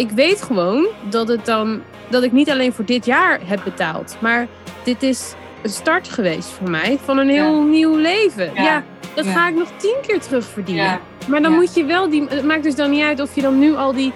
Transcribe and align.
ik 0.00 0.10
weet 0.10 0.42
gewoon 0.42 0.86
dat 1.08 1.28
het 1.28 1.44
dan 1.44 1.82
dat 2.08 2.22
ik 2.22 2.32
niet 2.32 2.50
alleen 2.50 2.72
voor 2.72 2.84
dit 2.84 3.06
jaar 3.06 3.40
heb 3.44 3.60
betaald, 3.64 4.16
maar 4.20 4.46
dit 4.84 5.02
is 5.02 5.34
een 5.62 5.70
start 5.70 6.08
geweest 6.08 6.48
voor 6.48 6.70
mij 6.70 6.98
van 7.04 7.18
een 7.18 7.28
heel 7.28 7.62
nieuw 7.62 7.96
leven. 7.96 8.50
Ja, 8.54 8.84
dat 9.14 9.26
ga 9.26 9.48
ik 9.48 9.54
nog 9.54 9.68
tien 9.76 9.96
keer 10.06 10.20
terug 10.20 10.44
verdienen. 10.44 11.00
Maar 11.28 11.42
dan 11.42 11.52
moet 11.52 11.74
je 11.74 11.84
wel 11.84 12.10
die. 12.10 12.26
Het 12.28 12.44
maakt 12.44 12.62
dus 12.62 12.74
dan 12.74 12.90
niet 12.90 13.02
uit 13.02 13.20
of 13.20 13.34
je 13.34 13.42
dan 13.42 13.58
nu 13.58 13.74
al 13.74 13.92
die, 13.92 14.12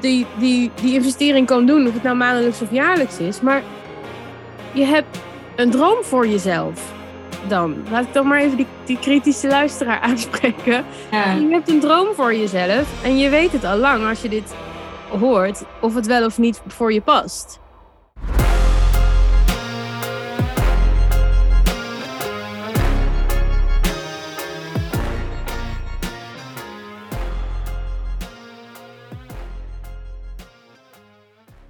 die, 0.00 0.26
die, 0.38 0.70
die 0.82 0.94
investering 0.94 1.46
kan 1.46 1.66
doen, 1.66 1.86
of 1.86 1.92
het 1.92 2.02
nou 2.02 2.16
maandelijks 2.16 2.62
of 2.62 2.70
jaarlijks 2.70 3.18
is. 3.18 3.40
Maar 3.40 3.62
je 4.72 4.84
hebt 4.84 5.18
een 5.56 5.70
droom 5.70 5.98
voor 6.02 6.26
jezelf. 6.26 6.92
Dan 7.48 7.76
laat 7.90 8.04
ik 8.04 8.12
dan 8.12 8.26
maar 8.26 8.40
even 8.40 8.56
die, 8.56 8.66
die 8.84 8.98
kritische 8.98 9.48
luisteraar 9.48 10.00
aanspreken. 10.08 10.84
Je 11.10 11.48
hebt 11.50 11.68
een 11.68 11.80
droom 11.80 12.14
voor 12.14 12.34
jezelf 12.34 13.04
en 13.04 13.18
je 13.18 13.28
weet 13.28 13.52
het 13.52 13.64
al 13.64 13.76
lang 13.76 14.08
als 14.08 14.22
je 14.22 14.28
dit 14.28 14.54
hoort 15.18 15.62
of 15.80 15.94
het 15.94 16.06
wel 16.06 16.24
of 16.24 16.38
niet 16.38 16.60
voor 16.66 16.92
je 16.92 17.00
past. 17.00 17.60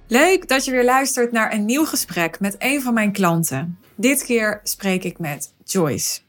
Leuk 0.07 0.47
dat 0.47 0.65
je 0.65 0.71
weer 0.71 0.83
luistert 0.83 1.31
naar 1.31 1.53
een 1.53 1.65
nieuw 1.65 1.85
gesprek 1.85 2.39
met 2.39 2.55
een 2.59 2.81
van 2.81 2.93
mijn 2.93 3.11
klanten. 3.11 3.79
Dit 3.95 4.23
keer 4.23 4.59
spreek 4.63 5.03
ik 5.03 5.19
met 5.19 5.53
Joyce. 5.63 6.19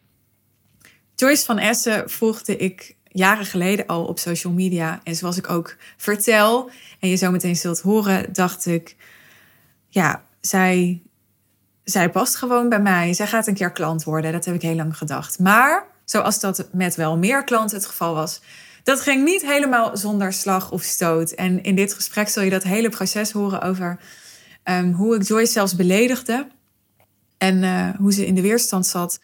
Joyce 1.15 1.45
van 1.45 1.59
Essen 1.59 2.11
volgde 2.11 2.57
ik 2.57 2.97
jaren 3.09 3.47
geleden 3.47 3.87
al 3.87 4.05
op 4.05 4.19
social 4.19 4.53
media. 4.53 5.01
En 5.05 5.15
zoals 5.15 5.37
ik 5.37 5.51
ook 5.51 5.77
vertel, 5.97 6.71
en 7.03 7.09
je 7.09 7.17
zo 7.17 7.31
meteen 7.31 7.57
zult 7.57 7.81
horen, 7.81 8.33
dacht 8.33 8.67
ik, 8.67 8.97
ja, 9.89 10.23
zij, 10.41 11.03
zij 11.85 12.11
past 12.11 12.37
gewoon 12.37 12.69
bij 12.69 12.81
mij. 12.81 13.13
Zij 13.13 13.27
gaat 13.27 13.47
een 13.47 13.55
keer 13.55 13.73
klant 13.73 14.05
worden. 14.05 14.33
Dat 14.33 14.45
heb 14.45 14.55
ik 14.55 14.63
heel 14.63 14.75
lang 14.75 14.97
gedacht. 14.97 15.39
Maar 15.39 15.87
zoals 16.05 16.41
dat 16.41 16.69
met 16.73 16.95
wel 16.95 17.19
meer 17.19 17.45
klanten 17.45 17.77
het 17.77 17.87
geval 17.87 18.15
was, 18.15 18.41
dat 18.83 19.01
ging 19.01 19.25
niet 19.25 19.43
helemaal 19.43 19.97
zonder 19.97 20.33
slag 20.33 20.71
of 20.71 20.83
stoot. 20.83 21.31
En 21.31 21.63
in 21.63 21.75
dit 21.75 21.95
gesprek 21.95 22.29
zul 22.29 22.43
je 22.43 22.51
dat 22.51 22.63
hele 22.63 22.89
proces 22.89 23.31
horen 23.31 23.63
over 23.63 24.01
ehm, 24.63 24.93
hoe 24.93 25.15
ik 25.15 25.23
Joyce 25.23 25.53
zelfs 25.53 25.77
beledigde. 25.77 26.47
En 27.39 27.63
uh, 27.63 27.89
hoe 27.99 28.13
ze 28.13 28.27
in 28.27 28.35
de 28.35 28.43
weerstand 28.43 28.87
zat. 28.87 29.21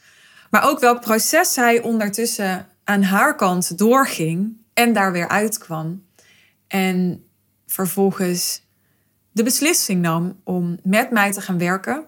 Maar 0.51 0.69
ook 0.69 0.81
welk 0.81 1.01
proces 1.01 1.53
zij 1.53 1.83
ondertussen 1.83 2.67
aan 2.85 3.03
haar 3.03 3.35
kant 3.37 3.79
doorging 3.79 4.57
en 4.75 4.93
daar 4.93 5.13
weer 5.13 5.29
uitkwam. 5.29 6.07
En 6.67 7.23
vervolgens 7.69 8.67
de 9.33 9.43
beslissing 9.43 10.03
nam 10.03 10.41
om 10.45 10.79
met 10.83 11.11
mij 11.11 11.33
te 11.33 11.41
gaan 11.41 11.59
werken. 11.59 12.05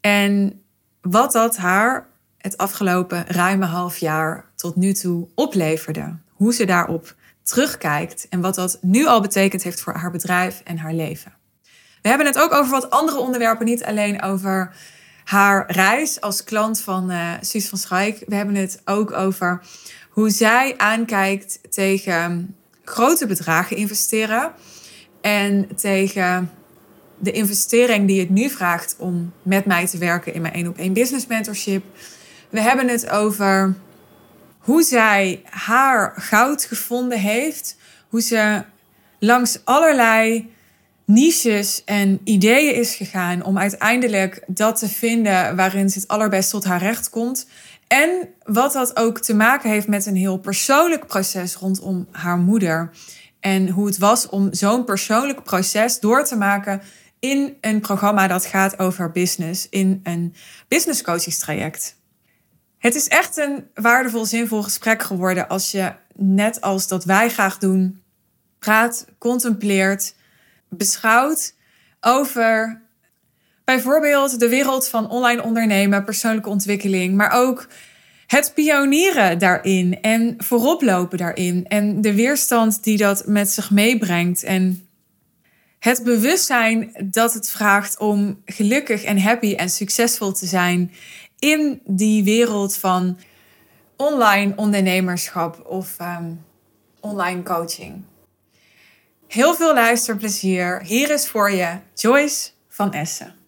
En 0.00 0.62
wat 1.00 1.32
dat 1.32 1.56
haar 1.56 2.08
het 2.38 2.56
afgelopen 2.56 3.26
ruime 3.26 3.66
half 3.66 3.96
jaar 3.96 4.44
tot 4.56 4.76
nu 4.76 4.92
toe 4.92 5.28
opleverde. 5.34 6.16
Hoe 6.32 6.54
ze 6.54 6.64
daarop 6.64 7.14
terugkijkt 7.42 8.26
en 8.28 8.40
wat 8.40 8.54
dat 8.54 8.78
nu 8.80 9.06
al 9.06 9.20
betekend 9.20 9.62
heeft 9.62 9.80
voor 9.80 9.94
haar 9.94 10.10
bedrijf 10.10 10.60
en 10.64 10.78
haar 10.78 10.92
leven. 10.92 11.32
We 12.02 12.08
hebben 12.08 12.26
het 12.26 12.38
ook 12.38 12.52
over 12.52 12.70
wat 12.70 12.90
andere 12.90 13.18
onderwerpen, 13.18 13.66
niet 13.66 13.84
alleen 13.84 14.22
over 14.22 14.76
haar 15.24 15.72
reis 15.72 16.20
als 16.20 16.44
klant 16.44 16.80
van 16.80 17.10
uh, 17.10 17.32
Suus 17.40 17.68
van 17.68 17.78
Schaik. 17.78 18.22
We 18.26 18.34
hebben 18.34 18.54
het 18.54 18.80
ook 18.84 19.12
over 19.12 19.62
hoe 20.10 20.30
zij 20.30 20.74
aankijkt 20.76 21.72
tegen 21.72 22.56
grote 22.84 23.26
bedragen 23.26 23.76
investeren 23.76 24.52
en 25.22 25.68
tegen 25.76 26.50
de 27.18 27.30
investering 27.30 28.06
die 28.06 28.20
het 28.20 28.30
nu 28.30 28.48
vraagt 28.48 28.94
om 28.98 29.32
met 29.42 29.64
mij 29.64 29.86
te 29.86 29.98
werken 29.98 30.34
in 30.34 30.42
mijn 30.42 30.54
één 30.54 30.68
op 30.68 30.78
één 30.78 30.92
business 30.92 31.26
mentorship. 31.26 31.84
We 32.48 32.60
hebben 32.60 32.88
het 32.88 33.10
over 33.10 33.74
hoe 34.58 34.82
zij 34.82 35.42
haar 35.44 36.12
goud 36.16 36.64
gevonden 36.64 37.18
heeft, 37.18 37.76
hoe 38.08 38.22
ze 38.22 38.64
langs 39.18 39.58
allerlei 39.64 40.50
niches 41.04 41.82
en 41.84 42.20
ideeën 42.24 42.74
is 42.74 42.94
gegaan 42.94 43.44
om 43.44 43.58
uiteindelijk 43.58 44.42
dat 44.46 44.78
te 44.78 44.88
vinden 44.88 45.56
waarin 45.56 45.90
ze 45.90 45.98
het 45.98 46.08
allerbest 46.08 46.50
tot 46.50 46.64
haar 46.64 46.82
recht 46.82 47.10
komt. 47.10 47.46
En 47.86 48.28
wat 48.44 48.72
dat 48.72 48.96
ook 48.96 49.18
te 49.20 49.34
maken 49.34 49.70
heeft 49.70 49.88
met 49.88 50.06
een 50.06 50.16
heel 50.16 50.38
persoonlijk 50.38 51.06
proces 51.06 51.54
rondom 51.54 52.06
haar 52.10 52.38
moeder. 52.38 52.90
En 53.42 53.68
hoe 53.68 53.86
het 53.86 53.98
was 53.98 54.28
om 54.28 54.54
zo'n 54.54 54.84
persoonlijk 54.84 55.42
proces 55.42 56.00
door 56.00 56.24
te 56.24 56.36
maken 56.36 56.82
in 57.18 57.56
een 57.60 57.80
programma 57.80 58.26
dat 58.26 58.46
gaat 58.46 58.78
over 58.78 59.10
business, 59.10 59.68
in 59.68 60.00
een 60.02 60.34
business 60.68 61.02
coachingstraject. 61.02 61.96
Het 62.78 62.94
is 62.94 63.08
echt 63.08 63.36
een 63.36 63.66
waardevol, 63.74 64.24
zinvol 64.24 64.62
gesprek 64.62 65.02
geworden 65.02 65.48
als 65.48 65.70
je, 65.70 65.92
net 66.14 66.60
als 66.60 66.88
dat 66.88 67.04
wij 67.04 67.30
graag 67.30 67.58
doen, 67.58 68.02
praat, 68.58 69.06
contempleert, 69.18 70.14
beschouwt 70.68 71.54
over 72.00 72.80
bijvoorbeeld 73.64 74.40
de 74.40 74.48
wereld 74.48 74.88
van 74.88 75.10
online 75.10 75.42
ondernemen, 75.42 76.04
persoonlijke 76.04 76.48
ontwikkeling, 76.48 77.14
maar 77.14 77.30
ook 77.30 77.68
het 78.32 78.54
pionieren 78.54 79.38
daarin 79.38 80.00
en 80.00 80.34
vooroplopen 80.38 81.18
daarin 81.18 81.66
en 81.68 82.00
de 82.00 82.14
weerstand 82.14 82.84
die 82.84 82.96
dat 82.96 83.26
met 83.26 83.48
zich 83.48 83.70
meebrengt 83.70 84.42
en 84.42 84.88
het 85.78 86.02
bewustzijn 86.04 86.92
dat 87.04 87.34
het 87.34 87.50
vraagt 87.50 87.98
om 87.98 88.42
gelukkig 88.44 89.02
en 89.02 89.20
happy 89.20 89.54
en 89.54 89.70
succesvol 89.70 90.32
te 90.32 90.46
zijn 90.46 90.92
in 91.38 91.80
die 91.84 92.24
wereld 92.24 92.76
van 92.76 93.18
online 93.96 94.52
ondernemerschap 94.56 95.66
of 95.66 95.94
ehm, 95.98 96.30
online 97.00 97.42
coaching. 97.42 98.02
Heel 99.26 99.54
veel 99.54 99.74
luisterplezier. 99.74 100.82
Hier 100.82 101.10
is 101.10 101.28
voor 101.28 101.50
je 101.50 101.78
Joyce 101.94 102.50
van 102.68 102.92
Essen. 102.92 103.41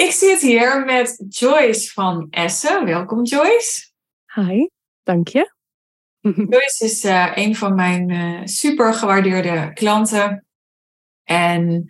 Ik 0.00 0.10
zit 0.10 0.40
hier 0.40 0.84
met 0.84 1.24
Joyce 1.28 1.92
van 1.92 2.26
Essen. 2.30 2.84
Welkom 2.84 3.24
Joyce. 3.24 3.90
Hi, 4.34 4.66
dank 5.02 5.28
je. 5.28 5.52
Joyce 6.50 6.84
is 6.84 7.04
uh, 7.04 7.32
een 7.34 7.56
van 7.56 7.74
mijn 7.74 8.10
uh, 8.10 8.40
super 8.44 8.94
gewaardeerde 8.94 9.72
klanten. 9.72 10.46
En 11.24 11.86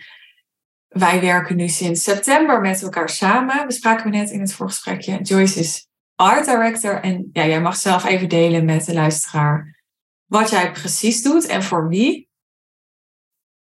wij 0.89 1.21
werken 1.21 1.57
nu 1.57 1.69
sinds 1.69 2.03
september 2.03 2.61
met 2.61 2.83
elkaar 2.83 3.09
samen. 3.09 3.67
Bespraken 3.67 4.11
we 4.11 4.17
net 4.17 4.31
in 4.31 4.41
het 4.41 4.53
voorgesprekje. 4.53 5.23
Joyce 5.23 5.59
is 5.59 5.89
art 6.15 6.45
director. 6.45 7.01
En 7.01 7.31
ja, 7.33 7.47
jij 7.47 7.61
mag 7.61 7.77
zelf 7.77 8.05
even 8.05 8.29
delen 8.29 8.65
met 8.65 8.85
de 8.85 8.95
luisteraar 8.95 9.83
wat 10.27 10.51
jij 10.51 10.73
precies 10.73 11.23
doet 11.23 11.47
en 11.47 11.63
voor 11.63 11.89
wie. 11.89 12.29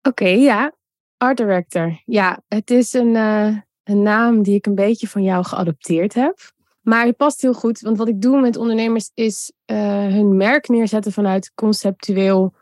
Oké, 0.03 0.29
ja. 0.29 0.75
Art 1.17 1.37
director. 1.37 2.03
Ja, 2.05 2.43
het 2.49 2.71
is 2.71 2.93
een, 2.93 3.15
uh, 3.15 3.59
een 3.85 4.03
naam 4.03 4.43
die 4.43 4.55
ik 4.55 4.67
een 4.67 4.75
beetje 4.75 5.09
van 5.09 5.23
jou 5.23 5.45
geadopteerd 5.45 6.15
heb. 6.15 6.39
Maar 6.81 7.07
het 7.07 7.17
past 7.17 7.43
heel 7.43 7.55
goed, 7.55 7.81
want 7.81 7.97
wat 7.97 8.09
ik 8.09 8.21
doe 8.21 8.41
met 8.41 8.57
ondernemers 8.57 9.11
is 9.15 9.53
uh, 9.67 9.77
hun 10.07 10.37
merk 10.37 10.69
neerzetten 10.69 11.13
vanuit 11.13 11.53
conceptueel 11.55 12.55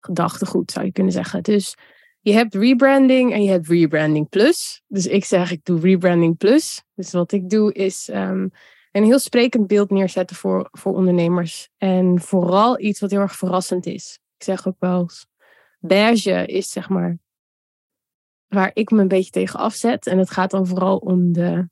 gedachtegoed, 0.00 0.70
zou 0.70 0.86
je 0.86 0.92
kunnen 0.92 1.12
zeggen. 1.12 1.42
Dus 1.42 1.76
je 2.20 2.32
hebt 2.32 2.54
rebranding 2.54 3.32
en 3.32 3.42
je 3.42 3.50
hebt 3.50 3.68
rebranding 3.68 4.28
plus. 4.28 4.82
Dus 4.86 5.06
ik 5.06 5.24
zeg, 5.24 5.50
ik 5.50 5.64
doe 5.64 5.80
rebranding 5.80 6.36
plus. 6.36 6.82
Dus 6.94 7.12
wat 7.12 7.32
ik 7.32 7.50
doe 7.50 7.72
is 7.72 8.08
um, 8.12 8.50
een 8.92 9.04
heel 9.04 9.18
sprekend 9.18 9.66
beeld 9.66 9.90
neerzetten 9.90 10.36
voor, 10.36 10.68
voor 10.72 10.94
ondernemers. 10.94 11.68
En 11.76 12.20
vooral 12.20 12.80
iets 12.80 13.00
wat 13.00 13.10
heel 13.10 13.20
erg 13.20 13.36
verrassend 13.36 13.86
is. 13.86 14.18
Ik 14.36 14.44
zeg 14.44 14.66
ook 14.66 14.76
wel 14.78 15.00
eens, 15.00 15.26
beige 15.78 16.46
is 16.46 16.70
zeg 16.70 16.88
maar 16.88 17.18
waar 18.50 18.70
ik 18.74 18.90
me 18.90 19.00
een 19.00 19.08
beetje 19.08 19.30
tegen 19.30 19.60
afzet. 19.60 20.06
En 20.06 20.18
het 20.18 20.30
gaat 20.30 20.50
dan 20.50 20.66
vooral 20.66 20.96
om 20.96 21.32
de, 21.32 21.68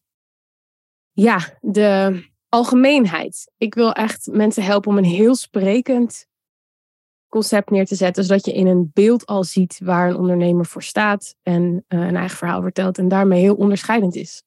ja, 1.13 1.59
de 1.61 2.23
algemeenheid. 2.49 3.51
Ik 3.57 3.75
wil 3.75 3.93
echt 3.93 4.29
mensen 4.33 4.63
helpen 4.63 4.91
om 4.91 4.99
een 4.99 5.05
heel 5.05 5.35
sprekend 5.35 6.27
concept 7.29 7.71
neer 7.71 7.87
te 7.87 7.95
zetten, 7.95 8.25
zodat 8.25 8.45
je 8.45 8.53
in 8.53 8.67
een 8.67 8.91
beeld 8.95 9.27
al 9.27 9.45
ziet 9.45 9.81
waar 9.85 10.09
een 10.09 10.17
ondernemer 10.17 10.67
voor 10.67 10.83
staat 10.83 11.35
en 11.43 11.63
uh, 11.63 12.07
een 12.07 12.17
eigen 12.17 12.37
verhaal 12.37 12.63
vertelt 12.63 12.99
en 12.99 13.09
daarmee 13.09 13.41
heel 13.41 13.55
onderscheidend 13.55 14.15
is. 14.15 14.43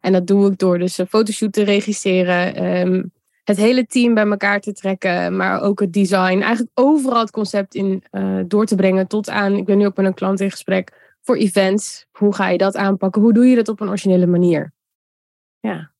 En 0.00 0.12
dat 0.12 0.26
doe 0.26 0.50
ik 0.50 0.58
door 0.58 0.78
dus 0.78 0.98
een 0.98 1.06
fotoshoot 1.06 1.52
te 1.52 1.62
regisseren, 1.62 2.64
um, 2.64 3.12
het 3.44 3.56
hele 3.56 3.86
team 3.86 4.14
bij 4.14 4.26
elkaar 4.26 4.60
te 4.60 4.72
trekken, 4.72 5.36
maar 5.36 5.60
ook 5.60 5.80
het 5.80 5.92
design. 5.92 6.40
Eigenlijk 6.40 6.70
overal 6.74 7.20
het 7.20 7.30
concept 7.30 7.74
in 7.74 8.04
uh, 8.12 8.40
door 8.46 8.66
te 8.66 8.74
brengen 8.74 9.06
tot 9.06 9.28
aan, 9.28 9.56
ik 9.56 9.64
ben 9.64 9.78
nu 9.78 9.86
ook 9.86 9.96
met 9.96 10.06
een 10.06 10.14
klant 10.14 10.40
in 10.40 10.50
gesprek 10.50 11.03
voor 11.24 11.36
events. 11.36 12.06
Hoe 12.10 12.34
ga 12.34 12.48
je 12.48 12.58
dat 12.58 12.76
aanpakken? 12.76 13.22
Hoe 13.22 13.32
doe 13.32 13.46
je 13.46 13.56
dat 13.56 13.68
op 13.68 13.80
een 13.80 13.88
originele 13.88 14.26
manier? 14.26 14.72
Ja. 15.60 15.92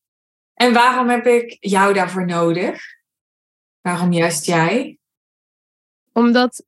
En 0.55 0.73
waarom 0.73 1.09
heb 1.09 1.27
ik 1.27 1.57
jou 1.61 1.95
daarvoor 1.95 2.27
nodig? 2.27 2.83
Waarom 3.81 4.13
juist 4.13 4.45
jij? 4.45 4.99
Omdat 6.13 6.65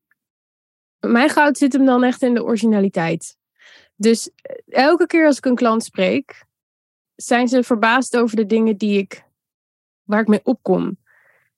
mijn 1.00 1.28
goud 1.28 1.58
zit 1.58 1.72
hem 1.72 1.84
dan 1.84 2.04
echt 2.04 2.22
in 2.22 2.34
de 2.34 2.44
originaliteit. 2.44 3.36
Dus 3.94 4.30
eh, 4.34 4.56
elke 4.66 5.06
keer 5.06 5.26
als 5.26 5.36
ik 5.36 5.44
een 5.44 5.54
klant 5.54 5.84
spreek, 5.84 6.44
zijn 7.14 7.48
ze 7.48 7.62
verbaasd 7.62 8.16
over 8.16 8.36
de 8.36 8.46
dingen 8.46 8.76
die 8.76 8.98
ik, 8.98 9.24
waar 10.02 10.20
ik 10.20 10.26
mee 10.26 10.44
opkom. 10.44 10.98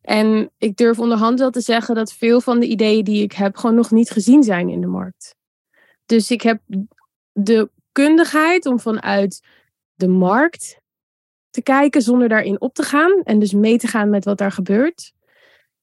En 0.00 0.50
ik 0.58 0.76
durf 0.76 0.98
onderhand 0.98 1.38
wel 1.38 1.50
te 1.50 1.60
zeggen 1.60 1.94
dat 1.94 2.12
veel 2.12 2.40
van 2.40 2.60
de 2.60 2.66
ideeën 2.66 3.04
die 3.04 3.22
ik 3.22 3.32
heb 3.32 3.56
gewoon 3.56 3.76
nog 3.76 3.90
niet 3.90 4.10
gezien 4.10 4.42
zijn 4.42 4.68
in 4.68 4.80
de 4.80 4.86
markt. 4.86 5.36
Dus 6.08 6.30
ik 6.30 6.42
heb 6.42 6.60
de 7.32 7.70
kundigheid 7.92 8.66
om 8.66 8.80
vanuit 8.80 9.46
de 9.94 10.08
markt 10.08 10.80
te 11.50 11.62
kijken 11.62 12.02
zonder 12.02 12.28
daarin 12.28 12.60
op 12.60 12.74
te 12.74 12.82
gaan 12.82 13.22
en 13.22 13.38
dus 13.38 13.52
mee 13.52 13.78
te 13.78 13.86
gaan 13.86 14.10
met 14.10 14.24
wat 14.24 14.38
daar 14.38 14.52
gebeurt. 14.52 15.12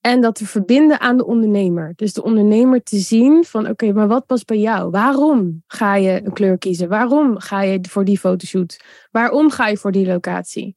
En 0.01 0.22
dat 0.22 0.36
te 0.36 0.45
verbinden 0.45 1.00
aan 1.00 1.18
de 1.18 1.25
ondernemer. 1.25 1.94
Dus 1.95 2.13
de 2.13 2.24
ondernemer 2.24 2.83
te 2.83 2.98
zien 2.98 3.44
van 3.44 3.69
oké, 3.69 3.94
maar 3.94 4.07
wat 4.07 4.25
past 4.25 4.45
bij 4.45 4.57
jou? 4.57 4.89
Waarom 4.89 5.63
ga 5.68 5.95
je 5.95 6.22
een 6.25 6.33
kleur 6.33 6.57
kiezen? 6.57 6.89
Waarom 6.89 7.39
ga 7.39 7.62
je 7.62 7.80
voor 7.89 8.06
die 8.06 8.19
fotoshoot? 8.19 8.83
Waarom 9.12 9.50
ga 9.50 9.68
je 9.68 9.78
voor 9.78 9.92
die 9.92 10.06
locatie? 10.06 10.75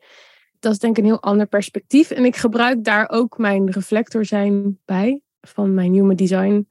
Dat 0.58 0.72
is 0.72 0.78
denk 0.78 0.96
ik 0.96 1.02
een 1.02 1.10
heel 1.10 1.22
ander 1.22 1.46
perspectief. 1.46 2.10
En 2.10 2.24
ik 2.24 2.36
gebruik 2.36 2.84
daar 2.84 3.10
ook 3.10 3.38
mijn 3.38 3.70
reflector 3.70 4.24
zijn 4.24 4.78
bij 4.84 5.20
van 5.40 5.74
mijn 5.74 5.92
human 5.92 6.16
design. 6.16 6.68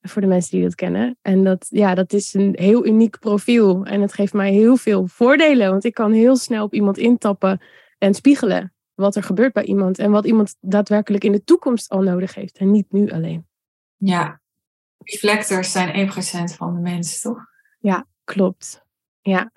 Voor 0.00 0.22
de 0.22 0.28
mensen 0.28 0.50
die 0.50 0.62
dat 0.62 0.74
kennen. 0.74 1.18
En 1.22 1.44
dat, 1.44 1.66
ja, 1.68 1.94
dat 1.94 2.12
is 2.12 2.34
een 2.34 2.56
heel 2.58 2.86
uniek 2.86 3.18
profiel. 3.18 3.84
En 3.84 4.00
het 4.00 4.12
geeft 4.12 4.32
mij 4.32 4.52
heel 4.52 4.76
veel 4.76 5.06
voordelen. 5.06 5.70
Want 5.70 5.84
ik 5.84 5.94
kan 5.94 6.12
heel 6.12 6.36
snel 6.36 6.64
op 6.64 6.74
iemand 6.74 6.98
intappen 6.98 7.60
en 7.98 8.14
spiegelen 8.14 8.72
wat 9.00 9.16
er 9.16 9.22
gebeurt 9.22 9.52
bij 9.52 9.64
iemand 9.64 9.98
en 9.98 10.10
wat 10.10 10.26
iemand 10.26 10.56
daadwerkelijk 10.60 11.24
in 11.24 11.32
de 11.32 11.44
toekomst 11.44 11.90
al 11.90 12.02
nodig 12.02 12.34
heeft 12.34 12.58
en 12.58 12.70
niet 12.70 12.92
nu 12.92 13.10
alleen. 13.10 13.46
Ja, 13.96 14.40
reflectors 14.98 15.72
zijn 15.72 16.10
1% 16.10 16.12
van 16.56 16.74
de 16.74 16.80
mensen, 16.80 17.20
toch? 17.20 17.44
Ja, 17.78 18.06
klopt. 18.24 18.84
Ja. 19.20 19.52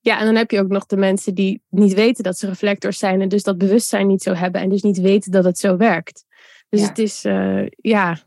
Ja, 0.00 0.18
en 0.18 0.24
dan 0.24 0.34
heb 0.34 0.50
je 0.50 0.60
ook 0.60 0.68
nog 0.68 0.86
de 0.86 0.96
mensen 0.96 1.34
die 1.34 1.62
niet 1.68 1.94
weten 1.94 2.24
dat 2.24 2.38
ze 2.38 2.46
reflectors 2.46 2.98
zijn 2.98 3.20
en 3.20 3.28
dus 3.28 3.42
dat 3.42 3.58
bewustzijn 3.58 4.06
niet 4.06 4.22
zo 4.22 4.32
hebben 4.32 4.60
en 4.60 4.68
dus 4.68 4.82
niet 4.82 5.00
weten 5.00 5.30
dat 5.30 5.44
het 5.44 5.58
zo 5.58 5.76
werkt. 5.76 6.24
Dus 6.68 6.82
het 6.82 6.98
is, 6.98 7.24
uh, 7.24 7.66
ja, 7.68 8.18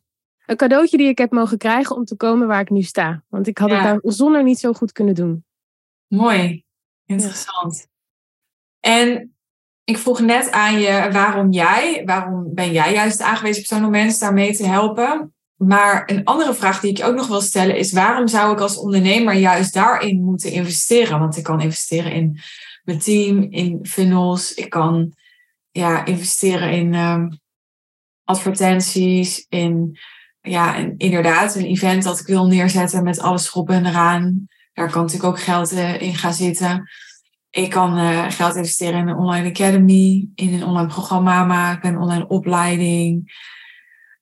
een 0.45 0.55
cadeautje 0.55 0.97
die 0.97 1.07
ik 1.07 1.17
heb 1.17 1.31
mogen 1.31 1.57
krijgen 1.57 1.95
om 1.95 2.05
te 2.05 2.15
komen 2.15 2.47
waar 2.47 2.61
ik 2.61 2.69
nu 2.69 2.81
sta. 2.81 3.23
Want 3.27 3.47
ik 3.47 3.57
had 3.57 3.69
het 3.69 3.83
daar 3.83 3.99
zonder 4.01 4.43
niet 4.43 4.59
zo 4.59 4.73
goed 4.73 4.91
kunnen 4.91 5.15
doen. 5.15 5.45
Mooi, 6.07 6.63
interessant. 7.05 7.87
En 8.79 9.35
ik 9.83 9.97
vroeg 9.97 10.19
net 10.19 10.51
aan 10.51 10.79
je 10.79 11.09
waarom 11.11 11.51
jij, 11.51 12.01
waarom 12.05 12.53
ben 12.53 12.71
jij 12.71 12.93
juist 12.93 13.17
de 13.17 13.23
aangewezen 13.23 13.63
persoon 13.63 13.85
om 13.85 13.91
mensen 13.91 14.19
daarmee 14.19 14.55
te 14.55 14.67
helpen? 14.67 15.33
Maar 15.55 16.03
een 16.09 16.23
andere 16.23 16.53
vraag 16.53 16.79
die 16.79 16.91
ik 16.91 17.05
ook 17.05 17.15
nog 17.15 17.27
wil 17.27 17.41
stellen 17.41 17.77
is: 17.77 17.91
waarom 17.91 18.27
zou 18.27 18.53
ik 18.53 18.59
als 18.59 18.77
ondernemer 18.77 19.33
juist 19.33 19.73
daarin 19.73 20.23
moeten 20.23 20.51
investeren? 20.51 21.19
Want 21.19 21.37
ik 21.37 21.43
kan 21.43 21.61
investeren 21.61 22.11
in 22.11 22.39
mijn 22.83 22.99
team, 22.99 23.41
in 23.41 23.79
funnels, 23.83 24.53
ik 24.53 24.69
kan 24.69 25.13
ja, 25.71 26.05
investeren 26.05 26.71
in 26.71 26.93
um, 26.93 27.39
advertenties, 28.23 29.45
in 29.49 29.97
ja, 30.41 30.75
en 30.75 30.97
inderdaad 30.97 31.55
een 31.55 31.65
event 31.65 32.03
dat 32.03 32.19
ik 32.19 32.25
wil 32.25 32.47
neerzetten 32.47 33.03
met 33.03 33.19
alles 33.19 33.47
erop 33.47 33.69
en 33.69 33.85
eraan. 33.85 34.47
Daar 34.73 34.91
kan 34.91 35.01
natuurlijk 35.01 35.29
ook 35.33 35.39
geld 35.39 35.71
eh, 35.71 36.01
in 36.01 36.15
gaan 36.15 36.33
zitten. 36.33 36.89
Ik 37.49 37.69
kan 37.69 37.97
uh, 37.97 38.25
geld 38.29 38.55
investeren 38.55 38.99
in 38.99 39.07
een 39.07 39.17
online 39.17 39.49
academy, 39.49 40.29
in 40.35 40.53
een 40.53 40.63
online 40.63 40.87
programma 40.87 41.43
maken, 41.43 41.89
een 41.89 42.01
online 42.01 42.27
opleiding. 42.27 43.33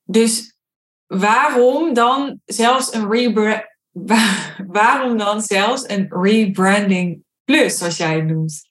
Dus 0.03 0.57
waarom 1.05 1.93
dan 1.93 2.39
zelfs 2.45 2.93
een 2.93 3.11
rebrand, 3.11 3.63
waarom 4.79 5.17
dan 5.17 5.41
zelfs 5.41 5.89
een 5.89 6.07
rebranding 6.09 7.23
plus, 7.43 7.77
zoals 7.77 7.97
jij 7.97 8.15
het 8.15 8.25
noemt? 8.25 8.69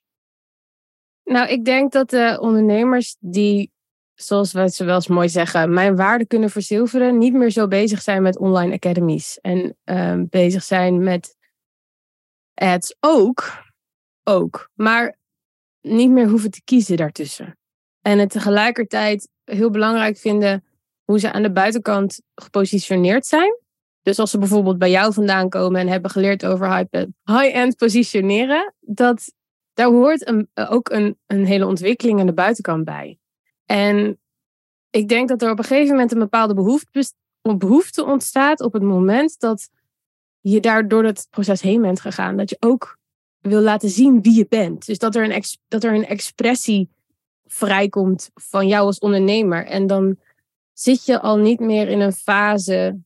Nou, 1.25 1.49
ik 1.49 1.65
denk 1.65 1.93
dat 1.93 2.11
de 2.11 2.39
ondernemers 2.41 3.17
die, 3.21 3.71
zoals 4.21 4.53
we 4.53 4.71
ze 4.71 4.85
wel 4.85 4.95
eens 4.95 5.09
mooi 5.09 5.29
zeggen, 5.29 5.75
mijn 5.75 5.97
waarde 5.97 6.27
kunnen 6.27 6.51
verzilveren, 6.51 7.19
niet 7.19 7.33
meer 7.33 7.51
zo 7.51 7.69
bezig 7.69 8.03
zijn 8.03 8.23
met 8.23 8.39
online 8.39 8.75
academies 8.75 9.39
en 9.41 9.77
uh, 9.85 10.23
bezig 10.29 10.63
zijn 10.63 11.03
met 11.03 11.37
ads 12.55 12.97
ook, 13.01 13.65
ook. 14.25 14.71
Maar 14.75 15.19
niet 15.81 16.11
meer 16.11 16.29
hoeven 16.29 16.51
te 16.51 16.63
kiezen 16.65 16.97
daartussen. 16.97 17.59
En 18.01 18.19
het 18.19 18.31
tegelijkertijd 18.31 19.29
heel 19.45 19.71
belangrijk 19.71 20.17
vinden 20.17 20.65
hoe 21.05 21.19
ze 21.19 21.33
aan 21.33 21.43
de 21.43 21.53
buitenkant 21.53 22.21
gepositioneerd 22.35 23.27
zijn. 23.27 23.59
Dus 24.03 24.19
als 24.19 24.31
ze 24.31 24.39
bijvoorbeeld 24.39 24.79
bij 24.79 24.91
jou 24.91 25.13
vandaan 25.13 25.49
komen 25.49 25.81
en 25.81 25.89
hebben 25.89 26.11
geleerd 26.11 26.47
over 26.47 26.87
high-end 27.25 27.77
positioneren, 27.77 28.75
dat, 28.81 29.33
daar 29.73 29.89
hoort 29.89 30.29
een, 30.29 30.49
ook 30.55 30.91
een, 30.91 31.19
een 31.27 31.47
hele 31.47 31.67
ontwikkeling 31.67 32.21
aan 32.21 32.27
de 32.27 32.33
buitenkant 32.33 32.85
bij. 32.85 33.19
En 33.71 34.19
ik 34.91 35.09
denk 35.09 35.29
dat 35.29 35.43
er 35.43 35.51
op 35.51 35.59
een 35.59 35.65
gegeven 35.65 35.91
moment 35.91 36.13
een 36.13 36.19
bepaalde 36.19 36.55
behoefte, 37.43 38.05
ontstaat 38.05 38.61
op 38.61 38.73
het 38.73 38.83
moment 38.83 39.41
dat 39.41 39.69
je 40.41 40.61
daar 40.61 40.89
door 40.89 41.05
het 41.05 41.27
proces 41.31 41.61
heen 41.61 41.83
bent 41.83 42.01
gegaan. 42.01 42.37
Dat 42.37 42.51
je 42.51 42.57
ook 42.61 42.99
wil 43.39 43.61
laten 43.61 43.89
zien 43.89 44.23
wie 44.23 44.37
je 44.37 44.47
bent. 44.49 44.87
Dus 44.87 44.99
dat 44.99 45.15
er 45.15 45.31
een, 45.31 45.43
dat 45.69 45.85
er 45.85 45.95
een 45.95 46.07
expressie 46.07 46.89
vrijkomt 47.47 48.31
van 48.35 48.69
jou 48.69 48.87
als 48.87 48.99
ondernemer. 48.99 49.67
En 49.67 49.87
dan 49.87 50.17
zit 50.73 51.05
je 51.05 51.21
al 51.21 51.37
niet 51.37 51.61
meer 51.61 51.89
in 51.89 52.01
een 52.01 52.13
fase. 52.13 52.99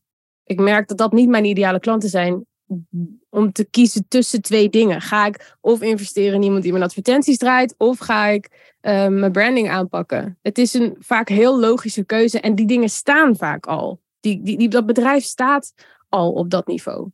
Ik 0.45 0.61
merk 0.61 0.89
dat 0.89 0.99
dat 0.99 1.13
niet 1.13 1.29
mijn 1.29 1.45
ideale 1.45 1.81
klanten 1.81 2.09
zijn. 2.09 2.47
Om 3.31 3.53
te 3.53 3.65
kiezen 3.65 4.05
tussen 4.09 4.43
twee 4.43 4.69
dingen. 4.69 5.01
Ga 5.01 5.27
ik 5.27 5.57
of 5.61 5.81
investeren 5.81 6.35
in 6.35 6.43
iemand 6.43 6.63
die 6.63 6.73
mijn 6.73 6.85
advertenties 6.85 7.39
draait, 7.39 7.75
of 7.79 7.99
ga 7.99 8.27
ik 8.27 8.75
uh, 8.83 9.09
mijn 9.09 9.33
branding 9.33 9.71
aanpakken? 9.71 10.39
Het 10.43 10.59
is 10.59 10.75
een 10.75 10.97
vaak 10.99 11.29
heel 11.29 11.61
logische 11.61 12.05
keuze 12.05 12.41
en 12.41 12.55
die 12.55 12.67
dingen 12.67 12.91
staan 12.91 13.37
vaak 13.37 13.67
al. 13.67 14.01
Die, 14.21 14.43
die, 14.43 14.69
dat 14.69 14.87
bedrijf 14.87 15.25
staat 15.25 15.75
al 16.09 16.33
op 16.33 16.51
dat 16.51 16.67
niveau. 16.67 17.09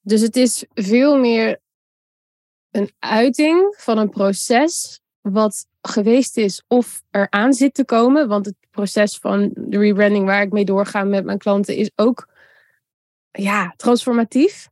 Dus 0.00 0.20
het 0.20 0.36
is 0.36 0.64
veel 0.74 1.18
meer 1.18 1.60
een 2.70 2.90
uiting 2.98 3.74
van 3.78 3.98
een 3.98 4.10
proces 4.10 5.00
wat 5.20 5.66
geweest 5.80 6.36
is 6.36 6.64
of 6.66 7.02
eraan 7.10 7.52
zit 7.52 7.74
te 7.74 7.84
komen. 7.84 8.28
Want 8.28 8.46
het 8.46 8.54
proces 8.70 9.18
van 9.18 9.50
de 9.54 9.78
rebranding 9.78 10.24
waar 10.24 10.42
ik 10.42 10.52
mee 10.52 10.64
doorga 10.64 11.04
met 11.04 11.24
mijn 11.24 11.38
klanten 11.38 11.76
is 11.76 11.90
ook 11.94 12.28
ja, 13.42 13.74
transformatief. 13.76 14.68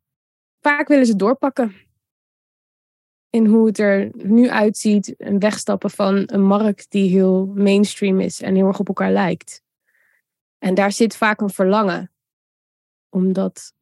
Vaak 0.60 0.88
willen 0.88 1.06
ze 1.06 1.16
doorpakken 1.16 1.74
in 3.30 3.46
hoe 3.46 3.66
het 3.66 3.78
er 3.78 4.10
nu 4.16 4.48
uitziet. 4.48 5.16
En 5.16 5.38
wegstappen 5.38 5.90
van 5.90 6.22
een 6.26 6.44
markt 6.44 6.90
die 6.90 7.10
heel 7.10 7.46
mainstream 7.54 8.20
is 8.20 8.42
en 8.42 8.54
heel 8.54 8.66
erg 8.66 8.78
op 8.78 8.88
elkaar 8.88 9.12
lijkt. 9.12 9.62
En 10.58 10.74
daar 10.74 10.92
zit 10.92 11.16
vaak 11.16 11.40
een 11.40 11.50
verlangen 11.50 12.12
om 13.08 13.32
dat 13.32 13.72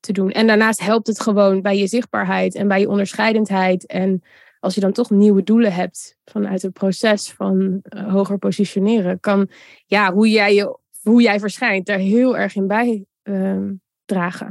te 0.00 0.12
doen. 0.12 0.30
En 0.30 0.46
daarnaast 0.46 0.80
helpt 0.80 1.06
het 1.06 1.20
gewoon 1.20 1.62
bij 1.62 1.78
je 1.78 1.86
zichtbaarheid 1.86 2.54
en 2.54 2.68
bij 2.68 2.80
je 2.80 2.88
onderscheidendheid. 2.88 3.86
En 3.86 4.22
als 4.60 4.74
je 4.74 4.80
dan 4.80 4.92
toch 4.92 5.10
nieuwe 5.10 5.42
doelen 5.42 5.72
hebt 5.72 6.16
vanuit 6.24 6.62
het 6.62 6.72
proces 6.72 7.32
van 7.32 7.82
uh, 7.82 8.12
hoger 8.12 8.38
positioneren, 8.38 9.20
kan 9.20 9.50
ja, 9.86 10.12
hoe, 10.12 10.28
jij 10.28 10.54
je, 10.54 10.78
hoe 11.02 11.22
jij 11.22 11.40
verschijnt 11.40 11.86
daar 11.86 11.98
heel 11.98 12.36
erg 12.36 12.54
in 12.54 12.66
bijdragen. 12.66 13.82
Ehm, 14.12 14.50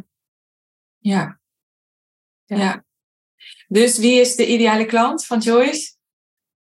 ja. 0.98 1.40
ja. 2.46 2.58
ja. 2.58 2.86
Dus 3.68 3.98
wie 3.98 4.20
is 4.20 4.36
de 4.36 4.48
ideale 4.48 4.86
klant 4.86 5.26
van 5.26 5.40
Joyce? 5.40 5.96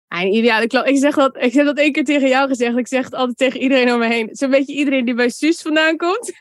Een 0.09 0.35
ideale 0.35 0.67
klant. 0.67 0.87
Ik 0.87 0.97
zeg 0.97 1.15
dat, 1.15 1.37
ik 1.37 1.53
heb 1.53 1.67
dat 1.67 1.79
één 1.79 1.93
keer 1.93 2.05
tegen 2.05 2.29
jou 2.29 2.49
gezegd. 2.49 2.77
Ik 2.77 2.89
zeg 2.89 3.05
het 3.05 3.15
altijd 3.15 3.37
tegen 3.37 3.61
iedereen 3.61 3.93
om 3.93 3.99
me 3.99 4.07
heen. 4.07 4.29
Zo'n 4.33 4.51
beetje 4.51 4.75
iedereen 4.75 5.05
die 5.05 5.15
bij 5.15 5.29
Suus 5.29 5.63
vandaan 5.63 5.97
komt. 5.97 6.33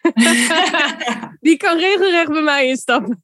die 1.40 1.58
kan 1.58 1.78
regelrecht 1.78 2.32
bij 2.32 2.42
mij 2.42 2.68
instappen. 2.68 3.24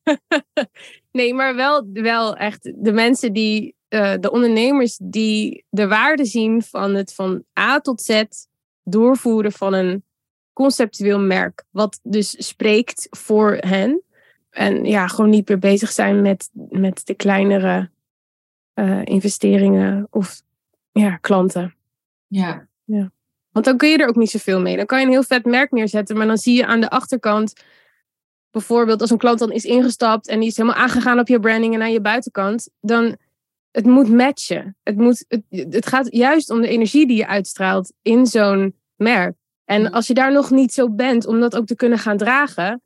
nee, 1.11 1.33
maar 1.33 1.55
wel, 1.55 1.89
wel 1.93 2.35
echt 2.35 2.71
de 2.75 2.91
mensen 2.91 3.33
die, 3.33 3.75
uh, 3.89 4.13
de 4.19 4.31
ondernemers 4.31 4.99
die 5.03 5.65
de 5.69 5.87
waarde 5.87 6.25
zien 6.25 6.61
van 6.61 6.95
het 6.95 7.13
van 7.13 7.43
A 7.59 7.79
tot 7.79 8.01
Z 8.01 8.23
doorvoeren 8.83 9.51
van 9.51 9.73
een 9.73 10.03
conceptueel 10.59 11.19
merk. 11.19 11.63
Wat 11.69 11.99
dus 12.03 12.47
spreekt 12.47 13.07
voor 13.09 13.57
hen. 13.59 14.01
En 14.49 14.85
ja, 14.85 15.07
gewoon 15.07 15.29
niet 15.29 15.47
meer 15.47 15.59
bezig 15.59 15.91
zijn 15.91 16.21
met, 16.21 16.49
met 16.69 17.01
de 17.05 17.13
kleinere 17.13 17.89
uh, 18.75 19.01
investeringen 19.03 20.07
of 20.09 20.41
ja, 20.91 21.17
klanten. 21.17 21.75
Ja. 22.27 22.67
ja. 22.83 23.11
Want 23.51 23.65
dan 23.65 23.77
kun 23.77 23.89
je 23.89 23.97
er 23.97 24.07
ook 24.07 24.15
niet 24.15 24.29
zoveel 24.29 24.61
mee. 24.61 24.77
Dan 24.77 24.85
kan 24.85 24.99
je 24.99 25.05
een 25.05 25.11
heel 25.11 25.23
vet 25.23 25.45
merk 25.45 25.71
neerzetten, 25.71 26.17
maar 26.17 26.27
dan 26.27 26.37
zie 26.37 26.55
je 26.55 26.65
aan 26.65 26.81
de 26.81 26.89
achterkant, 26.89 27.53
bijvoorbeeld 28.51 29.01
als 29.01 29.09
een 29.09 29.17
klant 29.17 29.39
dan 29.39 29.51
is 29.51 29.65
ingestapt 29.65 30.27
en 30.27 30.39
die 30.39 30.49
is 30.49 30.57
helemaal 30.57 30.81
aangegaan 30.81 31.19
op 31.19 31.27
je 31.27 31.39
branding 31.39 31.73
en 31.73 31.81
aan 31.81 31.91
je 31.91 32.01
buitenkant, 32.01 32.69
dan 32.81 33.17
het 33.71 33.85
moet 33.85 34.09
matchen. 34.09 34.77
Het, 34.83 34.97
moet, 34.97 35.25
het, 35.27 35.43
het 35.49 35.87
gaat 35.87 36.07
juist 36.15 36.49
om 36.49 36.61
de 36.61 36.67
energie 36.67 37.07
die 37.07 37.17
je 37.17 37.27
uitstraalt 37.27 37.93
in 38.01 38.25
zo'n 38.25 38.75
merk. 38.95 39.37
En 39.69 39.91
als 39.91 40.07
je 40.07 40.13
daar 40.13 40.31
nog 40.31 40.49
niet 40.49 40.73
zo 40.73 40.89
bent 40.89 41.25
om 41.25 41.39
dat 41.39 41.55
ook 41.55 41.65
te 41.65 41.75
kunnen 41.75 41.99
gaan 41.99 42.17
dragen, 42.17 42.81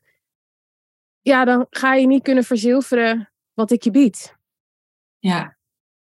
ja, 1.21 1.45
dan 1.45 1.67
ga 1.69 1.93
je 1.93 2.07
niet 2.07 2.23
kunnen 2.23 2.43
verzilveren 2.43 3.31
wat 3.53 3.71
ik 3.71 3.83
je 3.83 3.91
bied. 3.91 4.35
Ja, 5.19 5.57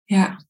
ja. 0.05 0.41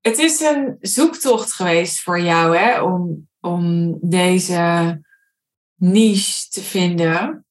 Het 0.00 0.18
is 0.18 0.40
een 0.40 0.76
zoektocht 0.80 1.52
geweest 1.52 2.00
voor 2.00 2.20
jou, 2.20 2.56
hè, 2.56 2.80
om, 2.80 3.28
om 3.40 3.96
deze 4.00 5.00
niche 5.74 6.48
te 6.48 6.62
vinden. 6.62 7.46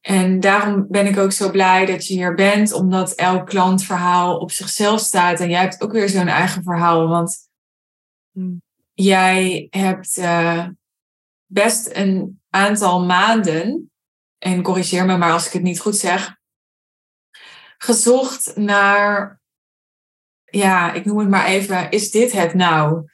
En 0.00 0.40
daarom 0.40 0.86
ben 0.88 1.06
ik 1.06 1.18
ook 1.18 1.32
zo 1.32 1.50
blij 1.50 1.86
dat 1.86 2.06
je 2.06 2.14
hier 2.14 2.34
bent, 2.34 2.72
omdat 2.72 3.12
elk 3.14 3.46
klantverhaal 3.46 4.38
op 4.38 4.50
zichzelf 4.50 5.00
staat. 5.00 5.40
En 5.40 5.48
jij 5.50 5.60
hebt 5.60 5.80
ook 5.80 5.92
weer 5.92 6.08
zo'n 6.08 6.28
eigen 6.28 6.62
verhaal, 6.62 7.08
want 7.08 7.48
hmm. 8.32 8.62
jij 8.94 9.66
hebt 9.70 10.18
uh, 10.18 10.66
best 11.50 11.90
een 11.92 12.40
aantal 12.50 13.04
maanden, 13.04 13.90
en 14.38 14.62
corrigeer 14.62 15.04
me 15.04 15.16
maar 15.16 15.32
als 15.32 15.46
ik 15.46 15.52
het 15.52 15.62
niet 15.62 15.80
goed 15.80 15.96
zeg, 15.96 16.36
gezocht 17.78 18.56
naar, 18.56 19.40
ja, 20.44 20.92
ik 20.92 21.04
noem 21.04 21.18
het 21.18 21.28
maar 21.28 21.46
even, 21.46 21.90
is 21.90 22.10
dit 22.10 22.32
het 22.32 22.54
nou? 22.54 23.08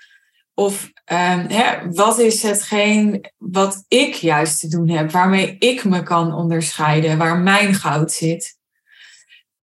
Of 0.55 0.85
um, 0.85 1.47
hè, 1.49 1.91
wat 1.91 2.19
is 2.19 2.43
hetgeen 2.43 3.31
wat 3.37 3.85
ik 3.89 4.15
juist 4.15 4.61
te 4.61 4.69
doen 4.69 4.89
heb, 4.89 5.11
waarmee 5.11 5.59
ik 5.59 5.85
me 5.85 6.03
kan 6.03 6.35
onderscheiden, 6.35 7.19
waar 7.19 7.39
mijn 7.39 7.75
goud 7.75 8.13
zit? 8.13 8.59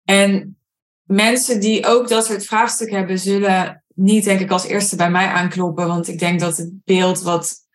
En 0.03 0.57
mensen 1.03 1.59
die 1.59 1.85
ook 1.85 2.07
dat 2.07 2.25
soort 2.25 2.45
vraagstukken 2.45 2.97
hebben, 2.97 3.19
zullen 3.19 3.83
niet, 3.93 4.23
denk 4.23 4.39
ik, 4.39 4.51
als 4.51 4.65
eerste 4.65 4.95
bij 4.95 5.11
mij 5.11 5.27
aankloppen. 5.27 5.87
Want 5.87 6.07
ik 6.07 6.19
denk 6.19 6.39
dat 6.39 6.57
het 6.57 6.83
beeld 6.83 7.21
wat 7.21 7.66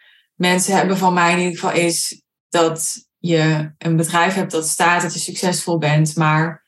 mensen 0.42 0.76
hebben 0.76 0.96
van 0.96 1.14
mij 1.14 1.32
in 1.32 1.38
ieder 1.38 1.58
geval 1.58 1.72
is 1.76 2.22
dat 2.48 3.06
je 3.18 3.72
een 3.78 3.96
bedrijf 3.96 4.34
hebt 4.34 4.50
dat 4.50 4.66
staat, 4.66 5.02
dat 5.02 5.14
je 5.14 5.20
succesvol 5.20 5.78
bent, 5.78 6.16
maar 6.16 6.64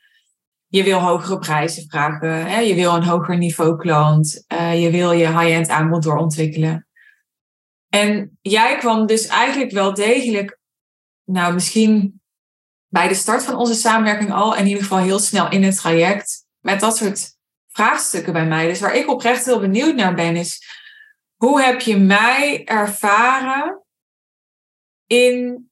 je 0.67 0.83
wil 0.83 0.99
hogere 0.99 1.39
prijzen 1.39 1.89
vragen, 1.89 2.45
hè? 2.45 2.59
je 2.59 2.75
wil 2.75 2.95
een 2.95 3.03
hoger 3.03 3.37
niveau 3.37 3.77
klant, 3.77 4.43
uh, 4.53 4.81
je 4.83 4.91
wil 4.91 5.11
je 5.11 5.27
high-end 5.27 5.69
aanbod 5.69 6.03
doorontwikkelen. 6.03 6.87
En 7.89 8.37
jij 8.41 8.77
kwam 8.77 9.05
dus 9.05 9.27
eigenlijk 9.27 9.71
wel 9.71 9.93
degelijk, 9.93 10.59
nou 11.23 11.53
misschien 11.53 12.21
bij 12.87 13.07
de 13.07 13.13
start 13.13 13.43
van 13.43 13.55
onze 13.55 13.73
samenwerking 13.73 14.31
al, 14.31 14.55
in 14.55 14.67
ieder 14.67 14.83
geval 14.83 14.99
heel 14.99 15.19
snel 15.19 15.49
in 15.49 15.63
het 15.63 15.75
traject, 15.75 16.45
met 16.59 16.79
dat 16.79 16.97
soort 16.97 17.37
vraagstukken 17.67 18.33
bij 18.33 18.45
mij. 18.45 18.67
Dus 18.67 18.79
waar 18.79 18.95
ik 18.95 19.09
oprecht 19.09 19.45
heel 19.45 19.59
benieuwd 19.59 19.95
naar 19.95 20.13
ben, 20.15 20.35
is 20.35 20.83
hoe 21.35 21.61
heb 21.61 21.81
je 21.81 21.97
mij 21.97 22.65
ervaren 22.65 23.83
in 25.05 25.69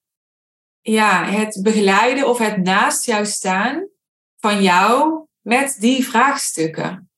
ja, 0.82 1.25
het 1.25 1.60
begeleiden 1.63 2.27
of 2.27 2.38
het 2.38 2.58
naast 2.58 3.05
jou 3.05 3.25
staan 3.25 3.89
van 4.38 4.62
jou 4.62 5.25
met 5.41 5.77
die 5.79 6.05
vraagstukken? 6.05 7.12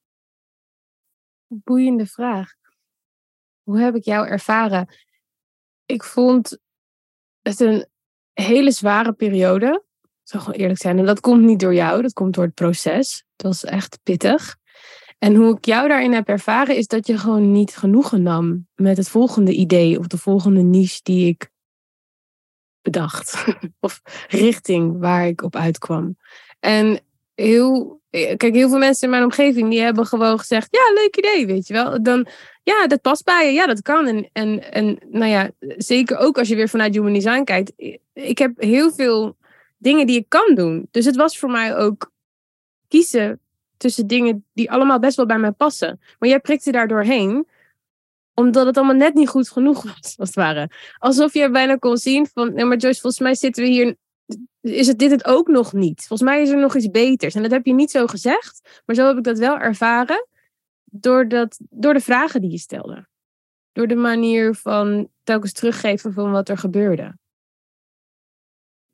Boeiende 1.47 2.05
vraag. 2.05 2.53
Hoe 3.63 3.79
heb 3.79 3.95
ik 3.95 4.03
jou 4.03 4.27
ervaren? 4.27 4.95
Ik 5.85 6.03
vond 6.03 6.57
het 7.41 7.59
een 7.59 7.87
hele 8.33 8.71
zware 8.71 9.13
periode. 9.13 9.83
Ik 10.23 10.39
gewoon 10.39 10.59
eerlijk 10.59 10.81
zijn. 10.81 10.99
En 10.99 11.05
dat 11.05 11.19
komt 11.19 11.43
niet 11.43 11.59
door 11.59 11.73
jou, 11.73 12.01
dat 12.01 12.13
komt 12.13 12.33
door 12.33 12.43
het 12.43 12.53
proces. 12.53 13.23
Het 13.35 13.45
was 13.45 13.63
echt 13.63 13.99
pittig. 14.03 14.57
En 15.25 15.35
hoe 15.35 15.57
ik 15.57 15.65
jou 15.65 15.87
daarin 15.87 16.13
heb 16.13 16.27
ervaren, 16.27 16.75
is 16.75 16.87
dat 16.87 17.07
je 17.07 17.17
gewoon 17.17 17.51
niet 17.51 17.75
genoegen 17.75 18.21
nam 18.21 18.67
met 18.75 18.97
het 18.97 19.09
volgende 19.09 19.53
idee 19.53 19.99
of 19.99 20.07
de 20.07 20.17
volgende 20.17 20.61
niche 20.61 20.99
die 21.03 21.27
ik 21.27 21.49
bedacht. 22.81 23.45
of 23.79 24.01
richting 24.27 24.99
waar 24.99 25.27
ik 25.27 25.41
op 25.41 25.55
uitkwam. 25.55 26.17
En 26.59 26.99
heel. 27.33 28.01
Kijk, 28.09 28.53
heel 28.53 28.69
veel 28.69 28.77
mensen 28.77 29.03
in 29.03 29.09
mijn 29.09 29.23
omgeving 29.23 29.69
die 29.69 29.81
hebben 29.81 30.05
gewoon 30.05 30.39
gezegd: 30.39 30.67
Ja, 30.71 30.93
leuk 30.93 31.17
idee, 31.17 31.45
weet 31.45 31.67
je 31.67 31.73
wel. 31.73 32.03
Dan, 32.03 32.27
ja, 32.63 32.87
dat 32.87 33.01
past 33.01 33.23
bij 33.23 33.45
je. 33.45 33.53
Ja, 33.53 33.65
dat 33.65 33.81
kan. 33.81 34.07
En, 34.07 34.29
en, 34.33 34.71
en 34.71 34.97
nou 35.09 35.31
ja, 35.31 35.51
zeker 35.77 36.17
ook 36.17 36.37
als 36.37 36.47
je 36.47 36.55
weer 36.55 36.69
vanuit 36.69 36.95
Human 36.95 37.13
Design 37.13 37.43
kijkt. 37.43 37.73
Ik 38.13 38.37
heb 38.37 38.51
heel 38.61 38.91
veel 38.91 39.37
dingen 39.77 40.07
die 40.07 40.19
ik 40.19 40.29
kan 40.29 40.55
doen. 40.55 40.87
Dus 40.91 41.05
het 41.05 41.15
was 41.15 41.37
voor 41.37 41.49
mij 41.49 41.75
ook 41.75 42.11
kiezen 42.87 43.39
tussen 43.77 44.07
dingen 44.07 44.45
die 44.53 44.71
allemaal 44.71 44.99
best 44.99 45.15
wel 45.15 45.25
bij 45.25 45.39
mij 45.39 45.51
passen. 45.51 45.99
Maar 46.19 46.29
jij 46.29 46.39
prikte 46.39 46.71
daar 46.71 46.87
doorheen 46.87 47.47
omdat 48.33 48.65
het 48.65 48.77
allemaal 48.77 48.95
net 48.95 49.13
niet 49.13 49.29
goed 49.29 49.49
genoeg 49.49 49.83
was, 49.83 50.15
als 50.19 50.27
het 50.27 50.35
ware. 50.35 50.69
Alsof 50.97 51.33
je 51.33 51.49
bijna 51.49 51.75
kon 51.75 51.97
zien 51.97 52.27
van, 52.33 52.53
nee 52.53 52.65
maar 52.65 52.77
Joyce, 52.77 53.01
volgens 53.01 53.21
mij 53.21 53.35
zitten 53.35 53.63
we 53.63 53.69
hier 53.69 53.95
is 54.61 54.87
het 54.87 54.99
dit 54.99 55.11
het 55.11 55.25
ook 55.25 55.47
nog 55.47 55.73
niet. 55.73 56.07
Volgens 56.07 56.29
mij 56.29 56.41
is 56.41 56.49
er 56.49 56.59
nog 56.59 56.75
iets 56.75 56.89
beters. 56.89 57.35
En 57.35 57.41
dat 57.41 57.51
heb 57.51 57.65
je 57.65 57.73
niet 57.73 57.91
zo 57.91 58.07
gezegd, 58.07 58.81
maar 58.85 58.95
zo 58.95 59.07
heb 59.07 59.17
ik 59.17 59.23
dat 59.23 59.37
wel 59.37 59.57
ervaren 59.57 60.27
door, 60.83 61.27
dat, 61.27 61.59
door 61.69 61.93
de 61.93 61.99
vragen 61.99 62.41
die 62.41 62.51
je 62.51 62.57
stelde. 62.57 63.07
Door 63.71 63.87
de 63.87 63.95
manier 63.95 64.55
van 64.55 65.09
telkens 65.23 65.53
teruggeven 65.53 66.13
van 66.13 66.31
wat 66.31 66.49
er 66.49 66.57
gebeurde. 66.57 67.17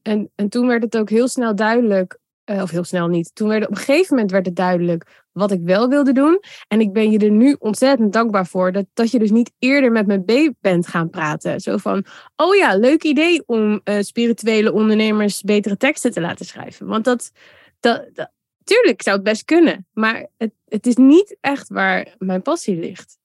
En, 0.01 0.31
en 0.35 0.50
toen 0.50 0.67
werd 0.67 0.83
het 0.83 0.97
ook 0.97 1.09
heel 1.09 1.27
snel 1.27 1.55
duidelijk 1.55 2.19
eh, 2.51 2.62
of 2.62 2.70
heel 2.70 2.84
snel 2.84 3.08
niet. 3.08 3.36
Toen 3.36 3.48
werd 3.48 3.63
op 3.63 3.72
een 3.72 3.77
gegeven 3.77 4.15
moment 4.15 4.31
werd 4.31 4.46
het 4.46 4.55
duidelijk 4.55 5.25
wat 5.31 5.51
ik 5.51 5.62
wel 5.63 5.89
wilde 5.89 6.12
doen. 6.12 6.39
En 6.67 6.81
ik 6.81 6.93
ben 6.93 7.12
je 7.12 7.20
er 7.20 7.31
nu 7.31 7.55
ontzettend 7.60 8.13
dankbaar 8.13 8.48
voor 8.48 8.72
dat, 8.72 8.86
dat 8.93 9.12
je 9.12 9.20
dus 9.20 9.31
niet 9.31 9.51
eerder 9.60 9.91
met 9.91 10.08
me 10.08 10.20
B 10.20 10.53
bent 10.60 10.88
gaan 10.88 11.10
praten. 11.10 11.60
Zo 11.60 11.77
van, 11.77 12.05
oh 12.36 12.55
ja, 12.55 12.75
leuk 12.75 13.03
idee 13.03 13.43
om 13.46 13.81
uh, 13.84 14.01
spirituele 14.01 14.74
ondernemers 14.74 15.41
betere 15.41 15.77
teksten 15.77 16.12
te 16.12 16.22
laten 16.22 16.46
schrijven. 16.46 16.88
Want 16.88 17.03
dat, 17.05 17.31
dat, 17.79 18.10
dat, 18.13 18.31
tuurlijk 18.63 19.01
zou 19.01 19.15
het 19.15 19.25
best 19.25 19.46
kunnen, 19.46 19.88
maar 19.91 20.27
het, 20.38 20.51
het 20.65 20.88
is 20.88 20.96
niet 20.96 21.38
echt 21.41 21.70
waar 21.70 22.15
mijn 22.17 22.41
passie 22.41 22.79
ligt. 22.79 23.20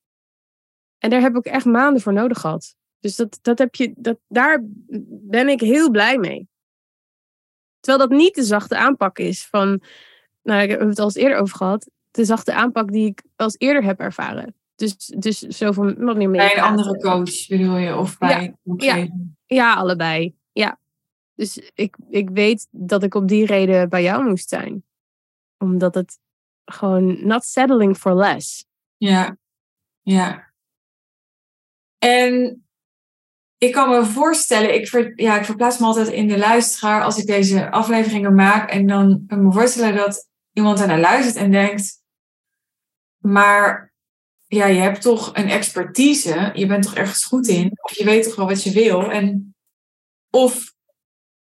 En 0.99 1.11
daar 1.11 1.21
heb 1.21 1.37
ik 1.37 1.45
echt 1.45 1.65
maanden 1.65 2.03
voor 2.03 2.13
nodig 2.13 2.39
gehad. 2.39 2.75
Dus 3.01 3.17
dat, 3.17 3.39
dat 3.43 3.59
heb 3.59 3.75
je, 3.75 3.93
dat, 3.97 4.19
daar 4.29 4.63
ben 5.09 5.49
ik 5.49 5.61
heel 5.61 5.91
blij 5.91 6.19
mee. 6.19 6.49
Terwijl 7.87 8.09
dat 8.09 8.19
niet 8.19 8.35
de 8.35 8.43
zachte 8.43 8.77
aanpak 8.77 9.19
is 9.19 9.47
van, 9.47 9.81
nou, 10.43 10.63
ik 10.63 10.71
heb 10.71 10.81
het 10.81 10.99
al 10.99 11.05
eens 11.05 11.15
eerder 11.15 11.39
over 11.39 11.57
gehad, 11.57 11.91
de 12.11 12.25
zachte 12.25 12.55
aanpak 12.55 12.93
die 12.93 13.07
ik 13.07 13.23
als 13.37 13.55
eerder 13.59 13.85
heb 13.85 14.01
ervaren. 14.01 14.55
Dus, 14.75 14.97
dus 14.97 15.39
zo 15.39 15.73
van 15.73 16.05
wat 16.05 16.17
meer 16.17 16.31
Bij 16.31 16.57
een 16.57 16.63
andere 16.63 16.99
coach 16.99 17.47
bedoel 17.49 17.77
je? 17.77 17.97
Of 17.97 18.19
bij 18.19 18.55
ja, 18.77 18.97
ja, 18.97 19.09
ja, 19.47 19.75
allebei. 19.75 20.35
Ja. 20.53 20.79
Dus 21.35 21.71
ik, 21.75 21.97
ik 22.11 22.31
weet 22.31 22.69
dat 22.71 23.03
ik 23.03 23.15
op 23.15 23.29
die 23.29 23.47
reden 23.47 23.89
bij 23.89 24.03
jou 24.03 24.29
moest 24.29 24.49
zijn. 24.49 24.85
Omdat 25.59 25.95
het 25.95 26.19
gewoon 26.65 27.27
not 27.27 27.45
settling 27.45 27.97
for 27.97 28.15
less. 28.15 28.67
Ja, 28.97 29.37
ja. 30.03 30.53
En 31.99 32.66
ik 33.67 33.73
kan 33.73 33.89
me 33.89 34.05
voorstellen, 34.05 34.75
ik, 34.75 34.89
ver, 34.89 35.13
ja, 35.21 35.39
ik 35.39 35.45
verplaats 35.45 35.79
me 35.79 35.87
altijd 35.87 36.09
in 36.09 36.29
de 36.29 36.39
luisteraar 36.39 37.03
als 37.03 37.19
ik 37.19 37.27
deze 37.27 37.71
afleveringen 37.71 38.35
maak. 38.35 38.71
En 38.71 38.87
dan 38.87 39.25
kan 39.27 39.39
ik 39.39 39.45
me 39.45 39.53
voorstellen 39.53 39.97
dat 39.97 40.29
iemand 40.53 40.81
ernaar 40.81 41.01
luistert 41.01 41.37
en 41.37 41.51
denkt: 41.51 42.03
Maar 43.19 43.93
ja, 44.47 44.67
je 44.67 44.81
hebt 44.81 45.03
toch 45.03 45.37
een 45.37 45.49
expertise, 45.49 46.51
je 46.55 46.67
bent 46.67 46.83
toch 46.83 46.95
ergens 46.95 47.25
goed 47.25 47.49
in, 47.49 47.71
of 47.83 47.97
je 47.97 48.05
weet 48.05 48.23
toch 48.25 48.37
wel 48.37 48.47
wat 48.47 48.63
je 48.63 48.73
wil. 48.73 49.11
En, 49.11 49.55
of 50.31 50.75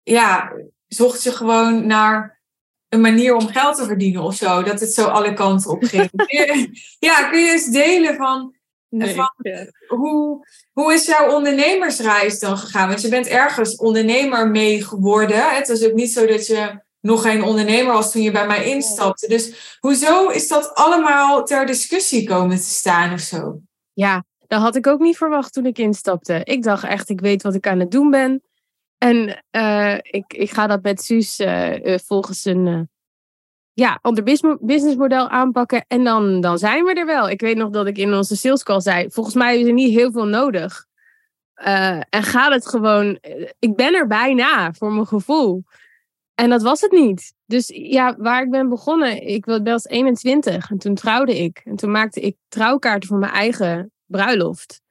ja, 0.03 0.53
zocht 0.87 1.19
ze 1.19 1.31
gewoon 1.31 1.87
naar 1.87 2.41
een 2.89 3.01
manier 3.01 3.35
om 3.35 3.47
geld 3.47 3.77
te 3.77 3.85
verdienen 3.85 4.23
of 4.23 4.35
zo, 4.35 4.63
dat 4.63 4.79
het 4.79 4.93
zo 4.93 5.05
alle 5.05 5.33
kanten 5.33 5.71
op 5.71 5.83
ging. 5.83 6.09
ja, 7.09 7.29
kun 7.29 7.39
je 7.39 7.51
eens 7.51 7.71
delen 7.71 8.15
van 8.15 8.58
Nee, 8.89 9.17
hoe, 9.87 10.47
hoe 10.73 10.93
is 10.93 11.05
jouw 11.05 11.35
ondernemersreis 11.35 12.39
dan 12.39 12.57
gegaan? 12.57 12.87
Want 12.87 13.01
je 13.01 13.09
bent 13.09 13.27
ergens 13.27 13.75
ondernemer 13.75 14.49
mee 14.49 14.83
geworden. 14.83 15.55
Het 15.55 15.69
is 15.69 15.85
ook 15.85 15.93
niet 15.93 16.11
zo 16.11 16.25
dat 16.25 16.47
je 16.47 16.81
nog 16.99 17.21
geen 17.21 17.43
ondernemer 17.43 17.93
was 17.93 18.11
toen 18.11 18.21
je 18.21 18.31
bij 18.31 18.47
mij 18.47 18.65
instapte. 18.65 19.27
Dus 19.27 19.77
hoezo 19.79 20.27
is 20.27 20.47
dat 20.47 20.75
allemaal 20.75 21.45
ter 21.45 21.65
discussie 21.65 22.27
komen 22.27 22.57
te 22.57 22.63
staan 22.63 23.13
of 23.13 23.19
zo? 23.19 23.59
Ja, 23.93 24.23
dat 24.47 24.61
had 24.61 24.75
ik 24.75 24.87
ook 24.87 24.99
niet 24.99 25.17
verwacht 25.17 25.53
toen 25.53 25.65
ik 25.65 25.77
instapte. 25.77 26.41
Ik 26.43 26.63
dacht 26.63 26.83
echt, 26.83 27.09
ik 27.09 27.21
weet 27.21 27.41
wat 27.41 27.55
ik 27.55 27.67
aan 27.67 27.79
het 27.79 27.91
doen 27.91 28.09
ben. 28.09 28.43
En 28.97 29.43
uh, 29.51 29.95
ik, 30.01 30.33
ik 30.33 30.51
ga 30.51 30.67
dat 30.67 30.81
met 30.81 31.01
Suus 31.01 31.39
uh, 31.39 31.97
volgens 31.97 32.45
een 32.45 32.89
ja, 33.79 33.99
ander 34.01 34.23
businessmodel 34.59 35.29
aanpakken 35.29 35.85
en 35.87 36.03
dan, 36.03 36.41
dan 36.41 36.57
zijn 36.57 36.83
we 36.83 36.93
er 36.93 37.05
wel. 37.05 37.29
Ik 37.29 37.41
weet 37.41 37.57
nog 37.57 37.69
dat 37.69 37.87
ik 37.87 37.97
in 37.97 38.13
onze 38.13 38.35
sales 38.35 38.63
call 38.63 38.79
zei, 38.79 39.09
volgens 39.09 39.35
mij 39.35 39.59
is 39.59 39.67
er 39.67 39.73
niet 39.73 39.95
heel 39.95 40.11
veel 40.11 40.25
nodig. 40.25 40.85
Uh, 41.55 41.97
en 42.09 42.23
gaat 42.23 42.53
het 42.53 42.67
gewoon, 42.67 43.15
eh, 43.15 43.49
ik 43.59 43.75
ben 43.75 43.93
er 43.93 44.07
bijna 44.07 44.73
voor 44.73 44.91
mijn 44.91 45.07
gevoel. 45.07 45.63
En 46.35 46.49
dat 46.49 46.61
was 46.61 46.81
het 46.81 46.91
niet. 46.91 47.33
Dus 47.45 47.67
ja, 47.73 48.15
waar 48.17 48.43
ik 48.43 48.49
ben 48.49 48.69
begonnen, 48.69 49.27
ik 49.27 49.45
was 49.45 49.85
21 49.85 50.69
en 50.71 50.77
toen 50.77 50.95
trouwde 50.95 51.39
ik. 51.39 51.61
En 51.63 51.75
toen 51.75 51.91
maakte 51.91 52.19
ik 52.19 52.35
trouwkaarten 52.47 53.09
voor 53.09 53.17
mijn 53.17 53.31
eigen 53.31 53.91
bruiloft. 54.05 54.81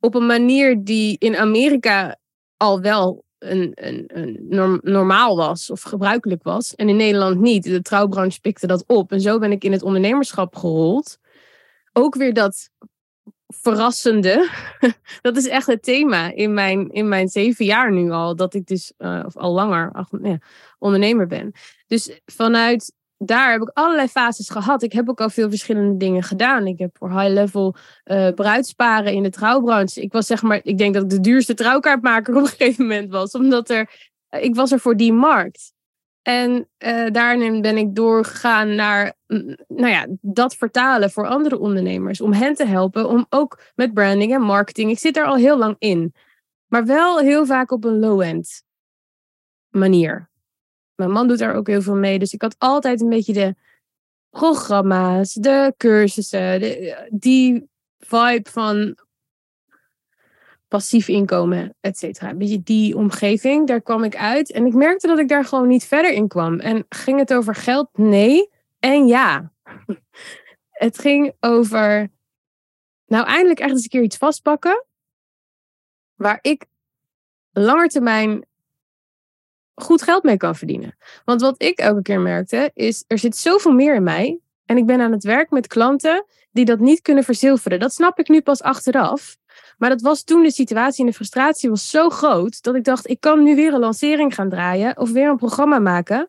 op 0.00 0.14
een 0.14 0.26
manier 0.26 0.84
die 0.84 1.16
in 1.18 1.36
Amerika 1.36 2.16
al 2.56 2.80
wel 2.80 3.24
een, 3.42 3.72
een, 3.74 4.04
een 4.06 4.80
normaal 4.82 5.36
was 5.36 5.70
of 5.70 5.82
gebruikelijk 5.82 6.42
was. 6.42 6.74
En 6.74 6.88
in 6.88 6.96
Nederland 6.96 7.40
niet. 7.40 7.64
De 7.64 7.82
trouwbranche 7.82 8.40
pikte 8.40 8.66
dat 8.66 8.84
op. 8.86 9.12
En 9.12 9.20
zo 9.20 9.38
ben 9.38 9.52
ik 9.52 9.64
in 9.64 9.72
het 9.72 9.82
ondernemerschap 9.82 10.56
gerold. 10.56 11.18
Ook 11.92 12.14
weer 12.14 12.34
dat 12.34 12.70
verrassende. 13.46 14.48
dat 15.20 15.36
is 15.36 15.48
echt 15.48 15.66
het 15.66 15.82
thema 15.82 16.32
in 16.34 16.54
mijn, 16.54 16.90
in 16.90 17.08
mijn 17.08 17.28
zeven 17.28 17.64
jaar 17.64 17.92
nu 17.92 18.10
al. 18.10 18.36
Dat 18.36 18.54
ik 18.54 18.66
dus, 18.66 18.92
uh, 18.98 19.22
of 19.26 19.36
al 19.36 19.52
langer, 19.52 20.06
ja, 20.22 20.38
ondernemer 20.78 21.26
ben. 21.26 21.52
Dus 21.86 22.20
vanuit 22.24 22.92
daar 23.24 23.52
heb 23.52 23.62
ik 23.62 23.70
allerlei 23.72 24.08
fases 24.08 24.50
gehad. 24.50 24.82
Ik 24.82 24.92
heb 24.92 25.08
ook 25.08 25.20
al 25.20 25.30
veel 25.30 25.48
verschillende 25.48 25.96
dingen 25.96 26.22
gedaan. 26.22 26.66
Ik 26.66 26.78
heb 26.78 26.96
voor 26.98 27.20
high-level 27.20 27.74
uh, 28.04 28.28
bruidsparen 28.28 29.12
in 29.12 29.22
de 29.22 29.30
trouwbranche. 29.30 30.00
Ik 30.00 30.12
was 30.12 30.26
zeg 30.26 30.42
maar, 30.42 30.60
ik 30.62 30.78
denk 30.78 30.94
dat 30.94 31.02
ik 31.02 31.10
de 31.10 31.20
duurste 31.20 31.54
trouwkaartmaker 31.54 32.34
op 32.36 32.42
een 32.42 32.48
gegeven 32.48 32.86
moment 32.86 33.10
was. 33.10 33.32
Omdat 33.32 33.70
er, 33.70 33.90
uh, 34.30 34.42
ik 34.42 34.54
was 34.54 34.72
er 34.72 34.80
voor 34.80 34.96
die 34.96 35.12
markt. 35.12 35.72
En 36.22 36.68
uh, 36.78 37.10
daarin 37.10 37.60
ben 37.60 37.76
ik 37.76 37.94
doorgegaan 37.94 38.74
naar, 38.74 39.14
nou 39.68 39.88
ja, 39.88 40.06
dat 40.20 40.54
vertalen 40.54 41.10
voor 41.10 41.26
andere 41.26 41.58
ondernemers. 41.58 42.20
Om 42.20 42.32
hen 42.32 42.54
te 42.54 42.66
helpen, 42.66 43.08
om 43.08 43.26
ook 43.28 43.60
met 43.74 43.94
branding 43.94 44.34
en 44.34 44.42
marketing. 44.42 44.90
Ik 44.90 44.98
zit 44.98 45.16
er 45.16 45.24
al 45.24 45.36
heel 45.36 45.58
lang 45.58 45.76
in. 45.78 46.14
Maar 46.66 46.86
wel 46.86 47.18
heel 47.18 47.46
vaak 47.46 47.70
op 47.70 47.84
een 47.84 47.98
low-end 47.98 48.62
manier. 49.68 50.30
Mijn 50.94 51.10
man 51.10 51.28
doet 51.28 51.38
daar 51.38 51.54
ook 51.54 51.66
heel 51.66 51.82
veel 51.82 51.96
mee. 51.96 52.18
Dus 52.18 52.32
ik 52.32 52.42
had 52.42 52.54
altijd 52.58 53.00
een 53.00 53.08
beetje 53.08 53.32
de 53.32 53.54
programma's, 54.30 55.32
de 55.32 55.74
cursussen, 55.76 56.60
die 57.10 57.68
vibe 57.98 58.50
van 58.50 58.96
passief 60.72 61.08
inkomen, 61.08 61.74
et 61.80 61.98
cetera. 61.98 62.30
Een 62.30 62.38
beetje 62.38 62.62
die 62.62 62.96
omgeving, 62.96 63.66
daar 63.66 63.80
kwam 63.80 64.04
ik 64.04 64.16
uit. 64.16 64.52
En 64.52 64.66
ik 64.66 64.74
merkte 64.74 65.06
dat 65.06 65.18
ik 65.18 65.28
daar 65.28 65.44
gewoon 65.44 65.68
niet 65.68 65.84
verder 65.84 66.12
in 66.12 66.28
kwam. 66.28 66.60
En 66.60 66.86
ging 66.88 67.18
het 67.18 67.34
over 67.34 67.54
geld? 67.54 67.88
Nee. 67.92 68.50
En 68.78 69.06
ja. 69.06 69.52
Het 70.70 70.98
ging 70.98 71.32
over, 71.40 72.10
nou 73.06 73.26
eindelijk 73.26 73.60
echt 73.60 73.70
eens 73.70 73.82
een 73.82 73.88
keer 73.88 74.02
iets 74.02 74.16
vastpakken. 74.16 74.84
Waar 76.14 76.38
ik 76.40 76.66
langetermijn 77.52 78.46
goed 79.74 80.02
geld 80.02 80.22
mee 80.22 80.36
kan 80.36 80.54
verdienen. 80.54 80.96
Want 81.24 81.40
wat 81.40 81.62
ik 81.62 81.78
elke 81.78 82.02
keer 82.02 82.20
merkte, 82.20 82.70
is 82.74 83.04
er 83.06 83.18
zit 83.18 83.36
zoveel 83.36 83.72
meer 83.72 83.94
in 83.94 84.02
mij. 84.02 84.40
En 84.66 84.76
ik 84.76 84.86
ben 84.86 85.00
aan 85.00 85.12
het 85.12 85.24
werk 85.24 85.50
met 85.50 85.66
klanten 85.66 86.24
die 86.50 86.64
dat 86.64 86.78
niet 86.78 87.02
kunnen 87.02 87.24
verzilveren. 87.24 87.80
Dat 87.80 87.94
snap 87.94 88.18
ik 88.18 88.28
nu 88.28 88.40
pas 88.40 88.62
achteraf. 88.62 89.36
Maar 89.78 89.90
dat 89.90 90.00
was 90.00 90.22
toen 90.22 90.42
de 90.42 90.50
situatie 90.50 91.00
en 91.04 91.10
de 91.10 91.16
frustratie 91.16 91.70
was 91.70 91.90
zo 91.90 92.08
groot 92.08 92.62
dat 92.62 92.74
ik 92.74 92.84
dacht, 92.84 93.10
ik 93.10 93.20
kan 93.20 93.42
nu 93.42 93.54
weer 93.54 93.74
een 93.74 93.80
lancering 93.80 94.34
gaan 94.34 94.48
draaien 94.48 94.98
of 94.98 95.10
weer 95.10 95.28
een 95.28 95.36
programma 95.36 95.78
maken. 95.78 96.28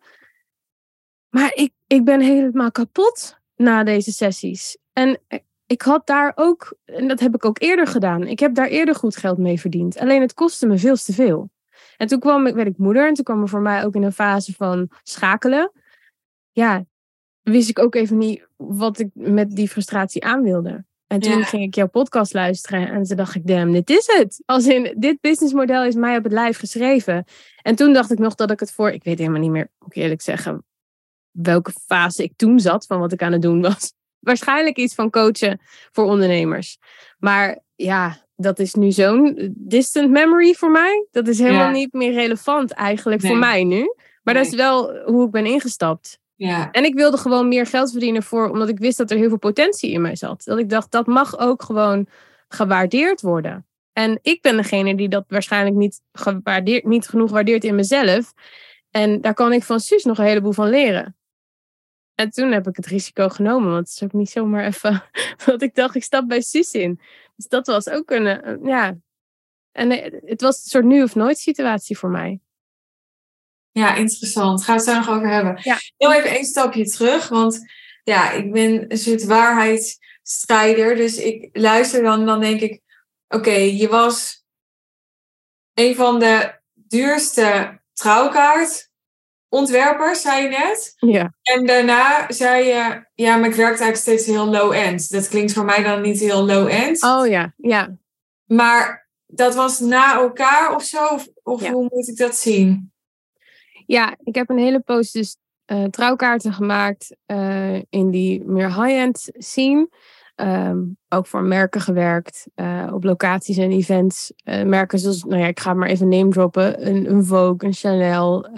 Maar 1.30 1.52
ik, 1.54 1.74
ik 1.88 2.04
ben 2.04 2.22
helemaal 2.22 2.72
kapot 2.72 3.38
na 3.56 3.84
deze 3.84 4.12
sessies. 4.12 4.78
En 4.94 5.20
ik 5.66 5.82
had 5.82 6.08
daar 6.08 6.32
ook, 6.36 6.78
en 6.86 7.08
dat 7.08 7.20
heb 7.20 7.36
ik 7.36 7.46
ook 7.46 7.62
eerder 7.62 7.88
gedaan, 7.88 8.28
ik 8.28 8.40
heb 8.40 8.56
daar 8.56 8.68
eerder 8.68 8.96
goed 8.96 9.18
geld 9.18 9.38
mee 9.38 9.60
verdiend. 9.60 9.98
Alleen 9.98 10.22
het 10.22 10.34
kostte 10.34 10.68
me 10.68 10.78
veel 10.78 10.96
te 10.96 11.14
veel. 11.14 11.50
En 12.04 12.10
toen 12.10 12.20
kwam 12.20 12.48
ik, 12.48 12.56
werd 12.56 12.68
ik 12.68 12.78
moeder 12.78 13.08
en 13.08 13.14
toen 13.14 13.24
kwam 13.24 13.42
er 13.42 13.50
voor 13.50 13.62
mij 13.62 13.86
ook 13.86 13.96
in 13.96 14.04
een 14.04 14.14
fase 14.14 14.54
van 14.54 14.90
schakelen. 15.04 15.72
Ja, 16.52 16.86
wist 17.42 17.70
ik 17.70 17.80
ook 17.80 17.96
even 17.96 18.18
niet 18.18 18.48
wat 18.56 19.00
ik 19.00 19.10
met 19.14 19.56
die 19.56 19.70
frustratie 19.70 20.24
aan 20.24 20.42
wilde. 20.42 20.86
En 21.08 21.20
toen 21.20 21.44
ging 21.44 21.64
ik 21.64 21.76
jouw 21.76 21.88
podcast 21.88 22.34
luisteren 22.34 22.90
en 22.90 23.04
toen 23.04 23.18
dacht 23.18 23.36
ik, 23.36 23.48
damn, 23.48 23.72
dit 23.72 23.90
is 23.90 24.06
het. 24.18 24.42
Als 24.46 24.68
in, 24.68 24.96
dit 24.98 25.22
businessmodel 25.22 25.84
is 25.84 25.96
mij 25.96 26.18
op 26.18 26.24
het 26.24 26.32
lijf 26.32 26.58
geschreven. 26.58 27.26
En 27.62 27.76
toen 27.76 27.94
dacht 27.94 28.12
ik 28.12 28.20
nog 28.20 28.36
dat 28.36 28.52
ik 28.52 28.60
het 28.60 28.72
voor, 28.72 28.92
ik 28.92 29.04
weet 29.04 29.18
helemaal 29.20 29.42
niet 29.42 29.52
meer, 29.52 29.72
moet 29.80 29.96
ik 29.96 30.02
eerlijk 30.02 30.22
zeggen, 30.22 30.66
welke 31.32 31.72
fase 31.86 32.24
ik 32.24 32.34
toen 32.36 32.60
zat 32.60 32.86
van 32.86 33.00
wat 33.00 33.12
ik 33.12 33.22
aan 33.22 33.32
het 33.32 33.42
doen 33.42 33.62
was. 33.62 33.94
Waarschijnlijk 34.20 34.78
iets 34.78 34.96
van 34.96 35.10
coachen 35.10 35.62
voor 35.92 36.06
ondernemers. 36.06 36.78
Maar 37.18 37.60
ja, 37.76 38.18
dat 38.44 38.60
is 38.60 38.74
nu 38.74 38.92
zo'n 38.92 39.54
distant 39.56 40.10
memory 40.10 40.54
voor 40.54 40.72
mij. 40.72 41.08
Dat 41.12 41.28
is 41.28 41.40
helemaal 41.40 41.72
niet 41.72 41.94
meer 41.94 42.14
relevant 42.14 42.72
eigenlijk 42.72 43.22
voor 43.22 43.38
mij 43.38 43.64
nu. 43.64 43.96
Maar 44.24 44.34
dat 44.34 44.46
is 44.46 44.56
wel 44.56 44.98
hoe 45.06 45.26
ik 45.26 45.32
ben 45.32 45.46
ingestapt. 45.46 46.20
Ja. 46.36 46.72
En 46.72 46.84
ik 46.84 46.94
wilde 46.94 47.18
gewoon 47.18 47.48
meer 47.48 47.66
geld 47.66 47.92
verdienen 47.92 48.24
voor, 48.24 48.50
omdat 48.50 48.70
ik 48.70 48.80
wist 48.80 48.98
dat 48.98 49.12
er 49.12 49.18
heel 49.18 49.30
veel 49.30 49.38
potentie 49.38 49.92
in 49.92 50.02
mij 50.02 50.16
zat. 50.16 50.44
Dat 50.44 50.58
ik 50.58 50.70
dacht, 50.70 50.92
dat 50.92 51.08
mag 51.08 51.40
ook 51.40 51.64
gewoon 51.64 52.08
gewaardeerd 52.48 53.22
worden. 53.22 53.66
En 53.94 54.20
ik 54.22 54.42
ben 54.42 54.58
degene 54.58 54.96
die 54.96 55.10
dat 55.10 55.26
waarschijnlijk 55.28 55.76
niet, 55.76 56.02
gewaardeerd, 56.12 56.84
niet 56.84 57.08
genoeg 57.08 57.32
waardeert 57.32 57.64
in 57.64 57.76
mezelf. 57.76 58.34
En 58.92 59.22
daar 59.22 59.34
kan 59.34 59.54
ik 59.54 59.64
van 59.64 59.80
Suus 59.80 60.04
nog 60.04 60.18
een 60.18 60.26
heleboel 60.26 60.52
van 60.52 60.70
leren. 60.70 61.16
En 62.16 62.30
toen 62.30 62.52
heb 62.52 62.68
ik 62.68 62.76
het 62.76 62.86
risico 62.86 63.30
genomen, 63.30 63.72
want 63.72 63.88
het 63.88 63.96
is 63.96 64.04
ook 64.04 64.14
niet 64.14 64.30
zomaar 64.30 64.66
even 64.66 65.04
dat 65.46 65.62
ik 65.62 65.76
dacht, 65.76 65.96
ik 65.96 66.04
stap 66.04 66.28
bij 66.28 66.42
Suus 66.42 66.74
in. 66.74 67.00
Dus 67.36 67.48
dat 67.48 67.68
was 67.68 67.90
ook 67.90 68.12
een, 68.12 68.60
ja. 68.68 68.98
En 69.72 69.92
eh, 69.92 70.22
het 70.26 70.42
was 70.42 70.56
een 70.56 70.70
soort 70.70 70.86
nu 70.86 71.04
of 71.04 71.16
nooit 71.16 71.38
situatie 71.38 71.98
voor 71.98 72.10
mij. 72.10 72.40
Ja, 73.72 73.96
interessant. 73.96 74.64
Gaan 74.64 74.76
we 74.76 74.82
het 74.82 74.92
daar 74.92 75.06
nog 75.06 75.16
over 75.16 75.30
hebben. 75.30 75.60
Ja. 75.62 75.78
Heel 75.98 76.14
even 76.14 76.30
één 76.30 76.46
stapje 76.46 76.86
terug, 76.86 77.28
want 77.28 77.60
ja, 78.04 78.32
ik 78.32 78.52
ben 78.52 78.92
een 78.92 78.98
soort 78.98 79.24
waarheidsstrijder. 79.24 80.96
Dus 80.96 81.18
ik 81.18 81.50
luister 81.52 82.04
dan, 82.04 82.26
dan 82.26 82.40
denk 82.40 82.62
ik, 82.62 82.82
oké, 83.28 83.52
je 83.54 83.88
was 83.88 84.46
een 85.74 85.96
van 85.96 86.20
de 86.20 86.60
duurste 86.74 87.82
trouwkaartontwerpers, 89.54 90.22
zei 90.22 90.44
je 90.44 90.50
net. 90.50 90.94
Ja. 90.98 91.34
En 91.42 91.66
daarna 91.66 92.26
zei 92.32 92.66
je, 92.66 93.06
ja, 93.16 93.36
maar 93.36 93.50
ik 93.50 93.56
werkte 93.56 93.84
eigenlijk 93.84 93.98
steeds 93.98 94.26
heel 94.26 94.46
low-end. 94.46 95.12
Dat 95.12 95.28
klinkt 95.28 95.54
voor 95.54 95.66
mij 95.66 95.84
dan 95.84 96.02
niet 96.02 96.20
heel 96.20 96.46
low-end. 96.46 97.04
Oh 97.04 97.28
ja, 97.28 97.54
ja. 97.58 97.98
Maar 98.46 99.10
dat 99.26 99.56
was 99.56 99.80
na 99.80 100.16
elkaar 100.16 100.76
of 100.76 100.84
zo? 100.84 101.06
Of, 101.06 101.28
of 101.44 101.68
hoe 101.68 101.88
moet 101.92 102.08
ik 102.08 102.18
dat 102.18 102.36
zien? 102.36 102.92
Ja, 103.86 104.16
ik 104.24 104.36
heb 104.36 104.50
een 104.50 104.58
hele 104.58 104.80
post 104.80 105.14
dus 105.14 105.38
uh, 105.66 105.84
trouwkaarten 105.84 106.54
gemaakt 106.54 107.16
uh, 107.28 107.76
in 107.90 108.12
die 108.12 108.44
meer 108.46 108.68
high-end 108.68 109.30
scene. 109.34 109.90
Um, 110.36 110.98
ook 111.10 111.28
voor 111.28 111.44
merken 111.44 111.82
gewerkt, 111.82 112.48
uh, 112.56 112.92
op 112.94 113.04
locaties 113.04 113.58
en 113.58 113.72
events. 113.72 114.34
merken 114.44 115.00
zoals, 115.00 115.24
nou 115.24 115.42
ja, 115.42 115.48
ik 115.48 115.60
ga 115.60 115.74
maar 115.74 115.90
even 115.90 116.08
name 116.08 116.30
droppen. 116.30 116.88
Een, 116.88 117.10
een 117.10 117.26
Vogue, 117.26 117.56
een 117.58 117.74
Chanel. 117.74 118.50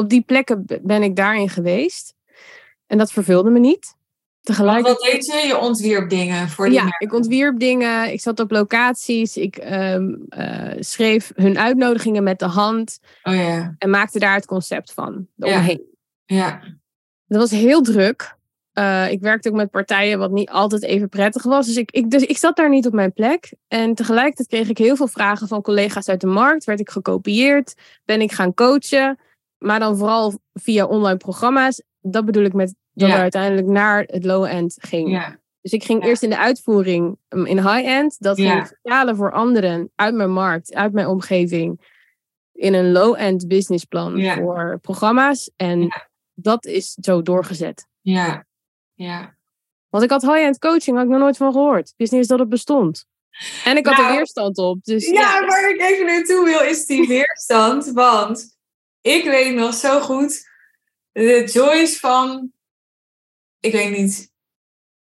Op 0.00 0.08
die 0.08 0.22
plekken 0.22 0.64
ben 0.82 1.02
ik 1.02 1.16
daarin 1.16 1.48
geweest. 1.48 2.14
En 2.86 2.98
dat 2.98 3.12
vervulde 3.12 3.50
me 3.50 3.58
niet. 3.58 3.98
Tegelijk... 4.40 4.86
Wat 4.86 5.00
deed 5.00 5.26
je? 5.26 5.46
Je 5.46 5.58
ontwierp 5.58 6.10
dingen 6.10 6.48
voor 6.48 6.66
die 6.68 6.74
Ja, 6.74 6.96
ik 6.98 7.14
ontwierp 7.14 7.58
dingen. 7.58 8.12
Ik 8.12 8.20
zat 8.20 8.40
op 8.40 8.50
locaties. 8.50 9.36
Ik 9.36 9.64
um, 9.72 10.26
uh, 10.30 10.72
schreef 10.78 11.32
hun 11.34 11.58
uitnodigingen 11.58 12.22
met 12.22 12.38
de 12.38 12.46
hand. 12.46 12.98
Oh, 13.22 13.34
ja. 13.34 13.74
En 13.78 13.90
maakte 13.90 14.18
daar 14.18 14.34
het 14.34 14.46
concept 14.46 14.92
van. 14.92 15.26
Omheen. 15.36 15.82
Ja. 16.24 16.60
Dat 17.26 17.40
was 17.40 17.50
heel 17.50 17.82
druk. 17.82 18.38
Uh, 18.74 19.10
ik 19.10 19.20
werkte 19.20 19.48
ook 19.48 19.54
met 19.54 19.70
partijen 19.70 20.18
wat 20.18 20.30
niet 20.30 20.50
altijd 20.50 20.82
even 20.82 21.08
prettig 21.08 21.42
was. 21.42 21.66
Dus 21.66 21.76
ik, 21.76 21.90
ik, 21.90 22.10
dus 22.10 22.22
ik 22.22 22.38
zat 22.38 22.56
daar 22.56 22.68
niet 22.68 22.86
op 22.86 22.92
mijn 22.92 23.12
plek. 23.12 23.52
En 23.68 23.94
tegelijkertijd 23.94 24.48
kreeg 24.48 24.68
ik 24.68 24.78
heel 24.78 24.96
veel 24.96 25.08
vragen 25.08 25.48
van 25.48 25.62
collega's 25.62 26.08
uit 26.08 26.20
de 26.20 26.26
markt. 26.26 26.64
Werd 26.64 26.80
ik 26.80 26.90
gekopieerd? 26.90 27.74
Ben 28.04 28.20
ik 28.20 28.32
gaan 28.32 28.54
coachen? 28.54 29.18
Maar 29.60 29.78
dan 29.78 29.96
vooral 29.96 30.40
via 30.52 30.86
online 30.86 31.16
programma's. 31.16 31.82
Dat 32.00 32.24
bedoel 32.24 32.44
ik 32.44 32.52
met 32.52 32.74
dat 32.92 33.08
ja. 33.08 33.16
uiteindelijk 33.16 33.66
naar 33.66 34.04
het 34.06 34.24
low-end 34.24 34.76
ging. 34.80 35.10
Ja. 35.10 35.38
Dus 35.60 35.72
ik 35.72 35.84
ging 35.84 36.04
eerst 36.04 36.22
in 36.22 36.30
de 36.30 36.38
uitvoering 36.38 37.16
um, 37.28 37.46
in 37.46 37.58
high-end. 37.58 38.16
Dat 38.18 38.40
ging 38.40 38.66
vertalen 38.66 39.16
voor 39.16 39.32
anderen 39.32 39.90
uit 39.94 40.14
mijn 40.14 40.32
markt, 40.32 40.74
uit 40.74 40.92
mijn 40.92 41.06
omgeving. 41.06 41.98
In 42.52 42.74
een 42.74 42.92
low-end 42.92 43.48
businessplan 43.48 44.22
voor 44.22 44.78
programma's. 44.82 45.50
En 45.56 45.88
dat 46.34 46.64
is 46.64 46.96
zo 47.00 47.22
doorgezet. 47.22 47.86
Ja, 48.00 48.46
ja. 48.94 49.34
Want 49.88 50.04
ik 50.04 50.10
had 50.10 50.22
high-end 50.22 50.58
coaching, 50.58 50.96
had 50.96 51.04
ik 51.04 51.10
nog 51.10 51.20
nooit 51.20 51.36
van 51.36 51.52
gehoord. 51.52 51.88
Ik 51.88 51.94
wist 51.96 52.10
niet 52.10 52.20
eens 52.20 52.30
dat 52.30 52.38
het 52.38 52.48
bestond. 52.48 53.06
En 53.64 53.76
ik 53.76 53.86
had 53.86 53.96
nou, 53.96 54.08
er 54.08 54.16
weerstand 54.16 54.58
op. 54.58 54.84
Dus, 54.84 55.06
ja, 55.06 55.12
ja, 55.12 55.46
waar 55.46 55.70
ik 55.70 55.80
even 55.80 56.06
naartoe 56.06 56.44
wil 56.44 56.60
is 56.60 56.86
die 56.86 57.08
weerstand. 57.18 57.90
want 57.92 58.58
ik 59.00 59.24
weet 59.24 59.54
nog 59.54 59.74
zo 59.74 60.00
goed 60.00 60.48
de 61.12 61.44
Joyce 61.44 61.98
van 61.98 62.52
ik 63.60 63.72
weet 63.72 63.96
niet, 63.96 64.32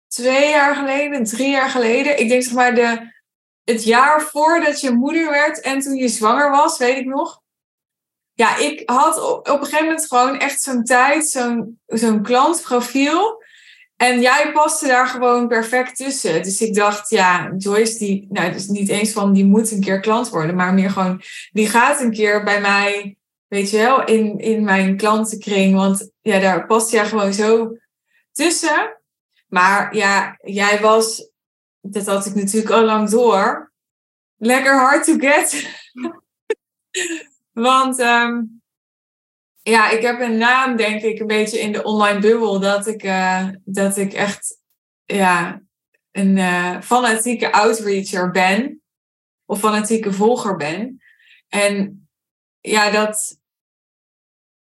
twee 0.08 0.50
jaar 0.50 0.76
geleden, 0.76 1.24
drie 1.24 1.50
jaar 1.50 1.70
geleden. 1.70 2.20
Ik 2.20 2.30
denk 2.30 2.44
zeg 2.44 2.54
maar 2.54 2.76
de, 2.76 3.14
het 3.64 3.84
jaar 3.84 4.22
voordat 4.22 4.82
je 4.82 4.92
moeder 4.92 5.30
werd 5.30 5.62
en 5.62 5.80
toen 5.80 5.96
je 5.96 6.08
zwanger 6.08 6.52
was, 6.52 6.78
weet 6.78 6.98
ik 6.98 7.06
nog. 7.06 7.44
Ja, 8.34 8.58
ik 8.58 8.90
had 8.90 9.22
op, 9.22 9.48
een 9.48 9.58
gegeven 9.58 9.86
moment 9.86 10.08
gewoon 10.08 10.40
echt 10.40 10.62
zo'n 10.62 10.84
tijd, 10.84 11.30
zo'n 11.30 11.80
zo'n 11.86 12.24
klantprofiel. 12.24 13.44
En 13.96 14.22
jij 14.22 14.52
paste 14.52 14.88
daar 14.88 15.08
gewoon 15.08 15.48
perfect 15.48 15.96
tussen. 15.96 16.44
Dus 16.44 16.62
ik 16.62 16.74
dacht, 16.76 17.10
ja, 17.10 17.54
Joyce, 17.58 17.98
die, 17.98 18.28
nou, 18.30 18.52
dus 18.52 18.68
niet 18.68 18.90
eens 18.90 19.12
van 19.12 19.34
die 19.34 19.46
moet 19.46 19.72
een 19.72 19.82
keer 19.82 20.00
klant 20.00 20.30
worden, 20.30 20.56
maar 20.56 20.74
meer 20.74 20.90
gewoon, 20.90 21.22
die 21.52 21.70
gaat 21.70 22.00
een 22.00 22.12
keer 22.12 22.44
bij 22.44 22.62
mij, 22.62 23.18
weet 23.56 23.70
je 23.70 23.78
wel, 23.78 24.06
in, 24.06 24.38
in 24.38 24.64
mijn 24.64 24.98
klantenkring. 24.98 25.76
Want 25.76 26.12
ja, 26.22 26.40
daar 26.40 26.66
past 26.66 26.92
jij 26.92 27.06
gewoon 27.06 27.34
zo 27.34 27.78
tussen. 28.32 29.02
Maar 29.48 29.96
ja, 29.96 30.38
jij 30.42 30.80
was, 30.82 31.32
dat 31.82 32.06
had 32.06 32.26
ik 32.26 32.36
natuurlijk 32.36 32.74
al 32.74 32.84
lang 32.84 33.10
door, 33.10 33.74
lekker 34.38 34.80
hard 34.80 35.04
to 35.04 35.18
get. 35.18 35.70
Want 37.52 38.00
um, 38.00 38.62
ja, 39.62 39.90
ik 39.90 40.02
heb 40.02 40.20
een 40.20 40.38
naam, 40.38 40.76
denk 40.76 41.02
ik, 41.02 41.20
een 41.20 41.28
beetje 41.28 41.60
in 41.60 41.72
de 41.72 41.84
online 41.84 42.20
bubbel. 42.20 42.60
Dat 42.60 42.88
ik, 42.88 43.04
uh, 43.04 43.50
dat 43.64 43.98
ik 43.98 44.14
echt 44.14 44.62
ja, 45.06 45.62
een 46.12 46.38
uh, 46.38 46.82
fanatieke 46.82 47.52
outreacher 47.52 48.32
ben. 48.32 48.82
Of 49.46 49.60
fanatieke 49.60 50.14
volger 50.14 50.56
ben. 50.56 51.02
En 51.48 52.08
ja, 52.60 52.92
dat 52.92 53.44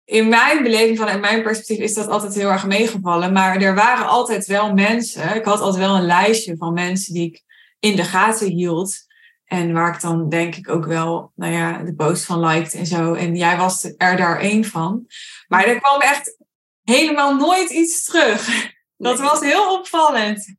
in 0.06 0.30
mijn 0.30 0.64
beleving, 0.64 0.98
vanuit 0.98 1.22
mijn 1.22 1.44
perspectief, 1.44 1.78
is 1.78 1.94
dat 1.94 2.08
altijd 2.08 2.36
heel 2.36 2.50
erg 2.50 2.66
meegevallen. 2.66 3.34
Maar 3.34 3.62
er 3.62 3.76
waren 3.76 4.08
altijd 4.08 4.46
wel 4.46 4.74
mensen. 4.74 5.36
Ik 5.36 5.46
had 5.46 5.60
altijd 5.60 5.86
wel 5.86 5.96
een 5.96 6.06
lijstje 6.06 6.58
van 6.58 6.74
mensen 6.74 7.14
die 7.14 7.28
ik 7.28 7.44
in 7.80 7.96
de 7.96 8.04
gaten 8.04 8.48
hield. 8.48 8.98
En 9.46 9.74
waar 9.74 9.96
ik 9.96 10.02
dan 10.02 10.30
denk 10.30 10.56
ik 10.56 10.70
ook 10.70 10.86
wel, 10.86 11.32
nou 11.36 11.54
ja, 11.54 11.78
de 11.78 11.96
post 11.96 12.26
van 12.26 12.40
liked 12.40 12.74
en 12.74 12.86
zo. 12.86 13.14
En 13.14 13.36
jij 13.36 13.58
was 13.58 13.84
er 13.98 14.18
daar 14.18 14.40
één 14.40 14.66
van. 14.66 15.06
Maar 15.48 15.66
er 15.66 15.80
kwam 15.80 16.02
echt 16.02 16.38
helemaal 16.84 17.36
nooit 17.36 17.70
iets 17.70 18.04
terug. 18.04 18.72
Dat 18.98 19.20
was 19.20 19.40
heel 19.40 19.74
opvallend. 19.78 20.56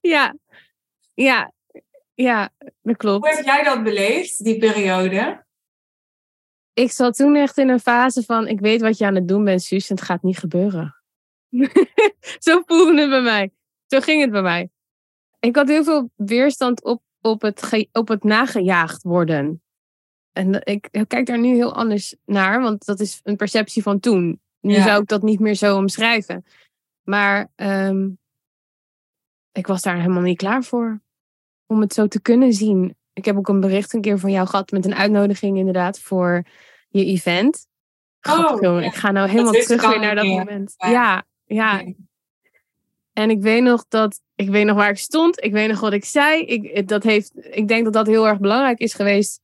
Ja, 0.00 0.36
ja, 1.14 1.52
ja, 2.14 2.50
dat 2.82 2.96
klopt. 2.96 3.26
Hoe 3.26 3.36
heb 3.36 3.44
jij 3.44 3.62
dat 3.62 3.82
beleefd, 3.82 4.44
die 4.44 4.58
periode? 4.58 5.43
Ik 6.74 6.90
zat 6.90 7.16
toen 7.16 7.34
echt 7.36 7.58
in 7.58 7.68
een 7.68 7.80
fase 7.80 8.22
van, 8.22 8.48
ik 8.48 8.60
weet 8.60 8.80
wat 8.80 8.98
je 8.98 9.06
aan 9.06 9.14
het 9.14 9.28
doen 9.28 9.44
bent, 9.44 9.62
Suus, 9.62 9.90
en 9.90 9.96
het 9.96 10.04
gaat 10.04 10.22
niet 10.22 10.38
gebeuren. 10.38 10.94
Zo 12.38 12.62
voelde 12.66 13.00
het 13.00 13.10
bij 13.10 13.22
mij. 13.22 13.52
Zo 13.86 14.00
ging 14.00 14.20
het 14.20 14.30
bij 14.30 14.42
mij. 14.42 14.70
Ik 15.40 15.56
had 15.56 15.68
heel 15.68 15.84
veel 15.84 16.10
weerstand 16.16 16.82
op 16.82 17.02
op 17.24 17.42
het, 17.42 17.88
op 17.92 18.08
het 18.08 18.24
nagejaagd 18.24 19.02
worden. 19.02 19.62
En 20.32 20.66
ik, 20.66 21.04
kijk 21.06 21.26
daar 21.26 21.38
nu 21.38 21.54
heel 21.54 21.74
anders 21.74 22.16
naar, 22.24 22.60
want 22.60 22.84
dat 22.84 23.00
is 23.00 23.20
een 23.22 23.36
perceptie 23.36 23.82
van 23.82 24.00
toen. 24.00 24.40
Nu 24.60 24.74
zou 24.74 25.02
ik 25.02 25.08
dat 25.08 25.22
niet 25.22 25.40
meer 25.40 25.54
zo 25.54 25.76
omschrijven. 25.76 26.44
Maar 27.02 27.50
um, 27.56 28.18
ik 29.52 29.66
was 29.66 29.82
daar 29.82 29.96
helemaal 29.96 30.22
niet 30.22 30.36
klaar 30.36 30.64
voor. 30.64 31.00
Om 31.66 31.80
het 31.80 31.92
zo 31.92 32.06
te 32.06 32.20
kunnen 32.20 32.52
zien. 32.52 32.96
Ik 33.14 33.24
heb 33.24 33.36
ook 33.36 33.48
een 33.48 33.60
bericht 33.60 33.92
een 33.92 34.00
keer 34.00 34.18
van 34.18 34.30
jou 34.30 34.46
gehad 34.46 34.70
met 34.70 34.84
een 34.84 34.94
uitnodiging 34.94 35.58
inderdaad 35.58 35.98
voor 35.98 36.44
je 36.88 37.04
event. 37.04 37.66
Oh, 38.22 38.58
ja. 38.60 38.80
Ik 38.80 38.94
ga 38.94 39.10
nou 39.10 39.28
helemaal 39.28 39.52
terug 39.52 39.88
weer 39.88 40.00
naar 40.00 40.14
dat 40.14 40.26
moment. 40.26 40.74
Ja, 40.76 41.24
ja. 41.44 41.84
En 43.12 43.30
ik 43.30 43.42
weet 43.42 43.62
nog 43.62 43.84
dat 43.88 44.20
ik 44.34 44.50
weet 44.50 44.66
nog 44.66 44.76
waar 44.76 44.90
ik 44.90 44.98
stond. 44.98 45.44
Ik 45.44 45.52
weet 45.52 45.68
nog 45.68 45.80
wat 45.80 45.92
ik 45.92 46.04
zei. 46.04 46.42
Ik, 46.42 46.88
dat 46.88 47.02
heeft, 47.02 47.32
ik 47.34 47.68
denk 47.68 47.84
dat 47.84 47.92
dat 47.92 48.06
heel 48.06 48.26
erg 48.26 48.38
belangrijk 48.38 48.78
is 48.78 48.94
geweest 48.94 49.40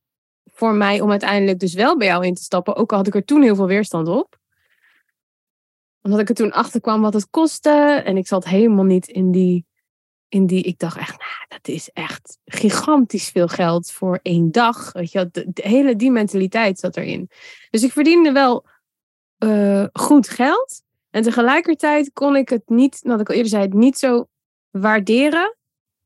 voor 0.46 0.74
mij 0.74 1.00
om 1.00 1.10
uiteindelijk 1.10 1.58
dus 1.58 1.74
wel 1.74 1.96
bij 1.96 2.06
jou 2.06 2.26
in 2.26 2.34
te 2.34 2.42
stappen. 2.42 2.76
Ook 2.76 2.90
al 2.90 2.96
had 2.96 3.06
ik 3.06 3.14
er 3.14 3.24
toen 3.24 3.42
heel 3.42 3.54
veel 3.54 3.66
weerstand 3.66 4.08
op. 4.08 4.38
Omdat 6.02 6.20
ik 6.20 6.28
er 6.28 6.34
toen 6.34 6.52
achter 6.52 6.80
kwam 6.80 7.00
wat 7.00 7.14
het 7.14 7.30
kostte. 7.30 8.02
En 8.04 8.16
ik 8.16 8.26
zat 8.26 8.44
helemaal 8.44 8.84
niet 8.84 9.08
in 9.08 9.30
die. 9.30 9.66
In 10.30 10.46
die 10.46 10.62
ik 10.62 10.78
dacht 10.78 10.96
echt, 10.96 11.18
nou, 11.18 11.46
dat 11.48 11.68
is 11.68 11.90
echt 11.92 12.38
gigantisch 12.44 13.28
veel 13.28 13.48
geld 13.48 13.90
voor 13.90 14.18
één 14.22 14.50
dag. 14.50 14.92
Weet 14.92 15.12
je, 15.12 15.28
de, 15.32 15.46
de 15.52 15.68
hele 15.68 15.96
die 15.96 16.10
mentaliteit 16.10 16.78
zat 16.78 16.96
erin. 16.96 17.30
Dus 17.70 17.82
ik 17.82 17.92
verdiende 17.92 18.32
wel 18.32 18.66
uh, 19.44 19.84
goed 19.92 20.28
geld. 20.28 20.82
En 21.10 21.22
tegelijkertijd 21.22 22.10
kon 22.12 22.36
ik 22.36 22.48
het 22.48 22.62
niet, 22.66 23.00
wat 23.02 23.20
ik 23.20 23.28
al 23.28 23.34
eerder 23.34 23.50
zei, 23.50 23.62
het 23.62 23.72
niet 23.72 23.98
zo 23.98 24.28
waarderen. 24.70 25.56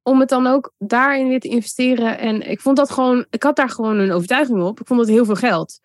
Om 0.03 0.21
het 0.21 0.29
dan 0.29 0.47
ook 0.47 0.73
daarin 0.79 1.29
weer 1.29 1.41
te 1.41 1.49
investeren. 1.49 2.19
En 2.19 2.51
ik 2.51 2.61
vond 2.61 2.77
dat 2.77 2.91
gewoon, 2.91 3.27
ik 3.31 3.43
had 3.43 3.57
daar 3.57 3.71
gewoon 3.71 3.99
een 3.99 4.13
overtuiging 4.13 4.63
op. 4.63 4.81
Ik 4.81 4.87
vond 4.87 5.01
het 5.01 5.09
heel 5.09 5.25
veel 5.25 5.35
geld. 5.35 5.81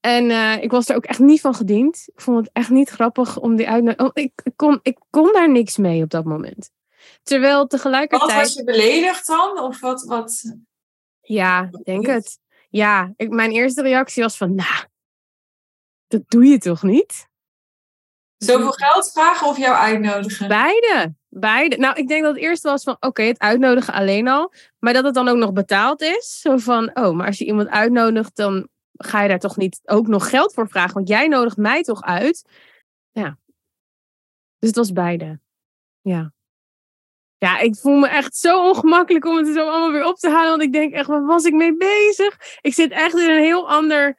En 0.00 0.24
uh, 0.24 0.62
ik 0.62 0.70
was 0.70 0.88
er 0.88 0.96
ook 0.96 1.04
echt 1.04 1.18
niet 1.18 1.40
van 1.40 1.54
gediend. 1.54 2.04
Ik 2.14 2.20
vond 2.20 2.38
het 2.38 2.50
echt 2.52 2.70
niet 2.70 2.88
grappig 2.88 3.38
om 3.38 3.56
die 3.56 3.68
uitnodiging. 3.68 4.08
Oh, 4.08 4.22
ik, 4.22 4.32
kon, 4.56 4.80
ik 4.82 4.98
kon 5.10 5.32
daar 5.32 5.50
niks 5.50 5.76
mee 5.76 6.02
op 6.02 6.10
dat 6.10 6.24
moment. 6.24 6.70
Terwijl 7.22 7.66
tegelijkertijd. 7.66 8.32
Wat 8.32 8.40
was 8.40 8.54
je 8.54 8.64
beledigd 8.64 9.26
dan? 9.26 9.58
Of 9.58 9.80
wat? 9.80 10.02
wat... 10.02 10.56
Ja, 11.20 11.68
ik 11.72 11.84
denk 11.84 12.06
het. 12.06 12.38
Ja, 12.70 13.12
ik, 13.16 13.30
mijn 13.30 13.50
eerste 13.50 13.82
reactie 13.82 14.22
was 14.22 14.36
van, 14.36 14.54
nou, 14.54 14.84
dat 16.06 16.22
doe 16.26 16.44
je 16.44 16.58
toch 16.58 16.82
niet? 16.82 17.28
Zoveel 18.36 18.72
geld 18.72 19.10
vragen 19.12 19.46
of 19.46 19.58
jou 19.58 19.76
uitnodigen? 19.76 20.48
Beide. 20.48 21.14
Beide. 21.28 21.76
Nou, 21.76 21.96
ik 21.96 22.08
denk 22.08 22.22
dat 22.22 22.34
het 22.34 22.42
eerste 22.42 22.68
was 22.68 22.82
van, 22.82 22.96
oké, 23.00 23.22
het 23.22 23.38
uitnodigen 23.38 23.94
alleen 23.94 24.28
al. 24.28 24.52
Maar 24.78 24.92
dat 24.92 25.04
het 25.04 25.14
dan 25.14 25.28
ook 25.28 25.36
nog 25.36 25.52
betaald 25.52 26.00
is. 26.00 26.40
Zo 26.40 26.56
van, 26.56 26.90
oh, 26.94 27.16
maar 27.16 27.26
als 27.26 27.38
je 27.38 27.44
iemand 27.44 27.68
uitnodigt, 27.68 28.36
dan 28.36 28.68
ga 28.92 29.22
je 29.22 29.28
daar 29.28 29.38
toch 29.38 29.56
niet 29.56 29.80
ook 29.84 30.06
nog 30.06 30.28
geld 30.30 30.54
voor 30.54 30.68
vragen. 30.68 30.94
Want 30.94 31.08
jij 31.08 31.28
nodigt 31.28 31.56
mij 31.56 31.82
toch 31.82 32.02
uit. 32.02 32.48
Ja. 33.10 33.38
Dus 34.58 34.68
het 34.68 34.76
was 34.76 34.92
beide. 34.92 35.40
Ja. 36.00 36.32
Ja, 37.38 37.58
ik 37.58 37.76
voel 37.76 37.96
me 37.96 38.08
echt 38.08 38.36
zo 38.36 38.68
ongemakkelijk 38.68 39.24
om 39.24 39.36
het 39.36 39.46
zo 39.46 39.68
allemaal 39.68 39.92
weer 39.92 40.06
op 40.06 40.16
te 40.16 40.30
halen. 40.30 40.50
Want 40.50 40.62
ik 40.62 40.72
denk 40.72 40.92
echt, 40.92 41.06
waar 41.06 41.24
was 41.24 41.44
ik 41.44 41.52
mee 41.52 41.76
bezig? 41.76 42.58
Ik 42.60 42.74
zit 42.74 42.90
echt 42.90 43.14
in 43.14 43.30
een 43.30 43.42
heel 43.42 43.70
ander 43.70 44.18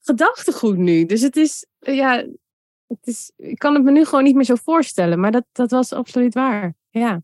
gedachtegoed 0.00 0.76
nu. 0.76 1.06
Dus 1.06 1.20
het 1.20 1.36
is, 1.36 1.66
ja, 1.78 2.26
het 2.86 3.06
is, 3.06 3.32
ik 3.36 3.58
kan 3.58 3.74
het 3.74 3.82
me 3.82 3.90
nu 3.90 4.04
gewoon 4.04 4.24
niet 4.24 4.34
meer 4.34 4.44
zo 4.44 4.54
voorstellen. 4.54 5.20
Maar 5.20 5.30
dat, 5.30 5.44
dat 5.52 5.70
was 5.70 5.92
absoluut 5.92 6.34
waar. 6.34 6.74
Ja. 6.90 7.22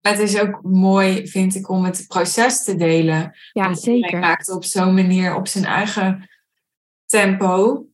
Het 0.00 0.18
is 0.18 0.40
ook 0.40 0.62
mooi, 0.62 1.28
vind 1.28 1.54
ik, 1.54 1.68
om 1.68 1.84
het 1.84 2.04
proces 2.06 2.64
te 2.64 2.76
delen. 2.76 3.36
Ja, 3.52 3.64
Want 3.64 3.80
zeker. 3.80 4.10
Hij 4.10 4.20
maakt 4.20 4.50
op 4.50 4.64
zo'n 4.64 4.94
manier, 4.94 5.34
op 5.34 5.46
zijn 5.46 5.64
eigen 5.64 6.30
tempo, 7.06 7.86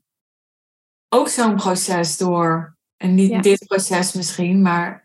ook 1.08 1.28
zo'n 1.28 1.56
proces 1.56 2.16
door. 2.16 2.76
En 2.96 3.14
niet 3.14 3.42
dit 3.42 3.66
proces 3.66 4.12
misschien, 4.12 4.62
maar 4.62 5.01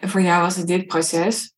voor 0.00 0.20
jou 0.20 0.42
was 0.42 0.56
het 0.56 0.66
dit 0.66 0.86
proces. 0.86 1.54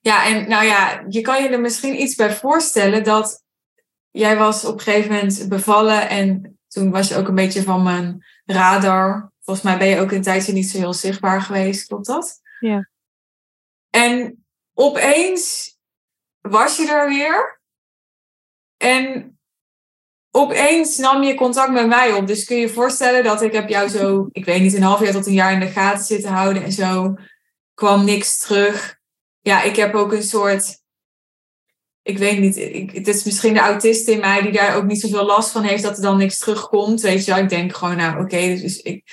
Ja, 0.00 0.26
en 0.26 0.48
nou 0.48 0.64
ja, 0.64 1.04
je 1.08 1.20
kan 1.20 1.42
je 1.42 1.48
er 1.48 1.60
misschien 1.60 2.00
iets 2.00 2.14
bij 2.14 2.34
voorstellen 2.34 3.04
dat 3.04 3.44
jij 4.10 4.36
was 4.36 4.64
op 4.64 4.74
een 4.74 4.80
gegeven 4.80 5.12
moment 5.12 5.48
bevallen 5.48 6.08
en 6.08 6.58
toen 6.68 6.90
was 6.90 7.08
je 7.08 7.16
ook 7.16 7.28
een 7.28 7.34
beetje 7.34 7.62
van 7.62 7.82
mijn 7.82 8.26
radar. 8.44 9.32
Volgens 9.40 9.66
mij 9.66 9.78
ben 9.78 9.88
je 9.88 10.00
ook 10.00 10.10
een 10.10 10.22
tijdje 10.22 10.52
niet 10.52 10.68
zo 10.68 10.78
heel 10.78 10.94
zichtbaar 10.94 11.42
geweest, 11.42 11.86
klopt 11.86 12.06
dat? 12.06 12.40
Ja. 12.60 12.90
En 13.90 14.44
opeens 14.74 15.74
was 16.40 16.76
je 16.76 16.90
er 16.90 17.08
weer. 17.08 17.60
En 18.76 19.29
opeens 20.30 20.96
nam 20.96 21.22
je 21.22 21.34
contact 21.34 21.72
met 21.72 21.86
mij 21.86 22.12
op. 22.12 22.26
Dus 22.26 22.44
kun 22.44 22.56
je 22.56 22.62
je 22.62 22.68
voorstellen 22.68 23.24
dat 23.24 23.42
ik 23.42 23.52
heb 23.52 23.68
jou 23.68 23.88
zo, 23.88 24.28
ik 24.32 24.44
weet 24.44 24.60
niet, 24.60 24.74
een 24.74 24.82
half 24.82 25.00
jaar 25.00 25.12
tot 25.12 25.26
een 25.26 25.32
jaar 25.32 25.52
in 25.52 25.60
de 25.60 25.66
gaten 25.66 26.04
zitten 26.04 26.30
houden 26.30 26.64
en 26.64 26.72
zo. 26.72 27.14
Kwam 27.74 28.04
niks 28.04 28.38
terug. 28.38 28.98
Ja, 29.40 29.62
ik 29.62 29.76
heb 29.76 29.94
ook 29.94 30.12
een 30.12 30.22
soort 30.22 30.80
ik 32.02 32.18
weet 32.18 32.38
niet, 32.38 32.56
het 32.94 33.08
is 33.08 33.24
misschien 33.24 33.54
de 33.54 33.60
autist 33.60 34.08
in 34.08 34.20
mij 34.20 34.42
die 34.42 34.52
daar 34.52 34.76
ook 34.76 34.84
niet 34.84 35.00
zoveel 35.00 35.24
last 35.24 35.50
van 35.50 35.62
heeft 35.62 35.82
dat 35.82 35.96
er 35.96 36.02
dan 36.02 36.18
niks 36.18 36.38
terugkomt. 36.38 37.00
Weet 37.00 37.24
je 37.24 37.32
wel, 37.32 37.42
ik 37.42 37.48
denk 37.48 37.76
gewoon, 37.76 37.96
nou 37.96 38.22
oké, 38.22 38.56
dus 38.60 38.76
ik. 38.76 39.04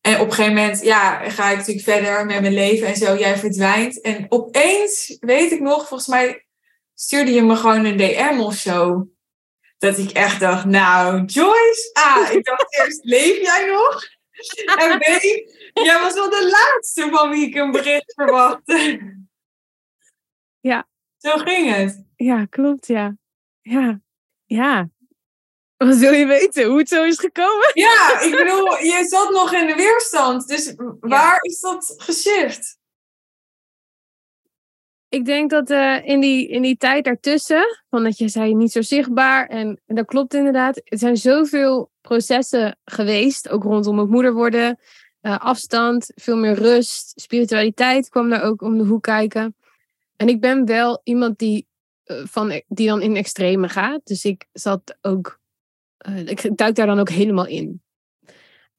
En 0.00 0.20
op 0.20 0.26
een 0.26 0.32
gegeven 0.32 0.54
moment, 0.54 0.82
ja, 0.82 1.30
ga 1.30 1.50
ik 1.50 1.56
natuurlijk 1.56 1.86
verder 1.86 2.26
met 2.26 2.40
mijn 2.40 2.54
leven 2.54 2.86
en 2.86 2.96
zo. 2.96 3.16
Jij 3.16 3.36
verdwijnt. 3.36 4.00
En 4.00 4.26
opeens, 4.28 5.16
weet 5.20 5.52
ik 5.52 5.60
nog, 5.60 5.88
volgens 5.88 6.08
mij 6.08 6.46
stuurde 6.94 7.32
je 7.32 7.42
me 7.42 7.56
gewoon 7.56 7.84
een 7.84 7.96
DM 7.96 8.40
of 8.40 8.54
zo. 8.54 9.08
Dat 9.84 9.98
ik 9.98 10.10
echt 10.10 10.40
dacht, 10.40 10.64
nou, 10.64 11.24
Joyce, 11.24 11.90
ah, 11.92 12.32
ik 12.32 12.44
dacht 12.44 12.66
eerst, 12.78 13.04
leef 13.04 13.40
jij 13.40 13.66
nog? 13.66 14.02
En 14.76 14.98
B, 14.98 15.02
jij 15.72 16.00
was 16.00 16.14
wel 16.14 16.30
de 16.30 16.48
laatste 16.50 17.08
van 17.10 17.30
wie 17.30 17.46
ik 17.46 17.54
een 17.54 17.70
bericht 17.70 18.12
verwachtte. 18.14 19.00
Ja. 20.60 20.88
Zo 21.18 21.36
ging 21.36 21.74
het. 21.74 22.04
Ja, 22.16 22.44
klopt, 22.44 22.86
ja. 22.86 23.16
Ja, 23.60 24.00
ja. 24.44 24.88
Wat 25.76 25.96
wil 25.96 26.12
je 26.12 26.26
weten? 26.26 26.64
Hoe 26.64 26.78
het 26.78 26.88
zo 26.88 27.02
is 27.02 27.18
gekomen? 27.18 27.70
Ja, 27.72 28.20
ik 28.20 28.30
bedoel, 28.36 28.76
je 28.76 29.06
zat 29.08 29.30
nog 29.30 29.52
in 29.52 29.66
de 29.66 29.74
weerstand. 29.74 30.48
Dus 30.48 30.74
waar 31.00 31.38
is 31.40 31.60
dat 31.60 31.94
geshift? 31.96 32.78
Ik 35.14 35.24
denk 35.24 35.50
dat 35.50 35.70
uh, 35.70 36.06
in, 36.06 36.20
die, 36.20 36.48
in 36.48 36.62
die 36.62 36.76
tijd 36.76 37.04
daartussen, 37.04 37.64
van 37.90 38.04
dat 38.04 38.18
je 38.18 38.28
zei 38.28 38.54
niet 38.54 38.72
zo 38.72 38.82
zichtbaar, 38.82 39.46
en, 39.46 39.80
en 39.86 39.94
dat 39.94 40.06
klopt 40.06 40.34
inderdaad, 40.34 40.76
er 40.84 40.98
zijn 40.98 41.16
zoveel 41.16 41.90
processen 42.00 42.78
geweest, 42.84 43.48
ook 43.48 43.62
rondom 43.62 43.98
het 43.98 44.08
moeder 44.08 44.32
worden, 44.32 44.78
eh, 45.20 45.38
afstand, 45.38 46.12
veel 46.14 46.36
meer 46.36 46.54
rust. 46.54 47.20
Spiritualiteit 47.20 48.08
kwam 48.08 48.28
daar 48.28 48.42
ook 48.42 48.62
om 48.62 48.78
de 48.78 48.84
hoek 48.84 49.02
kijken. 49.02 49.56
En 50.16 50.28
ik 50.28 50.40
ben 50.40 50.66
wel 50.66 51.00
iemand 51.04 51.38
die, 51.38 51.66
eh, 52.04 52.16
van, 52.24 52.62
die 52.68 52.86
dan 52.86 53.02
in 53.02 53.16
extreme 53.16 53.68
gaat. 53.68 54.00
Dus 54.04 54.24
ik 54.24 54.46
zat 54.52 54.96
ook, 55.00 55.40
ik 56.24 56.56
duik 56.56 56.74
daar 56.74 56.86
dan 56.86 56.98
ook 56.98 57.10
helemaal 57.10 57.46
in. 57.46 57.82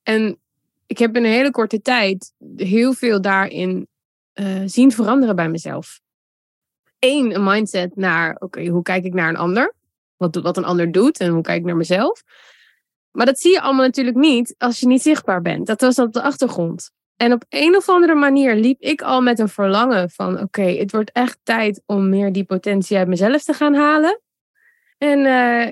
En 0.03 0.39
ik 0.85 0.97
heb 0.97 1.15
in 1.15 1.23
een 1.23 1.31
hele 1.31 1.51
korte 1.51 1.81
tijd 1.81 2.33
heel 2.55 2.93
veel 2.93 3.21
daarin 3.21 3.87
zien 4.65 4.91
veranderen 4.91 5.35
bij 5.35 5.49
mezelf. 5.49 6.03
Een 7.05 7.43
mindset 7.43 7.95
naar, 7.95 8.35
oké, 8.39 8.65
hoe 8.65 8.81
kijk 8.81 9.03
ik 9.03 9.13
naar 9.13 9.29
een 9.29 9.37
ander? 9.37 9.73
Wat, 10.17 10.35
wat 10.35 10.57
een 10.57 10.65
ander 10.65 10.91
doet 10.91 11.19
en 11.19 11.29
hoe 11.29 11.41
kijk 11.41 11.59
ik 11.59 11.65
naar 11.65 11.75
mezelf? 11.75 12.23
Maar 13.11 13.25
dat 13.25 13.39
zie 13.39 13.51
je 13.51 13.61
allemaal 13.61 13.85
natuurlijk 13.85 14.17
niet 14.17 14.55
als 14.57 14.79
je 14.79 14.87
niet 14.87 15.01
zichtbaar 15.01 15.41
bent. 15.41 15.67
Dat 15.67 15.81
was 15.81 15.99
op 15.99 16.13
de 16.13 16.21
achtergrond. 16.21 16.91
En 17.17 17.33
op 17.33 17.43
een 17.49 17.75
of 17.75 17.89
andere 17.89 18.15
manier 18.15 18.55
liep 18.55 18.81
ik 18.81 19.01
al 19.01 19.21
met 19.21 19.39
een 19.39 19.49
verlangen 19.49 20.09
van: 20.09 20.39
oké, 20.39 20.61
het 20.61 20.91
wordt 20.91 21.11
echt 21.11 21.39
tijd 21.43 21.81
om 21.85 22.09
meer 22.09 22.31
die 22.31 22.43
potentie 22.43 22.97
uit 22.97 23.07
mezelf 23.07 23.43
te 23.43 23.53
gaan 23.53 23.73
halen. 23.73 24.21
En 24.97 25.19
uh, 25.19 25.71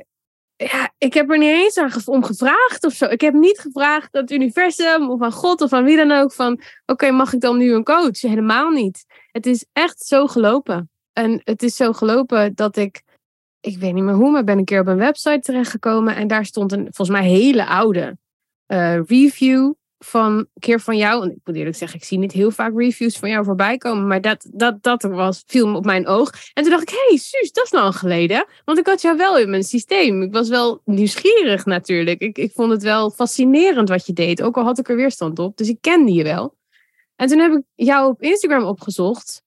ja, 0.55 0.93
ik 0.97 1.13
heb 1.13 1.31
er 1.31 1.37
niet 1.37 1.49
eens 1.49 1.77
aan 1.77 1.91
om 2.05 2.23
gevraagd 2.23 2.85
of 2.85 2.93
zo. 2.93 3.05
Ik 3.05 3.21
heb 3.21 3.33
niet 3.33 3.59
gevraagd 3.59 4.15
aan 4.15 4.21
het 4.21 4.31
universum 4.31 5.09
of 5.09 5.21
aan 5.21 5.31
God 5.31 5.61
of 5.61 5.73
aan 5.73 5.83
wie 5.83 5.97
dan 5.97 6.11
ook 6.11 6.33
van: 6.33 6.61
oké, 6.85 7.11
mag 7.11 7.33
ik 7.33 7.41
dan 7.41 7.57
nu 7.57 7.73
een 7.73 7.83
coach? 7.83 8.21
Helemaal 8.21 8.69
niet. 8.69 9.05
Het 9.31 9.45
is 9.45 9.65
echt 9.73 10.05
zo 10.05 10.27
gelopen. 10.27 10.92
En 11.13 11.41
het 11.43 11.63
is 11.63 11.75
zo 11.75 11.93
gelopen 11.93 12.55
dat 12.55 12.77
ik 12.77 13.03
ik 13.65 13.77
weet 13.77 13.93
niet 13.93 14.03
meer 14.03 14.13
hoe, 14.13 14.31
maar 14.31 14.43
ben 14.43 14.57
een 14.57 14.65
keer 14.65 14.79
op 14.79 14.87
een 14.87 14.97
website 14.97 15.39
terechtgekomen. 15.39 16.15
En 16.15 16.27
daar 16.27 16.45
stond 16.45 16.71
een 16.71 16.87
volgens 16.91 17.17
mij 17.17 17.27
hele 17.27 17.65
oude 17.65 18.17
uh, 18.67 18.99
review 19.05 19.73
van 19.99 20.33
een 20.33 20.47
keer 20.59 20.79
van 20.79 20.97
jou. 20.97 21.23
En 21.23 21.31
ik 21.31 21.37
moet 21.43 21.55
eerlijk 21.55 21.75
zeggen, 21.75 21.99
ik 21.99 22.05
zie 22.05 22.17
niet 22.17 22.31
heel 22.31 22.51
vaak 22.51 22.71
reviews 22.75 23.17
van 23.17 23.29
jou 23.29 23.45
voorbij 23.45 23.77
komen. 23.77 24.07
Maar 24.07 24.21
dat, 24.21 24.47
dat, 24.51 24.83
dat 24.83 25.01
was, 25.01 25.43
viel 25.47 25.67
me 25.67 25.77
op 25.77 25.85
mijn 25.85 26.07
oog. 26.07 26.31
En 26.53 26.63
toen 26.63 26.71
dacht 26.71 26.83
ik, 26.83 26.89
hé, 26.89 27.07
hey, 27.07 27.17
Suus, 27.17 27.51
dat 27.51 27.65
is 27.65 27.71
lang 27.71 27.95
geleden. 27.95 28.45
Want 28.65 28.77
ik 28.77 28.85
had 28.85 29.01
jou 29.01 29.17
wel 29.17 29.37
in 29.37 29.49
mijn 29.49 29.63
systeem. 29.63 30.21
Ik 30.21 30.33
was 30.33 30.49
wel 30.49 30.81
nieuwsgierig 30.85 31.65
natuurlijk. 31.65 32.21
Ik, 32.21 32.37
ik 32.37 32.51
vond 32.51 32.71
het 32.71 32.83
wel 32.83 33.11
fascinerend 33.11 33.89
wat 33.89 34.05
je 34.05 34.13
deed. 34.13 34.41
Ook 34.41 34.57
al 34.57 34.63
had 34.63 34.79
ik 34.79 34.89
er 34.89 34.95
weerstand 34.95 35.39
op. 35.39 35.57
Dus 35.57 35.69
ik 35.69 35.77
kende 35.81 36.13
je 36.13 36.23
wel. 36.23 36.55
En 37.15 37.27
toen 37.27 37.39
heb 37.39 37.51
ik 37.51 37.63
jou 37.75 38.09
op 38.09 38.21
Instagram 38.21 38.63
opgezocht. 38.63 39.42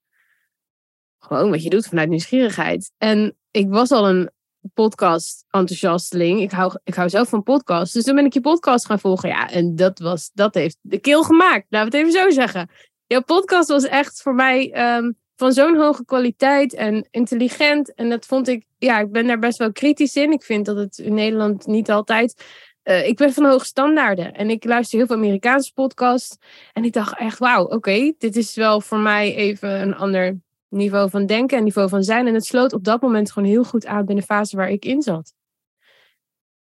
Gewoon 1.26 1.50
wat 1.50 1.62
je 1.62 1.70
doet 1.70 1.86
vanuit 1.86 2.08
nieuwsgierigheid. 2.08 2.92
En 2.98 3.36
ik 3.50 3.68
was 3.68 3.90
al 3.90 4.08
een 4.08 4.30
podcast 4.74 5.44
enthousiasteling. 5.50 6.40
Ik 6.40 6.50
hou, 6.50 6.78
ik 6.84 6.94
hou 6.94 7.08
zelf 7.08 7.28
van 7.28 7.42
podcasts. 7.42 7.94
Dus 7.94 8.04
toen 8.04 8.14
ben 8.14 8.24
ik 8.24 8.32
je 8.32 8.40
podcast 8.40 8.86
gaan 8.86 9.00
volgen. 9.00 9.28
Ja, 9.28 9.50
en 9.50 9.76
dat, 9.76 9.98
was, 9.98 10.30
dat 10.34 10.54
heeft 10.54 10.78
de 10.80 10.98
keel 10.98 11.22
gemaakt. 11.22 11.66
Laten 11.68 11.90
we 11.90 11.96
het 11.96 12.06
even 12.06 12.22
zo 12.22 12.30
zeggen. 12.30 12.70
Jouw 13.06 13.22
podcast 13.22 13.68
was 13.68 13.84
echt 13.84 14.22
voor 14.22 14.34
mij 14.34 14.72
ehm, 14.72 15.12
van 15.36 15.52
zo'n 15.52 15.76
hoge 15.76 16.04
kwaliteit 16.04 16.74
en 16.74 17.08
intelligent. 17.10 17.94
En 17.94 18.08
dat 18.08 18.26
vond 18.26 18.48
ik, 18.48 18.64
ja, 18.78 18.98
ik 18.98 19.12
ben 19.12 19.26
daar 19.26 19.38
best 19.38 19.58
wel 19.58 19.72
kritisch 19.72 20.16
in. 20.16 20.32
Ik 20.32 20.42
vind 20.42 20.66
dat 20.66 20.76
het 20.76 20.98
in 20.98 21.14
Nederland 21.14 21.66
niet 21.66 21.90
altijd. 21.90 22.44
Uh, 22.84 23.06
ik 23.06 23.16
ben 23.16 23.32
van 23.32 23.44
hoge 23.44 23.64
standaarden 23.64 24.32
en 24.32 24.50
ik 24.50 24.64
luister 24.64 24.98
heel 24.98 25.06
veel 25.06 25.16
Amerikaanse 25.16 25.72
podcasts. 25.72 26.36
En 26.72 26.84
ik 26.84 26.92
dacht 26.92 27.18
echt, 27.18 27.38
wauw, 27.38 27.64
oké, 27.64 28.12
dit 28.18 28.36
is 28.36 28.54
wel 28.54 28.80
voor 28.80 28.98
mij 28.98 29.34
even 29.34 29.80
een 29.80 29.94
ander 29.94 30.40
niveau 30.68 31.10
van 31.10 31.26
denken 31.26 31.58
en 31.58 31.64
niveau 31.64 31.88
van 31.88 32.02
zijn. 32.02 32.26
En 32.26 32.34
het 32.34 32.44
sloot 32.44 32.72
op 32.72 32.84
dat 32.84 33.00
moment 33.02 33.32
gewoon 33.32 33.48
heel 33.48 33.64
goed 33.64 33.86
aan 33.86 34.04
binnen 34.04 34.24
de 34.26 34.34
fase 34.34 34.56
waar 34.56 34.70
ik 34.70 34.84
in 34.84 35.02
zat. 35.02 35.34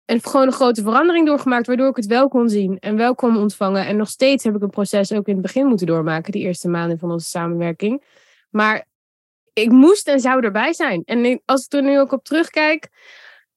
En 0.05 0.23
gewoon 0.23 0.47
een 0.47 0.53
grote 0.53 0.83
verandering 0.83 1.27
doorgemaakt, 1.27 1.67
waardoor 1.67 1.89
ik 1.89 1.97
het 1.97 2.07
wel 2.07 2.29
kon 2.29 2.49
zien 2.49 2.79
en 2.79 2.97
wel 2.97 3.15
kon 3.15 3.37
ontvangen. 3.37 3.87
En 3.87 3.97
nog 3.97 4.09
steeds 4.09 4.45
heb 4.45 4.55
ik 4.55 4.63
een 4.63 4.71
proces 4.71 5.13
ook 5.13 5.27
in 5.27 5.33
het 5.33 5.43
begin 5.43 5.67
moeten 5.67 5.87
doormaken, 5.87 6.33
die 6.33 6.43
eerste 6.43 6.69
maanden 6.69 6.99
van 6.99 7.11
onze 7.11 7.29
samenwerking. 7.29 8.05
Maar 8.51 8.87
ik 9.53 9.71
moest 9.71 10.09
en 10.09 10.21
zou 10.21 10.45
erbij 10.45 10.73
zijn. 10.73 11.03
En 11.05 11.43
als 11.45 11.65
ik 11.65 11.73
er 11.73 11.83
nu 11.83 11.99
ook 11.99 12.13
op 12.13 12.25
terugkijk, 12.25 12.89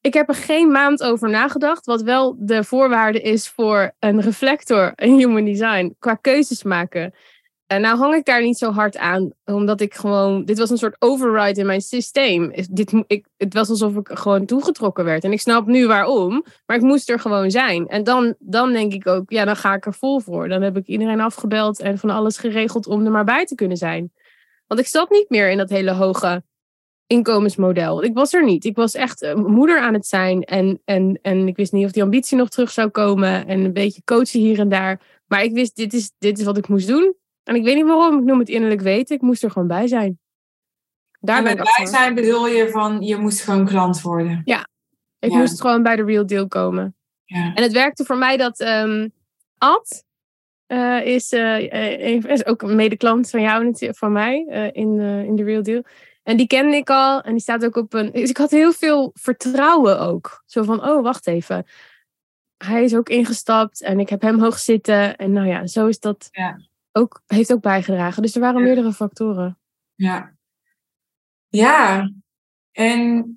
ik 0.01 0.13
heb 0.13 0.29
er 0.29 0.35
geen 0.35 0.71
maand 0.71 1.03
over 1.03 1.29
nagedacht, 1.29 1.85
wat 1.85 2.01
wel 2.01 2.35
de 2.39 2.63
voorwaarde 2.63 3.21
is 3.21 3.49
voor 3.49 3.95
een 3.99 4.21
reflector 4.21 4.91
in 4.95 5.17
human 5.17 5.45
design, 5.45 5.95
qua 5.99 6.13
keuzes 6.13 6.63
maken. 6.63 7.13
En 7.67 7.81
nou 7.81 7.97
hang 7.97 8.15
ik 8.15 8.25
daar 8.25 8.41
niet 8.41 8.57
zo 8.57 8.71
hard 8.71 8.97
aan, 8.97 9.31
omdat 9.45 9.81
ik 9.81 9.93
gewoon, 9.93 10.45
dit 10.45 10.57
was 10.57 10.69
een 10.69 10.77
soort 10.77 10.95
override 10.99 11.59
in 11.59 11.65
mijn 11.65 11.81
systeem. 11.81 12.53
Dit, 12.69 13.03
ik, 13.07 13.25
het 13.37 13.53
was 13.53 13.69
alsof 13.69 13.95
ik 13.95 14.09
gewoon 14.13 14.45
toegetrokken 14.45 15.03
werd. 15.03 15.23
En 15.23 15.31
ik 15.31 15.41
snap 15.41 15.65
nu 15.65 15.87
waarom, 15.87 16.45
maar 16.65 16.77
ik 16.77 16.83
moest 16.83 17.09
er 17.09 17.19
gewoon 17.19 17.51
zijn. 17.51 17.87
En 17.87 18.03
dan, 18.03 18.35
dan 18.39 18.71
denk 18.73 18.93
ik 18.93 19.07
ook, 19.07 19.31
ja, 19.31 19.45
dan 19.45 19.55
ga 19.55 19.73
ik 19.73 19.85
er 19.85 19.93
vol 19.93 20.19
voor. 20.19 20.49
Dan 20.49 20.61
heb 20.61 20.77
ik 20.77 20.87
iedereen 20.87 21.21
afgebeld 21.21 21.79
en 21.79 21.97
van 21.97 22.09
alles 22.09 22.37
geregeld 22.37 22.87
om 22.87 23.05
er 23.05 23.11
maar 23.11 23.25
bij 23.25 23.45
te 23.45 23.55
kunnen 23.55 23.77
zijn. 23.77 24.11
Want 24.67 24.79
ik 24.79 24.87
zat 24.87 25.09
niet 25.09 25.29
meer 25.29 25.49
in 25.49 25.57
dat 25.57 25.69
hele 25.69 25.91
hoge 25.91 26.43
inkomensmodel. 27.07 28.03
Ik 28.03 28.13
was 28.13 28.33
er 28.33 28.45
niet. 28.45 28.65
Ik 28.65 28.75
was 28.75 28.93
echt 28.93 29.21
uh, 29.21 29.33
moeder 29.33 29.79
aan 29.79 29.93
het 29.93 30.05
zijn. 30.05 30.43
En, 30.43 30.81
en, 30.85 31.19
en 31.21 31.47
ik 31.47 31.55
wist 31.55 31.71
niet 31.71 31.85
of 31.85 31.91
die 31.91 32.03
ambitie 32.03 32.37
nog 32.37 32.49
terug 32.49 32.71
zou 32.71 32.89
komen. 32.89 33.47
En 33.47 33.59
een 33.59 33.73
beetje 33.73 34.01
coachen 34.03 34.39
hier 34.39 34.59
en 34.59 34.69
daar. 34.69 35.01
Maar 35.25 35.43
ik 35.43 35.53
wist, 35.53 35.75
dit 35.75 35.93
is, 35.93 36.11
dit 36.17 36.39
is 36.39 36.45
wat 36.45 36.57
ik 36.57 36.67
moest 36.67 36.87
doen. 36.87 37.15
En 37.47 37.55
ik 37.55 37.63
weet 37.63 37.75
niet 37.75 37.85
waarom, 37.85 38.17
ik 38.17 38.23
noem 38.23 38.39
het 38.39 38.49
innerlijk 38.49 38.81
weten. 38.81 39.15
Ik 39.15 39.21
moest 39.21 39.43
er 39.43 39.51
gewoon 39.51 39.67
bij 39.67 39.87
zijn. 39.87 40.19
Daar 41.19 41.37
en 41.37 41.43
met 41.43 41.55
bij 41.55 41.85
zijn 41.85 42.15
bedoel 42.15 42.47
je 42.47 42.69
van, 42.69 43.01
je 43.01 43.17
moest 43.17 43.41
gewoon 43.41 43.65
klant 43.65 44.01
worden? 44.01 44.41
Ja, 44.45 44.67
ik 45.19 45.31
moest 45.31 45.61
gewoon 45.61 45.83
bij 45.83 45.95
de 45.95 46.03
real 46.03 46.25
deal 46.25 46.47
komen. 46.47 46.95
Ja. 47.23 47.53
En 47.53 47.63
het 47.63 47.71
werkte 47.71 48.05
voor 48.05 48.17
mij 48.17 48.37
dat 48.37 48.59
um, 48.59 49.11
Ad 49.57 50.03
uh, 50.67 51.05
is, 51.05 51.33
uh, 51.33 52.23
is 52.23 52.45
ook 52.45 52.61
een 52.61 52.75
medeklant 52.75 53.29
van 53.29 53.41
jou 53.41 53.75
van 53.93 54.11
mij 54.11 54.45
uh, 54.49 54.65
in, 54.65 54.99
in 54.99 55.35
de 55.35 55.43
real 55.43 55.63
deal. 55.63 55.83
En 56.23 56.37
die 56.37 56.47
kende 56.47 56.75
ik 56.75 56.89
al 56.89 57.21
en 57.21 57.31
die 57.31 57.41
staat 57.41 57.65
ook 57.65 57.75
op 57.75 57.93
een... 57.93 58.11
Dus 58.11 58.29
ik 58.29 58.37
had 58.37 58.51
heel 58.51 58.71
veel 58.71 59.11
vertrouwen 59.13 59.99
ook. 59.99 60.43
Zo 60.45 60.63
van, 60.63 60.87
oh, 60.87 61.03
wacht 61.03 61.27
even. 61.27 61.65
Hij 62.57 62.83
is 62.83 62.95
ook 62.95 63.09
ingestapt 63.09 63.83
en 63.83 63.99
ik 63.99 64.09
heb 64.09 64.21
hem 64.21 64.39
hoog 64.39 64.59
zitten. 64.59 65.15
En 65.15 65.31
nou 65.31 65.47
ja, 65.47 65.67
zo 65.67 65.87
is 65.87 65.99
dat... 65.99 66.27
Ja 66.31 66.57
ook, 66.97 67.21
heeft 67.25 67.53
ook 67.53 67.61
bijgedragen. 67.61 68.21
Dus 68.21 68.35
er 68.35 68.41
waren 68.41 68.63
meerdere 68.63 68.93
factoren. 68.93 69.59
Ja. 69.95 70.35
Ja. 71.47 72.11
En 72.71 73.31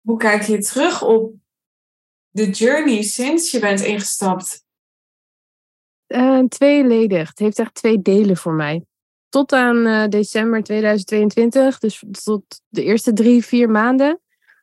hoe 0.00 0.18
kijk 0.18 0.42
je 0.42 0.58
terug 0.58 1.02
op 1.02 1.34
de 2.30 2.50
journey 2.50 3.02
sinds 3.02 3.50
je 3.50 3.58
bent 3.58 3.80
ingestapt? 3.80 4.64
Uh, 6.06 6.44
tweeledig. 6.44 7.28
Het 7.28 7.38
heeft 7.38 7.58
echt 7.58 7.74
twee 7.74 8.02
delen 8.02 8.36
voor 8.36 8.52
mij. 8.52 8.84
Tot 9.28 9.52
aan 9.52 9.76
uh, 9.76 10.06
december 10.06 10.62
2022, 10.62 11.78
dus 11.78 12.04
tot 12.24 12.62
de 12.68 12.84
eerste 12.84 13.12
drie, 13.12 13.44
vier 13.44 13.70
maanden, 13.70 14.20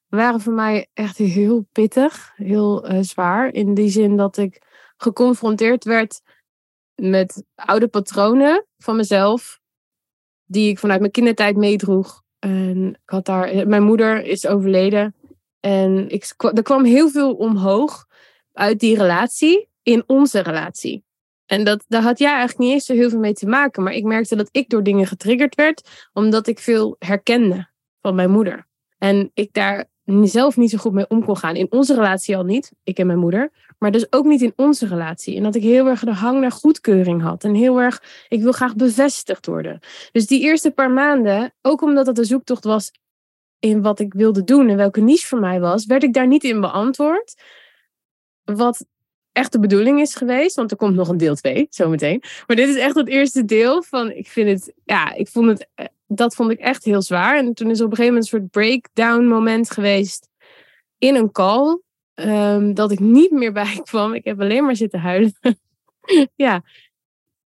waren 0.07 0.41
voor 0.41 0.53
mij 0.53 0.87
echt 0.93 1.17
heel 1.17 1.67
pittig, 1.71 2.33
heel 2.35 2.91
uh, 2.91 2.99
zwaar. 3.01 3.53
In 3.53 3.73
die 3.73 3.89
zin 3.89 4.17
dat 4.17 4.37
ik 4.37 4.61
geconfronteerd 4.97 5.83
werd 5.83 6.21
met 7.01 7.43
oude 7.55 7.87
patronen 7.87 8.65
van 8.77 8.95
mezelf, 8.95 9.59
die 10.45 10.69
ik 10.69 10.79
vanuit 10.79 10.99
mijn 10.99 11.11
kindertijd 11.11 11.57
meedroeg. 11.57 12.23
En 12.39 12.89
ik 13.03 13.09
had 13.09 13.25
daar, 13.25 13.67
mijn 13.67 13.83
moeder 13.83 14.23
is 14.23 14.47
overleden. 14.47 15.15
En 15.59 16.09
ik, 16.09 16.33
er 16.37 16.63
kwam 16.63 16.85
heel 16.85 17.09
veel 17.09 17.33
omhoog 17.33 18.05
uit 18.53 18.79
die 18.79 18.97
relatie, 18.97 19.67
in 19.87 20.03
onze 20.07 20.39
relatie. 20.39 21.03
En 21.45 21.63
dat, 21.63 21.83
daar 21.87 22.01
had 22.01 22.19
jij 22.19 22.29
eigenlijk 22.29 22.59
niet 22.59 22.71
eens 22.71 22.85
zo 22.85 22.93
heel 22.93 23.09
veel 23.09 23.19
mee 23.19 23.33
te 23.33 23.47
maken. 23.47 23.83
Maar 23.83 23.93
ik 23.93 24.03
merkte 24.03 24.35
dat 24.35 24.49
ik 24.51 24.69
door 24.69 24.83
dingen 24.83 25.07
getriggerd 25.07 25.55
werd, 25.55 26.07
omdat 26.13 26.47
ik 26.47 26.59
veel 26.59 26.95
herkende 26.99 27.69
van 28.01 28.15
mijn 28.15 28.31
moeder. 28.31 28.67
En 28.97 29.31
ik 29.33 29.53
daar 29.53 29.89
zelf 30.07 30.57
niet 30.57 30.69
zo 30.69 30.77
goed 30.77 30.93
mee 30.93 31.07
om 31.07 31.25
kon 31.25 31.37
gaan. 31.37 31.55
In 31.55 31.71
onze 31.71 31.93
relatie 31.93 32.37
al 32.37 32.43
niet, 32.43 32.71
ik 32.83 32.97
en 32.97 33.07
mijn 33.07 33.19
moeder. 33.19 33.51
Maar 33.77 33.91
dus 33.91 34.11
ook 34.11 34.25
niet 34.25 34.41
in 34.41 34.53
onze 34.55 34.87
relatie. 34.87 35.35
En 35.37 35.43
dat 35.43 35.55
ik 35.55 35.61
heel 35.61 35.87
erg 35.87 35.99
de 35.99 36.13
hang 36.13 36.39
naar 36.39 36.51
goedkeuring 36.51 37.21
had. 37.21 37.43
En 37.43 37.53
heel 37.53 37.81
erg, 37.81 38.03
ik 38.27 38.41
wil 38.41 38.51
graag 38.51 38.75
bevestigd 38.75 39.45
worden. 39.45 39.79
Dus 40.11 40.27
die 40.27 40.41
eerste 40.41 40.71
paar 40.71 40.91
maanden, 40.91 41.53
ook 41.61 41.81
omdat 41.81 42.07
het 42.07 42.17
een 42.17 42.25
zoektocht 42.25 42.63
was 42.63 42.91
in 43.59 43.81
wat 43.81 43.99
ik 43.99 44.13
wilde 44.13 44.43
doen 44.43 44.69
en 44.69 44.77
welke 44.77 45.01
niche 45.01 45.27
voor 45.27 45.39
mij 45.39 45.59
was, 45.59 45.85
werd 45.85 46.03
ik 46.03 46.13
daar 46.13 46.27
niet 46.27 46.43
in 46.43 46.61
beantwoord. 46.61 47.41
Wat 48.43 48.85
echt 49.31 49.51
de 49.51 49.59
bedoeling 49.59 49.99
is 49.99 50.15
geweest, 50.15 50.55
want 50.55 50.71
er 50.71 50.77
komt 50.77 50.95
nog 50.95 51.09
een 51.09 51.17
deel 51.17 51.35
2, 51.35 51.67
zometeen. 51.69 52.23
Maar 52.47 52.55
dit 52.55 52.69
is 52.69 52.75
echt 52.75 52.95
het 52.95 53.07
eerste 53.07 53.45
deel 53.45 53.83
van, 53.83 54.11
ik 54.11 54.27
vind 54.27 54.49
het, 54.49 54.73
ja, 54.83 55.13
ik 55.13 55.27
vond 55.27 55.47
het, 55.47 55.67
eh, 55.75 55.85
dat 56.07 56.35
vond 56.35 56.51
ik 56.51 56.59
echt 56.59 56.83
heel 56.83 57.01
zwaar. 57.01 57.37
En 57.37 57.53
toen 57.53 57.69
is 57.69 57.81
op 57.81 57.91
een 57.91 57.95
gegeven 57.95 58.13
moment 58.13 58.33
een 58.33 58.39
soort 58.39 58.51
breakdown 58.51 59.25
moment 59.25 59.71
geweest 59.71 60.27
in 60.97 61.15
een 61.15 61.31
call 61.31 61.81
um, 62.15 62.73
dat 62.73 62.91
ik 62.91 62.99
niet 62.99 63.31
meer 63.31 63.51
bij 63.63 63.81
kwam. 63.83 64.13
Ik 64.13 64.25
heb 64.25 64.41
alleen 64.41 64.65
maar 64.65 64.75
zitten 64.75 64.99
huilen. 64.99 65.35
ja. 66.35 66.61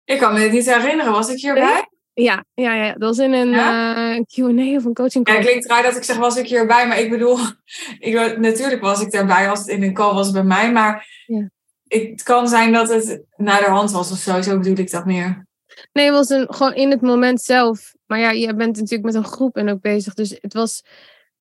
Ik 0.04 0.18
kan 0.18 0.32
me 0.32 0.40
het 0.40 0.52
niet 0.52 0.74
herinneren. 0.74 1.12
Was 1.12 1.28
ik 1.28 1.40
hierbij? 1.40 1.88
Ja, 2.14 2.44
ja, 2.54 2.74
ja, 2.74 2.92
dat 2.92 3.16
was 3.16 3.18
in 3.18 3.32
een 3.32 3.48
ja? 3.48 4.14
uh, 4.14 4.20
Q&A 4.20 4.76
of 4.76 4.84
een 4.84 4.94
coaching 4.94 5.24
call. 5.24 5.34
Ja, 5.34 5.40
het 5.40 5.48
klinkt 5.48 5.66
raar 5.66 5.82
dat 5.82 5.96
ik 5.96 6.02
zeg, 6.02 6.16
was 6.16 6.36
ik 6.36 6.46
hierbij? 6.46 6.88
Maar 6.88 7.00
ik 7.00 7.10
bedoel, 7.10 7.38
ik, 7.98 8.38
natuurlijk 8.38 8.80
was 8.80 9.00
ik 9.00 9.10
daarbij 9.10 9.48
als 9.48 9.58
het 9.58 9.68
in 9.68 9.82
een 9.82 9.94
call 9.94 10.14
was 10.14 10.30
bij 10.30 10.44
mij. 10.44 10.72
Maar 10.72 11.06
ja. 11.26 11.50
het 11.86 12.22
kan 12.22 12.48
zijn 12.48 12.72
dat 12.72 12.88
het 12.88 13.22
naar 13.36 13.60
de 13.60 13.70
hand 13.70 13.90
was 13.90 14.10
of 14.10 14.18
zo. 14.18 14.42
Zo 14.42 14.58
bedoel 14.58 14.78
ik 14.78 14.90
dat 14.90 15.04
meer. 15.04 15.46
Nee, 15.92 16.04
het 16.04 16.14
was 16.14 16.28
een, 16.28 16.46
gewoon 16.54 16.74
in 16.74 16.90
het 16.90 17.00
moment 17.00 17.40
zelf. 17.40 17.94
Maar 18.14 18.22
ja, 18.22 18.31
je 18.31 18.55
bent 18.55 18.77
natuurlijk 18.77 19.03
met 19.03 19.14
een 19.14 19.24
groep 19.24 19.57
en 19.57 19.68
ook 19.68 19.81
bezig. 19.81 20.14
Dus 20.14 20.38
het 20.40 20.53
was. 20.53 20.85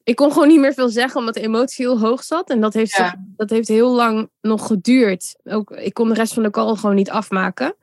Ik 0.03 0.15
kon 0.15 0.31
gewoon 0.31 0.47
niet 0.47 0.59
meer 0.59 0.73
veel 0.73 0.89
zeggen, 0.89 1.19
omdat 1.19 1.33
de 1.33 1.41
emotie 1.41 1.85
heel 1.85 1.99
hoog 1.99 2.23
zat. 2.23 2.49
En 2.49 2.61
dat 2.61 2.73
heeft, 2.73 3.03
dat 3.35 3.49
heeft 3.49 3.67
heel 3.67 3.91
lang 3.95 4.29
nog 4.41 4.67
geduurd. 4.67 5.35
Ook, 5.43 5.71
ik 5.71 5.93
kon 5.93 6.07
de 6.07 6.13
rest 6.13 6.33
van 6.33 6.43
de 6.43 6.49
call 6.49 6.75
gewoon 6.75 6.95
niet 6.95 7.09
afmaken. 7.09 7.75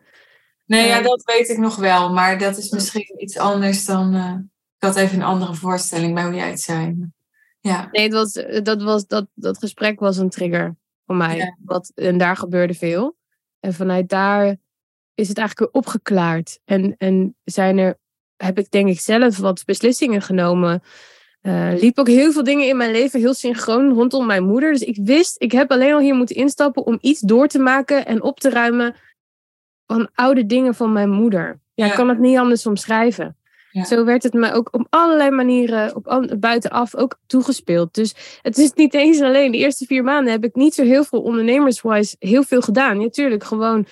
Nee, 0.67 0.87
ja, 0.87 0.99
Eh. 0.99 1.05
dat 1.05 1.23
weet 1.25 1.49
ik 1.49 1.59
nog 1.59 1.77
wel. 1.77 2.13
Maar 2.13 2.39
dat 2.39 2.57
is 2.57 2.71
misschien 2.71 3.23
iets 3.23 3.39
anders 3.39 3.85
dan... 3.85 4.15
eh, 4.15 4.35
ik 4.79 4.87
had 4.87 4.97
even 4.97 5.17
een 5.17 5.25
andere 5.25 5.55
voorstelling 5.55 6.15
bij 6.15 6.25
hoe 6.25 6.35
jij 6.35 6.49
het 6.51 6.61
zei. 6.61 7.11
Ja, 7.61 7.89
Nee, 7.93 8.03
het 8.03 8.13
was, 8.13 8.33
dat, 8.63 8.83
was, 8.83 9.07
dat, 9.07 9.27
dat 9.35 9.59
gesprek 9.59 10.01
was 10.01 10.17
een 10.17 10.31
trigger 10.31 10.77
voor 11.07 11.17
mij. 11.17 11.37
Ja. 11.37 11.57
Wat, 11.65 11.93
en 11.95 12.19
daar 12.19 12.37
gebeurde 12.37 12.75
veel. 12.75 13.17
En 13.61 13.75
vanuit 13.75 14.09
daar 14.09 14.57
is 15.15 15.29
het 15.29 15.39
eigenlijk 15.39 15.73
weer 15.73 15.83
opgeklaard. 15.83 16.61
En, 16.65 16.95
en 16.99 17.37
zijn 17.45 17.79
er, 17.79 17.99
heb 18.43 18.59
ik 18.59 18.71
denk 18.71 18.89
ik 18.89 19.01
zelf 19.01 19.39
wat 19.39 19.63
beslissingen 19.65 20.23
genomen. 20.23 20.83
Eh 21.41 21.71
liep 21.79 21.99
ook 21.99 22.09
heel 22.09 22.33
veel 22.33 22.45
dingen 22.45 22.69
in 22.69 22.77
mijn 22.77 22.91
leven 22.91 23.21
heel 23.21 23.35
synchroon 23.35 23.93
rondom 23.93 24.27
mijn 24.27 24.45
moeder. 24.45 24.73
Dus 24.73 24.83
ik 24.83 24.99
wist, 25.03 25.35
ik 25.39 25.53
heb 25.53 25.71
alleen 25.71 25.93
al 25.93 26.01
hier 26.01 26.15
moeten 26.15 26.37
instappen 26.37 26.87
om 26.87 26.99
iets 27.01 27.21
door 27.21 27.47
te 27.47 27.59
maken 27.59 28.07
en 28.07 28.23
op 28.23 28.41
te 28.41 28.51
ruimen 28.51 28.95
van 29.87 30.09
oude 30.15 30.47
dingen 30.47 30.75
van 30.75 30.93
mijn 30.93 31.11
moeder. 31.11 31.61
Ja, 31.75 31.87
ik 31.87 31.93
kan 31.93 32.09
het 32.09 32.19
niet 32.19 32.39
anders 32.39 32.67
omschrijven. 32.67 33.37
Ja. 33.71 33.85
Zo 33.85 34.05
werd 34.05 34.23
het 34.23 34.33
me 34.33 34.53
ook 34.53 34.69
op 34.71 34.87
allerlei 34.91 35.31
manieren 35.31 35.97
op, 35.97 36.37
buitenaf 36.39 36.95
ook 36.95 37.19
toegespeeld. 37.27 37.95
Dus 37.95 38.15
het 38.43 38.59
is 38.59 38.73
niet 38.73 38.95
eens 38.95 39.21
alleen. 39.21 39.53
De 39.53 39.59
eerste 39.59 39.87
vier 39.87 40.05
maanden 40.05 40.33
heb 40.33 40.45
ik 40.45 40.55
niet 40.55 40.75
zo 40.75 40.83
heel 40.83 41.05
veel 41.05 41.23
ondernemerswise 41.23 42.17
heel 42.19 42.43
veel 42.43 42.61
gedaan. 42.61 42.99
Natuurlijk 42.99 43.45
gewoon 43.45 43.87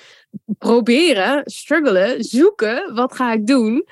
proberen, 0.59 1.43
struggelen, 1.45 2.25
zoeken. 2.25 2.95
Wat 2.95 3.15
ga 3.15 3.33
ik 3.33 3.47
doen? 3.47 3.87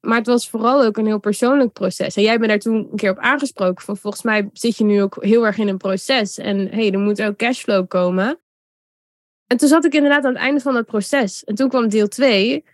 Maar 0.00 0.16
het 0.16 0.26
was 0.26 0.48
vooral 0.48 0.84
ook 0.84 0.96
een 0.96 1.06
heel 1.06 1.18
persoonlijk 1.18 1.72
proces. 1.72 2.16
En 2.16 2.22
jij 2.22 2.38
bent 2.38 2.48
daar 2.48 2.58
toen 2.58 2.88
een 2.90 2.96
keer 2.96 3.10
op 3.10 3.18
aangesproken. 3.18 3.84
Van 3.84 3.96
volgens 3.96 4.22
mij 4.22 4.48
zit 4.52 4.76
je 4.76 4.84
nu 4.84 5.02
ook 5.02 5.24
heel 5.24 5.46
erg 5.46 5.58
in 5.58 5.68
een 5.68 5.76
proces. 5.76 6.38
En 6.38 6.68
hey, 6.68 6.92
er 6.92 6.98
moet 6.98 7.22
ook 7.22 7.36
cashflow 7.36 7.88
komen. 7.88 8.40
En 9.46 9.56
toen 9.56 9.68
zat 9.68 9.84
ik 9.84 9.94
inderdaad 9.94 10.24
aan 10.24 10.32
het 10.32 10.42
einde 10.42 10.60
van 10.60 10.74
dat 10.74 10.86
proces. 10.86 11.44
En 11.44 11.54
toen 11.54 11.68
kwam 11.68 11.88
deel 11.88 12.08
2. 12.08 12.64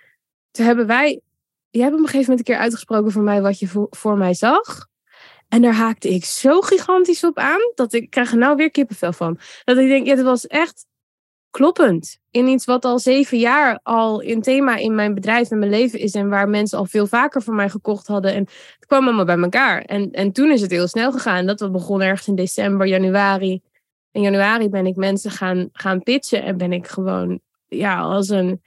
Toen 0.50 0.66
hebben 0.66 0.86
wij. 0.86 1.20
Jij 1.70 1.82
hebt 1.82 1.94
op 1.94 2.00
een 2.00 2.06
gegeven 2.06 2.30
moment 2.30 2.38
een 2.48 2.54
keer 2.54 2.62
uitgesproken 2.62 3.12
voor 3.12 3.22
mij 3.22 3.42
wat 3.42 3.58
je 3.58 3.68
voor, 3.68 3.86
voor 3.90 4.18
mij 4.18 4.34
zag. 4.34 4.88
En 5.48 5.62
daar 5.62 5.74
haakte 5.74 6.08
ik 6.08 6.24
zo 6.24 6.60
gigantisch 6.60 7.24
op 7.24 7.38
aan. 7.38 7.72
Dat 7.74 7.92
ik 7.92 8.02
ik 8.02 8.10
krijg 8.10 8.30
er 8.30 8.38
nou 8.38 8.56
weer 8.56 8.70
kippenvel 8.70 9.12
van. 9.12 9.38
Dat 9.64 9.76
ik 9.76 9.88
denk, 9.88 10.06
ja, 10.06 10.14
dat 10.14 10.24
was 10.24 10.46
echt 10.46 10.86
kloppend. 11.56 12.18
In 12.30 12.46
iets 12.46 12.64
wat 12.64 12.84
al 12.84 12.98
zeven 12.98 13.38
jaar 13.38 13.80
al 13.82 14.22
een 14.22 14.42
thema 14.42 14.76
in 14.76 14.94
mijn 14.94 15.14
bedrijf 15.14 15.50
en 15.50 15.58
mijn 15.58 15.70
leven 15.70 15.98
is. 15.98 16.12
En 16.14 16.28
waar 16.28 16.48
mensen 16.48 16.78
al 16.78 16.86
veel 16.86 17.06
vaker 17.06 17.42
voor 17.42 17.54
mij 17.54 17.68
gekocht 17.68 18.06
hadden. 18.06 18.34
En 18.34 18.48
het 18.74 18.86
kwam 18.86 19.04
allemaal 19.04 19.24
bij 19.24 19.38
elkaar. 19.38 19.82
En, 19.82 20.10
en 20.10 20.32
toen 20.32 20.50
is 20.50 20.60
het 20.60 20.70
heel 20.70 20.88
snel 20.88 21.12
gegaan. 21.12 21.46
Dat 21.46 21.72
begon 21.72 22.02
ergens 22.02 22.28
in 22.28 22.34
december, 22.34 22.86
januari. 22.86 23.60
In 24.12 24.22
januari 24.22 24.68
ben 24.68 24.86
ik 24.86 24.96
mensen 24.96 25.30
gaan, 25.30 25.68
gaan 25.72 26.02
pitchen. 26.02 26.42
En 26.42 26.56
ben 26.56 26.72
ik 26.72 26.86
gewoon, 26.86 27.40
ja, 27.68 28.00
als 28.00 28.28
een 28.28 28.62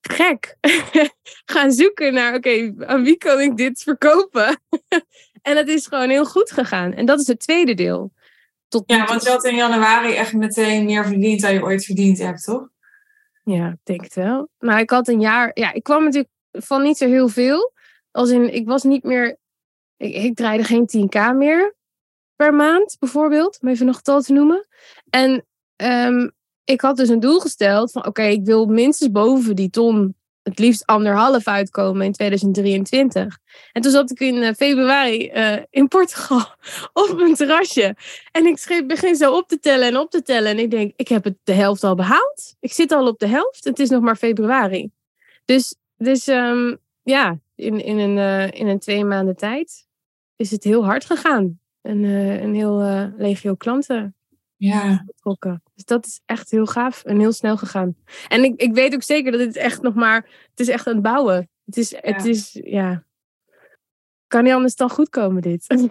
gek 0.00 0.56
gaan 1.52 1.72
zoeken 1.72 2.14
naar, 2.14 2.34
oké, 2.34 2.74
aan 2.78 3.02
wie 3.04 3.16
kan 3.16 3.40
ik 3.40 3.56
dit 3.56 3.82
verkopen? 3.82 4.60
en 5.42 5.54
dat 5.54 5.68
is 5.68 5.86
gewoon 5.86 6.08
heel 6.08 6.26
goed 6.26 6.50
gegaan. 6.50 6.92
En 6.92 7.06
dat 7.06 7.20
is 7.20 7.26
het 7.26 7.40
tweede 7.40 7.74
deel. 7.74 8.12
Tot 8.68 8.82
ja 8.86 9.06
want 9.06 9.22
je 9.22 9.30
had 9.30 9.44
in 9.44 9.54
januari 9.54 10.14
echt 10.14 10.32
meteen 10.32 10.84
meer 10.84 11.06
verdiend 11.06 11.40
dan 11.40 11.52
je 11.52 11.62
ooit 11.62 11.84
verdiend 11.84 12.18
hebt, 12.18 12.44
toch? 12.44 12.68
Ja, 13.44 13.68
ik 13.68 13.78
denk 13.82 14.00
het 14.02 14.14
wel. 14.14 14.48
Nou, 14.58 14.80
ik 14.80 14.90
had 14.90 15.08
een 15.08 15.20
jaar. 15.20 15.50
Ja, 15.54 15.72
ik 15.72 15.82
kwam 15.82 16.04
natuurlijk 16.04 16.32
van 16.50 16.82
niet 16.82 16.96
zo 16.96 17.06
heel 17.06 17.28
veel. 17.28 17.72
Als 18.10 18.30
in, 18.30 18.54
ik 18.54 18.66
was 18.66 18.82
niet 18.82 19.02
meer. 19.02 19.38
Ik, 19.96 20.14
ik 20.14 20.36
draaide 20.36 20.64
geen 20.64 20.88
10k 20.96 21.36
meer 21.36 21.76
per 22.36 22.54
maand, 22.54 22.96
bijvoorbeeld. 22.98 23.58
Om 23.60 23.68
even 23.68 23.88
een 23.88 23.94
getal 23.94 24.22
te 24.22 24.32
noemen. 24.32 24.66
En 25.10 25.46
ehm, 25.76 26.28
ik 26.64 26.80
had 26.80 26.96
dus 26.96 27.08
een 27.08 27.20
doel 27.20 27.40
gesteld 27.40 27.90
van: 27.92 28.06
oké, 28.06 28.22
ik 28.22 28.44
wil 28.44 28.66
minstens 28.66 29.10
boven 29.10 29.56
die 29.56 29.70
ton. 29.70 30.16
Het 30.48 30.58
liefst 30.58 30.86
anderhalf 30.86 31.46
uitkomen 31.46 32.06
in 32.06 32.12
2023. 32.12 33.38
En 33.72 33.82
toen 33.82 33.90
zat 33.90 34.10
ik 34.10 34.20
in 34.20 34.42
eh, 34.42 34.54
februari 34.54 35.28
eh, 35.28 35.62
in 35.70 35.88
Portugal 35.88 36.40
op 37.08 37.14
mijn 37.16 37.34
terrasje. 37.34 37.96
En 38.32 38.46
ik 38.46 38.58
schreef, 38.58 38.86
begin 38.86 39.16
zo 39.16 39.36
op 39.36 39.48
te 39.48 39.58
tellen 39.58 39.88
en 39.88 39.96
op 39.96 40.10
te 40.10 40.22
tellen. 40.22 40.50
En 40.50 40.58
ik 40.58 40.70
denk, 40.70 40.92
ik 40.96 41.08
heb 41.08 41.24
het 41.24 41.38
de 41.44 41.52
helft 41.52 41.84
al 41.84 41.94
behaald. 41.94 42.54
Ik 42.60 42.72
zit 42.72 42.92
al 42.92 43.06
op 43.06 43.18
de 43.18 43.26
helft. 43.26 43.64
Het 43.64 43.78
is 43.78 43.88
nog 43.88 44.02
maar 44.02 44.16
februari. 44.16 44.90
Dus, 45.44 45.74
dus 45.96 46.26
ehm, 46.26 46.76
ja, 47.02 47.38
in, 47.54 47.84
in, 47.84 47.98
een, 47.98 48.18
eh, 48.18 48.60
in 48.60 48.66
een 48.66 48.78
twee 48.78 49.04
maanden 49.04 49.36
tijd 49.36 49.86
is 50.36 50.50
het 50.50 50.64
heel 50.64 50.84
hard 50.84 51.04
gegaan. 51.04 51.60
En 51.80 52.02
een 52.02 52.54
heel 52.54 52.78
legio 53.16 53.54
klanten 53.54 54.17
Ja. 54.58 55.02
betrokken. 55.06 55.62
Dus 55.74 55.84
dat 55.84 56.06
is 56.06 56.20
echt 56.24 56.50
heel 56.50 56.66
gaaf 56.66 57.04
en 57.04 57.18
heel 57.18 57.32
snel 57.32 57.56
gegaan. 57.56 57.96
En 58.28 58.44
ik, 58.44 58.60
ik 58.60 58.74
weet 58.74 58.94
ook 58.94 59.02
zeker 59.02 59.32
dat 59.32 59.40
het 59.40 59.56
echt 59.56 59.82
nog 59.82 59.94
maar... 59.94 60.16
Het 60.50 60.60
is 60.60 60.68
echt 60.68 60.86
aan 60.86 60.92
het 60.94 61.02
bouwen. 61.02 61.48
Het 61.64 61.76
is, 61.76 61.90
het 61.90 62.22
Ja. 62.24 62.30
is 62.30 62.58
ja... 62.62 63.04
Kan 64.26 64.44
niet 64.44 64.52
anders 64.52 64.74
dan 64.74 64.90
goed 64.90 65.08
komen, 65.08 65.42
dit. 65.42 65.66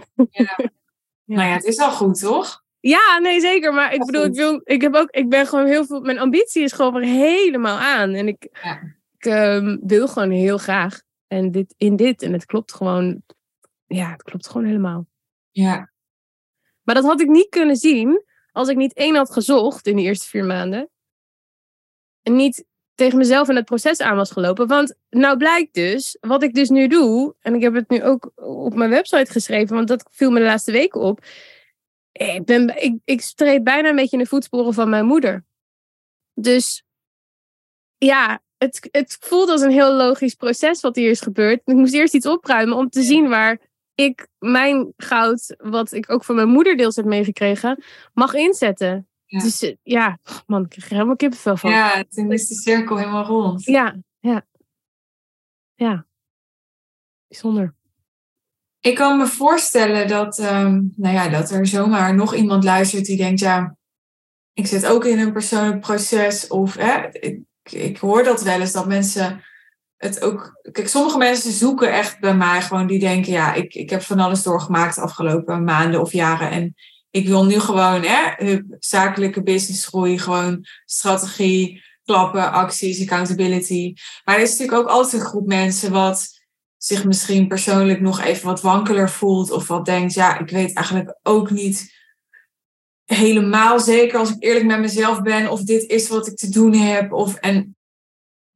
Nou 1.25 1.47
ja, 1.47 1.53
het 1.53 1.63
is 1.63 1.77
al 1.77 1.91
goed, 1.91 2.19
toch? 2.19 2.63
Ja, 2.79 3.19
nee, 3.21 3.39
zeker. 3.39 3.73
Maar 3.73 3.93
ik 3.93 3.99
Ja, 3.99 4.05
bedoel, 4.05 4.23
ik, 4.25 4.33
wil, 4.33 4.61
ik 4.63 4.81
heb 4.81 4.95
ook, 4.95 5.09
ik 5.09 5.29
ben 5.29 5.47
gewoon 5.47 5.65
heel 5.65 5.85
veel, 5.85 6.01
mijn 6.01 6.19
ambitie 6.19 6.63
is 6.63 6.71
gewoon 6.71 6.93
weer 6.93 7.09
helemaal 7.09 7.77
aan. 7.77 8.13
En 8.13 8.27
ik, 8.27 8.47
Ja. 8.63 8.81
ik 9.17 9.25
ehm, 9.25 9.77
wil 9.81 10.07
gewoon 10.07 10.31
heel 10.31 10.57
graag. 10.57 11.01
En 11.27 11.51
dit, 11.51 11.73
in 11.77 11.95
dit, 11.95 12.21
en 12.21 12.33
het 12.33 12.45
klopt 12.45 12.73
gewoon, 12.73 13.21
ja, 13.85 14.11
het 14.11 14.23
klopt 14.23 14.47
gewoon 14.47 14.67
helemaal. 14.67 15.07
Ja. 15.51 15.91
Maar 16.83 16.95
dat 16.95 17.03
had 17.05 17.21
ik 17.21 17.27
niet 17.27 17.49
kunnen 17.49 17.75
zien 17.75 18.23
als 18.57 18.67
ik 18.67 18.75
niet 18.75 18.93
één 18.93 19.15
had 19.15 19.31
gezocht 19.31 19.87
in 19.87 19.95
die 19.95 20.05
eerste 20.05 20.27
vier 20.27 20.45
maanden. 20.45 20.89
En 22.21 22.35
niet 22.35 22.65
tegen 22.95 23.17
mezelf 23.17 23.49
in 23.49 23.55
het 23.55 23.65
proces 23.65 23.99
aan 23.99 24.15
was 24.15 24.31
gelopen. 24.31 24.67
Want 24.67 24.95
nou 25.09 25.37
blijkt 25.37 25.73
dus, 25.73 26.17
wat 26.19 26.43
ik 26.43 26.53
dus 26.53 26.69
nu 26.69 26.87
doe, 26.87 27.35
en 27.39 27.55
ik 27.55 27.61
heb 27.61 27.73
het 27.73 27.89
nu 27.89 28.03
ook 28.03 28.31
op 28.35 28.73
mijn 28.73 28.89
website 28.89 29.31
geschreven, 29.31 29.75
want 29.75 29.87
dat 29.87 30.09
viel 30.11 30.31
me 30.31 30.39
de 30.39 30.45
laatste 30.45 30.71
weken 30.71 31.01
op. 31.01 31.25
Ik, 32.11 32.45
ben, 32.45 32.83
ik, 32.83 32.99
ik 33.03 33.21
streed 33.21 33.63
bijna 33.63 33.89
een 33.89 33.95
beetje 33.95 34.17
in 34.17 34.23
de 34.23 34.29
voetsporen 34.29 34.73
van 34.73 34.89
mijn 34.89 35.05
moeder. 35.05 35.45
Dus 36.33 36.83
ja, 37.97 38.41
het, 38.57 38.87
het 38.91 39.17
voelt 39.19 39.49
als 39.49 39.61
een 39.61 39.71
heel 39.71 39.93
logisch 39.93 40.35
proces 40.35 40.81
wat 40.81 40.95
hier 40.95 41.09
is 41.09 41.21
gebeurd. 41.21 41.61
Ik 41.65 41.75
moest 41.75 41.93
eerst 41.93 42.13
iets 42.13 42.25
opruimen 42.25 42.77
om 42.77 42.89
te 42.89 43.01
zien 43.01 43.29
waar 43.29 43.59
ik 43.97 44.27
mijn 44.39 44.93
goud, 44.97 45.55
wat 45.57 45.91
ik 45.91 46.11
ook 46.11 46.23
van 46.23 46.35
mijn 46.35 46.47
moeder 46.47 46.77
deels 46.77 46.95
heb 46.95 47.05
meegekregen, 47.05 47.83
mag 48.13 48.33
inzetten. 48.33 49.07
Ja. 49.25 49.39
Dus 49.39 49.61
eh, 49.61 49.75
ja, 49.83 50.19
man, 50.45 50.63
ik 50.63 50.69
krijg 50.69 50.85
er 50.85 50.93
helemaal 50.93 51.15
kippenvel 51.15 51.57
van. 51.57 51.69
ja, 51.69 52.03
toen 52.09 52.31
is 52.31 52.47
de 52.47 52.55
cirkel 52.55 52.97
helemaal 52.97 53.25
rond. 53.25 53.63
ja, 53.63 53.95
ja. 54.19 54.45
Ja. 55.75 56.05
Bijzonder. 57.27 57.75
Ik 58.79 58.95
kan 58.95 59.17
me 59.17 59.27
voorstellen 59.27 60.07
dat, 60.07 60.39
ehm, 60.39 60.81
nou 60.95 61.13
ja, 61.13 61.29
dat 61.29 61.51
er 61.51 61.67
zomaar 61.67 62.15
nog 62.15 62.35
iemand 62.35 62.63
luistert 62.63 63.05
die 63.05 63.17
denkt, 63.17 63.39
ja, 63.39 63.77
ik 64.53 64.67
zit 64.67 64.85
ook 64.85 65.05
in 65.05 65.19
een 65.19 65.31
persoonlijk 65.31 65.79
proces. 65.79 66.47
Of 66.47 66.75
hè, 66.75 67.07
ik, 67.11 67.41
ik 67.63 67.97
hoor 67.97 68.23
dat 68.23 68.41
wel 68.41 68.59
eens, 68.59 68.71
dat 68.71 68.87
mensen 68.87 69.43
het 69.97 70.21
ook... 70.21 70.59
Kijk, 70.71 70.87
sommige 70.87 71.17
mensen 71.17 71.51
zoeken 71.51 71.93
echt 71.93 72.19
bij 72.19 72.35
mij 72.35 72.61
gewoon, 72.61 72.87
die 72.87 72.99
denken, 72.99 73.31
ja, 73.31 73.53
ik, 73.53 73.73
ik 73.73 73.89
heb 73.89 74.01
van 74.01 74.19
alles 74.19 74.43
doorgemaakt 74.43 74.95
de 74.95 75.01
afgelopen 75.01 75.63
maanden 75.63 76.01
of 76.01 76.11
jaren. 76.11 76.51
En 76.51 76.75
ik 77.09 77.27
wil 77.27 77.45
nu 77.45 77.59
gewoon 77.59 78.03
hè, 78.03 78.57
zakelijke 78.79 79.43
businessgroei, 79.43 80.19
gewoon 80.19 80.65
strategie, 80.85 81.83
klappen, 82.03 82.51
acties, 82.51 83.01
accountability. 83.01 83.93
Maar 84.23 84.35
er 84.35 84.41
is 84.41 84.49
natuurlijk 84.49 84.77
ook 84.77 84.87
altijd 84.87 85.21
een 85.21 85.27
groep 85.27 85.47
mensen 85.47 85.91
wat 85.91 86.35
zich 86.77 87.05
misschien 87.05 87.47
persoonlijk 87.47 88.01
nog 88.01 88.21
even 88.21 88.45
wat 88.45 88.61
wankeler 88.61 89.09
voelt. 89.09 89.51
Of 89.51 89.67
wat 89.67 89.85
denkt, 89.85 90.13
ja, 90.13 90.39
ik 90.39 90.49
weet 90.49 90.75
eigenlijk 90.75 91.19
ook 91.23 91.49
niet 91.49 91.95
helemaal 93.05 93.79
zeker 93.79 94.19
als 94.19 94.29
ik 94.29 94.43
eerlijk 94.43 94.65
met 94.65 94.79
mezelf 94.79 95.21
ben. 95.21 95.51
Of 95.51 95.61
dit 95.61 95.89
is 95.89 96.07
wat 96.07 96.27
ik 96.27 96.35
te 96.35 96.49
doen 96.49 96.73
heb. 96.73 97.11
Of, 97.13 97.35
en 97.35 97.76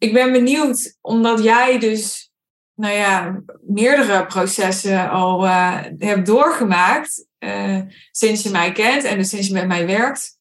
ik 0.02 0.14
ben 0.14 0.32
benieuwd, 0.32 0.98
omdat 1.02 1.44
jij 1.44 1.80
dus, 1.80 2.32
nou 2.76 2.94
ja, 2.94 3.42
meerdere 3.62 4.26
processen 4.26 5.10
al 5.10 5.46
eh, 5.46 5.84
hebt 5.98 6.26
doorgemaakt. 6.26 7.26
eh, 7.38 7.82
sinds 8.12 8.44
je 8.44 8.50
mij 8.50 8.72
kent 8.72 9.04
en 9.04 9.18
dus 9.18 9.30
sinds 9.30 9.48
je 9.48 9.54
met 9.54 9.68
mij 9.68 9.86
werkt. 9.86 10.40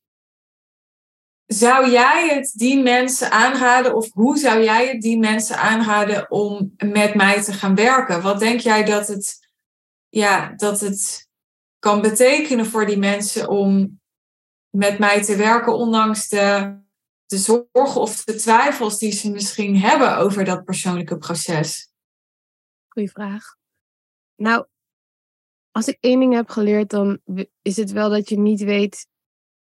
Zou 1.46 1.90
jij 1.90 2.28
het 2.28 2.52
die 2.54 2.82
mensen 2.82 3.30
aanraden, 3.30 3.94
of 3.94 4.12
hoe 4.12 4.38
zou 4.38 4.62
jij 4.62 4.88
het 4.88 5.00
die 5.00 5.18
mensen 5.18 5.56
aanraden 5.58 6.30
om 6.30 6.74
met 6.76 7.14
mij 7.14 7.42
te 7.42 7.52
gaan 7.52 7.74
werken? 7.74 8.22
Wat 8.22 8.38
denk 8.38 8.60
jij 8.60 8.84
dat 8.84 9.08
het, 9.08 9.48
ja, 10.08 10.52
dat 10.56 10.80
het 10.80 11.28
kan 11.78 12.00
betekenen 12.00 12.66
voor 12.66 12.86
die 12.86 12.98
mensen 12.98 13.48
om 13.48 14.00
met 14.70 14.98
mij 14.98 15.22
te 15.22 15.36
werken, 15.36 15.74
ondanks 15.74 16.28
de, 16.28 16.78
de 17.30 17.38
zorgen 17.38 18.00
of 18.00 18.24
de 18.24 18.34
twijfels 18.34 18.98
die 18.98 19.12
ze 19.12 19.30
misschien 19.30 19.76
hebben 19.76 20.16
over 20.16 20.44
dat 20.44 20.64
persoonlijke 20.64 21.18
proces? 21.18 21.92
Goeie 22.88 23.10
vraag. 23.10 23.56
Nou, 24.36 24.66
als 25.70 25.88
ik 25.88 25.96
één 26.00 26.20
ding 26.20 26.34
heb 26.34 26.48
geleerd, 26.48 26.90
dan 26.90 27.20
is 27.62 27.76
het 27.76 27.90
wel 27.90 28.10
dat 28.10 28.28
je 28.28 28.38
niet 28.38 28.60
weet 28.60 29.06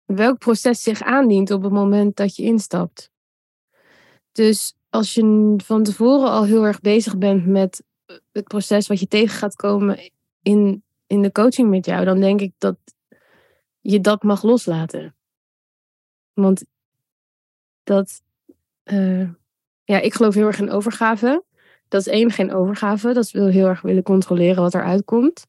welk 0.05 0.37
proces 0.37 0.81
zich 0.81 1.01
aandient 1.01 1.51
op 1.51 1.63
het 1.63 1.71
moment 1.71 2.15
dat 2.15 2.35
je 2.35 2.43
instapt. 2.43 3.11
Dus 4.31 4.75
als 4.89 5.13
je 5.13 5.53
van 5.63 5.83
tevoren 5.83 6.29
al 6.29 6.45
heel 6.45 6.65
erg 6.65 6.79
bezig 6.79 7.17
bent 7.17 7.45
met 7.45 7.83
het 8.31 8.43
proces 8.43 8.87
wat 8.87 8.99
je 8.99 9.07
tegen 9.07 9.37
gaat 9.37 9.55
komen 9.55 10.11
in, 10.41 10.83
in 11.07 11.21
de 11.21 11.31
coaching 11.31 11.69
met 11.69 11.85
jou, 11.85 12.05
dan 12.05 12.19
denk 12.19 12.41
ik 12.41 12.53
dat 12.57 12.77
je 13.79 14.01
dat 14.01 14.23
mag 14.23 14.43
loslaten. 14.43 15.15
Want 16.33 16.65
dat, 17.83 18.21
uh, 18.83 19.29
ja, 19.83 19.99
ik 19.99 20.13
geloof 20.13 20.33
heel 20.33 20.47
erg 20.47 20.59
in 20.59 20.71
overgave. 20.71 21.43
Dat 21.87 22.01
is 22.01 22.07
één, 22.07 22.31
geen 22.31 22.53
overgave. 22.53 23.13
Dat 23.13 23.31
wil 23.31 23.47
heel 23.47 23.67
erg 23.67 23.81
willen 23.81 24.03
controleren 24.03 24.61
wat 24.61 24.73
er 24.73 24.83
uitkomt. 24.83 25.45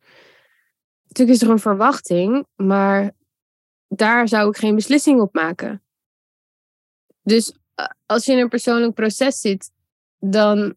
Natuurlijk 1.06 1.36
is 1.36 1.46
er 1.46 1.52
een 1.52 1.58
verwachting, 1.58 2.46
maar 2.56 3.10
daar 3.88 4.28
zou 4.28 4.48
ik 4.48 4.56
geen 4.56 4.74
beslissing 4.74 5.20
op 5.20 5.34
maken. 5.34 5.82
Dus 7.22 7.56
eh, 7.74 7.86
als 8.06 8.24
je 8.24 8.32
in 8.32 8.38
een 8.38 8.48
persoonlijk 8.48 8.94
proces 8.94 9.40
zit, 9.40 9.70
dan 10.18 10.76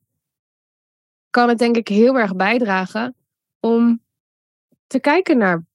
kan 1.29 1.49
het 1.49 1.57
denk 1.57 1.75
ik 1.75 1.87
heel 1.87 2.17
erg 2.17 2.35
bijdragen 2.35 3.15
om 3.59 4.01
te 4.87 4.99
kijken 4.99 5.37
naar 5.37 5.65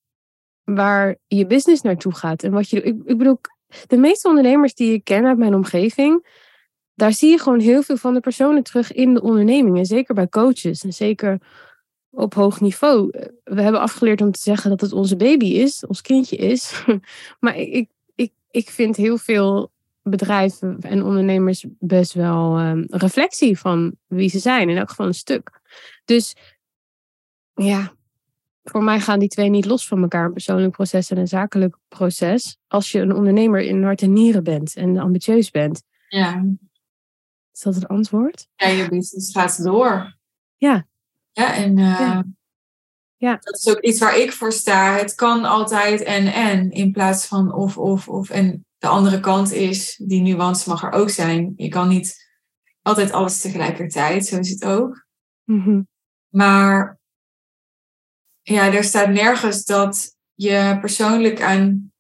waar 0.65 1.17
je 1.27 1.47
business 1.47 1.83
naartoe 1.83 2.15
gaat 2.15 2.43
en 2.43 2.53
wat 2.53 2.71
je 2.71 2.83
Ik, 2.83 3.03
ik 3.05 3.19
bedoel, 3.19 3.41
de 3.87 3.97
meeste 3.97 4.29
ondernemers 4.29 4.75
die 4.75 4.93
ik 4.93 5.05
ken 5.05 5.27
uit 5.27 5.39
mijn 5.39 5.55
omgeving, 5.55 6.27
daar 6.95 7.13
zie 7.13 7.31
je 7.31 7.39
gewoon 7.39 7.61
heel 7.61 7.83
veel 7.83 7.97
van 7.97 8.15
de 8.15 8.21
personen 8.21 8.63
terug 8.63 8.93
in 8.93 9.15
de 9.15 9.23
onderneming. 9.23 9.79
En 9.79 9.87
zeker 9.87 10.15
bij 10.15 10.29
coaches 10.29 10.85
en 10.85 10.93
zeker 10.93 11.41
op 12.11 12.35
hoog 12.35 12.61
niveau. 12.61 13.11
We 13.45 13.63
hebben 13.63 13.81
afgeleerd 13.81 14.21
om 14.21 14.31
te 14.31 14.41
zeggen 14.41 14.71
dat 14.71 14.81
het 14.81 14.93
onze 14.93 15.17
baby 15.17 15.47
is, 15.47 15.87
ons 15.87 16.01
kindje 16.01 16.37
is. 16.37 16.85
maar 17.41 17.57
ik, 17.57 17.91
ik, 18.15 18.33
ik 18.51 18.71
vind 18.71 18.97
heel 18.97 19.19
veel 19.19 19.71
bedrijven 20.03 20.79
en 20.81 21.05
ondernemers 21.05 21.65
best 21.79 22.13
wel 22.13 22.61
um, 22.61 22.85
reflectie 22.89 23.59
van 23.59 23.97
wie 24.07 24.29
ze 24.29 24.39
zijn. 24.39 24.69
In 24.69 24.77
elk 24.77 24.89
geval 24.89 25.07
een 25.07 25.15
stuk. 25.15 25.61
Dus 26.05 26.37
ja, 27.55 27.93
voor 28.63 28.85
mij 28.85 29.01
gaan 29.01 29.19
die 29.19 29.29
twee 29.29 29.49
niet 29.49 29.65
los 29.65 29.87
van 29.87 30.03
elkaar. 30.03 30.25
Een 30.25 30.33
persoonlijk 30.33 30.73
proces 30.73 31.11
en 31.11 31.19
een 31.19 31.29
zakelijk 31.29 31.77
proces. 31.89 32.59
Als 32.69 32.93
je 32.93 33.01
een 33.01 33.15
ondernemer 33.15 33.61
in 33.61 33.83
hart 33.83 34.03
en 34.03 34.13
nieren 34.13 34.45
bent 34.45 34.77
en 34.77 34.99
ambitieus 34.99 35.51
bent. 35.51 35.83
Ja. 36.09 36.45
Is 37.53 37.61
dat 37.61 37.75
het 37.75 37.89
antwoord? 37.89 38.49
Ja, 38.55 38.69
je 38.69 38.89
business 38.89 39.33
gaat 39.33 39.63
door. 39.63 40.17
Ja. 40.57 40.87
Ja, 41.33 41.55
en 41.55 41.77
uh, 41.77 41.99
ja. 41.99 42.25
ja. 43.17 43.37
dat 43.41 43.59
is 43.59 43.69
ook 43.69 43.81
iets 43.81 43.99
waar 43.99 44.19
ik 44.19 44.33
voor 44.33 44.53
sta. 44.53 44.97
Het 44.97 45.15
kan 45.15 45.45
altijd 45.45 46.03
en 46.03 46.33
en 46.33 46.71
in 46.71 46.93
plaats 46.93 47.27
van 47.27 47.55
of, 47.55 47.79
of, 47.79 48.09
of. 48.09 48.31
En 48.31 48.67
de 48.79 48.87
andere 48.87 49.21
kant 49.21 49.53
is, 49.53 49.97
die 49.97 50.21
nuance 50.21 50.69
mag 50.69 50.83
er 50.83 50.93
ook 50.93 51.11
zijn. 51.11 51.53
Je 51.57 51.69
kan 51.69 51.89
niet 51.89 52.31
altijd 52.83 53.13
alles 53.13 53.41
tegelijkertijd, 53.41 54.27
zo 54.27 54.39
is 54.39 54.51
het 54.51 54.65
ook. 54.65 55.07
Mm 55.45 55.89
Maar 56.29 57.01
ja, 58.43 58.73
er 58.73 58.85
staat 58.85 59.09
nergens 59.09 59.65
dat 59.65 60.17
je 60.35 60.79
persoonlijk 60.81 61.43
aan 61.43 61.93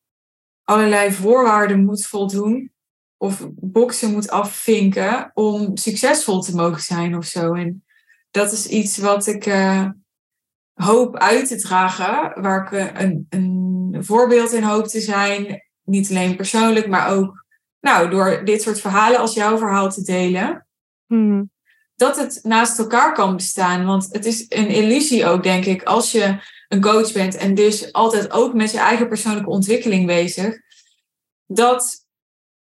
allerlei 0.64 1.12
voorwaarden 1.12 1.84
moet 1.84 2.06
voldoen 2.06 2.72
of 3.16 3.48
boksen 3.54 4.12
moet 4.12 4.30
afvinken 4.30 5.30
om 5.34 5.76
succesvol 5.76 6.40
te 6.40 6.54
mogen 6.54 6.82
zijn 6.82 7.16
of 7.16 7.24
zo. 7.24 7.54
En 7.54 7.84
dat 8.30 8.52
is 8.52 8.66
iets 8.66 8.98
wat 8.98 9.26
ik 9.26 9.46
uh, 9.46 9.88
hoop 10.72 11.16
uit 11.16 11.48
te 11.48 11.56
dragen, 11.56 12.42
waar 12.42 12.62
ik 12.62 12.72
eh, 12.72 13.02
een, 13.02 13.26
een 13.28 13.96
voorbeeld 14.04 14.52
in 14.52 14.62
hoop 14.62 14.86
te 14.86 15.00
zijn. 15.00 15.62
Niet 15.84 16.10
alleen 16.10 16.36
persoonlijk, 16.36 16.88
maar 16.88 17.10
ook 17.10 17.44
nou, 17.80 18.10
door 18.10 18.44
dit 18.44 18.62
soort 18.62 18.80
verhalen 18.80 19.18
als 19.18 19.34
jouw 19.34 19.58
verhaal 19.58 19.90
te 19.90 20.02
delen. 20.02 20.66
Hmm. 21.06 21.51
Dat 22.02 22.16
het 22.16 22.40
naast 22.42 22.78
elkaar 22.78 23.14
kan 23.14 23.36
bestaan. 23.36 23.84
Want 23.84 24.08
het 24.10 24.24
is 24.24 24.46
een 24.48 24.68
illusie 24.68 25.26
ook, 25.26 25.42
denk 25.42 25.64
ik, 25.64 25.82
als 25.82 26.12
je 26.12 26.38
een 26.68 26.80
coach 26.80 27.12
bent 27.12 27.36
en 27.36 27.54
dus 27.54 27.92
altijd 27.92 28.30
ook 28.30 28.54
met 28.54 28.70
je 28.70 28.78
eigen 28.78 29.08
persoonlijke 29.08 29.50
ontwikkeling 29.50 30.06
bezig. 30.06 30.60
Dat, 31.46 32.06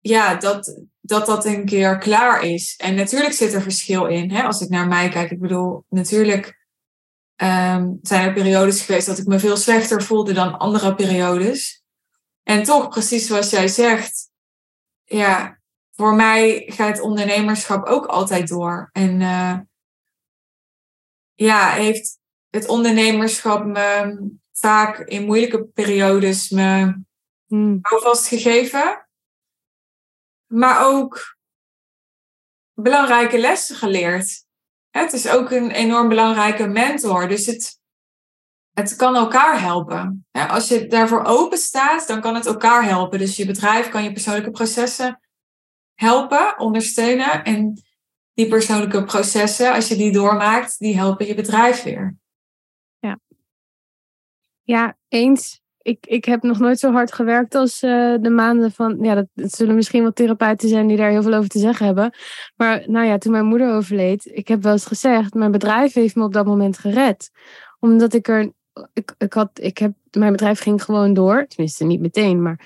ja, 0.01 0.35
dat, 0.35 0.81
dat 1.01 1.27
dat 1.27 1.45
een 1.45 1.65
keer 1.65 1.99
klaar 1.99 2.43
is. 2.43 2.77
En 2.77 2.95
natuurlijk 2.95 3.33
zit 3.33 3.53
er 3.53 3.63
verschil 3.63 4.07
in. 4.07 4.31
Hè? 4.31 4.43
Als 4.43 4.61
ik 4.61 4.69
naar 4.69 4.89
mij 4.89 5.09
kijk, 5.09 5.31
ik 5.31 5.41
bedoel, 5.41 5.85
natuurlijk 5.89 6.47
um, 7.37 7.99
zijn 8.03 8.27
er 8.27 8.33
periodes 8.33 8.81
geweest 8.81 9.07
dat 9.07 9.19
ik 9.19 9.27
me 9.27 9.39
veel 9.39 9.57
slechter 9.57 10.03
voelde 10.03 10.33
dan 10.33 10.59
andere 10.59 10.95
periodes. 10.95 11.83
En 12.43 12.63
toch, 12.63 12.89
precies 12.89 13.27
zoals 13.27 13.51
jij 13.51 13.69
zegt, 13.69 14.31
ja, 15.05 15.62
voor 15.97 16.15
mij 16.15 16.63
gaat 16.67 17.01
ondernemerschap 17.01 17.87
ook 17.87 18.07
altijd 18.07 18.49
door. 18.49 18.89
En 18.93 19.21
uh, 19.21 19.59
ja, 21.35 21.71
heeft 21.71 22.19
het 22.51 22.69
ondernemerschap 22.69 23.65
me 23.65 24.17
vaak 24.53 24.99
in 24.99 25.25
moeilijke 25.25 25.65
periodes 25.65 26.51
me 26.51 26.95
hmm. 27.47 27.79
houvast 27.83 28.29
gegeven 28.29 29.07
maar 30.53 30.87
ook 30.87 31.37
belangrijke 32.75 33.39
lessen 33.39 33.77
geleerd. 33.77 34.45
Het 34.91 35.13
is 35.13 35.29
ook 35.29 35.51
een 35.51 35.71
enorm 35.71 36.09
belangrijke 36.09 36.67
mentor. 36.67 37.29
Dus 37.29 37.47
het, 37.47 37.81
het 38.71 38.97
kan 38.97 39.17
elkaar 39.17 39.61
helpen. 39.61 40.27
Als 40.31 40.69
je 40.69 40.87
daarvoor 40.87 41.25
open 41.25 41.59
staat, 41.59 42.07
dan 42.07 42.21
kan 42.21 42.35
het 42.35 42.47
elkaar 42.47 42.85
helpen. 42.85 43.19
Dus 43.19 43.37
je 43.37 43.47
bedrijf 43.47 43.89
kan 43.89 44.03
je 44.03 44.13
persoonlijke 44.13 44.51
processen 44.51 45.21
helpen, 46.03 46.59
ondersteunen. 46.59 47.45
En 47.45 47.83
die 48.35 48.49
persoonlijke 48.49 49.05
processen, 49.05 49.73
als 49.73 49.89
je 49.89 49.97
die 49.97 50.13
doormaakt, 50.13 50.79
die 50.79 50.97
helpen 50.97 51.27
je 51.27 51.35
bedrijf 51.35 51.83
weer. 51.83 52.17
Ja, 52.99 53.19
ja 54.63 54.97
eens 55.09 55.63
ik, 55.83 56.07
ik 56.07 56.25
heb 56.25 56.43
nog 56.43 56.59
nooit 56.59 56.79
zo 56.79 56.93
hard 56.93 57.13
gewerkt 57.13 57.55
als 57.55 57.83
uh, 57.83 58.15
de 58.21 58.31
maanden 58.31 58.73
van. 58.73 58.99
Ja, 59.01 59.15
dat, 59.15 59.27
zullen 59.35 59.75
misschien 59.75 60.03
wel 60.03 60.13
therapeuten 60.13 60.69
zijn 60.69 60.87
die 60.87 60.97
daar 60.97 61.11
heel 61.11 61.23
veel 61.23 61.35
over 61.35 61.49
te 61.49 61.59
zeggen 61.59 61.87
hebben. 61.87 62.15
Maar 62.57 62.85
nou 62.87 63.07
ja, 63.07 63.19
toen 63.19 63.33
mijn 63.33 63.45
moeder 63.45 63.75
overleed, 63.75 64.31
ik 64.33 64.49
heb 64.49 64.63
wel 64.63 64.73
eens 64.73 64.87
gezegd: 64.87 65.35
mijn 65.35 65.51
bedrijf 65.51 65.93
heeft 65.93 66.15
me 66.15 66.25
op 66.25 66.33
dat 66.33 66.47
moment 66.47 66.79
gered. 66.79 67.31
Omdat 67.79 68.15
ik 68.15 68.29
er. 68.29 68.53
Ik, 68.93 69.15
ik 69.19 69.33
had, 69.33 69.51
ik 69.55 69.79
heb, 69.79 69.93
mijn 70.11 70.33
bedrijf 70.33 70.61
ging 70.61 70.83
gewoon 70.83 71.15
door. 71.15 71.47
Tenminste, 71.47 71.85
niet 71.85 72.01
meteen, 72.01 72.43
maar 72.43 72.61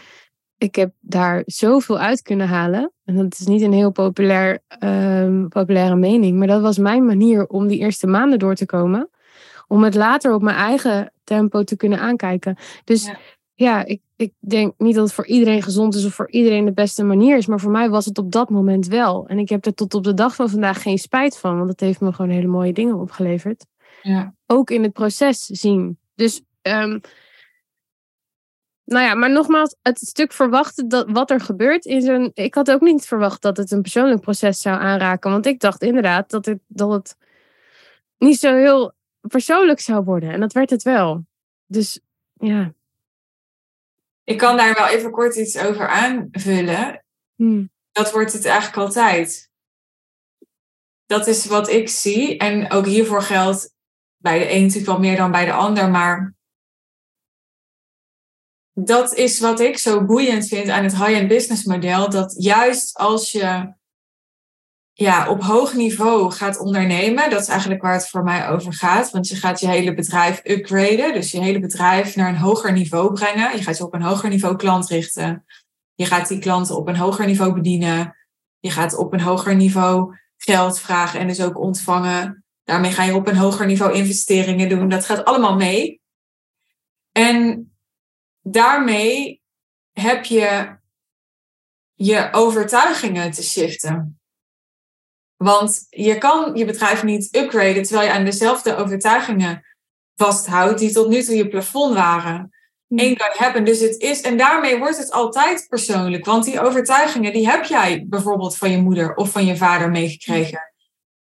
ik 0.58 0.74
heb 0.74 0.92
daar 1.00 1.42
zoveel 1.46 1.98
uit 1.98 2.22
kunnen 2.22 2.48
halen. 2.48 2.92
En 3.04 3.16
dat 3.16 3.36
is 3.38 3.46
niet 3.46 3.62
een 3.62 3.72
heel 3.72 3.90
populair, 3.92 4.58
um, 4.80 5.48
populaire 5.48 5.96
mening. 5.96 6.38
Maar 6.38 6.46
dat 6.46 6.60
was 6.60 6.78
mijn 6.78 7.04
manier 7.04 7.46
om 7.46 7.66
die 7.66 7.78
eerste 7.78 8.06
maanden 8.06 8.38
door 8.38 8.54
te 8.54 8.66
komen 8.66 9.10
om 9.68 9.82
het 9.82 9.94
later 9.94 10.34
op 10.34 10.42
mijn 10.42 10.56
eigen 10.56 11.12
tempo 11.24 11.62
te 11.62 11.76
kunnen 11.76 12.00
aankijken. 12.00 12.56
Dus 12.84 13.10
ja, 13.54 13.84
ik, 13.84 14.00
ik 14.16 14.32
denk 14.38 14.74
niet 14.78 14.94
dat 14.94 15.04
het 15.04 15.14
voor 15.14 15.26
iedereen 15.26 15.62
gezond 15.62 15.94
is 15.94 16.04
of 16.04 16.14
voor 16.14 16.30
iedereen 16.30 16.64
de 16.64 16.72
beste 16.72 17.04
manier 17.04 17.36
is. 17.36 17.46
Maar 17.46 17.60
voor 17.60 17.70
mij 17.70 17.90
was 17.90 18.04
het 18.04 18.18
op 18.18 18.32
dat 18.32 18.50
moment 18.50 18.86
wel. 18.86 19.26
En 19.26 19.38
ik 19.38 19.48
heb 19.48 19.66
er 19.66 19.74
tot 19.74 19.94
op 19.94 20.04
de 20.04 20.14
dag 20.14 20.34
van 20.34 20.48
vandaag 20.48 20.82
geen 20.82 20.98
spijt 20.98 21.38
van. 21.38 21.56
Want 21.56 21.70
het 21.70 21.80
heeft 21.80 22.00
me 22.00 22.12
gewoon 22.12 22.30
hele 22.30 22.46
mooie 22.46 22.72
dingen 22.72 23.00
opgeleverd. 23.00 23.66
Ja. 24.02 24.34
Ook 24.46 24.70
in 24.70 24.82
het 24.82 24.92
proces 24.92 25.44
zien. 25.44 25.98
Dus, 26.14 26.42
um, 26.62 27.00
nou 28.86 29.04
ja, 29.04 29.14
maar 29.14 29.30
nogmaals, 29.30 29.76
het 29.82 29.98
stuk 29.98 30.32
verwachten 30.32 30.88
dat 30.88 31.10
wat 31.10 31.30
er 31.30 31.40
gebeurt 31.40 31.84
in 31.84 32.02
zo'n. 32.02 32.30
Ik 32.34 32.54
had 32.54 32.70
ook 32.70 32.80
niet 32.80 33.06
verwacht 33.06 33.42
dat 33.42 33.56
het 33.56 33.70
een 33.70 33.82
persoonlijk 33.82 34.20
proces 34.20 34.60
zou 34.60 34.80
aanraken. 34.80 35.30
Want 35.30 35.46
ik 35.46 35.60
dacht 35.60 35.82
inderdaad 35.82 36.30
dat 36.30 36.46
het, 36.46 36.58
dat 36.66 36.92
het 36.92 37.16
niet 38.18 38.38
zo 38.38 38.54
heel 38.54 38.92
persoonlijk 39.20 39.80
zou 39.80 40.04
worden. 40.04 40.30
En 40.30 40.40
dat 40.40 40.52
werd 40.52 40.70
het 40.70 40.82
wel. 40.82 41.24
Dus 41.66 42.00
ja. 42.32 42.72
Ik 44.24 44.38
kan 44.38 44.56
daar 44.56 44.74
wel 44.74 44.86
even 44.86 45.10
kort 45.10 45.36
iets 45.36 45.58
over 45.58 45.88
aanvullen. 45.88 47.04
Hmm. 47.34 47.70
Dat 47.92 48.12
wordt 48.12 48.32
het 48.32 48.44
eigenlijk 48.44 48.76
altijd. 48.76 49.50
Dat 51.06 51.26
is 51.26 51.46
wat 51.46 51.68
ik 51.68 51.88
zie. 51.88 52.38
En 52.38 52.70
ook 52.70 52.86
hiervoor 52.86 53.22
geldt 53.22 53.74
bij 54.16 54.38
de 54.38 54.52
een 54.52 54.62
natuurlijk 54.62 54.86
wel 54.86 54.98
meer 54.98 55.16
dan 55.16 55.30
bij 55.30 55.44
de 55.44 55.52
ander. 55.52 55.90
Maar 55.90 56.35
dat 58.78 59.14
is 59.14 59.40
wat 59.40 59.60
ik 59.60 59.78
zo 59.78 60.04
boeiend 60.04 60.46
vind 60.48 60.68
aan 60.68 60.84
het 60.84 60.96
high-end 60.96 61.28
business 61.28 61.64
model. 61.64 62.10
Dat 62.10 62.34
juist 62.38 62.96
als 62.96 63.32
je 63.32 63.74
ja, 64.92 65.30
op 65.30 65.42
hoog 65.42 65.74
niveau 65.74 66.32
gaat 66.32 66.58
ondernemen. 66.58 67.30
Dat 67.30 67.40
is 67.40 67.48
eigenlijk 67.48 67.82
waar 67.82 67.92
het 67.92 68.08
voor 68.08 68.22
mij 68.22 68.48
over 68.48 68.72
gaat. 68.72 69.10
Want 69.10 69.28
je 69.28 69.36
gaat 69.36 69.60
je 69.60 69.68
hele 69.68 69.94
bedrijf 69.94 70.40
upgraden. 70.44 71.12
Dus 71.12 71.30
je 71.30 71.40
hele 71.40 71.60
bedrijf 71.60 72.16
naar 72.16 72.28
een 72.28 72.36
hoger 72.36 72.72
niveau 72.72 73.12
brengen. 73.12 73.56
Je 73.56 73.62
gaat 73.62 73.78
je 73.78 73.84
op 73.84 73.94
een 73.94 74.02
hoger 74.02 74.28
niveau 74.28 74.56
klant 74.56 74.88
richten. 74.88 75.44
Je 75.94 76.06
gaat 76.06 76.28
die 76.28 76.38
klanten 76.38 76.76
op 76.76 76.88
een 76.88 76.96
hoger 76.96 77.26
niveau 77.26 77.52
bedienen. 77.52 78.16
Je 78.58 78.70
gaat 78.70 78.96
op 78.96 79.12
een 79.12 79.20
hoger 79.20 79.56
niveau 79.56 80.16
geld 80.36 80.80
vragen 80.80 81.20
en 81.20 81.26
dus 81.26 81.42
ook 81.42 81.58
ontvangen. 81.58 82.44
Daarmee 82.64 82.92
ga 82.92 83.04
je 83.04 83.14
op 83.14 83.28
een 83.28 83.36
hoger 83.36 83.66
niveau 83.66 83.94
investeringen 83.94 84.68
doen. 84.68 84.88
Dat 84.88 85.04
gaat 85.04 85.24
allemaal 85.24 85.56
mee. 85.56 86.00
En 87.12 87.70
daarmee 88.48 89.42
heb 89.92 90.24
je 90.24 90.76
je 91.94 92.28
overtuigingen 92.32 93.30
te 93.30 93.42
shiften. 93.42 94.20
Want 95.36 95.86
je 95.88 96.18
kan 96.18 96.54
je 96.54 96.64
bedrijf 96.64 97.02
niet 97.02 97.36
upgraden 97.36 97.82
terwijl 97.82 98.08
je 98.08 98.14
aan 98.14 98.24
dezelfde 98.24 98.76
overtuigingen 98.76 99.62
vasthoudt 100.14 100.78
die 100.78 100.92
tot 100.92 101.08
nu 101.08 101.22
toe 101.22 101.36
je 101.36 101.48
plafond 101.48 101.94
waren. 101.94 102.50
Eén 102.88 103.16
kan 103.16 103.30
hebben. 103.32 103.64
Dus 103.64 103.80
het 103.80 104.00
is, 104.00 104.20
en 104.20 104.36
daarmee 104.36 104.78
wordt 104.78 104.98
het 104.98 105.12
altijd 105.12 105.66
persoonlijk. 105.68 106.24
Want 106.24 106.44
die 106.44 106.60
overtuigingen, 106.60 107.32
die 107.32 107.48
heb 107.48 107.64
jij 107.64 108.04
bijvoorbeeld 108.08 108.56
van 108.56 108.70
je 108.70 108.82
moeder 108.82 109.14
of 109.14 109.30
van 109.30 109.44
je 109.44 109.56
vader 109.56 109.90
meegekregen. 109.90 110.72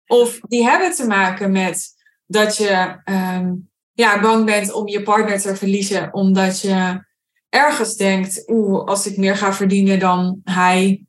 Of 0.06 0.38
die 0.40 0.64
hebben 0.64 0.92
te 0.92 1.06
maken 1.06 1.52
met 1.52 1.88
dat 2.26 2.56
je 2.56 3.00
ehm, 3.04 3.54
ja, 3.92 4.20
bang 4.20 4.44
bent 4.44 4.72
om 4.72 4.88
je 4.88 5.02
partner 5.02 5.40
te 5.40 5.56
verliezen, 5.56 6.14
omdat 6.14 6.60
je 6.60 7.08
ergens 7.50 7.96
denkt, 7.96 8.48
oeh, 8.48 8.84
als 8.86 9.06
ik 9.06 9.16
meer 9.16 9.36
ga 9.36 9.52
verdienen 9.52 9.98
dan 9.98 10.40
hij, 10.44 11.04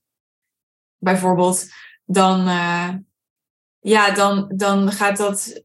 bijvoorbeeld, 0.98 1.66
dan, 2.06 2.48
uh, 2.48 2.94
ja, 3.80 4.12
dan, 4.12 4.52
dan 4.56 4.92
gaat 4.92 5.18
dat 5.18 5.64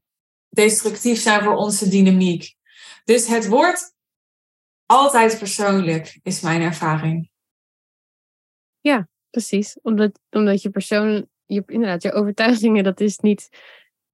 destructief 0.48 1.20
zijn 1.20 1.42
voor 1.42 1.56
onze 1.56 1.88
dynamiek. 1.88 2.54
Dus 3.04 3.26
het 3.26 3.46
wordt 3.46 3.94
altijd 4.86 5.38
persoonlijk, 5.38 6.18
is 6.22 6.40
mijn 6.40 6.62
ervaring. 6.62 7.30
Ja, 8.80 9.08
precies. 9.30 9.78
Omdat, 9.82 10.20
omdat 10.30 10.62
je 10.62 10.70
persoon, 10.70 11.28
je, 11.44 11.62
inderdaad, 11.66 12.02
je 12.02 12.12
overtuigingen, 12.12 12.84
dat 12.84 13.00
is 13.00 13.18
niet 13.18 13.48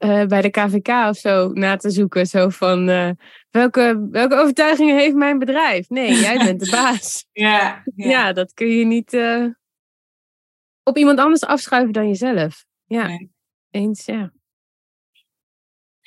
uh, 0.05 0.27
bij 0.27 0.43
de 0.43 0.51
KVK 0.51 0.89
of 0.89 1.17
zo 1.17 1.49
na 1.49 1.77
te 1.77 1.91
zoeken. 1.91 2.27
Zo 2.27 2.49
van, 2.49 2.89
uh, 2.89 3.11
welke, 3.51 4.09
welke 4.11 4.35
overtuigingen 4.35 4.97
heeft 4.99 5.15
mijn 5.15 5.39
bedrijf? 5.39 5.89
Nee, 5.89 6.21
jij 6.21 6.39
bent 6.39 6.61
de 6.61 6.71
baas. 6.71 7.27
ja, 7.33 7.83
ja. 7.95 8.09
ja, 8.09 8.33
dat 8.33 8.53
kun 8.53 8.67
je 8.67 8.85
niet 8.85 9.13
uh, 9.13 9.47
op 10.83 10.97
iemand 10.97 11.19
anders 11.19 11.45
afschuiven 11.45 11.93
dan 11.93 12.07
jezelf. 12.07 12.65
Ja, 12.85 13.07
nee. 13.07 13.31
eens, 13.71 14.05
ja. 14.05 14.33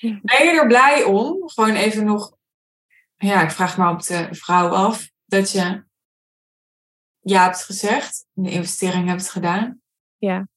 Ben 0.02 0.46
je 0.46 0.60
er 0.62 0.68
blij 0.68 1.04
om? 1.04 1.50
Gewoon 1.50 1.76
even 1.76 2.06
nog, 2.06 2.38
ja, 3.16 3.42
ik 3.42 3.52
vraag 3.52 3.78
maar 3.78 3.92
op 3.92 4.02
de 4.02 4.28
vrouw 4.32 4.68
af, 4.68 5.12
dat 5.26 5.52
je 5.52 5.84
ja 7.20 7.44
hebt 7.44 7.64
gezegd, 7.64 8.26
de 8.32 8.52
investering 8.52 9.08
hebt 9.08 9.30
gedaan. 9.30 9.82
Ja. 10.18 10.48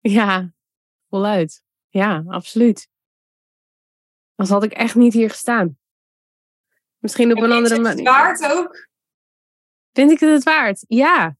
Ja, 0.00 0.52
voluit. 1.08 1.64
Ja, 1.96 2.24
absoluut. 2.26 2.88
Dan 4.34 4.46
had 4.46 4.64
ik 4.64 4.72
echt 4.72 4.94
niet 4.94 5.12
hier 5.12 5.30
gestaan. 5.30 5.78
Misschien 6.98 7.32
op 7.32 7.42
een 7.42 7.52
andere 7.52 7.80
manier. 7.80 8.04
Is 8.04 8.10
het 8.10 8.40
waard 8.40 8.52
ook? 8.52 8.88
Vind 9.92 10.10
ik 10.10 10.20
het 10.20 10.30
het 10.30 10.42
waard? 10.42 10.84
Ja, 10.88 11.36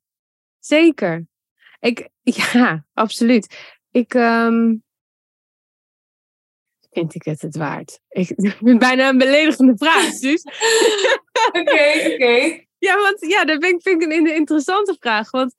zeker. 0.58 1.26
Ik, 1.80 2.08
ja, 2.52 2.84
absoluut. 2.92 3.76
Ik 3.90 4.14
um, 4.14 4.84
vind 6.90 7.14
ik 7.14 7.24
het 7.24 7.42
het 7.42 7.56
waard. 7.56 8.00
Ik, 8.08 8.32
vind 8.64 8.78
bijna 8.78 9.08
een 9.08 9.18
beledigende 9.18 9.76
vraag, 9.76 10.12
Suus. 10.20 10.42
Oké, 11.46 12.12
oké. 12.12 12.64
Ja, 12.78 12.96
want 12.96 13.20
ja, 13.20 13.44
dat 13.44 13.64
vind 13.64 13.74
ik, 13.74 13.82
vind 13.82 14.02
ik 14.02 14.12
een 14.12 14.34
interessante 14.34 14.96
vraag. 15.00 15.30
Want 15.30 15.54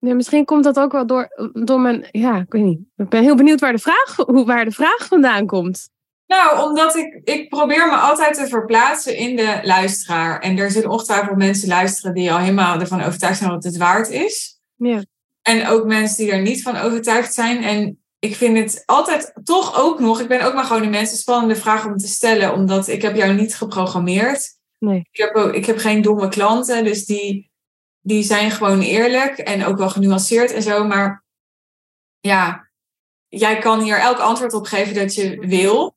Nee, 0.00 0.14
misschien 0.14 0.44
komt 0.44 0.64
dat 0.64 0.78
ook 0.78 0.92
wel 0.92 1.06
door, 1.06 1.50
door 1.52 1.80
mijn. 1.80 2.08
Ja, 2.10 2.36
ik 2.36 2.52
weet 2.52 2.62
niet. 2.62 2.80
Ik 2.96 3.08
ben 3.08 3.22
heel 3.22 3.34
benieuwd 3.34 3.60
waar 3.60 3.72
de 3.72 3.78
vraag, 3.78 4.16
hoe, 4.16 4.44
waar 4.44 4.64
de 4.64 4.70
vraag 4.70 5.06
vandaan 5.06 5.46
komt. 5.46 5.88
Nou, 6.26 6.68
omdat 6.68 6.96
ik, 6.96 7.20
ik 7.24 7.48
probeer 7.48 7.86
me 7.86 7.94
altijd 7.94 8.34
te 8.34 8.46
verplaatsen 8.46 9.16
in 9.16 9.36
de 9.36 9.60
luisteraar. 9.62 10.40
En 10.40 10.58
er 10.58 10.70
zullen 10.70 10.90
ongetwijfeld 10.90 11.36
mensen 11.36 11.68
luisteren 11.68 12.14
die 12.14 12.32
al 12.32 12.38
helemaal 12.38 12.80
ervan 12.80 13.02
overtuigd 13.02 13.38
zijn 13.38 13.50
dat 13.50 13.64
het 13.64 13.76
waard 13.76 14.10
is. 14.10 14.60
Ja. 14.76 15.04
En 15.42 15.66
ook 15.66 15.84
mensen 15.84 16.24
die 16.24 16.32
er 16.32 16.40
niet 16.40 16.62
van 16.62 16.76
overtuigd 16.76 17.34
zijn. 17.34 17.62
En 17.62 17.98
ik 18.18 18.36
vind 18.36 18.58
het 18.58 18.82
altijd 18.86 19.32
toch 19.44 19.78
ook 19.78 20.00
nog, 20.00 20.20
ik 20.20 20.28
ben 20.28 20.42
ook 20.42 20.54
maar 20.54 20.64
gewoon 20.64 20.82
de 20.82 20.88
mensen 20.88 21.18
spannende 21.18 21.56
vraag 21.56 21.86
om 21.86 21.96
te 21.96 22.08
stellen, 22.08 22.52
omdat 22.52 22.88
ik 22.88 23.02
heb 23.02 23.16
jou 23.16 23.32
niet 23.34 23.56
geprogrammeerd. 23.56 24.58
Nee. 24.78 25.08
Ik 25.10 25.20
heb, 25.20 25.34
ook, 25.34 25.52
ik 25.54 25.66
heb 25.66 25.78
geen 25.78 26.02
domme 26.02 26.28
klanten, 26.28 26.84
dus 26.84 27.04
die 27.06 27.49
die 28.00 28.22
zijn 28.22 28.50
gewoon 28.50 28.80
eerlijk 28.80 29.38
en 29.38 29.64
ook 29.64 29.78
wel 29.78 29.90
genuanceerd 29.90 30.52
en 30.52 30.62
zo. 30.62 30.84
Maar 30.84 31.24
ja, 32.20 32.70
jij 33.28 33.58
kan 33.58 33.80
hier 33.80 33.98
elk 33.98 34.18
antwoord 34.18 34.52
op 34.52 34.66
geven 34.66 34.94
dat 34.94 35.14
je 35.14 35.46
wil. 35.46 35.96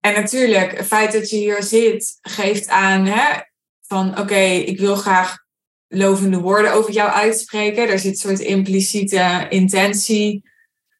En 0.00 0.14
natuurlijk, 0.14 0.76
het 0.76 0.86
feit 0.86 1.12
dat 1.12 1.30
je 1.30 1.36
hier 1.36 1.62
zit, 1.62 2.18
geeft 2.20 2.68
aan 2.68 3.06
hè, 3.06 3.40
van 3.86 4.18
oké, 4.18 4.40
ik 4.44 4.78
wil 4.78 4.96
graag 4.96 5.44
lovende 5.88 6.40
woorden 6.40 6.72
over 6.72 6.92
jou 6.92 7.10
uitspreken. 7.10 7.88
Er 7.88 7.98
zit 7.98 8.12
een 8.12 8.18
soort 8.18 8.40
impliciete 8.40 9.46
intentie. 9.48 10.42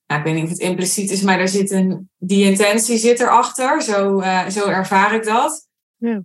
Nou, 0.06 0.20
ik 0.20 0.26
weet 0.26 0.34
niet 0.34 0.44
of 0.44 0.50
het 0.50 0.58
impliciet 0.58 1.10
is, 1.10 1.22
maar 1.22 1.40
er 1.40 1.48
zit 1.48 1.70
een, 1.70 2.10
die 2.16 2.44
intentie 2.44 2.98
zit 2.98 3.20
erachter. 3.20 3.82
Zo, 3.82 4.20
uh, 4.20 4.48
zo 4.48 4.68
ervaar 4.68 5.14
ik 5.14 5.24
dat. 5.24 5.68
Ja. 5.96 6.22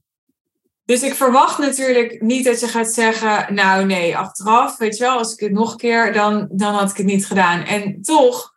Dus 0.89 1.03
ik 1.03 1.13
verwacht 1.13 1.57
natuurlijk 1.57 2.21
niet 2.21 2.45
dat 2.45 2.59
je 2.59 2.67
gaat 2.67 2.93
zeggen, 2.93 3.53
nou 3.53 3.85
nee, 3.85 4.17
achteraf, 4.17 4.77
weet 4.77 4.97
je 4.97 5.03
wel, 5.03 5.17
als 5.17 5.33
ik 5.33 5.39
het 5.39 5.51
nog 5.51 5.71
een 5.71 5.77
keer, 5.77 6.13
dan, 6.13 6.47
dan 6.51 6.73
had 6.73 6.89
ik 6.89 6.97
het 6.97 7.05
niet 7.05 7.25
gedaan. 7.25 7.63
En 7.63 8.01
toch, 8.01 8.55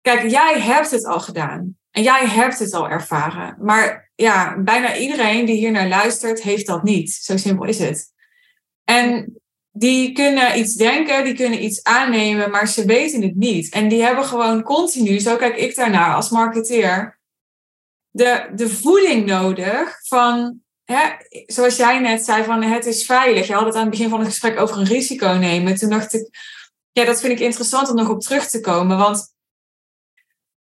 kijk, 0.00 0.30
jij 0.30 0.60
hebt 0.60 0.90
het 0.90 1.04
al 1.04 1.20
gedaan. 1.20 1.76
En 1.90 2.02
jij 2.02 2.26
hebt 2.26 2.58
het 2.58 2.74
al 2.74 2.88
ervaren. 2.88 3.56
Maar 3.60 4.10
ja, 4.14 4.62
bijna 4.62 4.96
iedereen 4.96 5.44
die 5.44 5.56
hier 5.56 5.70
naar 5.70 5.88
luistert, 5.88 6.42
heeft 6.42 6.66
dat 6.66 6.82
niet. 6.82 7.12
Zo 7.12 7.36
simpel 7.36 7.64
is 7.66 7.78
het. 7.78 8.12
En 8.84 9.36
die 9.70 10.12
kunnen 10.12 10.58
iets 10.58 10.74
denken, 10.74 11.24
die 11.24 11.34
kunnen 11.34 11.64
iets 11.64 11.82
aannemen, 11.82 12.50
maar 12.50 12.68
ze 12.68 12.84
weten 12.84 13.22
het 13.22 13.36
niet. 13.36 13.72
En 13.72 13.88
die 13.88 14.02
hebben 14.02 14.24
gewoon 14.24 14.62
continu, 14.62 15.18
zo 15.18 15.36
kijk 15.36 15.56
ik 15.56 15.74
daarnaar 15.76 16.14
als 16.14 16.30
marketeer, 16.30 17.20
de, 18.10 18.50
de 18.54 18.68
voeding 18.68 19.26
nodig 19.26 19.98
van 20.06 20.63
hè, 20.84 21.10
zoals 21.46 21.76
jij 21.76 21.98
net 21.98 22.24
zei, 22.24 22.44
van 22.44 22.62
het 22.62 22.86
is 22.86 23.06
veilig. 23.06 23.46
Je 23.46 23.52
had 23.52 23.66
het 23.66 23.74
aan 23.74 23.80
het 23.80 23.90
begin 23.90 24.08
van 24.08 24.18
het 24.18 24.28
gesprek 24.28 24.60
over 24.60 24.78
een 24.78 24.86
risico 24.86 25.28
nemen. 25.28 25.74
Toen 25.74 25.90
dacht 25.90 26.14
ik, 26.14 26.28
ja, 26.92 27.04
dat 27.04 27.20
vind 27.20 27.32
ik 27.32 27.40
interessant 27.40 27.88
om 27.88 27.96
nog 27.96 28.08
op 28.08 28.20
terug 28.20 28.48
te 28.48 28.60
komen. 28.60 28.96
Want 28.96 29.32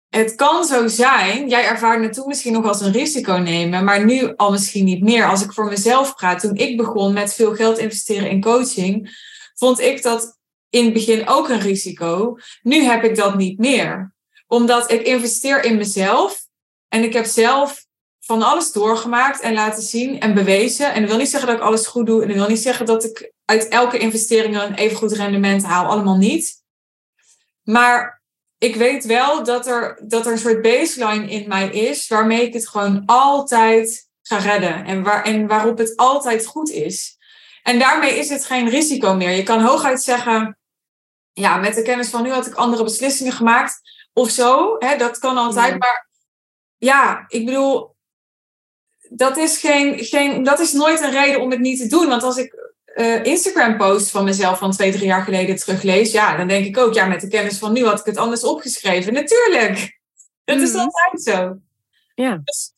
het 0.08 0.34
kan 0.34 0.64
zo 0.64 0.88
zijn, 0.88 1.48
jij 1.48 1.64
ervaarde 1.64 2.04
het 2.04 2.12
toen 2.12 2.26
misschien 2.26 2.52
nog 2.52 2.66
als 2.66 2.80
een 2.80 2.92
risico 2.92 3.32
nemen, 3.32 3.84
maar 3.84 4.04
nu 4.04 4.36
al 4.36 4.50
misschien 4.50 4.84
niet 4.84 5.02
meer. 5.02 5.28
Als 5.28 5.42
ik 5.42 5.52
voor 5.52 5.68
mezelf 5.68 6.14
praat, 6.14 6.40
toen 6.40 6.56
ik 6.56 6.76
begon 6.76 7.12
met 7.12 7.34
veel 7.34 7.54
geld 7.54 7.78
investeren 7.78 8.30
in 8.30 8.40
coaching, 8.40 9.20
vond 9.54 9.80
ik 9.80 10.02
dat 10.02 10.38
in 10.70 10.84
het 10.84 10.92
begin 10.92 11.28
ook 11.28 11.48
een 11.48 11.60
risico. 11.60 12.36
Nu 12.62 12.82
heb 12.82 13.04
ik 13.04 13.16
dat 13.16 13.36
niet 13.36 13.58
meer. 13.58 14.14
Omdat 14.46 14.90
ik 14.90 15.02
investeer 15.02 15.64
in 15.64 15.76
mezelf 15.76 16.46
en 16.88 17.02
ik 17.02 17.12
heb 17.12 17.24
zelf 17.24 17.86
van 18.24 18.42
alles 18.42 18.72
doorgemaakt 18.72 19.40
en 19.40 19.54
laten 19.54 19.82
zien 19.82 20.20
en 20.20 20.34
bewezen. 20.34 20.92
En 20.92 21.00
dat 21.00 21.10
wil 21.10 21.18
niet 21.18 21.30
zeggen 21.30 21.48
dat 21.48 21.58
ik 21.58 21.64
alles 21.64 21.86
goed 21.86 22.06
doe. 22.06 22.22
En 22.22 22.28
dat 22.28 22.36
wil 22.36 22.48
niet 22.48 22.62
zeggen 22.62 22.86
dat 22.86 23.04
ik 23.04 23.32
uit 23.44 23.68
elke 23.68 23.98
investering 23.98 24.60
een 24.60 24.74
even 24.74 24.96
goed 24.96 25.12
rendement 25.12 25.64
haal. 25.64 25.86
Allemaal 25.86 26.16
niet. 26.16 26.62
Maar 27.62 28.22
ik 28.58 28.76
weet 28.76 29.04
wel 29.04 29.44
dat 29.44 29.66
er, 29.66 30.00
dat 30.02 30.26
er 30.26 30.32
een 30.32 30.38
soort 30.38 30.62
baseline 30.62 31.30
in 31.30 31.48
mij 31.48 31.68
is. 31.68 32.08
Waarmee 32.08 32.46
ik 32.46 32.52
het 32.52 32.68
gewoon 32.68 33.02
altijd 33.06 34.08
ga 34.22 34.36
redden. 34.36 34.84
En, 34.84 35.02
waar, 35.02 35.24
en 35.24 35.46
waarop 35.46 35.78
het 35.78 35.96
altijd 35.96 36.46
goed 36.46 36.70
is. 36.70 37.16
En 37.62 37.78
daarmee 37.78 38.18
is 38.18 38.28
het 38.28 38.44
geen 38.44 38.68
risico 38.68 39.14
meer. 39.14 39.30
Je 39.30 39.42
kan 39.42 39.60
hooguit 39.60 40.02
zeggen. 40.02 40.58
Ja, 41.32 41.56
met 41.56 41.74
de 41.74 41.82
kennis 41.82 42.08
van 42.08 42.22
nu 42.22 42.30
had 42.30 42.46
ik 42.46 42.54
andere 42.54 42.84
beslissingen 42.84 43.32
gemaakt. 43.32 43.80
Of 44.12 44.30
zo. 44.30 44.76
Hè, 44.78 44.96
dat 44.96 45.18
kan 45.18 45.36
altijd. 45.36 45.78
Maar 45.78 46.08
ja, 46.78 47.24
ik 47.28 47.46
bedoel, 47.46 47.91
dat 49.16 49.36
is, 49.36 49.58
geen, 49.58 50.04
geen, 50.04 50.42
dat 50.42 50.60
is 50.60 50.72
nooit 50.72 51.00
een 51.00 51.10
reden 51.10 51.40
om 51.40 51.50
het 51.50 51.60
niet 51.60 51.78
te 51.78 51.86
doen. 51.86 52.06
Want 52.06 52.22
als 52.22 52.36
ik 52.36 52.70
uh, 52.96 53.24
Instagram-post 53.24 54.10
van 54.10 54.24
mezelf 54.24 54.58
van 54.58 54.70
twee, 54.70 54.92
drie 54.92 55.06
jaar 55.06 55.22
geleden 55.22 55.56
teruglees, 55.56 56.12
ja, 56.12 56.36
dan 56.36 56.48
denk 56.48 56.66
ik 56.66 56.78
ook, 56.78 56.94
ja, 56.94 57.06
met 57.06 57.20
de 57.20 57.28
kennis 57.28 57.58
van 57.58 57.72
nu 57.72 57.84
had 57.84 57.98
ik 57.98 58.06
het 58.06 58.16
anders 58.16 58.44
opgeschreven. 58.44 59.12
Natuurlijk. 59.12 59.78
Dat 60.44 60.60
is 60.60 60.72
mhm. 60.72 60.80
altijd 60.80 61.22
zo. 61.22 61.58
Ja. 62.14 62.40
Dus, 62.44 62.72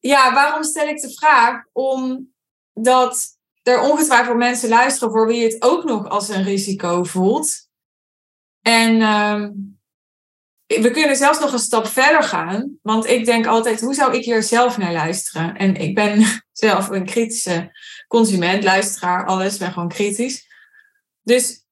ja, 0.00 0.34
waarom 0.34 0.62
stel 0.62 0.88
ik 0.88 1.00
de 1.00 1.12
vraag? 1.12 1.64
Omdat 1.72 3.36
er 3.62 3.80
ongetwijfeld 3.80 4.36
mensen 4.36 4.68
luisteren 4.68 5.10
voor 5.10 5.26
wie 5.26 5.44
het 5.44 5.62
ook 5.62 5.84
nog 5.84 6.08
als 6.08 6.28
een 6.28 6.42
risico 6.42 7.04
voelt. 7.04 7.68
En 8.62 9.00
ehm, 9.00 9.50
we 10.66 10.90
kunnen 10.90 11.16
zelfs 11.16 11.40
nog 11.40 11.52
een 11.52 11.58
stap 11.58 11.86
verder 11.86 12.22
gaan. 12.22 12.78
Want 12.82 13.06
ik 13.06 13.24
denk 13.24 13.46
altijd, 13.46 13.80
hoe 13.80 13.94
zou 13.94 14.16
ik 14.16 14.24
hier 14.24 14.42
zelf 14.42 14.78
naar 14.78 14.92
luisteren? 14.92 15.56
En 15.56 15.74
ik 15.74 15.94
ben 15.94 16.24
zelf 16.52 16.88
een 16.88 17.06
kritische 17.06 17.70
consument, 18.08 18.64
luisteraar, 18.64 19.26
alles. 19.26 19.52
Ik 19.52 19.58
ben 19.58 19.72
gewoon 19.72 19.88
kritisch. 19.88 20.46
Dus 21.22 21.64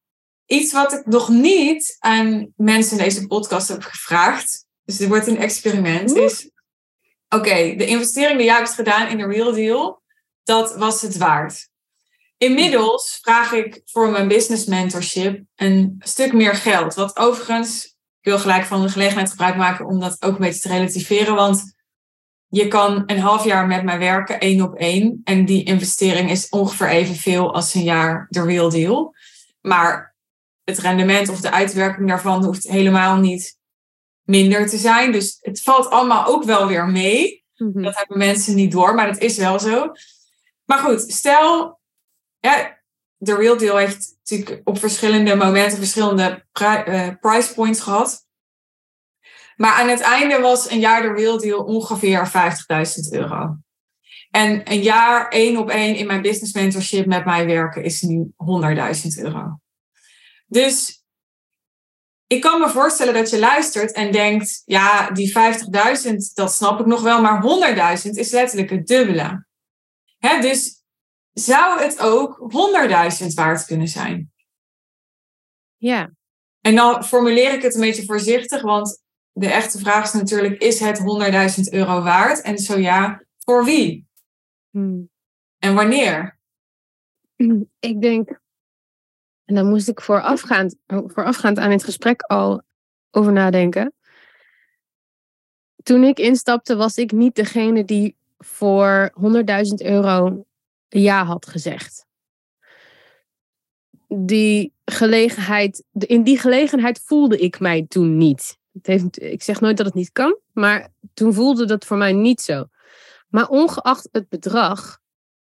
iets 0.47 0.73
wat 0.73 0.93
ik 0.93 1.07
nog 1.07 1.29
niet 1.29 1.97
aan 1.99 2.53
mensen 2.57 2.99
in 2.99 3.05
deze 3.05 3.27
podcast 3.27 3.69
heb 3.69 3.83
gevraagd. 3.83 4.67
Dus 4.85 4.97
dit 4.97 5.09
wordt 5.09 5.27
een 5.27 5.39
experiment. 5.39 6.17
Is, 6.17 6.51
oké, 7.29 7.75
de 7.77 7.87
investering 7.87 8.37
die 8.37 8.47
jij 8.47 8.57
hebt 8.57 8.75
gedaan 8.75 9.09
in 9.09 9.19
de 9.19 9.27
Real 9.27 9.53
Deal, 9.53 10.03
dat 10.45 10.77
was 10.77 11.03
het 11.03 11.17
waard. 11.17 11.69
Inmiddels 12.37 13.19
vraag 13.23 13.53
ik 13.53 13.81
voor 13.85 14.11
mijn 14.11 14.29
business 14.29 14.65
mentorship 14.65 15.43
een 15.55 15.97
stuk 15.99 16.33
meer 16.33 16.55
geld. 16.55 16.95
Wat 16.95 17.17
overigens, 17.17 17.94
wil 18.25 18.39
gelijk 18.39 18.65
van 18.65 18.83
de 18.83 18.89
gelegenheid 18.89 19.31
gebruik 19.31 19.57
maken 19.57 19.87
om 19.87 20.01
dat 20.01 20.23
ook 20.23 20.33
een 20.33 20.41
beetje 20.41 20.61
te 20.61 20.69
relativeren. 20.69 21.35
Want 21.35 21.75
je 22.47 22.69
kan 22.69 23.03
een 23.07 23.19
half 23.19 23.45
jaar 23.45 23.67
met 23.67 23.85
mij 23.85 23.99
werken, 23.99 24.41
één 24.41 24.63
op 24.63 24.75
één. 24.75 25.21
En 25.25 25.45
die 25.45 25.65
investering 25.65 26.31
is 26.31 26.49
ongeveer 26.49 26.89
evenveel 26.89 27.55
als 27.55 27.75
een 27.75 27.83
jaar 27.83 28.27
de 28.29 28.43
real 28.43 28.71
deal. 28.71 29.15
Maar 29.61 30.17
het 30.65 30.79
rendement 30.79 31.29
of 31.29 31.41
de 31.41 31.51
uitwerking 31.51 32.09
daarvan 32.09 32.45
hoeft 32.45 32.69
helemaal 32.69 33.17
niet 33.17 33.59
minder 34.23 34.69
te 34.69 34.77
zijn. 34.77 35.13
Dus 35.13 35.39
het 35.41 35.63
valt 35.63 35.91
allemaal 35.91 36.27
ook 36.27 36.45
wel 36.45 36.67
weer 36.67 36.87
mee. 36.87 37.45
Mhm. 37.57 37.83
Dat 37.83 37.97
hebben 37.97 38.19
mensen 38.19 38.55
niet 38.55 38.73
door, 38.73 38.95
maar 38.95 39.07
dat 39.07 39.19
is 39.19 39.37
wel 39.37 39.61
zo. 39.61 39.93
Maar 40.65 40.79
goed, 40.79 41.01
stel 41.13 41.81
ja, 42.39 42.83
de 43.25 43.37
Real 43.37 43.57
Deal 43.57 43.77
heeft 43.77 44.17
natuurlijk 44.25 44.69
op 44.69 44.79
verschillende 44.79 45.35
momenten 45.35 45.79
verschillende 45.79 46.45
eh, 46.53 47.09
price 47.21 47.55
points 47.55 47.81
gehad. 47.81 48.27
Maar 49.57 49.73
aan 49.73 49.89
het 49.89 50.01
einde 50.01 50.41
was 50.41 50.71
een 50.71 50.81
jaar 50.81 51.03
de 51.03 51.13
Real 51.13 51.39
Deal 51.39 51.65
ongeveer 51.65 52.27
50.000 52.27 53.11
euro. 53.11 53.57
En 54.31 54.71
een 54.71 54.83
jaar 54.83 55.29
één 55.29 55.57
op 55.57 55.71
één 55.71 55.97
in 55.97 56.07
mijn 56.07 56.23
business 56.23 56.53
mentorship 56.53 57.07
met 57.07 57.25
mij 57.25 57.47
werken 57.47 57.85
is 57.85 58.03
nu 58.03 58.33
100.000 58.37 59.23
euro. 59.23 59.61
Dus 60.47 61.05
ik 62.27 62.41
kan 62.41 62.61
me 62.61 62.69
voorstellen 62.69 63.15
dat 63.15 63.31
je 63.31 63.39
luistert 63.39 63.93
en 63.93 64.13
denkt, 64.13 64.63
ja, 64.65 65.11
die 65.11 65.33
50.000, 66.03 66.15
dat 66.35 66.53
snap 66.53 66.81
ik 66.81 66.87
nog 66.87 67.03
wel, 67.03 67.21
maar 67.21 67.43
100.000 68.05 68.11
is 68.11 68.31
letterlijk 68.31 68.71
het 68.71 68.87
dubbele. 68.87 69.47
Hè, 70.19 70.41
dus 70.41 70.84
zou 71.35 71.81
het 71.81 72.01
ook 72.01 72.53
100.000 73.21 73.27
waard 73.35 73.65
kunnen 73.65 73.89
zijn? 73.89 74.33
Ja, 75.77 76.11
En 76.61 76.75
dan 76.75 77.05
formuleer 77.05 77.53
ik 77.53 77.63
het 77.63 77.75
een 77.75 77.81
beetje 77.81 78.05
voorzichtig, 78.05 78.63
want 78.63 79.03
de 79.33 79.51
echte 79.51 79.79
vraag 79.79 80.05
is 80.05 80.13
natuurlijk, 80.13 80.63
is 80.63 80.81
het 80.81 80.99
100.000 80.99 81.05
euro 81.71 82.03
waard? 82.03 82.41
En 82.41 82.59
zo 82.59 82.79
ja, 82.79 83.25
voor 83.39 83.65
wie? 83.65 84.07
Hmm. 84.71 85.11
En 85.59 85.75
wanneer? 85.75 86.39
ik 87.91 88.01
denk, 88.01 88.41
en 89.45 89.55
dan 89.55 89.69
moest 89.69 89.89
ik 89.89 90.01
voorafgaand, 90.01 90.77
voorafgaand 90.87 91.59
aan 91.59 91.71
dit 91.71 91.85
gesprek 91.85 92.23
al 92.23 92.63
over 93.11 93.33
nadenken. 93.33 93.95
Toen 95.83 96.05
ik 96.05 96.19
instapte, 96.19 96.77
was 96.77 96.97
ik 96.97 97.13
niet 97.13 97.35
degene 97.35 97.85
die 97.85 98.17
voor 98.39 99.13
100.000 99.21 99.23
euro 99.75 100.45
ja 101.01 101.25
had 101.25 101.47
gezegd. 101.47 102.07
Die 104.09 104.73
gelegenheid, 104.85 105.85
in 105.93 106.23
die 106.23 106.39
gelegenheid 106.39 107.03
voelde 107.05 107.39
ik 107.39 107.61
mij 107.61 107.85
toen 107.89 108.17
niet. 108.17 108.59
Het 108.73 108.87
heeft, 108.87 109.23
ik 109.23 109.43
zeg 109.43 109.61
nooit 109.61 109.77
dat 109.77 109.87
het 109.87 109.95
niet 109.95 110.13
kan, 110.13 110.39
maar 110.53 110.93
toen 111.15 111.35
voelde 111.35 111.67
dat 111.67 111.85
voor 111.85 111.97
mij 111.97 112.13
niet 112.13 112.41
zo. 112.41 112.67
Maar 113.29 113.49
ongeacht 113.49 114.09
het 114.13 114.29
bedrag, 114.29 114.99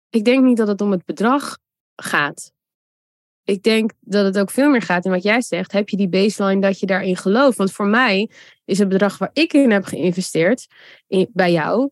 ik 0.10 0.26
denk 0.26 0.44
niet 0.44 0.58
dat 0.58 0.68
het 0.68 0.82
om 0.82 0.92
het 0.92 1.06
bedrag 1.06 1.58
gaat. 1.96 2.52
Ik 3.44 3.64
denk 3.64 3.92
dat 4.00 4.26
het 4.26 4.40
ook 4.40 4.52
veel 4.52 4.70
meer 4.70 4.82
gaat 4.82 5.06
in 5.06 5.12
wat 5.12 5.24
jij 5.24 5.42
zegt. 5.42 5.72
Heb 5.72 5.90
je 5.90 5.98
die 5.98 6.10
baseline 6.10 6.62
dat 6.62 6.80
je 6.80 6.86
daarin 6.86 7.18
gelooft? 7.18 7.58
Want 7.58 7.72
voor 7.72 7.88
mij 7.88 8.30
is 8.66 8.80
het 8.80 8.90
bedrag 8.90 9.18
waar 9.18 9.30
ik 9.34 9.54
in 9.54 9.72
heb 9.72 9.84
geïnvesteerd, 9.84 10.68
in, 11.08 11.30
bij 11.34 11.52
jou, 11.52 11.90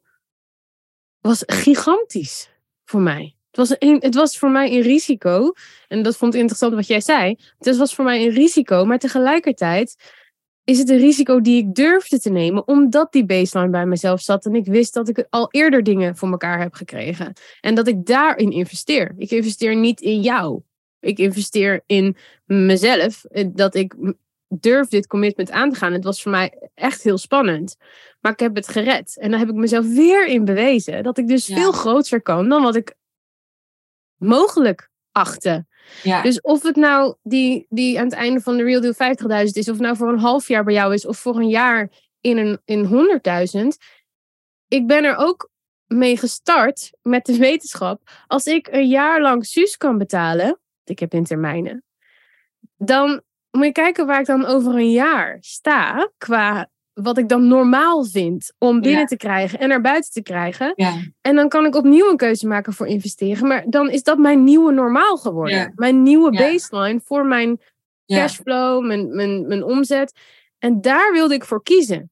was 1.19 1.43
gigantisch 1.45 2.49
voor 2.85 3.01
mij. 3.01 3.35
Het 3.51 3.67
was, 3.67 3.75
een, 3.79 3.97
het 3.99 4.15
was 4.15 4.37
voor 4.37 4.49
mij 4.49 4.71
een 4.71 4.81
risico. 4.81 5.53
En 5.87 6.03
dat 6.03 6.17
vond 6.17 6.33
ik 6.33 6.39
interessant 6.39 6.73
wat 6.73 6.87
jij 6.87 7.01
zei. 7.01 7.35
Het 7.57 7.77
was 7.77 7.95
voor 7.95 8.05
mij 8.05 8.25
een 8.25 8.33
risico, 8.33 8.85
maar 8.85 8.99
tegelijkertijd 8.99 9.95
is 10.63 10.77
het 10.77 10.89
een 10.89 10.97
risico 10.97 11.41
die 11.41 11.57
ik 11.57 11.75
durfde 11.75 12.19
te 12.19 12.29
nemen, 12.29 12.67
omdat 12.67 13.11
die 13.11 13.25
baseline 13.25 13.69
bij 13.69 13.85
mezelf 13.85 14.21
zat 14.21 14.45
en 14.45 14.55
ik 14.55 14.65
wist 14.65 14.93
dat 14.93 15.09
ik 15.09 15.27
al 15.29 15.47
eerder 15.51 15.83
dingen 15.83 16.17
voor 16.17 16.29
elkaar 16.29 16.59
heb 16.59 16.73
gekregen. 16.73 17.33
En 17.61 17.75
dat 17.75 17.87
ik 17.87 18.05
daarin 18.05 18.51
investeer. 18.51 19.15
Ik 19.17 19.31
investeer 19.31 19.75
niet 19.75 20.01
in 20.01 20.21
jou. 20.21 20.61
Ik 20.99 21.17
investeer 21.17 21.83
in 21.85 22.17
mezelf. 22.45 23.25
Dat 23.47 23.75
ik 23.75 23.95
durf 24.47 24.87
dit 24.87 25.07
commitment 25.07 25.51
aan 25.51 25.69
te 25.71 25.75
gaan. 25.75 25.93
Het 25.93 26.03
was 26.03 26.21
voor 26.21 26.31
mij 26.31 26.69
echt 26.73 27.03
heel 27.03 27.17
spannend. 27.17 27.75
Maar 28.19 28.31
ik 28.31 28.39
heb 28.39 28.55
het 28.55 28.67
gered. 28.67 29.17
En 29.19 29.29
dan 29.31 29.39
heb 29.39 29.49
ik 29.49 29.55
mezelf 29.55 29.93
weer 29.93 30.27
in 30.27 30.45
bewezen 30.45 31.03
dat 31.03 31.17
ik 31.17 31.27
dus 31.27 31.47
Ja. 31.47 31.55
veel 31.55 31.71
groter 31.71 32.21
kan 32.21 32.49
dan 32.49 32.61
wat 32.63 32.75
ik 32.75 32.95
mogelijk 34.15 34.89
achtte. 35.11 35.65
Ja, 36.03 36.21
Dus 36.21 36.41
of 36.41 36.63
het 36.63 36.75
nou 36.75 37.15
die, 37.23 37.65
die 37.69 37.97
aan 37.99 38.05
het 38.05 38.13
einde 38.13 38.39
van 38.41 38.57
de 38.57 38.63
Real 38.63 38.81
Deal 38.81 38.93
50.000 38.93 39.51
is, 39.51 39.69
of 39.69 39.79
nou 39.79 39.95
voor 39.95 40.09
een 40.09 40.19
half 40.19 40.47
jaar 40.47 40.63
bij 40.63 40.73
jou 40.73 40.93
is, 40.93 41.05
of 41.05 41.17
voor 41.17 41.35
een 41.35 41.49
jaar 41.49 41.89
in, 42.21 42.37
een, 42.37 42.61
in 42.65 42.85
100.000. 43.61 43.67
Ik 44.67 44.87
ben 44.87 45.03
er 45.03 45.15
ook 45.15 45.49
mee 45.85 46.17
gestart 46.17 46.91
met 47.01 47.25
de 47.25 47.37
wetenschap. 47.37 48.01
Als 48.27 48.45
ik 48.45 48.67
een 48.67 48.87
jaar 48.87 49.21
lang 49.21 49.45
Suus 49.45 49.77
kan 49.77 49.97
betalen, 49.97 50.59
ik 50.83 50.99
heb 50.99 51.13
in 51.13 51.23
termijnen, 51.23 51.83
dan 52.77 53.21
moet 53.55 53.65
je 53.65 53.71
kijken 53.71 54.05
waar 54.05 54.19
ik 54.19 54.25
dan 54.25 54.45
over 54.45 54.73
een 54.75 54.91
jaar 54.91 55.37
sta, 55.39 56.09
qua 56.17 56.69
wat 56.93 57.17
ik 57.17 57.29
dan 57.29 57.47
normaal 57.47 58.05
vind 58.05 58.53
om 58.57 58.81
binnen 58.81 58.99
Ja. 58.99 59.05
te 59.05 59.17
krijgen 59.17 59.59
en 59.59 59.69
naar 59.69 59.81
buiten 59.81 60.11
te 60.11 60.21
krijgen. 60.21 60.73
ja, 60.75 60.93
En 61.21 61.35
dan 61.35 61.49
kan 61.49 61.65
ik 61.65 61.75
opnieuw 61.75 62.09
een 62.09 62.17
keuze 62.17 62.47
maken 62.47 62.73
voor 62.73 62.87
investeren. 62.87 63.47
Maar 63.47 63.63
dan 63.69 63.89
is 63.89 64.03
dat 64.03 64.17
mijn 64.17 64.43
nieuwe 64.43 64.71
normaal 64.71 65.17
geworden. 65.17 65.57
Ja. 65.57 65.71
Mijn 65.75 66.03
nieuwe 66.03 66.31
baseline 66.31 66.99
voor 67.03 67.25
mijn 67.25 67.59
cashflow, 68.19 68.85
mijn, 68.85 69.15
mijn, 69.15 69.47
mijn 69.47 69.63
omzet. 69.63 70.19
En 70.59 70.81
daar 70.81 71.11
wilde 71.13 71.33
ik 71.33 71.43
voor 71.45 71.63
kiezen. 71.63 72.11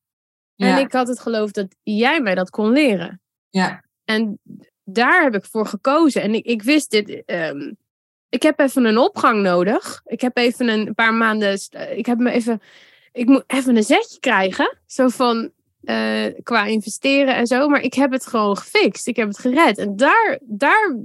En 0.56 0.78
ik 0.78 0.92
had 0.92 1.08
het 1.08 1.20
geloof 1.20 1.52
dat 1.52 1.76
jij 1.84 2.22
mij 2.22 2.36
dat 2.36 2.50
kon 2.50 2.72
leren. 2.72 3.22
ja, 3.50 3.84
En 4.06 4.40
daar 4.84 5.24
heb 5.24 5.36
ik 5.36 5.46
voor 5.46 5.66
gekozen. 5.66 6.22
En 6.22 6.34
ik, 6.34 6.46
ik 6.46 6.62
wist 6.64 6.92
dit. 6.92 7.24
ehm, 7.26 7.72
ik 8.34 8.44
heb 8.44 8.60
even 8.60 8.86
een 8.86 8.98
opgang 8.98 9.42
nodig. 9.42 10.02
Ik 10.06 10.22
heb 10.22 10.38
even 10.38 10.68
een 10.68 10.94
paar 10.96 11.14
maanden. 11.14 11.60
Ik 11.96 12.06
heb 12.06 12.18
me 12.18 12.32
even. 12.32 12.62
Ik 13.12 13.26
moet 13.28 13.44
even 13.48 13.76
een 13.76 13.84
zetje 13.84 14.20
krijgen. 14.20 14.78
Zo 14.86 15.08
van. 15.08 15.52
eh, 15.84 16.26
qua 16.44 16.66
investeren 16.66 17.36
en 17.36 17.48
zo. 17.48 17.68
Maar 17.68 17.82
ik 17.82 17.94
heb 17.94 18.12
het 18.12 18.26
gewoon 18.28 18.58
gefixt. 18.58 19.08
Ik 19.08 19.16
heb 19.16 19.28
het 19.28 19.40
gered. 19.40 19.78
En 19.78 19.96
daar, 19.96 20.40
daar, 20.42 20.96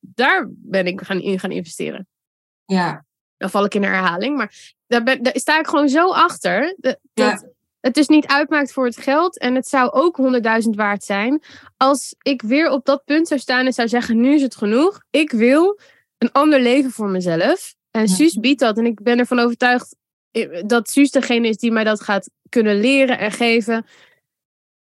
daar 0.00 0.46
ben 0.50 0.86
ik 0.86 1.00
gaan, 1.00 1.20
in 1.20 1.38
gaan 1.38 1.50
investeren. 1.50 2.06
ja, 2.64 3.04
Dan 3.36 3.50
val 3.50 3.64
ik 3.64 3.74
in 3.74 3.82
herhaling. 3.82 4.36
Maar 4.36 4.52
daar, 4.86 5.02
ben, 5.02 5.22
daar 5.22 5.36
sta 5.36 5.58
ik 5.58 5.66
gewoon 5.66 5.88
zo 5.88 6.10
achter. 6.12 6.74
Dat, 6.78 6.98
Ja. 7.14 7.30
dat 7.30 7.46
het 7.80 7.94
dus 7.94 8.08
niet 8.08 8.26
uitmaakt 8.26 8.72
voor 8.72 8.84
het 8.84 8.96
geld. 8.96 9.38
En 9.38 9.54
het 9.54 9.68
zou 9.68 9.90
ook 9.90 10.16
100.000 10.62 10.70
waard 10.70 11.04
zijn. 11.04 11.42
Als 11.76 12.14
ik 12.22 12.42
weer 12.42 12.70
op 12.70 12.84
dat 12.84 13.04
punt 13.04 13.28
zou 13.28 13.40
staan 13.40 13.66
en 13.66 13.72
zou 13.72 13.88
zeggen: 13.88 14.20
Nu 14.20 14.34
is 14.34 14.42
het 14.42 14.56
genoeg. 14.56 15.00
Ik 15.10 15.30
wil 15.30 15.80
een 16.24 16.32
ander 16.32 16.60
leven 16.60 16.90
voor 16.90 17.08
mezelf. 17.08 17.74
En. 17.90 18.08
Suus 18.08 18.34
biedt 18.38 18.60
dat. 18.60 18.78
En 18.78 18.86
ik 18.86 19.02
ben 19.02 19.18
ervan 19.18 19.38
overtuigd 19.38 19.96
eh, 20.30 20.62
dat 20.66 20.90
Suus 20.90 21.10
degene 21.10 21.48
is 21.48 21.56
die 21.56 21.72
mij 21.72 21.84
dat 21.84 22.00
gaat 22.00 22.30
kunnen 22.48 22.80
leren 22.80 23.18
en 23.18 23.32
geven. 23.32 23.86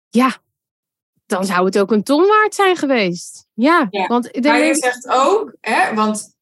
Ja, 0.09 0.37
dan 1.25 1.45
zou 1.45 1.65
het 1.65 1.79
ook 1.79 1.91
een 1.91 2.03
ton 2.03 2.27
waard 2.27 2.55
zijn 2.55 2.75
geweest. 2.75 3.45
Ja, 3.53 3.87
Ja. 3.89 4.07
want 4.07 4.41
Maar 4.41 4.63
je 4.63 4.75
zegt 4.75 5.07
ook, 5.07 5.55
hè, 5.61 5.93
want 5.95 6.35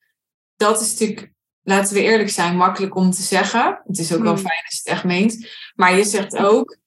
dat 0.55 0.81
is 0.81 0.89
natuurlijk, 0.91 1.31
laten 1.63 1.93
we 1.93 2.01
eerlijk 2.01 2.29
zijn, 2.29 2.55
makkelijk 2.55 2.95
om 2.95 3.11
te 3.11 3.21
zeggen. 3.21 3.81
Het 3.87 3.97
is 3.97 4.13
ook 4.13 4.21
wel 4.23 4.33
Hmm. 4.33 4.41
fijn 4.41 4.61
als 4.65 4.73
je 4.75 4.81
het 4.83 4.87
echt 4.87 5.03
meent. 5.03 5.47
Maar 5.75 5.97
je 5.97 6.03
zegt 6.03 6.37
ook, 6.37 6.77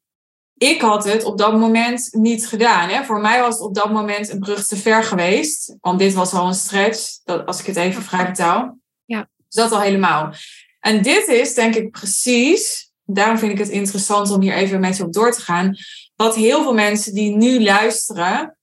ik 0.57 0.81
had 0.81 1.05
het 1.05 1.25
op 1.25 1.39
dat 1.39 1.59
moment 1.59 2.09
niet 2.13 2.47
gedaan. 2.47 2.89
Hè? 2.89 3.05
Voor 3.05 3.21
mij 3.21 3.41
was 3.41 3.55
het 3.55 3.63
op 3.63 3.75
dat 3.75 3.93
moment 3.93 4.31
een 4.31 4.39
brug 4.39 4.67
te 4.67 4.77
ver 4.77 5.05
geweest. 5.05 5.77
Want 5.81 5.99
dit 5.99 6.15
was 6.15 6.33
al 6.33 6.47
een 6.47 6.55
stretch, 6.55 7.19
dat, 7.25 7.47
als 7.47 7.61
ik 7.61 7.67
het 7.67 7.77
even 7.77 8.03
vrij 8.03 8.27
betaal. 8.27 8.79
Ja. 9.05 9.29
Dus 9.49 9.55
dat 9.63 9.73
al 9.73 9.81
helemaal. 9.81 10.33
En 10.81 11.03
dit 11.03 11.27
is 11.29 11.55
denk 11.55 11.75
ik 11.75 11.91
precies, 11.91 12.93
daarom 13.05 13.39
vind 13.39 13.53
ik 13.53 13.59
het 13.59 13.69
interessant 13.69 14.31
om 14.31 14.41
hier 14.41 14.55
even 14.55 14.81
met 14.81 14.97
je 14.97 15.05
op 15.05 15.13
door 15.13 15.33
te 15.33 15.41
gaan. 15.41 15.77
Wat 16.17 16.35
heel 16.35 16.63
veel 16.63 16.75
mensen 16.75 17.15
die 17.15 17.37
nu 17.37 17.63
luisteren, 17.63 18.59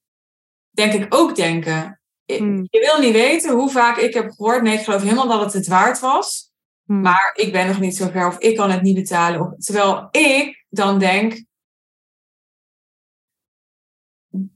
denk 0.70 0.92
ik 0.92 1.14
ook 1.14 1.36
denken. 1.36 2.00
Hmm. 2.24 2.66
Je 2.70 2.80
wil 2.80 2.98
niet 2.98 3.12
weten 3.12 3.54
hoe 3.54 3.70
vaak 3.70 3.96
ik 3.96 4.14
heb 4.14 4.30
gehoord, 4.30 4.62
nee, 4.62 4.78
ik 4.78 4.84
geloof 4.84 5.02
helemaal 5.02 5.28
dat 5.28 5.40
het 5.40 5.52
het 5.52 5.66
waard 5.66 6.00
was. 6.00 6.50
Hmm. 6.84 7.00
Maar 7.00 7.32
ik 7.34 7.52
ben 7.52 7.66
nog 7.66 7.80
niet 7.80 7.96
zo 7.96 8.08
ver 8.08 8.26
of 8.26 8.38
ik 8.38 8.56
kan 8.56 8.70
het 8.70 8.82
niet 8.82 8.94
betalen. 8.94 9.54
Terwijl 9.58 10.08
ik 10.10 10.64
dan 10.68 10.98
denk, 10.98 11.44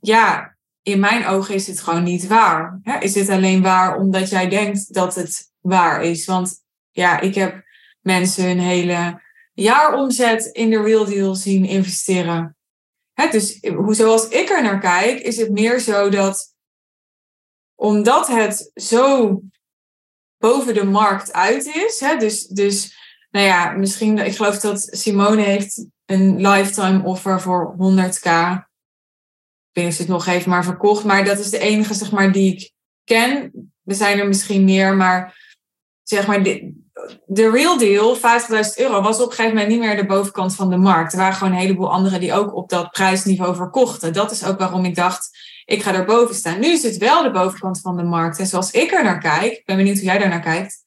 ja, 0.01 0.57
in 0.83 1.01
mijn 1.01 1.27
ogen 1.27 1.55
is 1.55 1.66
het 1.66 1.81
gewoon 1.81 2.03
niet 2.03 2.27
waar. 2.27 2.79
Hè? 2.83 2.99
Is 2.99 3.14
het 3.14 3.29
alleen 3.29 3.62
waar 3.62 3.97
omdat 3.97 4.31
jij 4.31 4.49
denkt 4.49 4.95
dat 4.95 5.14
het 5.14 5.53
waar 5.61 6.03
is? 6.03 6.27
Want 6.27 6.64
ja, 6.91 7.20
ik 7.20 7.35
heb 7.35 7.64
mensen 8.01 8.45
hun 8.45 8.61
hele 8.61 9.22
jaaromzet 9.53 10.45
in 10.45 10.70
de 10.70 10.83
real 10.83 11.05
deal 11.05 11.35
zien 11.35 11.64
investeren. 11.64 12.57
Hè, 13.12 13.29
dus 13.31 13.61
zoals 13.89 14.29
ik 14.29 14.49
er 14.49 14.62
naar 14.62 14.81
kijk, 14.81 15.20
is 15.20 15.37
het 15.37 15.51
meer 15.51 15.79
zo 15.79 16.09
dat 16.09 16.55
omdat 17.74 18.27
het 18.27 18.70
zo 18.74 19.41
boven 20.39 20.74
de 20.74 20.85
markt 20.85 21.33
uit 21.33 21.66
is. 21.66 22.01
Hè, 22.01 22.16
dus, 22.16 22.47
dus, 22.47 22.97
nou 23.31 23.47
ja, 23.47 23.70
misschien, 23.70 24.18
ik 24.18 24.37
geloof 24.37 24.59
dat 24.59 24.89
Simone 24.91 25.43
heeft 25.43 25.87
een 26.05 26.49
lifetime 26.49 27.03
offer 27.05 27.41
voor 27.41 27.77
100k. 27.79 28.31
Ze 29.77 29.83
het 29.83 30.09
nog 30.09 30.24
heeft 30.24 30.47
maar 30.47 30.64
verkocht. 30.64 31.05
Maar 31.05 31.24
dat 31.24 31.39
is 31.39 31.51
de 31.51 31.59
enige, 31.59 31.95
zeg 31.95 32.11
maar, 32.11 32.33
die 32.33 32.53
ik 32.53 32.72
ken. 33.05 33.53
Er 33.85 33.95
zijn 33.95 34.18
er 34.18 34.27
misschien 34.27 34.64
meer, 34.64 34.95
maar 34.95 35.39
zeg 36.03 36.27
maar, 36.27 36.43
de, 36.43 36.72
de 37.27 37.51
real 37.51 37.79
deal, 37.79 38.16
50.000 38.16 38.22
euro, 38.77 39.03
was 39.03 39.20
op 39.20 39.29
een 39.29 39.35
gegeven 39.35 39.55
moment 39.57 39.68
niet 39.68 39.79
meer 39.81 39.97
de 39.97 40.07
bovenkant 40.07 40.55
van 40.55 40.70
de 40.70 40.77
markt. 40.77 41.12
Er 41.12 41.18
waren 41.18 41.35
gewoon 41.35 41.53
een 41.53 41.59
heleboel 41.59 41.93
anderen 41.93 42.20
die 42.20 42.33
ook 42.33 42.55
op 42.55 42.68
dat 42.68 42.91
prijsniveau 42.91 43.57
verkochten. 43.57 44.12
Dat 44.12 44.31
is 44.31 44.45
ook 44.45 44.59
waarom 44.59 44.85
ik 44.85 44.95
dacht, 44.95 45.39
ik 45.64 45.83
ga 45.83 45.95
erboven 45.95 46.35
staan. 46.35 46.61
Nu 46.61 46.72
is 46.72 46.83
het 46.83 46.97
wel 46.97 47.22
de 47.22 47.31
bovenkant 47.31 47.81
van 47.81 47.97
de 47.97 48.05
markt. 48.05 48.39
En 48.39 48.47
zoals 48.47 48.70
ik 48.70 48.93
er 48.93 49.05
naar 49.05 49.18
kijk, 49.18 49.53
ik 49.53 49.64
ben 49.64 49.77
benieuwd 49.77 49.97
hoe 49.97 50.05
jij 50.05 50.18
daar 50.18 50.29
naar 50.29 50.41
kijkt, 50.41 50.85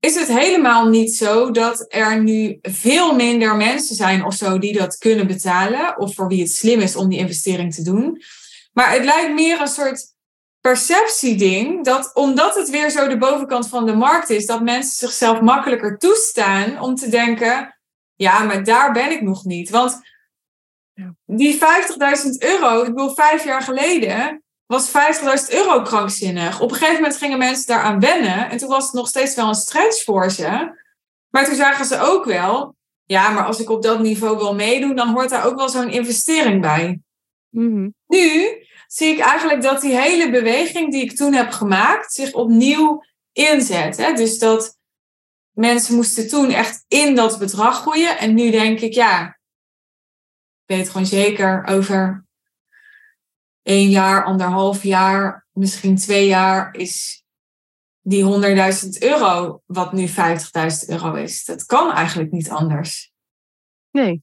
is 0.00 0.14
het 0.14 0.28
helemaal 0.28 0.88
niet 0.88 1.14
zo 1.14 1.50
dat 1.50 1.86
er 1.88 2.22
nu 2.22 2.58
veel 2.62 3.14
minder 3.14 3.56
mensen 3.56 3.96
zijn 3.96 4.24
of 4.24 4.34
zo 4.34 4.58
die 4.58 4.78
dat 4.78 4.98
kunnen 4.98 5.26
betalen. 5.26 5.98
Of 5.98 6.14
voor 6.14 6.28
wie 6.28 6.40
het 6.40 6.50
slim 6.50 6.80
is 6.80 6.96
om 6.96 7.08
die 7.08 7.18
investering 7.18 7.74
te 7.74 7.82
doen. 7.82 8.22
Maar 8.72 8.92
het 8.92 9.04
lijkt 9.04 9.34
meer 9.34 9.60
een 9.60 9.68
soort 9.68 10.14
perceptieding. 10.60 11.84
Dat 11.84 12.14
omdat 12.14 12.54
het 12.54 12.70
weer 12.70 12.90
zo 12.90 13.08
de 13.08 13.18
bovenkant 13.18 13.68
van 13.68 13.86
de 13.86 13.94
markt 13.94 14.30
is, 14.30 14.46
dat 14.46 14.62
mensen 14.62 14.96
zichzelf 14.96 15.40
makkelijker 15.40 15.98
toestaan 15.98 16.80
om 16.80 16.94
te 16.94 17.08
denken: 17.08 17.78
ja, 18.14 18.42
maar 18.42 18.64
daar 18.64 18.92
ben 18.92 19.10
ik 19.10 19.22
nog 19.22 19.44
niet. 19.44 19.70
Want 19.70 20.00
die 21.24 21.54
50.000 21.54 21.58
euro, 22.38 22.80
ik 22.80 22.94
bedoel, 22.94 23.14
vijf 23.14 23.44
jaar 23.44 23.62
geleden 23.62 24.42
was 24.68 24.90
50.000 24.90 24.94
euro 25.48 25.82
krankzinnig. 25.82 26.60
Op 26.60 26.70
een 26.70 26.76
gegeven 26.76 27.02
moment 27.02 27.16
gingen 27.16 27.38
mensen 27.38 27.66
daaraan 27.66 28.00
wennen. 28.00 28.50
En 28.50 28.58
toen 28.58 28.68
was 28.68 28.84
het 28.84 28.92
nog 28.92 29.08
steeds 29.08 29.34
wel 29.34 29.48
een 29.48 29.54
stretch 29.54 30.04
voor 30.04 30.30
ze. 30.30 30.76
Maar 31.30 31.44
toen 31.44 31.54
zagen 31.54 31.84
ze 31.84 32.00
ook 32.00 32.24
wel, 32.24 32.76
ja, 33.04 33.30
maar 33.30 33.44
als 33.44 33.60
ik 33.60 33.70
op 33.70 33.82
dat 33.82 34.00
niveau 34.00 34.36
wil 34.36 34.54
meedoen, 34.54 34.96
dan 34.96 35.08
hoort 35.08 35.30
daar 35.30 35.46
ook 35.46 35.56
wel 35.56 35.68
zo'n 35.68 35.90
investering 35.90 36.60
bij. 36.60 37.00
Mhm. 37.48 37.88
Nu 38.06 38.48
zie 38.86 39.12
ik 39.12 39.18
eigenlijk 39.18 39.62
dat 39.62 39.80
die 39.80 39.96
hele 39.96 40.30
beweging 40.30 40.92
die 40.92 41.02
ik 41.02 41.16
toen 41.16 41.32
heb 41.32 41.50
gemaakt 41.50 42.12
zich 42.12 42.32
opnieuw 42.32 43.04
inzet. 43.32 43.96
Hè? 43.96 44.12
Dus 44.12 44.38
dat 44.38 44.78
mensen 45.50 45.94
moesten 45.94 46.28
toen 46.28 46.50
echt 46.50 46.84
in 46.88 47.14
dat 47.14 47.38
bedrag 47.38 47.80
groeien. 47.80 48.18
En 48.18 48.34
nu 48.34 48.50
denk 48.50 48.80
ik, 48.80 48.92
ja, 48.92 49.26
ik 50.66 50.76
weet 50.76 50.90
gewoon 50.90 51.06
zeker 51.06 51.64
over 51.66 52.26
één 53.68 53.90
jaar, 53.90 54.24
anderhalf 54.24 54.82
jaar, 54.82 55.46
misschien 55.52 55.96
twee 55.96 56.26
jaar 56.26 56.74
is 56.74 57.24
die 58.00 58.22
100.000 58.24 58.88
euro, 59.02 59.62
wat 59.66 59.92
nu 59.92 60.08
50.000 60.08 60.14
euro 60.88 61.14
is. 61.14 61.44
Dat 61.44 61.64
kan 61.64 61.92
eigenlijk 61.92 62.30
niet 62.30 62.50
anders. 62.50 63.12
Nee, 63.90 64.22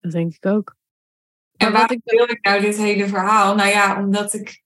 dat 0.00 0.12
denk 0.12 0.34
ik 0.34 0.46
ook. 0.46 0.74
En 1.56 1.72
Maar 1.72 1.80
wat 1.80 1.80
waarom 1.80 1.96
ik- 2.04 2.12
wil 2.18 2.28
ik 2.30 2.44
nou 2.44 2.60
dit 2.60 2.76
hele 2.76 3.08
verhaal? 3.08 3.54
Nou 3.54 3.68
ja, 3.68 3.98
omdat 3.98 4.32
ik, 4.32 4.62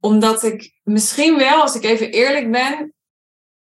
omdat 0.00 0.42
ik 0.42 0.80
misschien 0.82 1.36
wel, 1.36 1.60
als 1.62 1.74
ik 1.74 1.84
even 1.84 2.10
eerlijk 2.10 2.50
ben, 2.50 2.94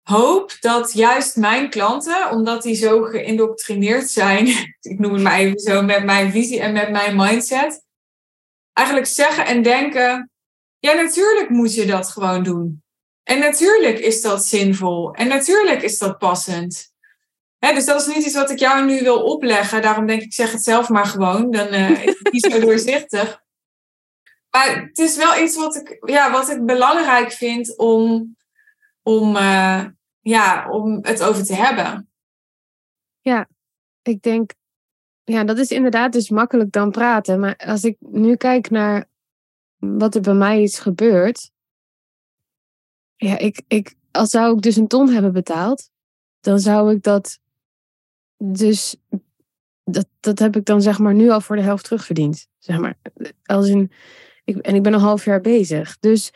hoop 0.03 0.57
dat 0.61 0.93
juist 0.93 1.37
mijn 1.37 1.71
klanten, 1.71 2.31
omdat 2.31 2.63
die 2.63 2.75
zo 2.75 3.03
geïndoctrineerd 3.03 4.09
zijn, 4.11 4.47
ik 4.81 4.99
noem 4.99 5.13
het 5.13 5.23
maar 5.23 5.39
even 5.39 5.59
zo, 5.59 5.83
met 5.83 6.05
mijn 6.05 6.31
visie 6.31 6.61
en 6.61 6.73
met 6.73 6.91
mijn 6.91 7.17
mindset, 7.17 7.89
eigenlijk 8.73 9.07
zeggen 9.07 9.47
en 9.47 9.63
denken, 9.63 10.31
ja, 10.79 10.93
natuurlijk 10.93 11.49
moet 11.49 11.75
je 11.75 11.87
dat 11.87 12.09
gewoon 12.09 12.43
doen. 12.43 12.83
En 13.23 13.39
natuurlijk 13.39 13.99
is 13.99 14.23
dat 14.23 14.47
zinvol. 14.47 15.15
En 15.15 15.29
natuurlijk 15.29 15.83
is 15.83 15.99
dat 15.99 16.19
passend. 16.19 16.93
Hè, 17.59 17.75
dus 17.75 17.85
dat 17.85 18.01
is 18.01 18.15
niet 18.15 18.25
iets 18.25 18.35
wat 18.35 18.51
ik 18.51 18.59
jou 18.59 18.85
nu 18.85 19.03
wil 19.03 19.23
opleggen. 19.23 19.83
Daarom 19.83 20.07
denk 20.07 20.23
ik, 20.23 20.35
zeg 20.35 20.53
het 20.53 20.63
zelf 20.63 20.89
maar 20.89 21.07
gewoon. 21.07 21.51
Dan 21.51 21.67
eh, 21.67 22.05
is 22.05 22.19
het 22.19 22.33
niet 22.33 22.53
zo 22.53 22.61
doorzichtig. 22.67 23.43
Maar 24.51 24.83
het 24.83 24.99
is 24.99 25.17
wel 25.17 25.43
iets 25.43 25.57
wat 25.57 25.77
ik, 25.77 26.11
ja, 26.11 26.31
wat 26.31 26.49
ik 26.49 26.65
belangrijk 26.65 27.33
vind 27.33 27.77
om, 27.79 28.37
om, 29.03 29.37
eh, 29.37 29.85
ja, 30.21 30.71
om 30.71 30.99
het 31.03 31.23
over 31.23 31.45
te 31.45 31.55
hebben. 31.55 32.11
ik 34.03 34.23
denk, 34.23 34.53
ja, 35.31 35.45
dat 35.45 35.59
is 35.59 35.71
inderdaad 35.71 36.13
dus 36.13 36.31
makkelijk 36.31 36.73
dan 36.73 36.91
praten. 36.91 37.41
Maar 37.41 37.57
als 37.57 37.85
ik 37.85 37.97
nu 38.01 38.37
kijk 38.37 38.71
naar 38.71 39.09
wat 39.79 40.15
er 40.15 40.21
bij 40.21 40.35
mij 40.35 40.63
is 40.63 40.79
gebeurd. 40.79 41.51
Ja, 43.17 43.39
ik, 43.39 43.63
ik, 43.69 43.95
als 44.11 44.31
zou 44.31 44.57
ik 44.57 44.63
dus 44.63 44.77
een 44.77 44.89
ton 44.89 45.09
hebben 45.09 45.33
betaald, 45.33 45.91
dan 46.41 46.59
zou 46.59 46.95
ik 46.95 47.03
dat 47.03 47.39
dus, 48.37 48.97
dat, 49.85 50.07
dat 50.21 50.39
heb 50.39 50.57
ik 50.57 50.65
dan 50.65 50.83
zeg 50.83 50.99
maar 50.99 51.15
nu 51.15 51.31
al 51.31 51.41
voor 51.41 51.57
de 51.57 51.63
helft 51.63 51.85
terugverdiend. 51.85 52.47
Zeg 52.59 52.79
maar, 52.79 52.99
als 53.45 53.69
in, 53.69 53.93
ik, 54.45 54.57
en 54.57 54.75
ik 54.75 54.83
ben 54.83 54.93
een 54.93 55.01
half 55.01 55.25
jaar 55.25 55.41
bezig. 55.41 55.99
Dus 55.99 56.33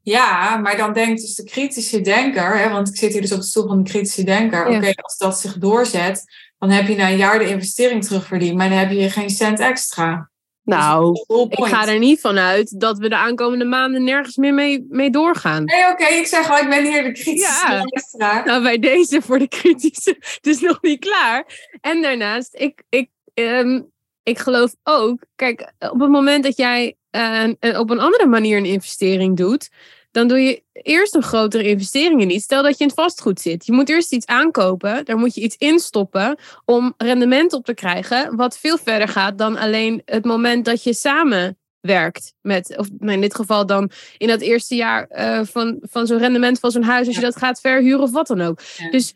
Ja, 0.00 0.56
maar 0.56 0.76
dan 0.76 0.92
denkt 0.92 1.20
dus 1.20 1.34
de 1.34 1.44
kritische 1.44 2.00
denker, 2.00 2.58
hè, 2.58 2.70
want 2.70 2.88
ik 2.88 2.96
zit 2.96 3.12
hier 3.12 3.20
dus 3.20 3.32
op 3.32 3.40
de 3.40 3.46
stoel 3.46 3.66
van 3.66 3.82
de 3.82 3.90
kritische 3.90 4.24
denker. 4.24 4.70
Ja. 4.70 4.76
Oké, 4.76 4.92
als 4.94 5.16
dat 5.16 5.40
zich 5.40 5.58
doorzet, 5.58 6.24
dan 6.60 6.70
heb 6.70 6.86
je 6.88 6.96
na 6.96 7.10
een 7.10 7.16
jaar 7.16 7.38
de 7.38 7.48
investering 7.48 8.04
terugverdiend, 8.04 8.56
maar 8.56 8.68
dan 8.68 8.78
heb 8.78 8.90
je 8.90 9.10
geen 9.10 9.30
cent 9.30 9.60
extra. 9.60 10.30
nou, 10.62 11.12
Dus 11.12 11.24
whole 11.26 11.46
ik 11.50 11.64
ga 11.64 11.86
er 11.88 11.98
niet 11.98 12.20
van 12.20 12.38
uit 12.38 12.80
dat 12.80 12.98
we 12.98 13.08
de 13.08 13.16
aankomende 13.16 13.64
maanden 13.64 14.04
nergens 14.04 14.36
meer 14.36 14.54
mee, 14.54 14.86
mee 14.88 15.10
doorgaan. 15.10 15.64
Nee, 15.64 15.88
oké, 15.90 16.04
ik 16.04 16.26
zeg 16.26 16.48
wel, 16.48 16.58
ik 16.58 16.68
ben 16.68 16.84
hier 16.84 17.02
de 17.02 17.12
kritische 17.12 17.66
Ja. 17.70 17.76
luisteraar. 17.76 18.44
Nou, 18.46 18.62
bij 18.62 18.78
deze 18.78 19.22
voor 19.22 19.38
de 19.38 19.48
kritische. 19.48 20.16
Het 20.18 20.46
is 20.46 20.60
nog 20.60 20.82
niet 20.82 21.00
klaar. 21.00 21.68
En 21.80 22.02
daarnaast, 22.02 22.54
ik, 22.54 22.82
ik, 22.88 23.08
ehm, 23.34 23.80
ik 24.22 24.38
geloof 24.38 24.74
ook. 24.82 25.18
Kijk, 25.36 25.72
op 25.78 26.00
het 26.00 26.10
moment 26.10 26.44
dat 26.44 26.56
jij 26.56 26.94
eh, 27.10 27.48
op 27.78 27.90
een 27.90 28.00
andere 28.00 28.26
manier 28.26 28.56
een 28.56 28.64
investering 28.64 29.36
doet. 29.36 29.68
Dan 30.10 30.28
doe 30.28 30.38
je 30.38 30.62
eerst 30.72 31.14
een 31.14 31.22
grotere 31.22 31.68
investering 31.68 32.20
in 32.20 32.30
iets. 32.30 32.44
Stel 32.44 32.62
dat 32.62 32.72
je 32.78 32.84
in 32.84 32.86
het 32.86 32.98
vastgoed 32.98 33.40
zit. 33.40 33.66
Je 33.66 33.72
moet 33.72 33.88
eerst 33.88 34.12
iets 34.12 34.26
aankopen. 34.26 35.04
Daar 35.04 35.18
moet 35.18 35.34
je 35.34 35.40
iets 35.40 35.56
instoppen. 35.56 36.38
Om 36.64 36.94
rendement 36.96 37.52
op 37.52 37.64
te 37.64 37.74
krijgen. 37.74 38.36
Wat 38.36 38.58
veel 38.58 38.78
verder 38.78 39.08
gaat 39.08 39.38
dan 39.38 39.56
alleen 39.56 40.02
het 40.04 40.24
moment 40.24 40.64
dat 40.64 40.82
je 40.82 40.94
samen 40.94 41.58
werkt 41.80 42.34
met, 42.40 42.76
of 42.76 42.88
nou, 42.98 43.12
in 43.12 43.20
dit 43.20 43.34
geval 43.34 43.66
dan 43.66 43.90
in 44.18 44.28
dat 44.28 44.40
eerste 44.40 44.74
jaar 44.74 45.06
eh, 45.06 45.40
van, 45.42 45.78
van 45.80 46.06
zo'n 46.06 46.18
rendement 46.18 46.58
van 46.58 46.70
zo'n 46.70 46.82
huis, 46.82 47.06
als 47.06 47.16
je 47.16 47.22
dat 47.22 47.36
gaat 47.36 47.60
verhuren 47.60 48.00
of 48.00 48.10
wat 48.10 48.26
dan 48.26 48.40
ook. 48.40 48.60
Ja. 48.76 48.90
Dus 48.90 49.14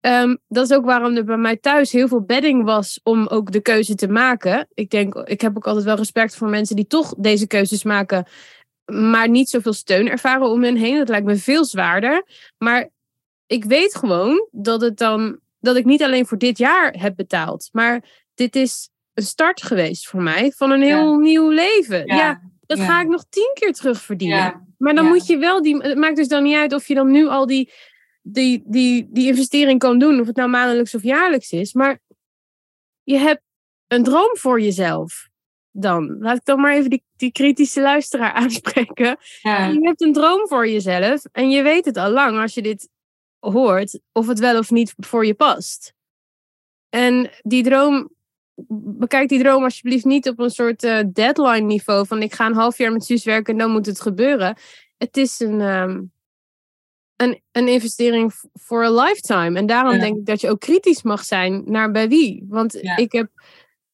ehm, 0.00 0.36
dat 0.48 0.70
is 0.70 0.76
ook 0.76 0.84
waarom 0.84 1.16
er 1.16 1.24
bij 1.24 1.36
mij 1.36 1.56
thuis 1.56 1.92
heel 1.92 2.08
veel 2.08 2.20
bedding 2.20 2.64
was 2.64 3.00
om 3.02 3.26
ook 3.26 3.52
de 3.52 3.60
keuze 3.60 3.94
te 3.94 4.08
maken. 4.08 4.66
Ik 4.74 4.90
denk, 4.90 5.14
ik 5.14 5.40
heb 5.40 5.56
ook 5.56 5.66
altijd 5.66 5.84
wel 5.84 5.96
respect 5.96 6.36
voor 6.36 6.48
mensen 6.48 6.76
die 6.76 6.86
toch 6.86 7.14
deze 7.18 7.46
keuzes 7.46 7.82
maken, 7.82 8.26
maar 8.86 9.28
niet 9.28 9.48
zoveel 9.48 9.72
steun 9.72 10.08
ervaren 10.08 10.48
om 10.48 10.62
hen 10.62 10.76
heen. 10.76 10.98
Dat 10.98 11.08
lijkt 11.08 11.26
me 11.26 11.36
veel 11.36 11.64
zwaarder. 11.64 12.24
Maar 12.58 12.88
ik 13.46 13.64
weet 13.64 13.94
gewoon 13.94 14.48
dat 14.50 14.80
het 14.80 14.96
dan, 14.96 15.38
dat 15.60 15.76
ik 15.76 15.84
niet 15.84 16.02
alleen 16.02 16.26
voor 16.26 16.38
dit 16.38 16.58
jaar 16.58 16.94
heb 16.98 17.16
betaald, 17.16 17.68
maar 17.72 18.24
dit 18.34 18.56
is 18.56 18.90
een 19.14 19.22
start 19.22 19.62
geweest 19.62 20.08
voor 20.08 20.22
mij 20.22 20.52
van 20.56 20.70
een 20.70 20.82
heel 20.82 21.16
nieuw 21.16 21.50
leven. 21.50 22.06
Ja, 22.06 22.40
dat 22.66 22.78
ja. 22.78 22.84
ga 22.84 23.00
ik 23.00 23.08
nog 23.08 23.24
tien 23.28 23.50
keer 23.54 23.72
terugverdienen. 23.72 24.74
Maar 24.78 24.94
dan 24.94 25.06
moet 25.06 25.26
je 25.26 25.36
wel 25.36 25.62
die. 25.62 25.76
Het 25.76 25.98
maakt 25.98 26.16
dus 26.16 26.28
dan 26.28 26.42
niet 26.42 26.56
uit 26.56 26.72
of 26.72 26.88
je 26.88 26.94
dan 26.94 27.10
nu 27.10 27.26
al 27.26 27.46
die, 27.46 27.72
die, 28.22 28.62
die, 28.66 29.08
die 29.10 29.26
investering 29.26 29.78
kan 29.78 29.98
doen, 29.98 30.20
of 30.20 30.26
het 30.26 30.36
nou 30.36 30.48
maandelijks 30.48 30.94
of 30.94 31.02
jaarlijks 31.02 31.50
is. 31.50 31.72
Maar 31.72 31.98
je 33.02 33.18
hebt 33.18 33.42
een 33.86 34.02
droom 34.02 34.36
voor 34.36 34.60
jezelf. 34.60 35.28
Dan 35.78 36.16
laat 36.18 36.36
ik 36.36 36.44
dan 36.44 36.60
maar 36.60 36.72
even 36.72 36.90
die, 36.90 37.04
die 37.16 37.32
kritische 37.32 37.80
luisteraar 37.80 38.32
aanspreken. 38.42 39.16
ja. 39.42 39.66
Je 39.66 39.86
hebt 39.86 40.02
een 40.02 40.12
droom 40.12 40.48
voor 40.48 40.68
jezelf 40.68 41.24
en 41.32 41.50
je 41.50 41.62
weet 41.62 41.84
het 41.84 41.96
al 41.96 42.10
lang 42.10 42.38
als 42.38 42.54
je 42.54 42.62
dit 42.62 42.88
hoort, 43.38 44.00
of 44.12 44.26
het 44.26 44.38
wel 44.38 44.58
of 44.58 44.70
niet 44.70 44.94
voor 44.96 45.26
je 45.26 45.34
past. 45.34 45.94
En 46.88 47.30
die 47.42 47.62
droom, 47.62 48.10
bekijk 48.98 49.28
die 49.28 49.38
droom 49.38 49.62
alsjeblieft 49.62 50.04
niet 50.04 50.28
op 50.28 50.38
een 50.38 50.50
soort 50.50 50.82
eh, 50.82 50.98
deadline 51.12 51.66
niveau 51.66 52.06
van 52.06 52.22
ik 52.22 52.34
ga 52.34 52.46
een 52.46 52.54
half 52.54 52.78
jaar 52.78 52.92
met 52.92 53.04
Suus 53.04 53.24
werken 53.24 53.52
en 53.52 53.58
dan 53.58 53.70
moet 53.70 53.86
het 53.86 54.00
gebeuren. 54.00 54.56
Het 54.96 55.16
is 55.16 55.40
een, 55.40 55.60
ehm, 55.60 56.02
een, 57.16 57.42
een 57.52 57.68
investering 57.68 58.32
voor 58.52 58.84
een 58.84 58.94
lifetime. 58.94 59.58
En 59.58 59.66
daarom 59.66 59.98
denk 59.98 60.16
ik 60.16 60.26
dat 60.26 60.40
je 60.40 60.50
ook 60.50 60.60
kritisch 60.60 61.02
mag 61.02 61.24
zijn 61.24 61.62
naar 61.66 61.90
bij 61.90 62.08
wie. 62.08 62.44
Want 62.48 62.74
ik 62.74 63.12
heb, 63.12 63.30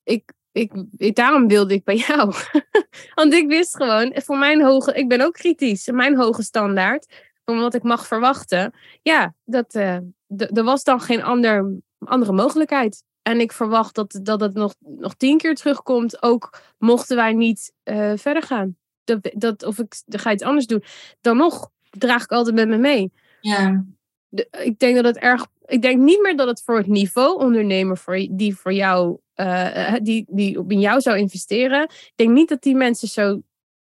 ik, 0.03 0.33
ik, 0.53 0.73
ik, 0.97 1.15
daarom 1.15 1.49
wilde 1.49 1.75
ik 1.75 1.85
bij 1.85 1.97
jou. 1.97 2.33
Want 3.15 3.33
ik 3.33 3.49
wist 3.49 3.77
gewoon, 3.77 4.13
voor 4.15 4.39
mijn 4.39 4.63
hoge, 4.63 4.93
ik 4.95 5.09
ben 5.09 5.21
ook 5.21 5.33
kritisch. 5.33 5.87
Mijn 5.87 6.17
hoge 6.17 6.43
standaard, 6.43 7.31
van 7.45 7.61
wat 7.61 7.75
ik 7.75 7.83
mag 7.83 8.07
verwachten. 8.07 8.73
Ja, 9.03 9.35
dat, 9.45 9.75
uh, 9.75 9.97
er 10.37 10.65
was 10.65 10.85
dan 10.85 11.01
geen 11.01 11.23
ander, 11.23 11.81
andere 11.99 12.33
mogelijkheid. 12.33 13.05
En 13.23 13.41
ik 13.41 13.53
verwacht 13.53 13.95
dat, 13.95 14.21
dat 14.23 14.41
het 14.41 14.55
nog, 14.55 14.75
nog 14.79 15.15
tien 15.15 15.39
keer 15.39 15.55
terugkomt, 15.55 16.23
ook 16.23 16.61
mochten 16.79 17.17
wij 17.17 17.33
niet 17.33 17.73
uh, 17.85 18.13
verder 18.17 18.43
gaan. 18.43 18.77
Dat, 19.05 19.31
dat, 19.35 19.63
of 19.63 19.79
ik 19.79 19.95
ga 20.07 20.33
iets 20.33 20.43
anders 20.43 20.67
doen. 20.67 20.83
Dan 21.21 21.37
nog 21.37 21.71
draag 21.91 22.23
ik 22.23 22.33
altijd 22.33 22.57
met 22.57 22.69
me 22.69 22.77
mee. 22.77 23.13
Ja. 23.41 23.85
De, 24.29 24.49
ik 24.51 24.79
denk 24.79 24.95
dat 24.95 25.05
het 25.05 25.17
erg. 25.17 25.47
Ik 25.67 25.83
denk 25.83 26.01
niet 26.01 26.23
meer 26.23 26.37
dat 26.37 26.49
het 26.49 26.63
voor 26.63 26.77
het 26.77 26.87
niveau 26.87 27.39
ondernemer 27.39 27.99
voor, 27.99 28.27
die 28.31 28.57
voor 28.57 28.73
jou, 28.73 29.19
uh, 29.43 29.95
die, 30.03 30.27
die 30.29 30.65
in 30.69 30.81
jou 30.81 31.01
zou 31.01 31.19
investeren. 31.19 31.83
Ik 31.83 32.13
denk 32.15 32.31
niet 32.31 32.49
dat 32.49 32.63
die 32.63 32.75
mensen 32.75 33.09
zo 33.09 33.41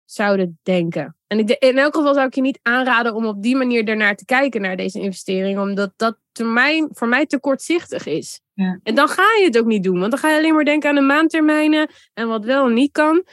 zouden 0.06 0.60
denken. 0.64 1.16
En 1.28 1.40
ik, 1.40 1.50
in 1.50 1.78
elk 1.78 1.96
geval 1.96 2.14
zou 2.14 2.28
ik 2.28 2.36
je 2.36 2.42
niet 2.42 2.60
aanraden 2.62 3.16
om 3.16 3.26
op 3.26 3.44
die 3.44 3.56
manier 3.56 3.88
ernaar 3.88 4.16
te 4.16 4.26
kijken 4.26 4.62
naar 4.62 4.76
deze 4.76 5.00
investering, 5.00 5.60
omdat 5.60 5.94
dat 5.96 6.18
termijn, 6.32 6.88
voor 6.92 7.08
mij 7.08 7.26
te 7.26 7.40
kortzichtig 7.40 8.06
is. 8.06 8.42
Ja. 8.54 8.80
En 8.84 8.96
dan 8.96 9.08
ga 9.08 9.36
je 9.40 9.46
het 9.46 9.58
ook 9.58 9.66
niet 9.66 9.84
doen, 9.84 10.00
want 10.00 10.12
dan 10.12 10.20
ga 10.20 10.30
je 10.30 10.38
alleen 10.38 10.54
maar 10.54 10.66
denken 10.66 10.90
aan 10.90 10.96
de 10.96 11.02
maandtermijnen 11.02 11.90
en 12.14 12.28
wat 12.28 12.46
wel 12.46 12.66
en 12.66 12.74
niet 12.74 12.92
kan. 12.92 13.16
Het 13.16 13.26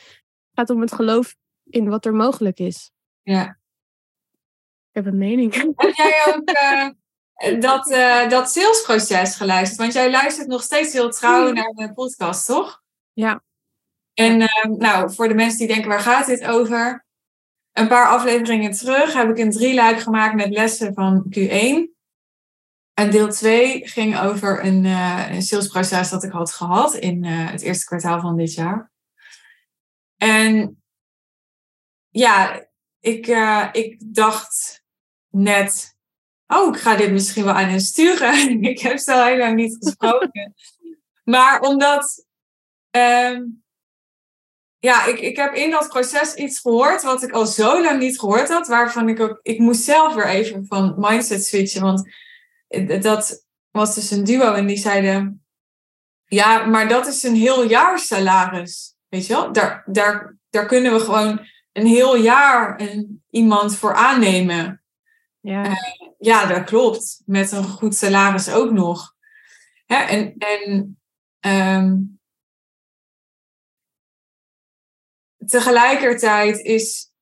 gaat 0.54 0.70
om 0.70 0.80
het 0.80 0.92
geloof 0.92 1.36
in 1.64 1.88
wat 1.88 2.04
er 2.04 2.14
mogelijk 2.14 2.58
is. 2.58 2.90
Ja. 3.22 3.58
Ik 4.90 5.04
heb 5.04 5.06
een 5.06 5.18
mening. 5.18 5.54
Heb 5.54 5.94
jij 5.94 6.24
ook 6.26 6.50
uh, 6.50 6.88
dat, 7.60 7.90
uh, 7.90 8.28
dat 8.28 8.50
salesproces 8.50 9.36
geluisterd? 9.36 9.80
Want 9.80 9.92
jij 9.92 10.10
luistert 10.10 10.48
nog 10.48 10.62
steeds 10.62 10.92
heel 10.92 11.10
trouw 11.10 11.52
naar 11.52 11.72
de 11.74 11.92
podcast, 11.92 12.46
toch? 12.46 12.82
Ja. 13.12 13.42
En 14.14 14.40
uh, 14.40 14.64
nou, 14.78 15.12
voor 15.12 15.28
de 15.28 15.34
mensen 15.34 15.58
die 15.58 15.66
denken, 15.66 15.88
waar 15.88 16.00
gaat 16.00 16.26
dit 16.26 16.44
over? 16.44 17.06
Een 17.72 17.88
paar 17.88 18.08
afleveringen 18.08 18.72
terug 18.72 19.12
heb 19.12 19.28
ik 19.28 19.38
een 19.38 19.50
drieluik 19.50 20.00
gemaakt 20.00 20.34
met 20.34 20.50
lessen 20.50 20.94
van 20.94 21.26
Q1. 21.38 21.98
En 22.94 23.10
deel 23.10 23.28
2 23.28 23.88
ging 23.88 24.20
over 24.20 24.64
een, 24.64 24.84
een 24.84 25.42
salesproces 25.42 26.10
dat 26.10 26.24
ik 26.24 26.32
had 26.32 26.52
gehad 26.52 26.94
in 26.94 27.24
het 27.24 27.62
eerste 27.62 27.84
kwartaal 27.84 28.20
van 28.20 28.36
dit 28.36 28.54
jaar. 28.54 28.90
En 30.16 30.82
ja, 32.08 32.66
ik, 33.00 33.26
ik 33.72 34.14
dacht 34.14 34.82
net, 35.28 35.89
oh, 36.50 36.74
ik 36.74 36.80
ga 36.80 36.96
dit 36.96 37.10
misschien 37.10 37.44
wel 37.44 37.54
aan 37.54 37.68
hen 37.68 37.80
sturen. 37.80 38.62
ik 38.72 38.80
heb 38.80 38.98
ze 38.98 39.12
al 39.12 39.24
heel 39.24 39.36
lang 39.36 39.56
niet 39.56 39.76
gesproken. 39.80 40.54
maar 41.24 41.60
omdat, 41.60 42.26
um, 42.90 43.62
ja, 44.78 45.06
ik, 45.06 45.20
ik 45.20 45.36
heb 45.36 45.54
in 45.54 45.70
dat 45.70 45.88
proces 45.88 46.34
iets 46.34 46.58
gehoord 46.58 47.02
wat 47.02 47.22
ik 47.22 47.32
al 47.32 47.46
zo 47.46 47.82
lang 47.82 47.98
niet 48.00 48.18
gehoord 48.18 48.48
had, 48.48 48.66
waarvan 48.66 49.08
ik 49.08 49.20
ook, 49.20 49.38
ik 49.42 49.58
moest 49.58 49.82
zelf 49.82 50.14
weer 50.14 50.28
even 50.28 50.66
van 50.66 50.94
mindset 50.96 51.44
switchen, 51.44 51.82
want 51.82 52.10
dat 53.00 53.46
was 53.70 53.94
dus 53.94 54.10
een 54.10 54.24
duo 54.24 54.52
en 54.52 54.66
die 54.66 54.78
zeiden, 54.78 55.44
ja, 56.24 56.64
maar 56.64 56.88
dat 56.88 57.06
is 57.06 57.22
een 57.22 57.34
heel 57.34 57.68
jaar 57.68 57.98
salaris. 57.98 58.94
Weet 59.08 59.26
je 59.26 59.32
wel, 59.32 59.52
daar, 59.52 59.84
daar, 59.86 60.36
daar 60.50 60.66
kunnen 60.66 60.92
we 60.92 61.00
gewoon 61.00 61.46
een 61.72 61.86
heel 61.86 62.16
jaar 62.16 62.80
een, 62.80 63.22
iemand 63.30 63.76
voor 63.76 63.94
aannemen. 63.94 64.79
Ja. 65.40 65.76
Ja, 66.18 66.46
dat 66.46 66.64
klopt. 66.64 67.22
Met 67.26 67.52
een 67.52 67.64
goed 67.64 67.94
salaris 67.94 68.50
ook 68.50 68.70
nog. 68.70 69.14
En, 69.86 70.34
en 70.38 70.98
um, 71.40 72.20
tegelijkertijd 75.46 76.58
is 76.58 77.12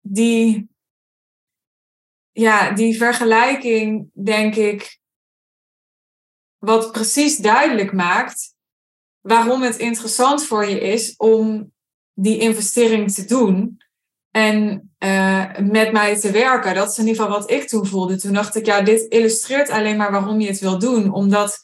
die, 0.00 0.68
ja, 2.32 2.70
die 2.70 2.96
vergelijking, 2.96 4.10
denk 4.12 4.54
ik, 4.54 4.98
wat 6.58 6.92
precies 6.92 7.36
duidelijk 7.36 7.92
maakt 7.92 8.54
waarom 9.20 9.62
het 9.62 9.76
interessant 9.76 10.44
voor 10.46 10.64
je 10.64 10.80
is 10.80 11.16
om 11.16 11.72
die 12.12 12.38
investering 12.38 13.12
te 13.12 13.24
doen 13.24 13.80
en 14.36 14.90
uh, 14.98 15.58
met 15.58 15.92
mij 15.92 16.20
te 16.20 16.30
werken. 16.30 16.74
Dat 16.74 16.90
is 16.90 16.98
in 16.98 17.06
ieder 17.06 17.22
geval 17.22 17.38
wat 17.38 17.50
ik 17.50 17.68
toen 17.68 17.86
voelde. 17.86 18.16
Toen 18.16 18.32
dacht 18.32 18.56
ik, 18.56 18.66
ja, 18.66 18.82
dit 18.82 19.00
illustreert 19.08 19.70
alleen 19.70 19.96
maar 19.96 20.12
waarom 20.12 20.40
je 20.40 20.46
het 20.46 20.58
wil 20.58 20.78
doen. 20.78 21.12
Omdat 21.12 21.58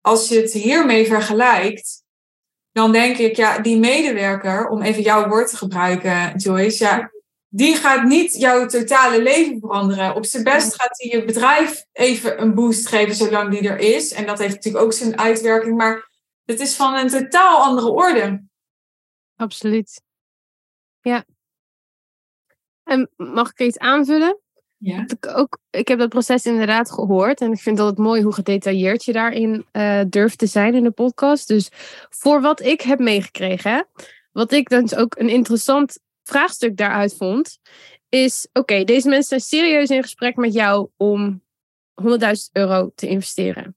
als 0.00 0.28
je 0.28 0.40
het 0.40 0.52
hiermee 0.52 1.06
vergelijkt, 1.06 2.02
dan 2.72 2.92
denk 2.92 3.16
ik, 3.16 3.36
ja, 3.36 3.58
die 3.58 3.78
medewerker, 3.78 4.68
om 4.68 4.82
even 4.82 5.02
jouw 5.02 5.28
woord 5.28 5.50
te 5.50 5.56
gebruiken, 5.56 6.36
Joyce, 6.36 6.84
ja, 6.84 7.10
die 7.48 7.76
gaat 7.76 8.04
niet 8.04 8.34
jouw 8.34 8.66
totale 8.66 9.22
leven 9.22 9.60
veranderen. 9.60 10.14
Op 10.14 10.24
zijn 10.24 10.44
best 10.44 10.74
gaat 10.74 10.98
hij 10.98 11.18
je 11.18 11.24
bedrijf 11.24 11.84
even 11.92 12.42
een 12.42 12.54
boost 12.54 12.88
geven 12.88 13.14
zolang 13.14 13.50
die 13.50 13.68
er 13.68 13.78
is. 13.78 14.12
En 14.12 14.26
dat 14.26 14.38
heeft 14.38 14.54
natuurlijk 14.54 14.84
ook 14.84 14.92
zijn 14.92 15.18
uitwerking, 15.18 15.76
maar 15.76 16.10
het 16.44 16.60
is 16.60 16.74
van 16.74 16.94
een 16.94 17.08
totaal 17.08 17.62
andere 17.62 17.90
orde. 17.90 18.44
Absoluut. 19.36 20.02
Ja. 21.00 21.24
En 22.88 23.10
mag 23.16 23.50
ik 23.50 23.60
iets 23.60 23.78
aanvullen? 23.78 24.38
Ja. 24.76 25.04
Ik, 25.06 25.26
ook, 25.26 25.58
ik 25.70 25.88
heb 25.88 25.98
dat 25.98 26.08
proces 26.08 26.46
inderdaad 26.46 26.90
gehoord. 26.90 27.40
En 27.40 27.52
ik 27.52 27.58
vind 27.58 27.78
het 27.78 27.98
mooi 27.98 28.22
hoe 28.22 28.32
gedetailleerd 28.32 29.04
je 29.04 29.12
daarin 29.12 29.66
uh, 29.72 30.00
durft 30.08 30.38
te 30.38 30.46
zijn 30.46 30.74
in 30.74 30.82
de 30.82 30.90
podcast. 30.90 31.48
Dus 31.48 31.68
voor 32.10 32.40
wat 32.40 32.60
ik 32.60 32.80
heb 32.80 32.98
meegekregen, 32.98 33.72
hè, 33.72 33.82
wat 34.32 34.52
ik 34.52 34.68
dus 34.68 34.94
ook 34.94 35.18
een 35.18 35.28
interessant 35.28 35.98
vraagstuk 36.22 36.76
daaruit 36.76 37.16
vond, 37.16 37.58
is: 38.08 38.48
oké, 38.52 38.84
deze 38.84 39.08
mensen 39.08 39.40
zijn 39.40 39.62
serieus 39.62 39.90
in 39.90 40.02
gesprek 40.02 40.36
met 40.36 40.52
jou 40.52 40.88
om 40.96 41.42
100.000 42.02 42.06
euro 42.52 42.90
te 42.94 43.08
investeren. 43.08 43.76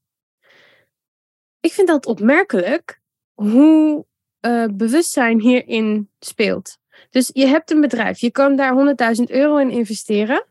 Ik 1.60 1.72
vind 1.72 1.88
dat 1.88 2.06
opmerkelijk 2.06 3.00
hoe 3.34 4.06
uh, 4.40 4.66
bewustzijn 4.72 5.40
hierin 5.40 6.10
speelt. 6.18 6.80
Dus 7.10 7.30
je 7.32 7.46
hebt 7.46 7.70
een 7.70 7.80
bedrijf, 7.80 8.18
je 8.18 8.30
kan 8.30 8.56
daar 8.56 8.96
100.000 9.16 9.24
euro 9.24 9.56
in 9.56 9.70
investeren. 9.70 10.44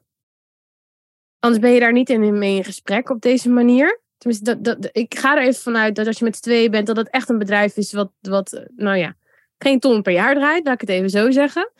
Anders 1.39 1.61
ben 1.61 1.71
je 1.71 1.79
daar 1.79 1.91
niet 1.91 2.09
in, 2.09 2.37
mee 2.37 2.55
in 2.55 2.63
gesprek 2.63 3.09
op 3.09 3.21
deze 3.21 3.49
manier. 3.49 4.01
Tenminste, 4.17 4.61
dat, 4.61 4.81
dat, 4.81 4.89
ik 4.91 5.17
ga 5.17 5.37
er 5.37 5.43
even 5.43 5.61
vanuit 5.61 5.95
dat 5.95 6.07
als 6.07 6.19
je 6.19 6.25
met 6.25 6.35
z'n 6.35 6.41
tweeën 6.41 6.71
bent, 6.71 6.87
dat 6.87 6.97
het 6.97 7.09
echt 7.09 7.29
een 7.29 7.37
bedrijf 7.37 7.77
is 7.77 7.93
wat, 7.93 8.11
wat, 8.21 8.63
nou 8.75 8.97
ja, 8.97 9.15
geen 9.57 9.79
ton 9.79 10.01
per 10.01 10.13
jaar 10.13 10.35
draait, 10.35 10.65
laat 10.65 10.73
ik 10.73 10.81
het 10.81 10.89
even 10.89 11.09
zo 11.09 11.31
zeggen. 11.31 11.71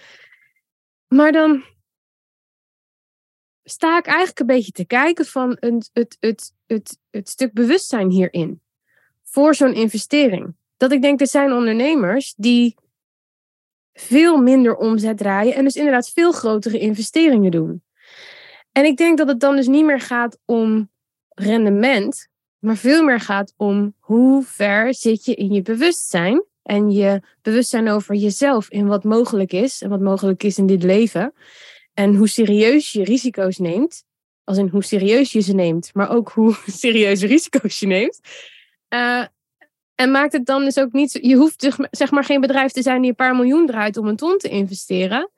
Maar 1.07 1.31
dan 1.31 1.63
sta 3.63 3.97
ik 3.97 4.05
eigenlijk 4.05 4.39
een 4.39 4.45
beetje 4.45 4.71
te 4.71 4.85
kijken 4.85 5.25
van 5.25 5.57
een, 5.59 5.83
het, 5.93 6.17
het, 6.19 6.53
het, 6.67 6.97
het 7.09 7.29
stuk 7.29 7.53
bewustzijn 7.53 8.09
hierin. 8.09 8.61
Voor 9.23 9.55
zo'n 9.55 9.73
investering. 9.73 10.55
Dat 10.77 10.91
ik 10.91 11.01
denk, 11.01 11.19
er 11.19 11.27
zijn 11.27 11.51
ondernemers 11.51 12.33
die 12.37 12.75
veel 14.01 14.37
minder 14.37 14.75
omzet 14.75 15.17
draaien 15.17 15.55
en 15.55 15.63
dus 15.63 15.75
inderdaad 15.75 16.09
veel 16.09 16.31
grotere 16.31 16.79
investeringen 16.79 17.51
doen. 17.51 17.83
En 18.71 18.85
ik 18.85 18.97
denk 18.97 19.17
dat 19.17 19.27
het 19.27 19.39
dan 19.39 19.55
dus 19.55 19.67
niet 19.67 19.85
meer 19.85 19.99
gaat 19.99 20.37
om 20.45 20.89
rendement, 21.29 22.27
maar 22.59 22.77
veel 22.77 23.03
meer 23.03 23.19
gaat 23.19 23.53
om 23.57 23.95
hoe 23.99 24.43
ver 24.43 24.93
zit 24.93 25.25
je 25.25 25.35
in 25.35 25.53
je 25.53 25.61
bewustzijn 25.61 26.43
en 26.63 26.91
je 26.91 27.21
bewustzijn 27.41 27.89
over 27.89 28.15
jezelf 28.15 28.69
in 28.69 28.87
wat 28.87 29.03
mogelijk 29.03 29.53
is 29.53 29.81
en 29.81 29.89
wat 29.89 30.01
mogelijk 30.01 30.43
is 30.43 30.57
in 30.57 30.67
dit 30.67 30.83
leven. 30.83 31.33
En 31.93 32.15
hoe 32.15 32.27
serieus 32.27 32.91
je 32.91 33.03
risico's 33.03 33.57
neemt, 33.57 34.03
als 34.43 34.57
in 34.57 34.67
hoe 34.67 34.83
serieus 34.83 35.31
je 35.31 35.39
ze 35.39 35.53
neemt, 35.53 35.89
maar 35.93 36.09
ook 36.09 36.29
hoe 36.29 36.55
serieuze 36.83 37.27
risico's 37.27 37.79
je 37.79 37.87
neemt. 37.87 38.19
Uh, 38.89 39.25
en 40.01 40.11
maakt 40.11 40.33
het 40.33 40.45
dan 40.45 40.63
dus 40.63 40.77
ook 40.77 40.91
niet. 40.91 41.11
Je 41.11 41.35
hoeft 41.35 41.75
zeg 41.91 42.11
maar 42.11 42.23
geen 42.23 42.41
bedrijf 42.41 42.71
te 42.71 42.81
zijn 42.81 43.01
die 43.01 43.09
een 43.09 43.15
paar 43.15 43.35
miljoen 43.35 43.65
draait 43.67 43.97
om 43.97 44.07
een 44.07 44.15
ton 44.15 44.37
te 44.37 44.49
investeren. 44.49 45.31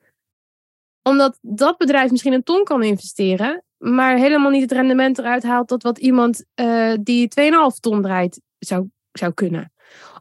Omdat 1.02 1.38
dat 1.40 1.76
bedrijf 1.76 2.10
misschien 2.10 2.32
een 2.32 2.42
ton 2.42 2.64
kan 2.64 2.82
investeren, 2.82 3.64
maar 3.78 4.16
helemaal 4.16 4.50
niet 4.50 4.62
het 4.62 4.72
rendement 4.72 5.18
eruit 5.18 5.42
haalt 5.42 5.68
tot 5.68 5.82
wat 5.82 5.98
iemand 5.98 6.44
uh, 6.60 6.94
die 7.00 7.28
2,5 7.40 7.46
ton 7.80 8.02
draait 8.02 8.40
zou, 8.58 8.88
zou 9.12 9.32
kunnen. 9.32 9.72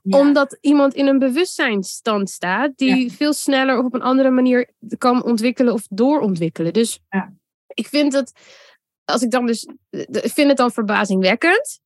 Ja. 0.04 0.20
Omdat 0.20 0.58
iemand 0.62 0.94
in 0.94 1.08
een 1.08 1.20
bewustzijnstand 1.20 2.30
staat 2.30 2.72
die 2.76 3.04
ja. 3.04 3.10
veel 3.10 3.34
sneller 3.34 3.80
of 3.80 3.86
op 3.86 3.94
een 3.94 4.02
andere 4.02 4.30
manier 4.30 4.70
kan 4.98 5.24
ontwikkelen 5.24 5.74
of 5.74 5.86
doorontwikkelen. 5.90 6.74
Dus 6.74 7.00
ja. 7.10 7.34
ik 7.68 7.88
vind 7.88 8.14
het, 8.14 8.32
als 9.06 9.22
ik 9.22 9.32
dan 9.32 9.46
dus, 9.46 9.68
ik 9.90 10.32
vind 10.34 10.48
het 10.48 10.58
dan 10.58 10.72
verbazingwekkend. 10.72 11.82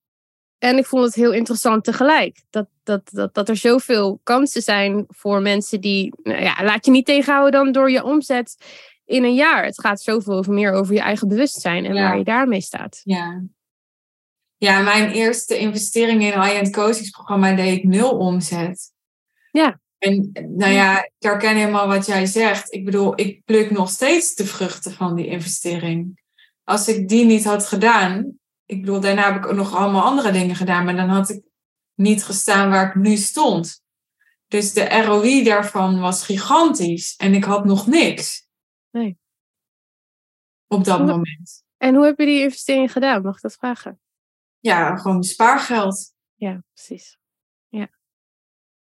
En 0.57 0.77
ik 0.77 0.85
vond 0.85 1.05
het 1.05 1.15
heel 1.15 1.33
interessant 1.33 1.83
tegelijk. 1.83 2.41
Dat, 2.49 2.67
dat, 2.83 3.01
dat, 3.11 3.33
dat 3.33 3.49
er 3.49 3.55
zoveel 3.57 4.19
kansen 4.23 4.61
zijn 4.61 5.05
voor 5.07 5.41
mensen 5.41 5.81
die. 5.81 6.13
Nou 6.23 6.41
ja, 6.41 6.63
laat 6.63 6.85
je 6.85 6.91
niet 6.91 7.05
tegenhouden 7.05 7.51
dan 7.63 7.71
door 7.71 7.91
je 7.91 8.03
omzet. 8.03 8.57
in 9.05 9.23
een 9.23 9.33
jaar. 9.35 9.65
Het 9.65 9.79
gaat 9.79 10.01
zoveel 10.01 10.33
over 10.33 10.53
meer 10.53 10.71
over 10.71 10.93
je 10.93 10.99
eigen 11.01 11.27
bewustzijn 11.27 11.85
en 11.85 11.93
Ja. 11.93 12.01
waar 12.01 12.17
je 12.17 12.23
daarmee 12.23 12.61
staat. 12.61 13.01
Ja. 13.03 13.43
Ja, 14.57 14.79
mijn 14.81 15.11
eerste 15.11 15.57
investering 15.57 16.21
in 16.21 16.31
een 16.31 16.41
high-end 16.43 16.71
coachingsprogramma 16.71 17.55
deed 17.55 17.77
ik 17.77 17.83
nul 17.83 18.17
omzet. 18.17 18.91
Ja. 19.51 19.79
En 19.97 20.29
nou 20.33 20.71
ja, 20.71 21.03
ik 21.03 21.11
herken 21.19 21.55
helemaal 21.55 21.87
wat 21.87 22.05
jij 22.05 22.25
zegt. 22.25 22.73
Ik 22.73 22.85
bedoel, 22.85 23.13
ik 23.19 23.41
pluk 23.45 23.71
nog 23.71 23.89
steeds 23.89 24.35
de 24.35 24.45
vruchten 24.45 24.91
van 24.91 25.15
die 25.15 25.25
investering. 25.27 26.21
Als 26.63 26.87
ik 26.87 27.07
die 27.09 27.25
niet 27.25 27.43
had 27.43 27.65
gedaan, 27.67 28.37
ik 28.67 28.79
bedoel, 28.81 28.99
daarna 28.99 29.33
heb 29.33 29.43
ik 29.43 29.49
ook 29.49 29.55
nog 29.55 29.75
allemaal 29.75 30.03
andere 30.03 30.31
dingen 30.31 30.55
gedaan, 30.55 30.85
maar 30.85 30.95
dan 30.95 31.09
had 31.09 31.29
ik 31.29 31.43
niet 31.93 32.23
gestaan 32.23 32.69
waar 32.69 32.87
ik 32.87 32.95
nu 32.95 33.15
stond. 33.15 33.81
Dus 34.47 34.73
de 34.73 35.01
ROI 35.01 35.43
daarvan 35.43 35.99
was 35.99 36.23
gigantisch 36.25 37.15
en 37.15 37.33
ik 37.33 37.43
had 37.43 37.65
nog 37.65 37.87
niks. 37.87 38.47
Nee. 38.89 39.17
Op 40.67 40.83
dat 40.83 40.97
Hoe- 40.97 41.07
moment. 41.07 41.63
En 41.77 41.95
hoe 41.95 42.05
heb 42.05 42.19
je 42.19 42.25
die 42.25 42.41
investering 42.41 42.91
gedaan? 42.91 43.21
Mag 43.21 43.35
ik 43.35 43.41
dat 43.41 43.53
vragen? 43.53 43.99
Ja, 44.59 44.95
gewoon 44.95 45.23
spaargeld. 45.23 46.13
Ja, 46.35 46.63
precies. 46.73 47.19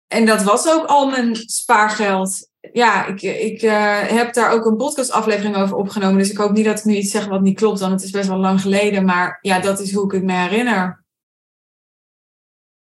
En 0.07 0.27
dat 0.27 0.43
was 0.43 0.69
ook 0.69 0.87
al 0.87 1.11
mijn 1.11 1.37
spaargeld. 1.37 2.49
Ja, 2.73 3.07
ik, 3.07 3.23
ik 3.23 3.63
eh, 3.63 4.01
heb 4.01 4.35
daar 4.35 4.51
ook 4.51 4.65
een 4.65 4.77
podcastaflevering 4.77 5.57
over 5.57 5.77
opgenomen. 5.77 6.19
Dus 6.19 6.31
ik 6.31 6.37
hoop 6.37 6.53
niet 6.53 6.65
dat 6.65 6.79
ik 6.79 6.85
nu 6.85 6.95
iets 6.95 7.11
zeg 7.11 7.27
wat 7.27 7.41
niet 7.41 7.57
klopt, 7.59 7.81
want 7.81 7.93
het 7.93 8.03
is 8.03 8.11
best 8.11 8.29
wel 8.29 8.39
lang 8.39 8.61
geleden. 8.61 9.05
Maar 9.05 9.39
ja, 9.41 9.61
dat 9.61 9.81
is 9.81 9.93
hoe 9.93 10.05
ik 10.05 10.13
het 10.13 10.23
me 10.23 10.33
herinner. 10.33 11.05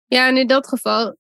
Ja, 0.06 0.28
en 0.28 0.36
in 0.36 0.46
dat 0.46 0.68
geval, 0.68 1.16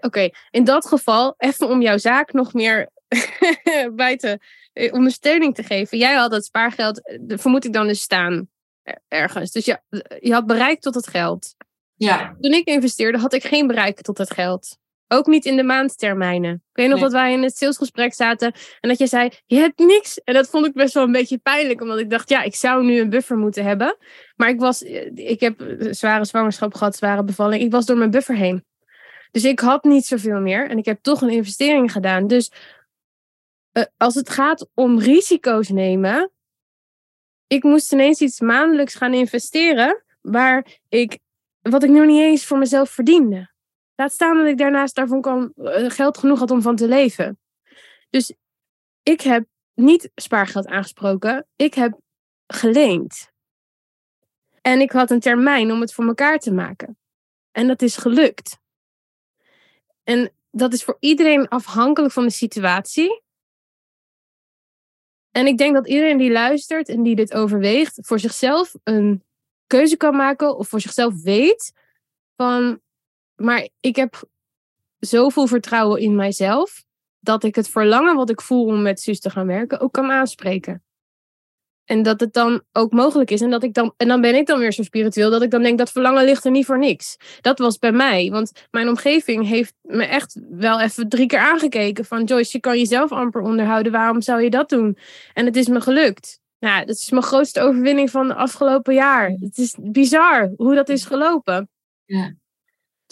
oké, 0.00 0.28
in 0.50 0.64
dat 0.64 0.86
geval, 0.86 1.34
even 1.36 1.68
om 1.68 1.82
jouw 1.82 1.98
zaak 1.98 2.32
nog 2.32 2.52
meer 2.52 2.90
bij 3.92 4.16
te 4.16 4.40
eh, 4.72 4.92
ondersteuning 4.92 5.54
te 5.54 5.62
geven. 5.62 5.98
Jij 5.98 6.14
had 6.14 6.32
het 6.32 6.44
spaargeld, 6.44 7.06
eh, 7.06 7.18
vermoed 7.38 7.64
ik 7.64 7.72
dan 7.72 7.86
dus 7.86 8.00
staan 8.00 8.48
er- 8.82 9.02
ergens. 9.08 9.50
Dus 9.50 9.64
je, 9.64 9.80
je 10.20 10.32
had 10.32 10.46
bereik 10.46 10.80
tot 10.80 10.94
het 10.94 11.06
geld. 11.06 11.54
Ja, 11.94 12.36
Toen 12.40 12.52
ik 12.52 12.66
investeerde, 12.66 13.18
had 13.18 13.32
ik 13.32 13.44
geen 13.44 13.66
bereik 13.66 14.00
tot 14.00 14.18
het 14.18 14.32
geld. 14.32 14.80
Ook 15.12 15.26
niet 15.26 15.44
in 15.44 15.56
de 15.56 15.62
maandtermijnen. 15.62 16.52
Ik 16.54 16.60
weet 16.72 16.88
nog 16.88 16.94
Nee. 16.94 17.04
dat 17.04 17.12
wij 17.12 17.32
in 17.32 17.42
het 17.42 17.56
salesgesprek 17.56 18.14
zaten 18.14 18.52
en 18.80 18.88
dat 18.88 18.98
je 18.98 19.06
zei, 19.06 19.30
je 19.46 19.56
hebt 19.56 19.78
niks. 19.78 20.18
En 20.18 20.34
dat 20.34 20.48
vond 20.48 20.66
ik 20.66 20.72
best 20.72 20.94
wel 20.94 21.02
een 21.02 21.12
beetje 21.12 21.38
pijnlijk, 21.38 21.80
omdat 21.80 21.98
ik 21.98 22.10
dacht, 22.10 22.28
ja, 22.28 22.42
ik 22.42 22.54
zou 22.54 22.84
nu 22.84 23.00
een 23.00 23.10
buffer 23.10 23.36
moeten 23.36 23.64
hebben. 23.64 23.96
Maar 24.36 24.48
ik 24.48 24.60
was, 24.60 24.82
eh, 24.82 25.10
ik 25.14 25.40
heb 25.40 25.60
een 25.60 25.94
zware 25.94 26.24
zwangerschap 26.24 26.74
gehad, 26.74 26.96
zware 26.96 27.24
bevalling. 27.24 27.62
Ik 27.62 27.70
was 27.70 27.86
door 27.86 27.96
mijn 27.96 28.10
buffer 28.10 28.34
heen. 28.34 28.64
Dus 29.30 29.44
ik 29.44 29.60
had 29.60 29.84
niet 29.84 30.06
zoveel 30.06 30.40
meer 30.40 30.70
en 30.70 30.78
ik 30.78 30.84
heb 30.84 31.02
toch 31.02 31.20
een 31.22 31.30
investering 31.30 31.92
gedaan. 31.92 32.26
Dus 32.26 32.52
eh, 33.72 33.84
als 33.96 34.14
het 34.14 34.30
gaat 34.30 34.68
om 34.74 34.98
risico's 34.98 35.68
nemen, 35.68 36.30
ik 37.46 37.62
moest 37.62 37.92
ineens 37.92 38.20
iets 38.20 38.40
maandelijks 38.40 38.94
gaan 38.94 39.14
investeren 39.14 40.04
waar 40.20 40.66
ik, 40.88 41.18
wat 41.62 41.82
ik 41.82 41.90
nog 41.90 42.06
niet 42.06 42.20
eens 42.22 42.44
voor 42.44 42.58
mezelf 42.58 42.90
verdiende. 42.90 43.51
Laat 43.94 44.12
staan 44.12 44.36
dat 44.36 44.46
ik 44.46 44.58
daarnaast 44.58 44.94
daarvan 44.94 45.20
kan, 45.20 45.52
eh, 45.56 45.90
geld 45.90 46.18
genoeg 46.18 46.38
had 46.38 46.50
om 46.50 46.62
van 46.62 46.76
te 46.76 46.88
leven. 46.88 47.38
Dus 48.10 48.34
ik 49.02 49.20
heb 49.20 49.46
niet 49.74 50.10
spaargeld 50.14 50.66
aangesproken, 50.66 51.46
ik 51.56 51.74
heb 51.74 52.00
geleend. 52.46 53.30
En 54.60 54.80
ik 54.80 54.92
had 54.92 55.10
een 55.10 55.20
termijn 55.20 55.72
om 55.72 55.80
het 55.80 55.92
voor 55.94 56.06
elkaar 56.06 56.38
te 56.38 56.52
maken. 56.52 56.98
En 57.50 57.66
dat 57.66 57.82
is 57.82 57.96
gelukt. 57.96 58.58
En 60.02 60.32
dat 60.50 60.72
is 60.72 60.84
voor 60.84 60.96
iedereen 61.00 61.48
afhankelijk 61.48 62.12
van 62.12 62.24
de 62.24 62.30
situatie. 62.30 63.22
En 65.30 65.46
ik 65.46 65.58
denk 65.58 65.74
dat 65.74 65.88
iedereen 65.88 66.18
die 66.18 66.30
luistert 66.30 66.88
en 66.88 67.02
die 67.02 67.16
dit 67.16 67.34
overweegt, 67.34 67.98
voor 68.00 68.18
zichzelf 68.18 68.74
een 68.82 69.24
keuze 69.66 69.96
kan 69.96 70.16
maken 70.16 70.56
of 70.56 70.68
voor 70.68 70.80
zichzelf 70.80 71.22
weet 71.22 71.72
van, 72.36 72.80
maar 73.42 73.68
ik 73.80 73.96
heb 73.96 74.28
zoveel 74.98 75.46
vertrouwen 75.46 76.00
in 76.00 76.16
mijzelf 76.16 76.84
dat 77.20 77.44
ik 77.44 77.54
het 77.54 77.68
verlangen 77.68 78.16
wat 78.16 78.30
ik 78.30 78.40
voel 78.40 78.64
om 78.64 78.82
met 78.82 79.00
Suus 79.00 79.20
te 79.20 79.30
gaan 79.30 79.46
werken 79.46 79.80
ook 79.80 79.92
kan 79.92 80.10
aanspreken. 80.10 80.82
En 81.84 82.02
dat 82.02 82.20
het 82.20 82.32
dan 82.32 82.62
ook 82.72 82.92
mogelijk 82.92 83.30
is. 83.30 83.40
En, 83.40 83.50
dat 83.50 83.62
ik 83.62 83.74
dan, 83.74 83.94
en 83.96 84.08
dan 84.08 84.20
ben 84.20 84.34
ik 84.34 84.46
dan 84.46 84.58
weer 84.58 84.72
zo 84.72 84.82
spiritueel 84.82 85.30
dat 85.30 85.42
ik 85.42 85.50
dan 85.50 85.62
denk 85.62 85.78
dat 85.78 85.90
verlangen 85.90 86.24
ligt 86.24 86.44
er 86.44 86.50
niet 86.50 86.66
voor 86.66 86.78
niks. 86.78 87.16
Dat 87.40 87.58
was 87.58 87.78
bij 87.78 87.92
mij. 87.92 88.30
Want 88.30 88.66
mijn 88.70 88.88
omgeving 88.88 89.48
heeft 89.48 89.74
me 89.82 90.04
echt 90.04 90.40
wel 90.50 90.80
even 90.80 91.08
drie 91.08 91.26
keer 91.26 91.38
aangekeken. 91.38 92.04
Van 92.04 92.24
Joyce, 92.24 92.50
je 92.52 92.60
kan 92.60 92.78
jezelf 92.78 93.12
amper 93.12 93.40
onderhouden. 93.40 93.92
Waarom 93.92 94.20
zou 94.20 94.42
je 94.42 94.50
dat 94.50 94.68
doen? 94.68 94.98
En 95.32 95.46
het 95.46 95.56
is 95.56 95.68
me 95.68 95.80
gelukt. 95.80 96.40
Nou, 96.58 96.84
dat 96.86 96.96
is 96.96 97.10
mijn 97.10 97.22
grootste 97.22 97.60
overwinning 97.60 98.10
van 98.10 98.28
de 98.28 98.34
afgelopen 98.34 98.94
jaar. 98.94 99.28
Het 99.28 99.58
is 99.58 99.76
bizar 99.80 100.52
hoe 100.56 100.74
dat 100.74 100.88
is 100.88 101.04
gelopen. 101.04 101.68
Ja. 102.04 102.34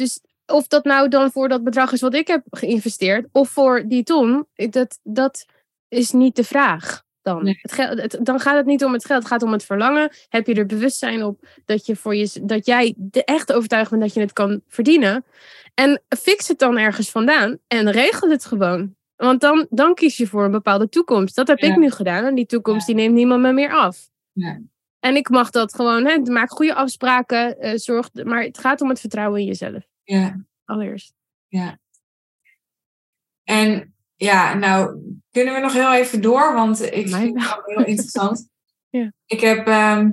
Dus 0.01 0.21
of 0.47 0.67
dat 0.67 0.85
nou 0.85 1.09
dan 1.09 1.31
voor 1.31 1.49
dat 1.49 1.65
bedrag 1.65 1.93
is 1.93 2.01
wat 2.01 2.15
ik 2.15 2.27
heb 2.27 2.43
geïnvesteerd. 2.51 3.27
Of 3.33 3.49
voor 3.49 3.85
die 3.87 4.03
ton. 4.03 4.47
Dat, 4.55 4.99
dat 5.03 5.45
is 5.89 6.11
niet 6.11 6.37
de 6.37 6.45
vraag 6.45 7.03
dan. 7.23 7.45
Nee. 7.45 7.59
Het 7.63 7.73
geld, 7.73 8.01
het- 8.01 8.19
dan 8.23 8.41
gaat 8.41 8.57
het 8.57 8.67
niet 8.67 8.85
om 8.85 8.93
het 8.93 9.05
geld. 9.05 9.19
Het 9.19 9.29
gaat 9.33 9.43
om 9.43 9.53
het 9.53 9.65
verlangen. 9.65 10.11
Heb 10.29 10.47
je 10.47 10.55
er 10.55 10.67
bewustzijn 10.67 11.23
op 11.25 11.47
dat, 11.65 11.87
je 11.87 11.97
voor 11.97 12.15
je, 12.15 12.41
dat 12.43 12.67
jij 12.67 12.95
de 12.97 13.25
echte 13.25 13.55
overtuigd 13.55 13.91
bent 13.91 14.03
dat 14.03 14.15
je 14.15 14.21
het 14.21 14.33
kan 14.33 14.61
verdienen. 14.69 15.25
En 15.75 16.03
fix 16.19 16.49
het 16.49 16.59
dan 16.59 16.79
ergens 16.79 17.11
vandaan. 17.11 17.59
En 17.67 17.91
regel 17.91 18.31
het 18.31 18.45
gewoon. 18.45 18.95
Want 19.17 19.41
dan, 19.41 19.67
dan 19.71 19.95
kies 19.95 20.17
je 20.17 20.27
voor 20.27 20.45
een 20.45 20.51
bepaalde 20.51 20.89
toekomst. 20.89 21.37
Dat 21.37 21.49
heb 21.49 21.59
Ja. 21.59 21.69
ik 21.69 21.77
nu 21.77 21.91
gedaan. 21.91 22.25
En 22.25 22.35
die 22.35 22.47
toekomst 22.47 22.87
Ja. 22.89 22.95
die 22.95 23.03
neemt 23.03 23.15
niemand 23.15 23.43
me 23.43 23.53
meer 23.53 23.73
af. 23.73 24.09
Ja. 24.33 24.61
En 25.01 25.17
ik 25.17 25.29
mag 25.29 25.51
dat 25.51 25.75
gewoon, 25.75 26.05
hè, 26.07 26.19
maak 26.19 26.51
goede 26.51 26.75
afspraken, 26.75 27.59
eh, 27.61 27.73
zorg, 27.77 28.09
maar 28.25 28.43
het 28.43 28.59
gaat 28.59 28.81
om 28.81 28.89
het 28.89 29.01
vertrouwen 29.01 29.41
in 29.41 29.47
jezelf, 29.47 29.85
ja. 30.19 30.45
allereerst. 30.65 31.15
En 33.45 33.95
ja, 34.17 34.55
nou 34.55 35.01
kunnen 35.31 35.55
we 35.55 35.61
nog 35.61 35.73
heel 35.73 35.93
even 35.95 36.21
door, 36.23 36.55
want 36.55 36.83
ik 36.83 37.11
Mij 37.11 37.21
vind 37.21 37.43
het 37.43 37.63
heel 37.65 37.85
interessant. 37.85 38.49
Ja. 38.93 39.13
Ik 39.27 39.41
heb 39.41 39.67
ehm, 39.67 40.11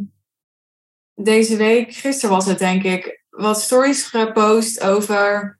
deze 1.13 1.55
week, 1.57 1.93
gisteren 1.93 2.35
was 2.35 2.45
het 2.45 2.59
denk 2.59 2.83
ik, 2.83 3.23
wat 3.29 3.61
stories 3.61 4.03
gepost 4.03 4.81
over 4.81 5.59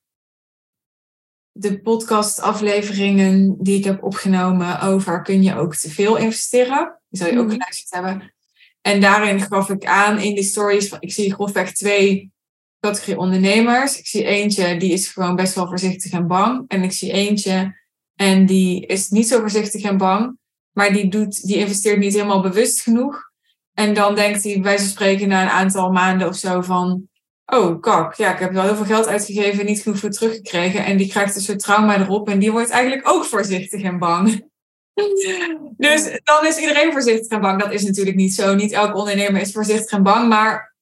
de 1.51 1.81
podcastafleveringen 1.81 3.55
die 3.63 3.77
ik 3.77 3.83
heb 3.83 4.03
opgenomen 4.03 4.81
over 4.81 5.21
kun 5.21 5.43
je 5.43 5.55
ook 5.55 5.75
te 5.75 5.89
veel 5.89 6.15
investeren. 6.17 7.01
Die 7.09 7.19
zal 7.19 7.29
je 7.29 7.37
ook 7.39 7.45
Mhm. 7.45 7.51
geluisterd 7.53 7.89
hebben. 7.93 8.33
En 8.81 9.01
daarin 9.01 9.41
gaf 9.41 9.69
ik 9.69 9.85
aan 9.85 10.19
in 10.19 10.35
die 10.35 10.43
stories, 10.43 10.87
van, 10.87 10.97
ik 11.01 11.11
zie 11.11 11.33
grofweg 11.33 11.71
twee 11.73 12.31
categorie 12.79 13.17
ondernemers. 13.17 13.99
Ik 13.99 14.07
zie 14.07 14.23
eentje 14.23 14.77
die 14.77 14.91
is 14.91 15.07
gewoon 15.07 15.35
best 15.35 15.55
wel 15.55 15.67
voorzichtig 15.67 16.11
en 16.11 16.27
bang. 16.27 16.63
En 16.67 16.83
ik 16.83 16.91
zie 16.91 17.11
eentje 17.11 17.75
en 18.15 18.45
die 18.45 18.85
is 18.85 19.09
niet 19.09 19.27
zo 19.27 19.39
voorzichtig 19.39 19.81
en 19.81 19.97
bang. 19.97 20.37
Maar 20.71 20.93
die, 20.93 21.07
doet, 21.09 21.47
die 21.47 21.57
investeert 21.57 21.99
niet 21.99 22.13
helemaal 22.13 22.41
bewust 22.41 22.81
genoeg. 22.81 23.31
En 23.73 23.93
dan 23.93 24.15
denkt 24.15 24.43
hij 24.43 24.59
bij 24.61 24.77
van 24.77 24.87
spreken 24.87 25.27
na 25.27 25.41
een 25.41 25.49
aantal 25.49 25.91
maanden 25.91 26.27
of 26.27 26.35
zo 26.35 26.61
van... 26.61 27.07
Oh, 27.45 27.81
kak, 27.81 28.13
ja, 28.13 28.33
ik 28.33 28.39
heb 28.39 28.51
wel 28.51 28.63
heel 28.63 28.75
veel 28.75 28.85
geld 28.85 29.07
uitgegeven 29.07 29.59
en 29.59 29.65
niet 29.65 29.81
genoeg 29.81 29.99
voor 29.99 30.09
teruggekregen. 30.09 30.85
En 30.85 30.97
die 30.97 31.07
krijgt 31.07 31.35
een 31.35 31.41
soort 31.41 31.59
trauma 31.59 31.99
erop 31.99 32.29
en 32.29 32.39
die 32.39 32.51
wordt 32.51 32.69
eigenlijk 32.69 33.09
ook 33.09 33.25
voorzichtig 33.25 33.81
en 33.81 33.99
bang. 33.99 34.45
Dus 35.77 36.19
dan 36.23 36.45
is 36.45 36.57
iedereen 36.57 36.91
voorzichtig 36.91 37.27
en 37.27 37.41
bang. 37.41 37.59
Dat 37.59 37.71
is 37.71 37.83
natuurlijk 37.83 38.15
niet 38.15 38.33
zo. 38.33 38.55
Niet 38.55 38.71
elke 38.71 38.97
ondernemer 38.97 39.41
is 39.41 39.51
voorzichtig 39.51 39.91
en 39.91 40.03
bang. 40.03 40.29
Maar 40.29 40.75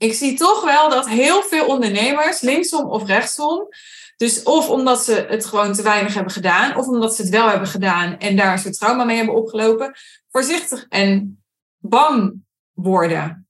ik 0.00 0.14
zie 0.14 0.36
toch 0.36 0.64
wel 0.64 0.90
dat 0.90 1.08
heel 1.08 1.42
veel 1.42 1.66
ondernemers, 1.66 2.40
linksom 2.40 2.90
of 2.90 3.06
rechtsom, 3.06 3.68
dus 4.16 4.42
of 4.42 4.68
omdat 4.68 5.04
ze 5.04 5.26
het 5.28 5.46
gewoon 5.46 5.72
te 5.72 5.82
weinig 5.82 6.14
hebben 6.14 6.32
gedaan, 6.32 6.76
of 6.76 6.86
omdat 6.86 7.14
ze 7.14 7.22
het 7.22 7.30
wel 7.30 7.48
hebben 7.48 7.68
gedaan 7.68 8.18
en 8.18 8.36
daar 8.36 8.52
een 8.52 8.58
soort 8.58 8.78
trauma 8.78 9.04
mee 9.04 9.16
hebben 9.16 9.34
opgelopen, 9.34 9.92
voorzichtig 10.28 10.86
en 10.88 11.42
bang 11.76 12.34
worden. 12.72 13.48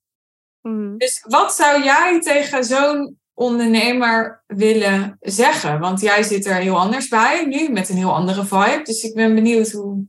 Mhm. 0.61 0.97
Dus 0.97 1.25
wat 1.29 1.55
zou 1.55 1.83
jij 1.83 2.21
tegen 2.21 2.65
zo'n 2.65 3.19
ondernemer 3.35 4.43
willen 4.47 5.17
zeggen? 5.21 5.81
Want 5.81 6.01
jij 6.01 6.23
zit 6.23 6.47
er 6.47 6.55
heel 6.55 6.79
anders 6.79 7.09
bij 7.09 7.45
nu, 7.45 7.69
met 7.69 7.89
een 7.89 7.97
heel 7.97 8.15
andere 8.15 8.45
vibe. 8.45 8.81
Dus 8.83 9.03
ik 9.03 9.15
ben 9.15 9.35
benieuwd 9.35 9.71
hoe, 9.71 10.07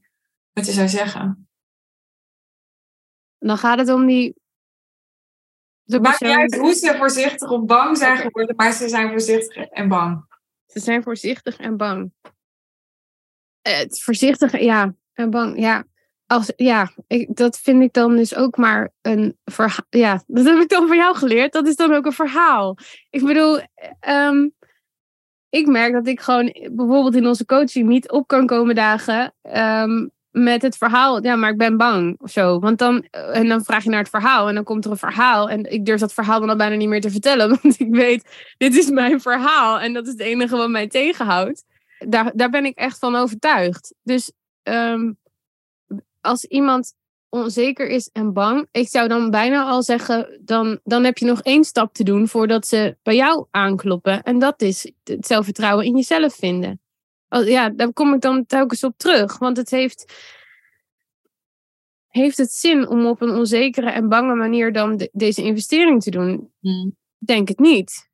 wat 0.54 0.66
je 0.66 0.72
zou 0.72 0.88
zeggen. 0.88 1.50
Dan 3.38 3.58
gaat 3.58 3.80
het 3.80 3.90
om 3.90 4.08
die. 4.08 4.41
Het 5.86 6.02
maakt 6.02 6.22
niet 6.22 6.32
uit 6.32 6.58
hoe 6.58 6.74
ze 6.74 6.96
voorzichtig 6.98 7.50
of 7.50 7.66
bang 7.66 7.98
zijn 7.98 8.18
geworden, 8.18 8.56
maar 8.56 8.74
ze 8.74 8.90
zijn 8.90 9.10
voorzichtig 9.10 9.66
en 9.66 9.88
bang. 9.88 10.26
Ze 10.66 10.80
zijn 10.80 11.04
voorzichtig 11.04 11.58
en 11.58 11.78
bang. 11.78 12.12
Eh, 13.62 13.78
Het 13.78 14.02
voorzichtig, 14.04 14.60
ja, 14.60 14.94
en 15.14 15.30
bang, 15.30 15.60
ja. 15.60 15.84
Als, 16.26 16.54
ja, 16.56 16.92
ik, 17.08 17.36
dat 17.36 17.60
vind 17.60 17.82
ik 17.82 17.94
dan 17.94 18.16
dus 18.16 18.36
ook 18.36 18.58
maar 18.58 18.92
een 19.02 19.38
verhaal. 19.46 19.86
Ja, 19.90 20.24
dat 20.28 20.46
heb 20.46 20.58
ik 20.58 20.70
dan 20.70 20.88
van 20.88 20.98
jou 20.98 21.16
geleerd. 21.16 21.54
Dat 21.54 21.68
is 21.68 21.76
dan 21.76 21.94
ook 21.94 22.06
een 22.06 22.12
verhaal. 22.12 22.78
Ik 23.10 23.24
bedoel, 23.24 23.60
ehm, 24.00 24.50
ik 25.50 25.68
merk 25.68 25.94
dat 25.94 26.08
ik 26.08 26.22
gewoon 26.22 26.46
bijvoorbeeld 26.72 27.16
in 27.16 27.28
onze 27.28 27.46
coaching 27.46 27.88
niet 27.88 28.12
op 28.12 28.28
kan 28.28 28.46
komen 28.46 28.76
dagen. 28.76 29.34
ehm, 29.42 30.08
met 30.32 30.62
het 30.62 30.78
verhaal, 30.78 31.24
ja, 31.24 31.36
maar 31.36 31.52
ik 31.52 31.58
ben 31.58 31.78
bang 31.78 32.16
of 32.20 32.32
zo. 32.32 32.60
Want 32.60 32.78
dan, 32.78 33.02
en 33.12 33.48
dan 33.48 33.64
vraag 33.64 33.84
je 33.84 33.90
naar 33.90 34.00
het 34.00 34.10
verhaal 34.10 34.48
en 34.48 34.56
dan 34.56 34.64
komt 34.64 34.86
er 34.86 34.92
een 34.92 34.98
verhaal. 34.98 35.50
En 35.50 35.72
ik 35.72 35.86
durf 35.86 36.00
dat 36.00 36.14
verhaal 36.14 36.40
dan 36.40 36.50
al 36.50 36.56
bijna 36.56 36.76
niet 36.76 36.88
meer 36.88 37.02
te 37.02 37.12
vertellen, 37.12 37.50
want 37.62 37.80
ik 37.80 37.96
weet, 37.96 38.54
dit 38.58 38.76
is 38.76 38.90
mijn 38.90 39.22
verhaal 39.22 39.80
en 39.80 39.94
dat 39.94 40.06
is 40.06 40.12
het 40.12 40.22
enige 40.22 40.58
wat 40.58 40.70
mij 40.70 40.88
tegenhoudt. 40.88 41.64
Daar, 42.08 42.32
daar 42.36 42.50
ben 42.50 42.66
ik 42.66 42.78
echt 42.78 43.00
van 43.00 43.16
overtuigd. 43.16 43.94
Dus 44.04 44.32
um, 44.64 45.18
als 46.22 46.46
iemand 46.46 46.94
onzeker 47.30 47.88
is 47.88 48.10
en 48.14 48.34
bang, 48.34 48.68
ik 48.72 48.88
zou 48.88 49.08
dan 49.08 49.30
bijna 49.30 49.64
al 49.64 49.84
zeggen, 49.84 50.40
dan, 50.42 50.80
dan 50.84 51.04
heb 51.04 51.18
je 51.18 51.26
nog 51.26 51.42
één 51.42 51.64
stap 51.64 51.94
te 51.94 52.04
doen 52.04 52.28
voordat 52.28 52.68
ze 52.68 52.98
bij 53.04 53.16
jou 53.16 53.46
aankloppen. 53.52 54.24
En 54.24 54.40
dat 54.40 54.62
is 54.62 54.92
het 55.04 55.26
zelfvertrouwen 55.26 55.86
in 55.86 55.96
jezelf 55.96 56.36
vinden. 56.36 56.80
Ja, 57.40 57.70
daar 57.70 57.94
kom 57.94 58.14
ik 58.14 58.22
dan 58.22 58.46
telkens 58.46 58.84
op 58.84 58.94
terug. 58.98 59.38
Want 59.38 59.58
het 59.58 59.70
heeft, 59.70 60.14
heeft 62.08 62.38
het 62.38 62.52
zin 62.52 62.88
om 62.88 63.06
op 63.06 63.22
een 63.22 63.36
onzekere 63.36 63.90
en 63.90 64.10
bange 64.10 64.36
manier 64.36 64.74
dan 64.74 65.10
deze 65.12 65.44
investering 65.44 66.02
te 66.02 66.12
doen? 66.12 66.52
Hmm. 66.60 66.96
Denk 67.18 67.48
het 67.48 67.60
niet. 67.60 68.10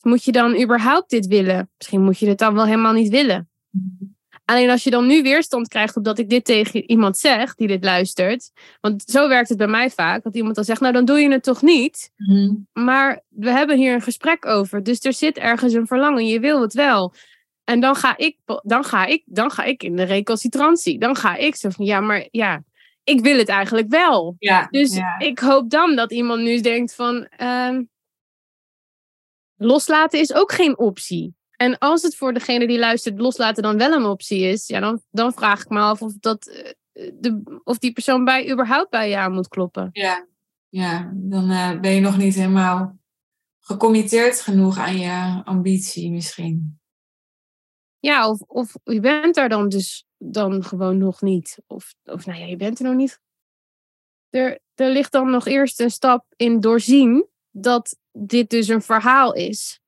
Moet 0.00 0.24
je 0.24 0.32
dan 0.32 0.62
überhaupt 0.62 1.10
dit 1.10 1.26
willen? 1.26 1.70
Misschien 1.76 2.02
moet 2.02 2.18
je 2.18 2.28
het 2.28 2.38
dan 2.38 2.54
wel 2.54 2.64
helemaal 2.64 2.92
niet 2.92 3.08
willen. 3.08 3.50
Hmm. 3.70 4.16
Alleen 4.50 4.70
als 4.70 4.84
je 4.84 4.90
dan 4.90 5.06
nu 5.06 5.22
weerstand 5.22 5.68
krijgt 5.68 5.96
op 5.96 6.04
dat 6.04 6.18
ik 6.18 6.28
dit 6.28 6.44
tegen 6.44 6.90
iemand 6.90 7.18
zeg 7.18 7.54
die 7.54 7.66
dit 7.66 7.84
luistert. 7.84 8.50
Want 8.80 9.02
zo 9.02 9.28
werkt 9.28 9.48
het 9.48 9.58
bij 9.58 9.66
mij 9.66 9.90
vaak. 9.90 10.22
Dat 10.22 10.34
iemand 10.34 10.54
dan 10.54 10.64
zegt, 10.64 10.80
nou 10.80 10.92
dan 10.92 11.04
doe 11.04 11.18
je 11.18 11.30
het 11.30 11.42
toch 11.42 11.62
niet. 11.62 12.10
Mhm. 12.16 12.54
Maar 12.72 13.22
we 13.28 13.50
hebben 13.50 13.76
hier 13.76 13.94
een 13.94 14.02
gesprek 14.02 14.46
over. 14.46 14.82
Dus 14.82 15.04
er 15.04 15.12
zit 15.12 15.38
ergens 15.38 15.72
een 15.72 15.86
verlangen. 15.86 16.26
Je 16.26 16.40
wil 16.40 16.60
het 16.60 16.72
wel. 16.72 17.14
En 17.68 17.80
dan 17.80 17.94
ga 17.94 18.16
ik, 18.16 18.36
dan 18.62 18.84
ga 18.84 19.04
ik, 19.04 19.22
dan 19.26 19.50
ga 19.50 19.64
ik 19.64 19.82
in 19.82 19.96
de 19.96 20.02
recalcitrantie. 20.02 20.98
Dan 20.98 21.16
ga 21.16 21.36
ik 21.36 21.56
zo 21.56 21.70
van, 21.70 21.84
ja, 21.84 22.00
maar 22.00 22.28
ja, 22.30 22.62
ik 23.04 23.20
wil 23.20 23.38
het 23.38 23.48
eigenlijk 23.48 23.88
wel. 23.88 24.36
Ja, 24.38 24.66
dus 24.70 25.00
ik 25.18 25.38
hoop 25.38 25.70
dan 25.70 25.96
dat 25.96 26.12
iemand 26.12 26.42
nu 26.42 26.60
denkt 26.60 26.94
van, 26.94 27.28
uh, 27.38 27.78
loslaten 29.56 30.20
is 30.20 30.34
ook 30.34 30.52
geen 30.52 30.78
optie. 30.78 31.34
En 31.56 31.78
als 31.78 32.02
het 32.02 32.16
voor 32.16 32.32
degene 32.32 32.66
die 32.66 32.78
luistert 32.78 33.20
loslaten 33.20 33.62
dan 33.62 33.78
wel 33.78 33.92
een 33.92 34.04
optie 34.04 34.40
is, 34.40 34.66
ja, 34.66 34.80
dan, 34.80 35.02
dan 35.10 35.32
vraag 35.32 35.60
ik 35.60 35.68
me 35.68 35.80
af 35.80 36.02
of, 36.02 36.12
dat, 36.20 36.46
eh, 36.46 37.10
de, 37.14 37.60
of 37.64 37.78
die 37.78 37.92
persoon 37.92 38.24
bij, 38.24 38.50
überhaupt 38.50 38.90
bij 38.90 39.08
je 39.08 39.16
aan 39.16 39.32
moet 39.32 39.48
kloppen. 39.48 39.88
Ja, 39.92 40.26
ja 40.68 41.12
dan 41.14 41.50
uh, 41.50 41.80
ben 41.80 41.90
je 41.90 42.00
nog 42.00 42.16
niet 42.16 42.34
helemaal 42.34 42.98
gecommitteerd 43.60 44.40
genoeg 44.40 44.78
aan 44.78 44.98
je 44.98 45.42
ambitie 45.44 46.10
misschien. 46.10 46.77
Ja, 48.00 48.28
of, 48.28 48.40
of 48.40 48.74
je 48.84 49.00
bent 49.00 49.36
er 49.36 49.48
dan 49.48 49.68
dus 49.68 50.06
dan 50.18 50.64
gewoon 50.64 50.98
nog 50.98 51.22
niet. 51.22 51.58
Of, 51.66 51.94
of 52.04 52.26
nou 52.26 52.38
ja, 52.38 52.46
je 52.46 52.56
bent 52.56 52.78
er 52.78 52.84
nog 52.84 52.94
niet. 52.94 53.20
Er, 54.30 54.58
er 54.74 54.90
ligt 54.90 55.12
dan 55.12 55.30
nog 55.30 55.46
eerst 55.46 55.80
een 55.80 55.90
stap 55.90 56.24
in 56.36 56.60
doorzien 56.60 57.26
dat 57.50 57.98
dit 58.12 58.50
dus 58.50 58.68
een 58.68 58.82
verhaal 58.82 59.34
is. 59.34 59.80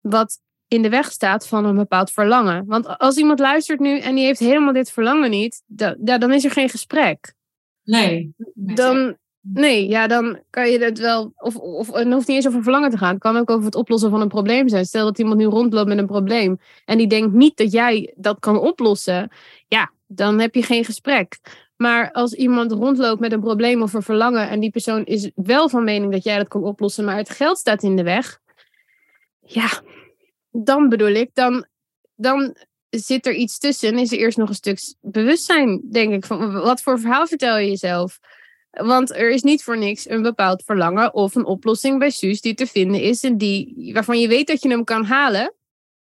Wat 0.00 0.40
in 0.68 0.82
de 0.82 0.88
weg 0.88 1.12
staat 1.12 1.48
van 1.48 1.64
een 1.64 1.76
bepaald 1.76 2.10
verlangen. 2.10 2.66
Want 2.66 2.98
als 2.98 3.16
iemand 3.16 3.38
luistert 3.38 3.80
nu 3.80 3.98
en 3.98 4.14
die 4.14 4.24
heeft 4.24 4.38
helemaal 4.40 4.72
dit 4.72 4.90
verlangen 4.90 5.30
niet, 5.30 5.62
dan, 5.66 5.96
ja, 6.04 6.18
dan 6.18 6.32
is 6.32 6.44
er 6.44 6.50
geen 6.50 6.68
gesprek. 6.68 7.34
Nee. 7.82 8.34
Dan, 8.54 9.16
nee, 9.40 9.88
ja, 9.88 10.06
dan 10.06 10.40
kan 10.50 10.70
je 10.70 10.78
het 10.78 10.98
wel. 10.98 11.32
Of, 11.36 11.56
of 11.56 11.92
het 11.92 12.12
hoeft 12.12 12.26
niet 12.26 12.36
eens 12.36 12.46
over 12.46 12.62
verlangen 12.62 12.90
te 12.90 12.98
gaan. 12.98 13.12
Het 13.12 13.22
kan 13.22 13.36
ook 13.36 13.50
over 13.50 13.64
het 13.64 13.74
oplossen 13.74 14.10
van 14.10 14.20
een 14.20 14.28
probleem 14.28 14.68
zijn. 14.68 14.84
Stel 14.84 15.04
dat 15.04 15.18
iemand 15.18 15.38
nu 15.38 15.44
rondloopt 15.44 15.88
met 15.88 15.98
een 15.98 16.06
probleem 16.06 16.58
en 16.84 16.98
die 16.98 17.06
denkt 17.06 17.32
niet 17.32 17.56
dat 17.56 17.72
jij 17.72 18.14
dat 18.16 18.38
kan 18.38 18.58
oplossen. 18.60 19.30
Ja, 19.68 19.92
dan 20.06 20.38
heb 20.38 20.54
je 20.54 20.62
geen 20.62 20.84
gesprek. 20.84 21.38
Maar 21.76 22.12
als 22.12 22.32
iemand 22.32 22.72
rondloopt 22.72 23.20
met 23.20 23.32
een 23.32 23.40
probleem 23.40 23.82
of 23.82 23.92
een 23.92 24.02
verlangen 24.02 24.48
en 24.48 24.60
die 24.60 24.70
persoon 24.70 25.04
is 25.04 25.30
wel 25.34 25.68
van 25.68 25.84
mening 25.84 26.12
dat 26.12 26.24
jij 26.24 26.36
dat 26.36 26.48
kan 26.48 26.62
oplossen, 26.62 27.04
maar 27.04 27.16
het 27.16 27.30
geld 27.30 27.58
staat 27.58 27.82
in 27.82 27.96
de 27.96 28.02
weg. 28.02 28.38
Ja, 29.40 29.82
dan 30.50 30.88
bedoel 30.88 31.08
ik, 31.08 31.30
dan, 31.32 31.66
dan 32.14 32.56
zit 32.90 33.26
er 33.26 33.34
iets 33.34 33.58
tussen. 33.58 33.98
Is 33.98 34.12
er 34.12 34.18
eerst 34.18 34.38
nog 34.38 34.48
een 34.48 34.54
stuk 34.54 34.78
bewustzijn, 35.00 35.82
denk 35.90 36.12
ik. 36.12 36.24
Van 36.24 36.52
wat 36.52 36.82
voor 36.82 37.00
verhaal 37.00 37.26
vertel 37.26 37.58
je 37.58 37.68
jezelf? 37.68 38.18
Want 38.86 39.10
er 39.10 39.30
is 39.30 39.42
niet 39.42 39.62
voor 39.62 39.78
niks 39.78 40.08
een 40.08 40.22
bepaald 40.22 40.62
verlangen 40.62 41.14
of 41.14 41.34
een 41.34 41.44
oplossing 41.44 41.98
bij 41.98 42.10
Suus 42.10 42.40
die 42.40 42.54
te 42.54 42.66
vinden 42.66 43.00
is 43.00 43.22
en 43.22 43.38
die, 43.38 43.90
waarvan 43.92 44.20
je 44.20 44.28
weet 44.28 44.46
dat 44.46 44.62
je 44.62 44.68
hem 44.68 44.84
kan 44.84 45.04
halen. 45.04 45.54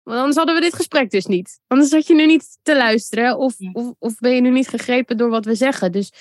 Want 0.03 0.19
anders 0.19 0.37
hadden 0.37 0.55
we 0.55 0.61
dit 0.61 0.75
gesprek 0.75 1.11
dus 1.11 1.27
niet. 1.27 1.61
Anders 1.67 1.91
had 1.91 2.07
je 2.07 2.15
nu 2.15 2.27
niet 2.27 2.59
te 2.63 2.77
luisteren 2.77 3.39
of, 3.39 3.55
of, 3.73 3.95
of 3.99 4.19
ben 4.19 4.35
je 4.35 4.41
nu 4.41 4.51
niet 4.51 4.69
gegrepen 4.69 5.17
door 5.17 5.31
wat 5.31 5.45
we 5.45 5.55
zeggen. 5.55 5.93
Dus 5.93 6.13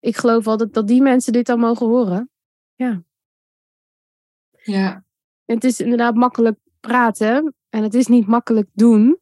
ik 0.00 0.16
geloof 0.16 0.46
altijd 0.46 0.74
dat 0.74 0.86
die 0.86 1.02
mensen 1.02 1.32
dit 1.32 1.46
dan 1.46 1.58
mogen 1.58 1.86
horen. 1.86 2.30
Ja. 2.74 3.02
Ja. 4.62 5.04
het 5.44 5.64
is 5.64 5.80
inderdaad 5.80 6.14
makkelijk 6.14 6.58
praten 6.80 7.54
en 7.68 7.82
het 7.82 7.94
is 7.94 8.06
niet 8.06 8.26
makkelijk 8.26 8.68
doen. 8.72 9.18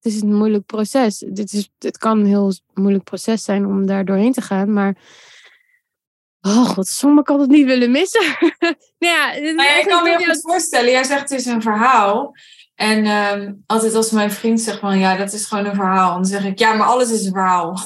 Het 0.00 0.12
is 0.12 0.20
een 0.22 0.34
moeilijk 0.34 0.66
proces. 0.66 1.18
Dit 1.18 1.52
is, 1.52 1.70
het 1.78 1.98
kan 1.98 2.18
een 2.18 2.26
heel 2.26 2.52
moeilijk 2.74 3.04
proces 3.04 3.44
zijn 3.44 3.66
om 3.66 3.86
daar 3.86 4.04
doorheen 4.04 4.32
te 4.32 4.40
gaan, 4.40 4.72
maar. 4.72 4.96
Oh 6.40 6.68
god, 6.68 6.86
sommigen 6.86 7.24
kan 7.24 7.40
het 7.40 7.50
niet 7.50 7.66
willen 7.66 7.90
missen. 7.90 8.24
nou 8.98 9.12
ja, 9.14 9.32
ik 9.32 9.86
kan 9.86 10.02
me 10.02 10.24
goed 10.24 10.40
voorstellen. 10.40 10.90
Jij 10.90 11.04
zegt 11.04 11.20
het 11.20 11.30
is 11.30 11.46
een 11.46 11.62
verhaal. 11.62 12.34
En 12.74 13.04
ehm, 13.04 13.52
altijd 13.66 13.94
als 13.94 14.10
mijn 14.10 14.30
vriend 14.30 14.60
zegt 14.60 14.78
van 14.78 14.98
ja, 14.98 15.16
dat 15.16 15.32
is 15.32 15.44
gewoon 15.44 15.64
een 15.64 15.74
verhaal. 15.74 16.14
Dan 16.14 16.24
zeg 16.24 16.44
ik 16.44 16.58
ja, 16.58 16.74
maar 16.74 16.86
alles 16.86 17.10
is 17.10 17.24
een 17.24 17.32
verhaal. 17.32 17.78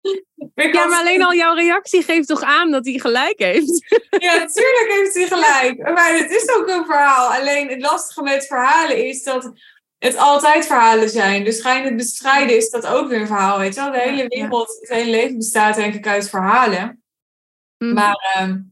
Ja, 0.54 0.86
maar 0.86 0.98
alleen 0.98 1.24
al 1.24 1.34
jouw 1.34 1.54
reactie 1.54 2.02
geeft 2.02 2.28
toch 2.28 2.42
aan 2.42 2.70
dat 2.70 2.86
hij 2.86 2.98
gelijk 2.98 3.38
heeft? 3.38 3.84
Ja, 4.18 4.34
natuurlijk 4.36 4.86
heeft 4.88 5.14
hij 5.14 5.26
gelijk. 5.26 5.94
Maar 5.94 6.16
het 6.16 6.30
is 6.30 6.56
ook 6.56 6.68
een 6.68 6.84
verhaal. 6.84 7.32
Alleen 7.32 7.68
het 7.68 7.80
lastige 7.80 8.22
met 8.22 8.46
verhalen 8.46 9.04
is 9.04 9.22
dat 9.22 9.52
het 9.98 10.16
altijd 10.16 10.66
verhalen 10.66 11.08
zijn. 11.08 11.44
Dus 11.44 11.60
ga 11.60 11.76
je 11.76 11.84
het 11.84 11.96
bestrijden, 11.96 12.56
is 12.56 12.70
dat 12.70 12.86
ook 12.86 13.08
weer 13.08 13.20
een 13.20 13.26
verhaal. 13.26 13.58
Weet 13.58 13.74
je 13.74 13.80
wel? 13.80 13.92
De 13.92 14.00
hele 14.00 14.28
wereld, 14.28 14.76
het 14.80 14.88
hele 14.88 15.10
leven 15.10 15.36
bestaat 15.36 15.74
denk 15.76 15.94
ik 15.94 16.06
uit 16.06 16.28
verhalen. 16.28 17.04
Mhm. 17.86 17.94
Maar 17.94 18.32
ehm, 18.34 18.62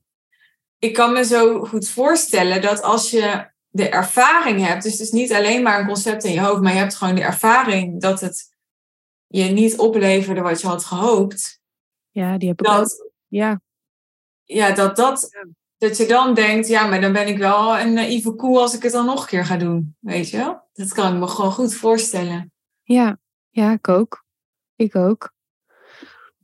ik 0.78 0.94
kan 0.94 1.12
me 1.12 1.24
zo 1.24 1.64
goed 1.64 1.88
voorstellen 1.88 2.62
dat 2.62 2.82
als 2.82 3.10
je 3.10 3.52
de 3.68 3.88
ervaring 3.88 4.66
hebt, 4.66 4.82
dus 4.82 4.92
het 4.92 5.00
is 5.00 5.10
niet 5.10 5.32
alleen 5.32 5.62
maar 5.62 5.80
een 5.80 5.86
concept 5.86 6.24
in 6.24 6.32
je 6.32 6.40
hoofd, 6.40 6.62
maar 6.62 6.72
je 6.72 6.78
hebt 6.78 6.94
gewoon 6.94 7.14
de 7.14 7.22
ervaring 7.22 8.00
dat 8.00 8.20
het 8.20 8.54
je 9.26 9.44
niet 9.44 9.78
opleverde 9.78 10.40
wat 10.40 10.60
je 10.60 10.66
had 10.66 10.84
gehoopt. 10.84 11.60
Ja, 12.10 12.38
die 12.38 12.48
heb 12.48 12.60
ik 12.60 12.66
dat, 12.66 13.10
Ja. 13.28 13.60
Ja, 14.44 14.72
dat, 14.72 14.96
dat, 14.96 15.30
dat 15.78 15.96
je 15.96 16.06
dan 16.06 16.34
denkt, 16.34 16.68
ja, 16.68 16.86
maar 16.86 17.00
dan 17.00 17.12
ben 17.12 17.28
ik 17.28 17.38
wel 17.38 17.78
een 17.78 17.92
naïeve 17.92 18.34
koe 18.34 18.58
als 18.58 18.74
ik 18.74 18.82
het 18.82 18.92
dan 18.92 19.06
nog 19.06 19.20
een 19.20 19.28
keer 19.28 19.44
ga 19.44 19.56
doen. 19.56 19.96
Weet 20.00 20.30
je 20.30 20.36
wel? 20.36 20.68
Dat 20.72 20.92
kan 20.92 21.12
ik 21.12 21.18
me 21.18 21.26
gewoon 21.26 21.52
goed 21.52 21.74
voorstellen. 21.74 22.52
Ja, 22.82 23.18
ja, 23.50 23.72
ik 23.72 23.88
ook. 23.88 24.24
Ik 24.76 24.96
ook. 24.96 25.32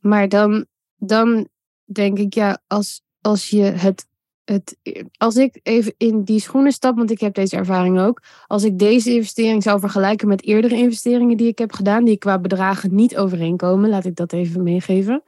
Maar 0.00 0.28
dan, 0.28 0.66
dan 0.96 1.48
denk 1.92 2.18
ik, 2.18 2.34
ja, 2.34 2.62
als, 2.66 3.02
als 3.20 3.50
je 3.50 3.62
het 3.62 4.08
het, 4.50 4.76
als 5.16 5.36
ik 5.36 5.60
even 5.62 5.94
in 5.96 6.22
die 6.22 6.40
schoenen 6.40 6.72
stap, 6.72 6.96
want 6.96 7.10
ik 7.10 7.20
heb 7.20 7.34
deze 7.34 7.56
ervaring 7.56 8.00
ook. 8.00 8.22
Als 8.46 8.64
ik 8.64 8.78
deze 8.78 9.14
investering 9.14 9.62
zou 9.62 9.80
vergelijken 9.80 10.28
met 10.28 10.44
eerdere 10.44 10.74
investeringen 10.74 11.36
die 11.36 11.48
ik 11.48 11.58
heb 11.58 11.72
gedaan, 11.72 12.04
die 12.04 12.16
qua 12.16 12.38
bedragen 12.38 12.94
niet 12.94 13.16
overeenkomen, 13.16 13.90
laat 13.90 14.04
ik 14.04 14.16
dat 14.16 14.32
even 14.32 14.62
meegeven. 14.62 15.22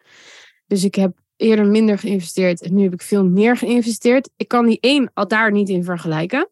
Dus 0.67 0.85
ik 0.85 0.95
heb 0.95 1.19
eerder 1.37 1.67
minder 1.67 1.99
geïnvesteerd 1.99 2.63
en 2.63 2.75
nu 2.75 2.83
heb 2.83 2.93
ik 2.93 3.03
veel 3.03 3.25
meer 3.25 3.57
geïnvesteerd. 3.57 4.31
Ik 4.37 4.49
kan 4.49 4.67
die 4.67 4.81
één 4.81 5.11
al 5.15 5.29
daar 5.29 5.53
niet 5.53 5.69
in 5.69 5.85
vergelijken. 5.85 6.49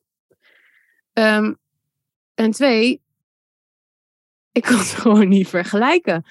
Um, 1.12 1.58
en 2.34 2.50
twee, 2.50 3.02
ik 4.52 4.62
kan 4.62 4.78
het 4.78 4.86
gewoon 5.02 5.28
niet 5.28 5.48
vergelijken. 5.48 6.24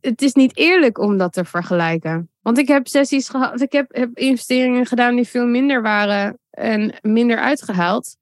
Het 0.00 0.22
is 0.22 0.32
niet 0.32 0.56
eerlijk 0.56 0.98
om 0.98 1.16
dat 1.16 1.32
te 1.32 1.44
vergelijken. 1.44 2.30
Want 2.48 2.60
ik 2.60 2.68
heb 2.68 2.88
sessies 2.88 3.28
gehad, 3.28 3.60
ik 3.60 3.72
heb, 3.72 3.94
heb 3.94 4.18
investeringen 4.18 4.86
gedaan 4.86 5.14
die 5.14 5.28
veel 5.28 5.46
minder 5.46 5.82
waren 5.82 6.38
en 6.50 6.98
minder 7.02 7.38
uitgehaald. 7.38 8.16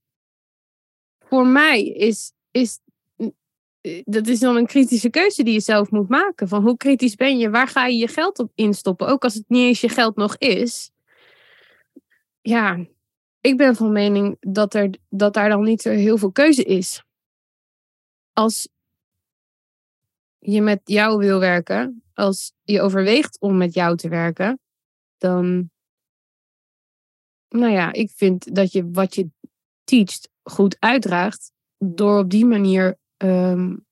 Voor 1.19 1.47
mij 1.47 1.85
is, 1.85 2.33
is 2.51 2.81
dat 4.05 4.27
is 4.27 4.41
dan 4.41 4.57
een 4.57 4.67
kritische 4.67 5.11
keuze 5.11 5.43
die 5.43 5.53
je 5.53 5.61
zelf 5.61 5.91
moet 5.91 6.09
maken. 6.09 6.49
Van 6.49 6.63
hoe 6.63 6.77
kritisch 6.77 7.15
ben 7.15 7.39
je? 7.39 7.51
Waar 7.51 7.69
ga 7.69 7.87
je 7.87 7.97
je 7.97 8.09
geld 8.09 8.39
op 8.39 8.51
instoppen? 8.55 9.07
Ook 9.07 9.25
als 9.25 9.35
het 9.35 9.45
niet 9.49 9.67
eens 9.67 9.81
je 9.81 9.89
geld 9.89 10.17
nog 10.17 10.37
is. 10.37 10.91
Ja, 12.41 12.87
ik 13.41 13.57
ben 13.57 13.77
van 13.77 13.93
mening 13.93 14.37
dat, 14.41 14.75
er, 14.75 14.91
dat 15.09 15.35
daar 15.35 15.49
dan 15.49 15.63
niet 15.63 15.83
zo 15.83 15.91
heel 15.91 16.19
veel 16.19 16.33
keuze 16.33 16.63
is. 16.63 17.03
Als 18.33 18.69
je 20.39 20.61
met 20.61 20.81
jou 20.85 21.19
wil 21.19 21.39
werken, 21.39 22.01
als 22.17 22.53
je 22.63 22.81
overweegt 22.81 23.41
om 23.41 23.57
met 23.57 23.75
jou 23.75 23.97
te 23.97 24.09
werken, 24.09 24.61
dan, 25.19 25.71
nou 27.49 27.73
ja, 27.73 27.93
ik 27.93 28.11
vind 28.11 28.55
dat 28.55 28.73
je 28.73 28.91
wat 28.91 29.15
je 29.15 29.29
teacht 29.85 30.29
goed 30.43 30.77
uitdraagt 30.79 31.53
door 31.79 32.19
op 32.19 32.31
die 32.31 32.45
manier 32.45 32.99
um, 33.17 33.87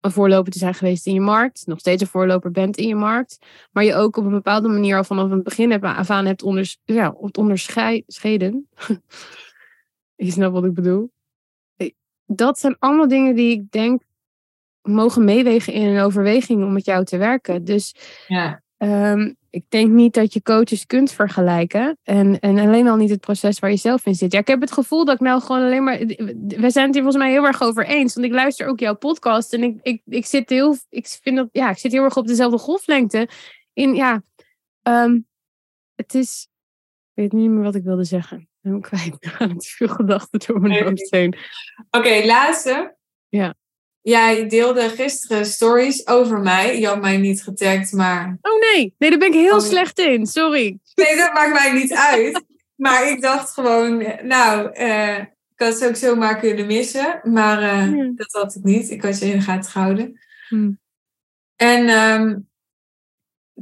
een 0.00 0.10
voorloper 0.10 0.52
te 0.52 0.58
zijn 0.58 0.74
geweest 0.74 1.06
in 1.06 1.14
je 1.14 1.20
markt, 1.20 1.66
nog 1.66 1.78
steeds 1.78 2.02
een 2.02 2.08
voorloper 2.08 2.50
bent 2.50 2.76
in 2.76 2.88
je 2.88 2.94
markt, 2.94 3.38
maar 3.70 3.84
je 3.84 3.94
ook 3.94 4.16
op 4.16 4.24
een 4.24 4.30
bepaalde 4.30 4.68
manier 4.68 4.96
al 4.96 5.04
vanaf 5.04 5.30
het 5.30 5.42
begin 5.42 5.70
hebt, 5.70 5.84
af 5.84 6.10
aan 6.10 6.26
hebt 6.26 6.44
ja, 6.84 7.14
onderscheiden. 7.32 8.68
je 10.26 10.30
snapt 10.30 10.52
wat 10.52 10.64
ik 10.64 10.74
bedoel. 10.74 11.12
Dat 12.26 12.58
zijn 12.58 12.76
allemaal 12.78 13.08
dingen 13.08 13.34
die 13.34 13.50
ik 13.50 13.70
denk 13.70 14.02
mogen 14.82 15.24
meewegen 15.24 15.72
in 15.72 15.86
een 15.86 16.02
overweging 16.02 16.64
om 16.64 16.72
met 16.72 16.84
jou 16.84 17.04
te 17.04 17.16
werken. 17.16 17.64
Dus 17.64 17.94
ja. 18.26 18.62
Ehm, 18.76 19.32
ik 19.50 19.64
denk 19.68 19.90
niet 19.90 20.14
dat 20.14 20.32
je 20.32 20.42
coaches 20.42 20.86
kunt 20.86 21.12
vergelijken. 21.12 21.98
En, 22.02 22.38
en 22.38 22.58
alleen 22.58 22.88
al 22.88 22.96
niet 22.96 23.10
het 23.10 23.20
proces 23.20 23.58
waar 23.58 23.70
je 23.70 23.76
zelf 23.76 24.06
in 24.06 24.14
zit. 24.14 24.32
Ja, 24.32 24.38
ik 24.38 24.46
heb 24.46 24.60
het 24.60 24.72
gevoel 24.72 25.04
dat 25.04 25.14
ik 25.14 25.20
nou 25.20 25.40
gewoon 25.40 25.62
alleen 25.62 25.84
maar. 25.84 25.98
We 26.46 26.70
zijn 26.70 26.86
het 26.86 26.94
hier 26.94 27.02
volgens 27.02 27.16
mij 27.16 27.30
heel 27.30 27.44
erg 27.44 27.62
over 27.62 27.86
eens. 27.86 28.14
Want 28.14 28.26
ik 28.26 28.32
luister 28.32 28.66
ook 28.66 28.78
jouw 28.78 28.96
podcast. 28.96 29.52
En 29.52 29.62
ik, 29.62 29.78
ik, 29.82 30.02
ik 30.04 30.26
zit 30.26 30.48
heel. 30.48 30.76
Ik 30.88 31.06
vind 31.22 31.36
dat. 31.36 31.48
Ja, 31.52 31.70
ik 31.70 31.78
zit 31.78 31.92
heel 31.92 32.04
erg 32.04 32.16
op 32.16 32.26
dezelfde 32.26 32.58
golflengte. 32.58 33.28
In 33.72 33.94
ja. 33.94 34.22
Ehm, 34.82 35.20
het 35.94 36.14
is. 36.14 36.48
Ik 37.14 37.22
weet 37.22 37.32
niet 37.32 37.50
meer 37.50 37.62
wat 37.62 37.74
ik 37.74 37.84
wilde 37.84 38.04
zeggen. 38.04 38.38
Ik 38.40 38.70
ben 38.70 38.80
kwijt. 38.80 39.16
Er 39.24 39.30
gaan 39.30 39.58
te 39.58 39.68
veel 39.68 39.88
gedachten 39.88 40.40
door 40.46 40.60
mijn 40.60 40.84
hoofd 40.84 41.10
heen. 41.10 41.36
Oké, 41.90 42.24
laatste. 42.24 42.96
Ja. 43.28 43.54
Jij 44.02 44.48
deelde 44.48 44.88
gisteren 44.88 45.46
stories 45.46 46.06
over 46.06 46.40
mij. 46.40 46.80
Je 46.80 46.86
had 46.86 47.00
mij 47.00 47.16
niet 47.16 47.42
getagd, 47.42 47.92
maar. 47.92 48.38
Oh 48.40 48.60
nee, 48.60 48.94
nee, 48.98 49.10
daar 49.10 49.18
ben 49.18 49.28
ik 49.28 49.34
heel 49.34 49.56
oh. 49.56 49.60
slecht 49.60 49.98
in. 49.98 50.26
Sorry. 50.26 50.78
Nee, 50.94 51.16
dat 51.16 51.32
maakt 51.32 51.52
mij 51.52 51.72
niet 51.72 51.94
uit. 51.94 52.44
Maar 52.74 53.08
ik 53.08 53.20
dacht 53.20 53.52
gewoon, 53.52 54.06
nou, 54.22 54.78
uh, 54.80 55.18
ik 55.18 55.54
had 55.56 55.80
het 55.80 55.88
ook 55.88 55.96
zomaar 55.96 56.38
kunnen 56.38 56.66
missen. 56.66 57.20
Maar 57.22 57.62
uh, 57.62 58.10
dat 58.16 58.32
had 58.32 58.54
ik 58.54 58.62
niet. 58.62 58.90
Ik 58.90 59.02
had 59.02 59.18
je 59.18 59.26
in 59.26 59.38
de 59.38 59.44
gaten 59.44 59.70
gehouden. 59.70 60.20
Hmm. 60.48 60.80
En 61.56 61.88
um, 61.88 62.48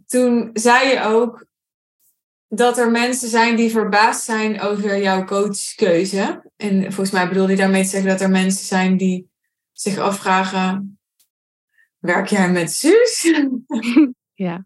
toen 0.07 0.51
zei 0.53 0.89
je 0.89 1.03
ook 1.03 1.47
dat 2.49 2.79
er 2.79 2.91
mensen 2.91 3.29
zijn 3.29 3.57
die 3.57 3.71
verbaasd 3.71 4.25
zijn 4.25 4.61
over 4.61 4.99
jouw 4.99 5.25
coachkeuze. 5.25 6.43
En 6.57 6.83
volgens 6.83 7.11
mij 7.11 7.29
bedoelde 7.29 7.53
je 7.53 7.59
daarmee 7.59 7.83
te 7.83 7.89
zeggen 7.89 8.11
dat 8.11 8.21
er 8.21 8.31
mensen 8.31 8.67
zijn 8.67 8.97
die 8.97 9.30
zich 9.81 9.98
afvragen: 9.98 10.98
werk 11.98 12.28
jij 12.28 12.51
met 12.51 12.73
Suus? 12.73 13.32
ja. 14.35 14.65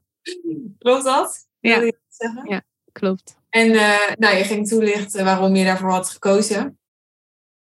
Klopt 0.78 1.04
dat? 1.04 1.46
Ja. 1.60 1.80
Je 1.80 1.98
zeggen? 2.08 2.48
ja, 2.48 2.62
klopt. 2.92 3.36
En 3.48 3.68
uh, 3.68 4.14
nou, 4.14 4.36
je 4.36 4.44
ging 4.44 4.68
toelichten 4.68 5.24
waarom 5.24 5.56
je 5.56 5.64
daarvoor 5.64 5.90
had 5.90 6.10
gekozen. 6.10 6.78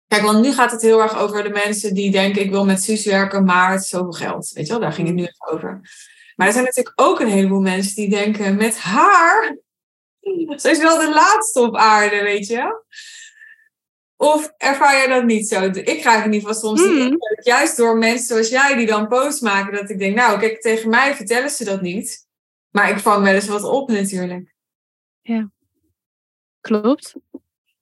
Kijk, 0.06 0.22
want 0.22 0.40
nu 0.40 0.52
gaat 0.52 0.70
het 0.70 0.82
heel 0.82 1.02
erg 1.02 1.18
over 1.18 1.43
de 1.43 1.48
mensen 1.48 1.94
die 1.94 2.10
denken: 2.10 2.43
ik 2.43 2.51
wil 2.51 2.64
met 2.64 2.82
Suus 2.82 3.05
werken, 3.05 3.44
maar 3.44 3.72
het 3.72 3.82
is 3.82 3.89
zoveel 3.89 4.12
geld. 4.12 4.51
Weet 4.51 4.66
je 4.66 4.72
wel, 4.72 4.82
daar 4.82 4.93
ging 4.93 5.06
het 5.06 5.16
nu 5.16 5.22
even 5.22 5.52
over. 5.52 5.81
Maar 6.36 6.47
er 6.47 6.52
zijn 6.52 6.64
natuurlijk 6.64 7.01
ook 7.01 7.20
een 7.20 7.28
heleboel 7.28 7.60
mensen 7.60 7.94
die 7.94 8.09
denken: 8.09 8.56
met 8.56 8.78
haar. 8.78 9.56
Ze 10.60 10.70
is 10.70 10.78
wel 10.78 10.98
de 10.98 11.10
laatste 11.10 11.60
op 11.60 11.77
aarde, 11.77 12.22
weet 12.22 12.47
je. 12.47 12.85
Of 14.21 14.53
ervaar 14.57 15.03
je 15.03 15.09
dat 15.09 15.25
niet 15.25 15.49
zo? 15.49 15.65
Ik 15.65 16.01
krijg 16.01 16.25
in 16.25 16.33
ieder 16.33 16.49
geval 16.49 16.55
soms 16.55 16.81
mm. 16.81 16.99
indruk, 16.99 17.41
juist 17.43 17.77
door 17.77 17.99
mensen 17.99 18.27
zoals 18.27 18.49
jij 18.49 18.77
die 18.77 18.87
dan 18.87 19.09
posts 19.09 19.41
maken, 19.41 19.73
dat 19.73 19.91
ik 19.91 19.99
denk, 19.99 20.17
nou 20.17 20.39
kijk, 20.39 20.61
tegen 20.61 20.91
mij 20.91 21.15
vertellen 21.15 21.51
ze 21.51 21.65
dat 21.65 21.81
niet. 21.81 22.27
Maar 22.71 22.91
ik 22.91 22.99
vang 22.99 23.25
wel 23.25 23.35
eens 23.35 23.47
wat 23.47 23.65
op 23.65 23.91
natuurlijk. 23.91 24.55
Ja, 25.21 25.51
klopt. 26.61 27.15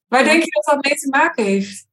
Waar 0.06 0.24
denk 0.24 0.42
je 0.42 0.50
dat 0.50 0.74
dat 0.74 0.84
mee 0.84 0.94
te 0.94 1.08
maken 1.08 1.44
heeft? 1.44 1.86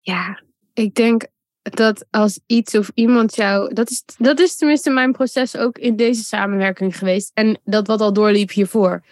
Ja, 0.00 0.42
ik 0.72 0.94
denk 0.94 1.26
dat 1.62 2.06
als 2.10 2.40
iets 2.46 2.74
of 2.74 2.90
iemand 2.94 3.36
jou. 3.36 3.74
Dat 3.74 3.90
is, 3.90 4.04
dat 4.18 4.40
is 4.40 4.56
tenminste 4.56 4.90
mijn 4.90 5.12
proces 5.12 5.56
ook 5.56 5.78
in 5.78 5.96
deze 5.96 6.22
samenwerking 6.22 6.98
geweest. 6.98 7.30
En 7.34 7.60
dat 7.64 7.86
wat 7.86 8.00
al 8.00 8.12
doorliep 8.12 8.50
hiervoor. 8.50 9.04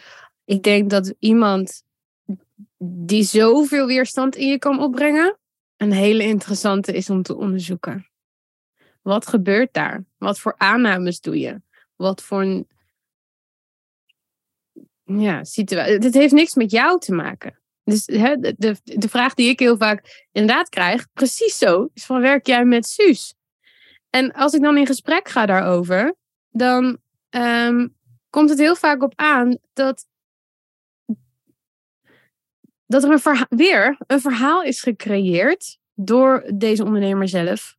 Ik 0.45 0.63
denk 0.63 0.91
dat 0.91 1.15
iemand 1.19 1.84
die 2.79 3.23
zoveel 3.23 3.87
weerstand 3.87 4.37
in 4.37 4.49
je 4.49 4.59
kan 4.59 4.83
opbrengen, 4.83 5.39
een 5.77 5.93
hele 5.93 6.23
interessante 6.23 6.93
is 6.93 7.11
om 7.11 7.23
te 7.23 7.37
onderzoeken. 7.37 8.11
Wat 9.03 9.27
gebeurt 9.27 9.73
daar? 9.73 10.05
Wat 10.19 10.39
voor 10.39 10.55
aannames 10.57 11.21
doe 11.21 11.39
je? 11.39 11.63
Wat 11.97 12.23
voor 12.23 12.43
een 12.43 12.69
ja, 15.05 15.45
situatie. 15.45 15.95
Het 15.95 16.15
heeft 16.15 16.33
niks 16.33 16.55
met 16.55 16.71
jou 16.71 17.01
te 17.01 17.13
maken. 17.13 17.59
Dus 17.85 18.07
hè, 18.07 18.37
de, 18.37 18.77
de, 18.85 19.09
vraag 19.09 19.35
die 19.35 19.49
ik 19.49 19.59
heel 19.59 19.77
vaak 19.77 20.27
inderdaad 20.33 20.69
krijg, 20.69 21.07
precies 21.13 21.59
zo, 21.59 21.89
is 21.95 22.05
van 22.05 22.21
werk 22.21 22.47
jij 22.47 22.65
met 22.65 22.87
Suus? 22.87 23.35
En 24.11 24.33
als 24.33 24.53
ik 24.53 24.63
dan 24.63 24.77
in 24.77 24.87
gesprek 24.87 25.29
ga 25.29 25.47
daarover, 25.47 26.15
dan 26.51 26.99
ehm, 27.29 27.89
komt 28.31 28.51
het 28.51 28.59
heel 28.59 28.77
vaak 28.77 29.03
op 29.03 29.13
aan 29.17 29.59
dat 29.73 30.07
dat 33.01 33.29
er 33.29 33.47
weer 33.49 33.97
een 34.07 34.21
verhaal 34.21 34.63
is 34.63 34.81
gecreëerd 34.81 35.79
door 35.95 36.45
deze 36.55 36.85
ondernemer 36.85 37.29
zelf. 37.29 37.77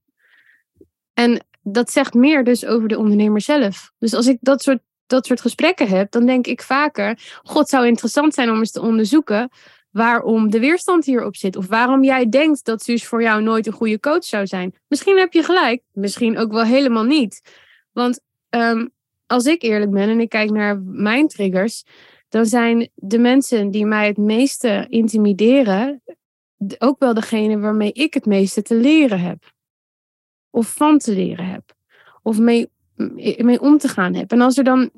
En 1.13 1.45
dat 1.61 1.91
zegt 1.91 2.13
meer 2.13 2.43
dus 2.43 2.65
over 2.65 2.87
de 2.87 2.97
ondernemer 2.97 3.41
zelf. 3.41 3.91
Dus 3.99 4.13
als 4.13 4.27
ik 4.27 4.37
dat 4.41 4.61
soort, 4.61 4.79
dat 5.07 5.25
soort 5.25 5.41
gesprekken 5.41 5.87
heb, 5.87 6.11
dan 6.11 6.25
denk 6.25 6.47
ik 6.47 6.61
vaker: 6.61 7.19
God 7.43 7.69
zou 7.69 7.87
interessant 7.87 8.33
zijn 8.33 8.49
om 8.49 8.57
eens 8.57 8.71
te 8.71 8.81
onderzoeken 8.81 9.49
waarom 9.91 10.49
de 10.49 10.59
weerstand 10.59 11.05
hierop 11.05 11.35
zit. 11.35 11.55
Of 11.55 11.67
waarom 11.67 12.03
jij 12.03 12.29
denkt 12.29 12.65
dat 12.65 12.83
Suus 12.83 13.05
voor 13.05 13.21
jou 13.21 13.41
nooit 13.41 13.67
een 13.67 13.73
goede 13.73 13.99
coach 13.99 14.23
zou 14.23 14.47
zijn. 14.47 14.75
Misschien 14.87 15.17
heb 15.17 15.33
je 15.33 15.43
gelijk, 15.43 15.81
misschien 15.91 16.37
ook 16.37 16.51
wel 16.51 16.63
helemaal 16.63 17.03
niet. 17.03 17.41
Want 17.91 18.19
um, 18.49 18.91
als 19.27 19.45
ik 19.45 19.61
eerlijk 19.61 19.91
ben 19.91 20.09
en 20.09 20.19
ik 20.19 20.29
kijk 20.29 20.49
naar 20.49 20.79
mijn 20.81 21.27
triggers, 21.27 21.83
dan 22.35 22.45
zijn 22.45 22.89
de 22.95 23.17
mensen 23.17 23.71
die 23.71 23.85
mij 23.85 24.07
het 24.07 24.17
meeste 24.17 24.85
intimideren 24.89 26.03
ook 26.77 26.99
wel 26.99 27.13
degene 27.13 27.59
waarmee 27.59 27.91
ik 27.91 28.13
het 28.13 28.25
meeste 28.25 28.61
te 28.61 28.75
leren 28.75 29.19
heb. 29.19 29.53
Of 30.49 30.73
van 30.73 30.97
te 30.97 31.13
leren 31.13 31.49
heb. 31.49 31.75
Of 32.21 32.39
mee, 32.39 32.69
mee 33.37 33.59
om 33.61 33.77
te 33.77 33.87
gaan 33.87 34.13
heb. 34.13 34.31
En 34.31 34.41
als 34.41 34.57
er 34.57 34.63
dan, 34.63 34.91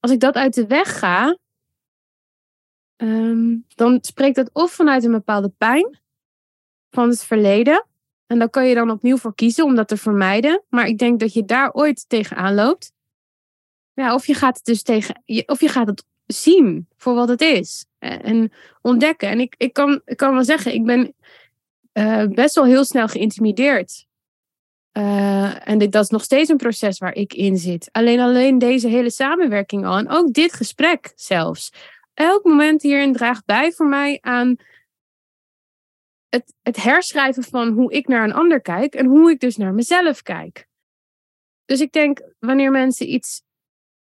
als 0.00 0.10
ik 0.10 0.20
dat 0.20 0.34
uit 0.34 0.54
de 0.54 0.66
weg 0.66 0.98
ga, 0.98 1.38
ehm, 2.96 3.56
dan 3.74 3.98
spreekt 4.00 4.36
dat 4.36 4.50
of 4.52 4.72
vanuit 4.72 5.04
een 5.04 5.10
bepaalde 5.10 5.52
pijn 5.58 6.00
van 6.90 7.08
het 7.08 7.24
verleden. 7.24 7.86
En 8.26 8.38
daar 8.38 8.50
kan 8.50 8.66
je 8.66 8.74
dan 8.74 8.90
opnieuw 8.90 9.16
voor 9.16 9.34
kiezen 9.34 9.64
om 9.64 9.74
dat 9.74 9.88
te 9.88 9.96
vermijden. 9.96 10.62
Maar 10.68 10.86
ik 10.86 10.98
denk 10.98 11.20
dat 11.20 11.32
je 11.32 11.44
daar 11.44 11.72
ooit 11.72 12.08
tegenaan 12.08 12.54
loopt. 12.54 12.92
Ja, 13.92 14.14
of 14.14 14.26
je 14.26 14.34
gaat 14.34 14.56
het 14.56 14.64
dus 14.64 14.82
tegen, 14.82 15.22
of 15.46 15.60
je 15.60 15.68
gaat 15.68 15.86
het 15.86 16.10
zien 16.26 16.86
voor 16.96 17.14
wat 17.14 17.28
het 17.28 17.40
is. 17.40 17.84
En 17.98 18.52
ontdekken. 18.80 19.28
En 19.28 19.40
ik, 19.40 19.54
ik, 19.58 19.72
kan, 19.72 20.00
ik 20.04 20.16
kan 20.16 20.34
wel 20.34 20.44
zeggen, 20.44 20.74
ik 20.74 20.84
ben 20.84 21.14
uh, 21.92 22.26
best 22.26 22.54
wel 22.54 22.64
heel 22.64 22.84
snel 22.84 23.08
geïntimideerd. 23.08 24.06
Uh, 24.92 25.68
en 25.68 25.78
dit, 25.78 25.92
dat 25.92 26.02
is 26.02 26.10
nog 26.10 26.22
steeds 26.22 26.50
een 26.50 26.56
proces 26.56 26.98
waar 26.98 27.14
ik 27.14 27.34
in 27.34 27.56
zit. 27.56 27.88
Alleen 27.92 28.20
alleen 28.20 28.58
deze 28.58 28.88
hele 28.88 29.10
samenwerking 29.10 29.86
al. 29.86 29.96
En 29.96 30.08
ook 30.08 30.32
dit 30.32 30.52
gesprek 30.52 31.12
zelfs. 31.14 31.72
Elk 32.14 32.44
moment 32.44 32.82
hierin 32.82 33.12
draagt 33.12 33.44
bij 33.44 33.72
voor 33.72 33.86
mij 33.86 34.18
aan 34.20 34.56
het, 36.28 36.54
het 36.62 36.82
herschrijven 36.82 37.42
van 37.42 37.68
hoe 37.68 37.92
ik 37.92 38.08
naar 38.08 38.24
een 38.24 38.34
ander 38.34 38.60
kijk. 38.60 38.94
En 38.94 39.06
hoe 39.06 39.30
ik 39.30 39.40
dus 39.40 39.56
naar 39.56 39.74
mezelf 39.74 40.22
kijk. 40.22 40.68
Dus 41.64 41.80
ik 41.80 41.92
denk, 41.92 42.20
wanneer 42.38 42.70
mensen 42.70 43.12
iets 43.12 43.42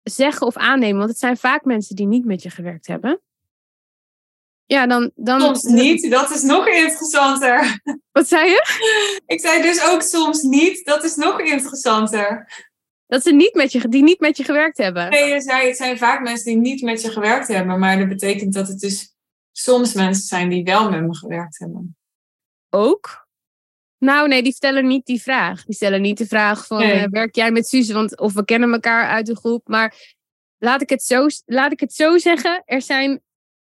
zeggen 0.08 0.46
of 0.46 0.56
aannemen, 0.56 0.98
want 0.98 1.10
het 1.10 1.18
zijn 1.18 1.36
vaak 1.36 1.64
mensen 1.64 1.96
die 1.96 2.06
niet 2.06 2.24
met 2.24 2.42
je 2.42 2.50
gewerkt 2.50 2.86
hebben. 2.86 3.20
Ja, 4.64 4.86
dan, 4.86 5.10
dan... 5.14 5.40
Soms 5.40 5.62
niet, 5.62 6.10
dat 6.10 6.30
is 6.30 6.42
nog 6.42 6.68
interessanter. 6.68 7.80
Wat 8.12 8.28
zei 8.28 8.50
je? 8.50 8.62
Ik 9.26 9.40
zei 9.40 9.62
dus 9.62 9.84
ook 9.84 10.02
soms 10.02 10.42
niet, 10.42 10.84
dat 10.84 11.04
is 11.04 11.14
nog 11.14 11.40
interessanter. 11.40 12.52
Dat 13.06 13.22
ze 13.22 13.32
niet 13.32 13.54
met 13.54 13.72
je, 13.72 13.88
die 13.88 14.02
niet 14.02 14.20
met 14.20 14.36
je 14.36 14.44
gewerkt 14.44 14.78
hebben. 14.78 15.10
Nee, 15.10 15.32
je 15.32 15.40
zei, 15.40 15.66
het 15.66 15.76
zijn 15.76 15.98
vaak 15.98 16.22
mensen 16.22 16.44
die 16.44 16.56
niet 16.56 16.82
met 16.82 17.02
je 17.02 17.10
gewerkt 17.10 17.48
hebben, 17.48 17.78
maar 17.78 17.98
dat 17.98 18.08
betekent 18.08 18.52
dat 18.54 18.68
het 18.68 18.78
dus 18.78 19.14
soms 19.52 19.92
mensen 19.92 20.24
zijn 20.24 20.48
die 20.48 20.64
wel 20.64 20.90
met 20.90 21.06
me 21.06 21.14
gewerkt 21.14 21.58
hebben. 21.58 21.96
Ook? 22.70 23.27
Nou, 23.98 24.28
nee, 24.28 24.42
die 24.42 24.52
stellen 24.52 24.86
niet 24.86 25.06
die 25.06 25.22
vraag. 25.22 25.64
Die 25.64 25.74
stellen 25.74 26.00
niet 26.00 26.18
de 26.18 26.26
vraag 26.26 26.66
van 26.66 26.80
eh, 26.80 27.04
werk 27.10 27.34
jij 27.34 27.50
met 27.50 27.68
Suze? 27.68 27.92
Want 27.92 28.18
of 28.18 28.32
we 28.32 28.44
kennen 28.44 28.72
elkaar 28.72 29.08
uit 29.08 29.26
de 29.26 29.36
groep. 29.36 29.68
Maar 29.68 29.94
laat 30.58 30.82
ik 30.82 30.88
het 30.88 31.02
zo, 31.02 31.26
laat 31.44 31.72
ik 31.72 31.80
het 31.80 31.92
zo 31.92 32.18
zeggen. 32.18 32.62
Er 32.64 32.82
zijn. 32.82 33.20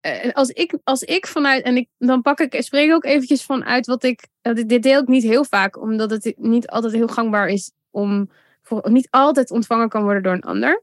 Uh, 0.06 0.32
als, 0.32 0.48
ik, 0.48 0.78
als 0.84 1.02
ik 1.02 1.26
vanuit. 1.26 1.64
En 1.64 1.76
ik, 1.76 1.88
dan 1.98 2.22
pak 2.22 2.40
ik. 2.40 2.62
Spreek 2.62 2.92
ook 2.92 3.04
eventjes 3.04 3.44
vanuit 3.44 3.86
wat 3.86 4.02
ik. 4.02 4.26
dit 4.64 4.82
deel 4.82 5.00
ik 5.00 5.08
niet 5.08 5.22
heel 5.22 5.44
vaak. 5.44 5.80
Omdat 5.80 6.10
het 6.10 6.34
niet 6.36 6.68
altijd 6.68 6.92
heel 6.92 7.08
gangbaar 7.08 7.48
is 7.48 7.72
om. 7.90 8.30
Voor, 8.62 8.90
niet 8.90 9.08
altijd 9.10 9.50
ontvangen 9.50 9.88
kan 9.88 10.02
worden 10.02 10.22
door 10.22 10.32
een 10.32 10.42
ander. 10.42 10.82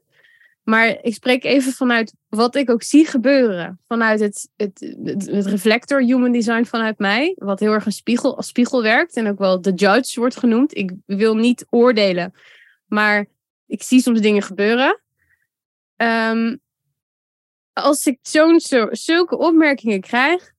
Maar 0.62 0.98
ik 1.02 1.14
spreek 1.14 1.44
even 1.44 1.72
vanuit 1.72 2.14
wat 2.28 2.54
ik 2.54 2.70
ook 2.70 2.82
zie 2.82 3.06
gebeuren. 3.06 3.80
Vanuit 3.88 4.20
het, 4.20 4.50
het, 4.56 4.94
het, 5.04 5.46
reflector 5.46 6.02
human 6.02 6.32
design 6.32 6.64
vanuit 6.64 6.98
mij. 6.98 7.34
Wat 7.38 7.60
heel 7.60 7.72
erg 7.72 7.86
een 7.86 7.92
spiegel, 7.92 8.36
als 8.36 8.46
spiegel 8.46 8.82
werkt. 8.82 9.16
En 9.16 9.28
ook 9.28 9.38
wel 9.38 9.60
de 9.60 9.72
judge 9.72 10.20
wordt 10.20 10.36
genoemd. 10.36 10.76
Ik 10.76 10.92
wil 11.06 11.34
niet 11.34 11.66
oordelen. 11.70 12.32
Maar 12.86 13.26
ik 13.66 13.82
zie 13.82 14.00
soms 14.00 14.20
dingen 14.20 14.42
gebeuren. 14.42 15.00
Ehm, 15.96 16.56
als 17.72 18.06
ik 18.06 18.18
zo'n 18.22 18.60
zulke 18.90 19.38
opmerkingen 19.38 20.00
krijg. 20.00 20.52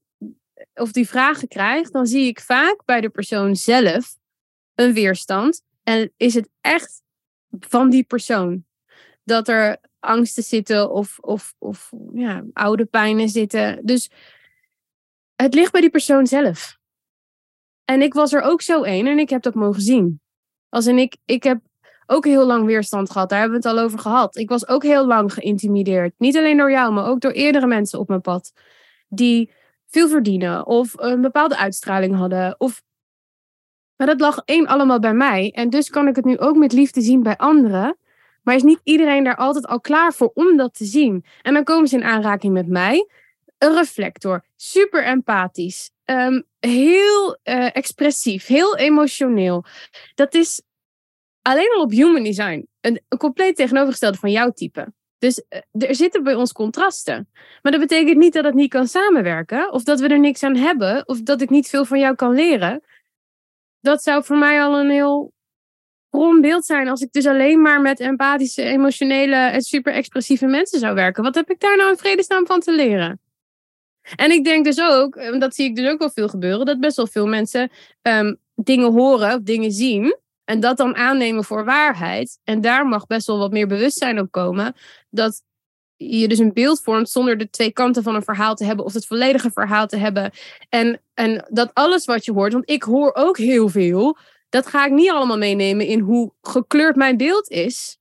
Of 0.73 0.91
die 0.91 1.07
vragen 1.07 1.47
krijg. 1.47 1.89
Dan 1.89 2.05
zie 2.05 2.27
ik 2.27 2.39
vaak 2.39 2.85
bij 2.85 3.01
de 3.01 3.09
persoon 3.09 3.55
zelf 3.55 4.15
een 4.75 4.93
weerstand. 4.93 5.61
En 5.83 6.13
is 6.17 6.33
het 6.33 6.49
echt 6.61 7.01
van 7.59 7.89
die 7.89 8.03
persoon. 8.03 8.65
Dat 9.23 9.47
er 9.47 9.77
angsten 10.01 10.43
zitten 10.43 10.91
of, 10.91 11.17
of, 11.19 11.53
of 11.57 11.91
ja, 12.13 12.43
oude 12.53 12.85
pijnen 12.85 13.29
zitten. 13.29 13.79
Dus 13.85 14.11
het 15.35 15.53
ligt 15.53 15.71
bij 15.71 15.81
die 15.81 15.89
persoon 15.89 16.27
zelf. 16.27 16.77
En 17.85 18.01
ik 18.01 18.13
was 18.13 18.33
er 18.33 18.41
ook 18.41 18.61
zo 18.61 18.83
één 18.83 19.07
en 19.07 19.19
ik 19.19 19.29
heb 19.29 19.41
dat 19.41 19.53
mogen 19.53 19.81
zien. 19.81 20.21
Als 20.69 20.85
in 20.85 20.97
ik, 20.97 21.17
ik 21.25 21.43
heb 21.43 21.59
ook 22.05 22.25
heel 22.25 22.45
lang 22.45 22.65
weerstand 22.65 23.11
gehad. 23.11 23.29
Daar 23.29 23.39
hebben 23.39 23.61
we 23.61 23.67
het 23.67 23.77
al 23.77 23.83
over 23.83 23.99
gehad. 23.99 24.37
Ik 24.37 24.49
was 24.49 24.67
ook 24.67 24.83
heel 24.83 25.05
lang 25.05 25.33
geïntimideerd. 25.33 26.13
Niet 26.17 26.37
alleen 26.37 26.57
door 26.57 26.71
jou, 26.71 26.93
maar 26.93 27.05
ook 27.05 27.21
door 27.21 27.31
eerdere 27.31 27.67
mensen 27.67 27.99
op 27.99 28.07
mijn 28.07 28.21
pad. 28.21 28.53
Die 29.07 29.51
veel 29.87 30.09
verdienen 30.09 30.65
of 30.65 30.93
een 30.97 31.21
bepaalde 31.21 31.57
uitstraling 31.57 32.15
hadden. 32.15 32.55
Of... 32.59 32.83
Maar 33.95 34.07
dat 34.07 34.19
lag 34.19 34.41
één 34.45 34.67
allemaal 34.67 34.99
bij 34.99 35.13
mij. 35.13 35.51
En 35.51 35.69
dus 35.69 35.89
kan 35.89 36.07
ik 36.07 36.15
het 36.15 36.25
nu 36.25 36.37
ook 36.37 36.55
met 36.55 36.73
liefde 36.73 37.01
zien 37.01 37.23
bij 37.23 37.37
anderen. 37.37 37.97
Maar 38.41 38.55
is 38.55 38.63
niet 38.63 38.79
iedereen 38.83 39.23
daar 39.23 39.35
altijd 39.35 39.67
al 39.67 39.79
klaar 39.79 40.13
voor 40.13 40.31
om 40.33 40.57
dat 40.57 40.73
te 40.73 40.85
zien? 40.85 41.25
En 41.41 41.53
dan 41.53 41.63
komen 41.63 41.87
ze 41.87 41.95
in 41.95 42.03
aanraking 42.03 42.53
met 42.53 42.67
mij. 42.67 43.07
Een 43.57 43.73
reflector, 43.73 44.45
super 44.55 45.03
empathisch, 45.03 45.91
ehm, 46.05 46.41
heel 46.59 47.37
uh, 47.43 47.75
expressief, 47.75 48.45
heel 48.45 48.77
emotioneel. 48.77 49.65
Dat 50.15 50.33
is 50.33 50.61
alleen 51.41 51.73
al 51.75 51.81
op 51.81 51.91
human 51.91 52.23
design 52.23 52.67
een, 52.81 53.01
een 53.09 53.17
compleet 53.17 53.55
tegenovergestelde 53.55 54.17
van 54.17 54.31
jouw 54.31 54.51
type. 54.51 54.93
Dus 55.17 55.43
uh, 55.49 55.87
er 55.89 55.95
zitten 55.95 56.23
bij 56.23 56.35
ons 56.35 56.51
contrasten. 56.51 57.29
Maar 57.61 57.71
dat 57.71 57.81
betekent 57.81 58.17
niet 58.17 58.33
dat 58.33 58.43
het 58.43 58.53
niet 58.53 58.69
kan 58.69 58.87
samenwerken, 58.87 59.71
of 59.71 59.83
dat 59.83 59.99
we 59.99 60.07
er 60.07 60.19
niks 60.19 60.43
aan 60.43 60.55
hebben, 60.55 61.07
of 61.07 61.21
dat 61.21 61.41
ik 61.41 61.49
niet 61.49 61.69
veel 61.69 61.85
van 61.85 61.99
jou 61.99 62.15
kan 62.15 62.33
leren. 62.33 62.83
Dat 63.79 64.03
zou 64.03 64.23
voor 64.23 64.37
mij 64.37 64.63
al 64.63 64.79
een 64.79 64.89
heel 64.89 65.33
krom 66.11 66.41
beeld 66.41 66.65
zijn 66.65 66.87
als 66.87 67.01
ik 67.01 67.11
dus 67.11 67.25
alleen 67.25 67.61
maar 67.61 67.81
met 67.81 67.99
empathische, 67.99 68.63
emotionele 68.63 69.35
en 69.35 69.61
super 69.61 69.93
expressieve 69.93 70.45
mensen 70.45 70.79
zou 70.79 70.95
werken. 70.95 71.23
Wat 71.23 71.35
heb 71.35 71.49
ik 71.49 71.59
daar 71.59 71.77
nou 71.77 71.89
in 71.89 71.97
vredesnaam 71.97 72.45
van 72.45 72.59
te 72.59 72.75
leren? 72.75 73.19
En 74.15 74.31
ik 74.31 74.43
denk 74.43 74.65
dus 74.65 74.81
ook, 74.81 75.39
dat 75.39 75.55
zie 75.55 75.65
ik 75.65 75.75
dus 75.75 75.89
ook 75.89 75.99
wel 75.99 76.09
veel 76.09 76.27
gebeuren, 76.27 76.65
dat 76.65 76.79
best 76.79 76.95
wel 76.95 77.07
veel 77.07 77.27
mensen 77.27 77.71
um, 78.01 78.37
dingen 78.55 78.91
horen 78.91 79.33
of 79.33 79.41
dingen 79.41 79.71
zien. 79.71 80.15
En 80.45 80.59
dat 80.59 80.77
dan 80.77 80.95
aannemen 80.95 81.43
voor 81.43 81.65
waarheid. 81.65 82.39
En 82.43 82.61
daar 82.61 82.87
mag 82.87 83.07
best 83.07 83.27
wel 83.27 83.37
wat 83.37 83.51
meer 83.51 83.67
bewustzijn 83.67 84.19
op 84.19 84.31
komen. 84.31 84.75
Dat 85.09 85.41
je 85.95 86.27
dus 86.27 86.39
een 86.39 86.53
beeld 86.53 86.81
vormt 86.81 87.09
zonder 87.09 87.37
de 87.37 87.49
twee 87.49 87.71
kanten 87.71 88.03
van 88.03 88.15
een 88.15 88.23
verhaal 88.23 88.55
te 88.55 88.65
hebben 88.65 88.85
of 88.85 88.93
het 88.93 89.05
volledige 89.05 89.51
verhaal 89.51 89.87
te 89.87 89.97
hebben. 89.97 90.31
En, 90.69 91.01
en 91.13 91.45
dat 91.49 91.69
alles 91.73 92.05
wat 92.05 92.25
je 92.25 92.31
hoort, 92.31 92.53
want 92.53 92.69
ik 92.69 92.83
hoor 92.83 93.13
ook 93.13 93.37
heel 93.37 93.69
veel, 93.69 94.17
dat 94.51 94.67
ga 94.67 94.85
ik 94.85 94.91
niet 94.91 95.09
allemaal 95.09 95.37
meenemen 95.37 95.85
in 95.85 95.99
hoe 95.99 96.33
gekleurd 96.41 96.95
mijn 96.95 97.17
beeld 97.17 97.49
is 97.49 97.99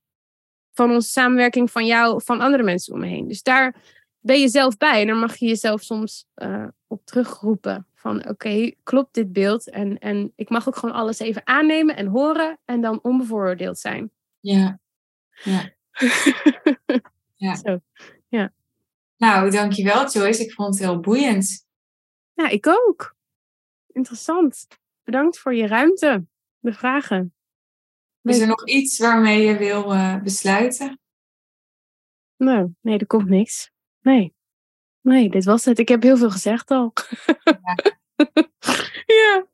van 0.73 0.91
onze 0.91 1.09
samenwerking 1.09 1.71
van 1.71 1.85
jou, 1.85 2.21
van 2.23 2.41
andere 2.41 2.63
mensen 2.63 2.93
om 2.93 2.99
me 2.99 3.07
heen. 3.07 3.27
Dus 3.27 3.43
daar 3.43 3.75
ben 4.19 4.39
je 4.39 4.47
zelf 4.47 4.77
bij 4.77 5.01
en 5.01 5.07
daar 5.07 5.15
mag 5.15 5.35
je 5.35 5.47
jezelf 5.47 5.81
soms 5.81 6.25
uh, 6.35 6.67
op 6.87 7.05
terugroepen. 7.05 7.87
Van 7.95 8.27
oké, 8.27 8.71
klopt 8.83 9.13
dit 9.13 9.33
beeld? 9.33 9.69
En, 9.69 9.99
en 9.99 10.33
ik 10.35 10.49
mag 10.49 10.67
ook 10.67 10.75
gewoon 10.75 10.95
alles 10.95 11.19
even 11.19 11.47
aannemen 11.47 11.95
en 11.95 12.07
horen 12.07 12.59
en 12.65 12.81
dan 12.81 12.99
onbevooroordeeld 13.01 13.79
zijn. 13.79 14.11
Ja, 14.39 14.79
ja. 15.43 15.69
ja. 17.35 17.55
Zo, 17.55 17.79
ja. 18.27 18.51
Nou, 19.17 19.49
dankjewel 19.49 20.09
Joyce. 20.09 20.43
Ik 20.43 20.53
vond 20.53 20.73
het 20.73 20.83
heel 20.83 20.99
boeiend. 20.99 21.65
Ja, 22.33 22.47
ik 22.47 22.67
ook. 22.67 23.15
Interessant. 23.87 24.67
Bedankt 25.03 25.39
voor 25.39 25.55
je 25.55 25.67
ruimte 25.67 26.25
de 26.61 26.73
vragen. 26.73 27.33
Is 28.21 28.39
er 28.39 28.47
nog 28.47 28.67
iets 28.67 28.99
waarmee 28.99 29.45
je 29.45 29.57
wil 29.57 29.93
uh, 29.93 30.21
besluiten? 30.21 30.99
Nou, 32.37 32.73
nee, 32.81 32.97
er 32.97 33.07
komt 33.07 33.29
niks. 33.29 33.71
Nee. 34.01 34.33
Nee, 35.01 35.29
dit 35.29 35.45
was 35.45 35.65
het. 35.65 35.79
Ik 35.79 35.87
heb 35.87 36.01
heel 36.01 36.17
veel 36.17 36.31
gezegd 36.31 36.71
al. 36.71 36.93
Ja. 37.35 37.75
ja. 39.21 39.45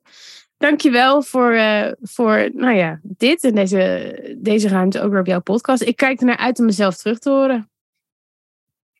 Dankjewel 0.56 1.22
voor, 1.22 1.52
uh, 1.52 1.92
voor 2.00 2.50
nou 2.52 2.74
ja, 2.74 3.00
dit 3.02 3.44
en 3.44 3.54
deze, 3.54 4.36
deze 4.38 4.68
ruimte 4.68 5.00
ook 5.00 5.10
weer 5.10 5.20
op 5.20 5.26
jouw 5.26 5.40
podcast. 5.40 5.82
Ik 5.82 5.96
kijk 5.96 6.20
er 6.20 6.26
naar 6.26 6.36
uit 6.36 6.58
om 6.58 6.64
mezelf 6.64 6.96
terug 6.96 7.18
te 7.18 7.30
horen. 7.30 7.70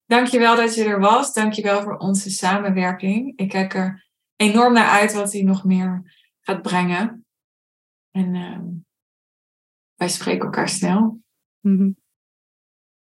Dankjewel 0.06 0.56
dat 0.56 0.74
je 0.74 0.84
er 0.84 1.00
was. 1.00 1.32
Dankjewel 1.32 1.82
voor 1.82 1.96
onze 1.96 2.30
samenwerking. 2.30 3.32
Ik 3.36 3.48
kijk 3.48 3.74
er 3.74 4.06
enorm 4.36 4.72
naar 4.72 4.88
uit 4.88 5.12
wat 5.12 5.32
hij 5.32 5.42
nog 5.42 5.64
meer 5.64 6.02
gaat 6.40 6.62
brengen. 6.62 7.26
En 8.18 8.34
uh, 8.34 8.58
wij 9.94 10.08
spreken 10.08 10.44
elkaar 10.44 10.68
snel. 10.68 11.20
Mm 11.60 11.96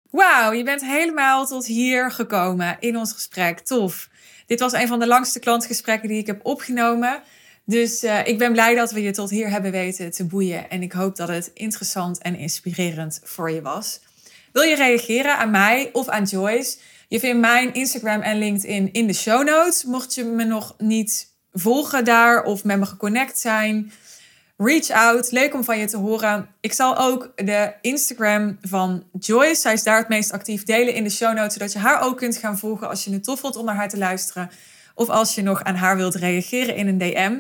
Wauw, 0.10 0.52
je 0.52 0.64
bent 0.64 0.82
helemaal 0.82 1.46
tot 1.46 1.66
hier 1.66 2.12
gekomen 2.12 2.78
in 2.80 2.98
ons 2.98 3.14
gesprek. 3.14 3.60
Tof. 3.60 4.10
Dit 4.46 4.60
was 4.60 4.74
een 4.74 4.88
van 4.88 5.00
de 5.00 5.08
langste 5.08 5.40
klantgesprekken 5.40 6.10
die 6.10 6.18
ik 6.18 6.28
heb 6.28 6.46
opgenomen. 6.46 7.22
Dus 7.66 8.04
uh, 8.04 8.28
ik 8.28 8.38
ben 8.38 8.52
blij 8.52 8.76
dat 8.76 8.92
we 8.92 9.02
je 9.02 9.12
tot 9.12 9.30
hier 9.30 9.50
hebben 9.50 9.72
weten 9.72 10.12
te 10.12 10.26
boeien. 10.26 10.70
En 10.70 10.82
ik 10.82 10.92
hoop 10.92 11.16
dat 11.16 11.28
het 11.28 11.52
interessant 11.54 12.18
en 12.18 12.36
inspirerend 12.36 13.20
voor 13.24 13.52
je 13.52 13.62
was. 13.62 14.02
Wil 14.52 14.64
je 14.64 14.76
reageren 14.76 15.38
aan 15.38 15.52
mij 15.52 15.90
of 15.94 16.08
aan 16.08 16.24
Joyce? 16.24 16.78
Je 17.08 17.20
vindt 17.20 17.40
mijn 17.40 17.74
Instagram 17.74 18.22
en 18.22 18.38
LinkedIn 18.38 18.94
in 18.94 19.08
de 19.08 19.14
show 19.14 19.48
notes. 19.48 19.84
Mocht 19.84 20.14
je 20.14 20.24
me 20.24 20.44
nog 20.44 20.76
niet 20.78 21.34
volgen 21.52 22.06
daar 22.06 22.44
of 22.44 22.64
met 22.64 22.80
me 22.80 22.86
geconnect 22.86 23.40
zijn, 23.40 23.92
Reach 24.57 24.90
out, 24.90 25.32
leuk 25.32 25.53
om 25.53 25.64
van 25.64 25.80
je 25.80 25.86
te 25.86 25.98
horen. 25.98 26.48
Ik 26.60 26.73
zal 26.73 26.98
ook 26.98 27.32
de 27.36 27.73
Instagram 27.82 28.57
van 28.61 29.03
Joyce, 29.19 29.61
zij 29.61 29.73
is 29.73 29.84
daar 29.84 29.98
het 29.98 30.10
meest 30.10 30.32
actief, 30.32 30.64
delen 30.64 30.94
in 30.94 31.03
de 31.03 31.10
show 31.10 31.36
notes, 31.36 31.53
zodat 31.53 31.72
je 31.72 31.80
haar 31.80 32.02
ook 32.02 32.18
kunt 32.18 32.38
gaan 32.38 32.57
volgen 32.57 32.90
als 32.90 33.03
je 33.03 33.11
het 33.11 33.23
tof 33.23 33.40
vond 33.40 33.56
om 33.56 33.65
naar 33.65 33.76
haar 33.76 33.90
te 33.90 33.98
luisteren. 33.98 34.49
Of 34.94 35.10
als 35.10 35.36
je 35.36 35.41
nog 35.41 35.64
aan 35.64 35.76
haar 35.76 35.98
wilt 35.98 36.15
reageren 36.15 36.76
in 36.76 36.88
een 36.88 36.98
DM. 36.98 37.36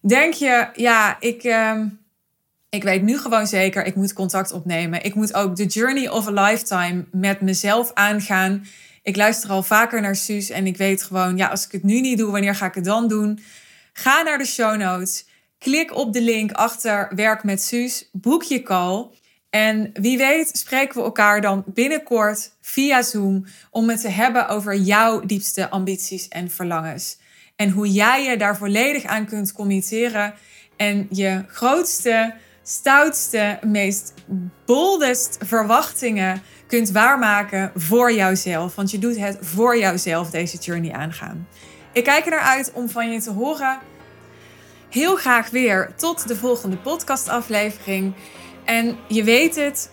Denk 0.00 0.34
je, 0.34 0.68
ja, 0.74 1.16
ik, 1.20 1.44
uh, 1.44 1.80
ik 2.68 2.82
weet 2.82 3.02
nu 3.02 3.18
gewoon 3.18 3.46
zeker, 3.46 3.84
ik 3.84 3.94
moet 3.94 4.12
contact 4.12 4.52
opnemen. 4.52 5.02
Ik 5.02 5.14
moet 5.14 5.34
ook 5.34 5.56
de 5.56 5.66
journey 5.66 6.08
of 6.08 6.26
a 6.26 6.30
lifetime 6.30 7.04
met 7.12 7.40
mezelf 7.40 7.90
aangaan. 7.94 8.66
Ik 9.02 9.16
luister 9.16 9.50
al 9.50 9.62
vaker 9.62 10.00
naar 10.00 10.16
Suus 10.16 10.50
en 10.50 10.66
ik 10.66 10.76
weet 10.76 11.02
gewoon, 11.02 11.36
ja, 11.36 11.48
als 11.48 11.64
ik 11.66 11.72
het 11.72 11.82
nu 11.82 12.00
niet 12.00 12.18
doe, 12.18 12.30
wanneer 12.30 12.54
ga 12.54 12.66
ik 12.66 12.74
het 12.74 12.84
dan 12.84 13.08
doen? 13.08 13.40
Ga 13.92 14.22
naar 14.22 14.38
de 14.38 14.46
show 14.46 14.76
notes. 14.76 15.24
Klik 15.66 15.96
op 15.96 16.12
de 16.12 16.22
link 16.22 16.52
achter 16.52 17.12
Werk 17.14 17.44
met 17.44 17.62
Suus, 17.62 18.08
boek 18.12 18.42
je 18.42 18.62
call. 18.62 19.06
En 19.50 19.90
wie 19.92 20.18
weet 20.18 20.50
spreken 20.56 20.96
we 20.96 21.02
elkaar 21.02 21.40
dan 21.40 21.64
binnenkort 21.66 22.52
via 22.60 23.02
Zoom 23.02 23.44
om 23.70 23.88
het 23.88 24.00
te 24.00 24.08
hebben 24.08 24.48
over 24.48 24.74
jouw 24.74 25.20
diepste 25.20 25.70
ambities 25.70 26.28
en 26.28 26.50
verlangens. 26.50 27.18
En 27.56 27.70
hoe 27.70 27.92
jij 27.92 28.24
je 28.24 28.36
daar 28.36 28.56
volledig 28.56 29.04
aan 29.04 29.26
kunt 29.26 29.52
committeren 29.52 30.34
en 30.76 31.06
je 31.10 31.44
grootste, 31.48 32.34
stoutste, 32.62 33.58
meest 33.62 34.14
boldest 34.66 35.38
verwachtingen 35.44 36.42
kunt 36.66 36.90
waarmaken 36.90 37.72
voor 37.74 38.12
jouzelf. 38.12 38.74
Want 38.74 38.90
je 38.90 38.98
doet 38.98 39.18
het 39.18 39.38
voor 39.40 39.78
jouzelf 39.78 40.30
deze 40.30 40.56
journey 40.56 40.92
aangaan. 40.92 41.48
Ik 41.92 42.04
kijk 42.04 42.24
er 42.24 42.30
naar 42.30 42.40
uit 42.40 42.72
om 42.72 42.88
van 42.88 43.12
je 43.12 43.20
te 43.20 43.30
horen 43.30 43.78
heel 44.96 45.16
graag 45.16 45.50
weer 45.50 45.90
tot 45.96 46.28
de 46.28 46.36
volgende 46.36 46.76
podcastaflevering. 46.76 48.14
En 48.64 48.96
je 49.08 49.24
weet 49.24 49.56
het, 49.56 49.90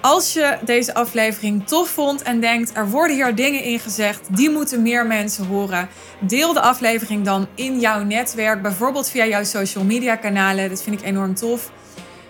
als 0.00 0.32
je 0.32 0.58
deze 0.64 0.94
aflevering 0.94 1.66
tof 1.66 1.88
vond 1.88 2.22
en 2.22 2.40
denkt 2.40 2.76
er 2.76 2.88
worden 2.88 3.16
hier 3.16 3.34
dingen 3.34 3.62
in 3.62 3.78
gezegd, 3.78 4.36
die 4.36 4.50
moeten 4.50 4.82
meer 4.82 5.06
mensen 5.06 5.46
horen, 5.46 5.88
deel 6.20 6.52
de 6.52 6.60
aflevering 6.60 7.24
dan 7.24 7.46
in 7.54 7.80
jouw 7.80 8.02
netwerk, 8.02 8.62
bijvoorbeeld 8.62 9.08
via 9.08 9.26
jouw 9.26 9.44
social 9.44 9.84
media 9.84 10.16
kanalen. 10.16 10.68
Dat 10.68 10.82
vind 10.82 11.00
ik 11.00 11.06
enorm 11.06 11.34
tof. 11.34 11.70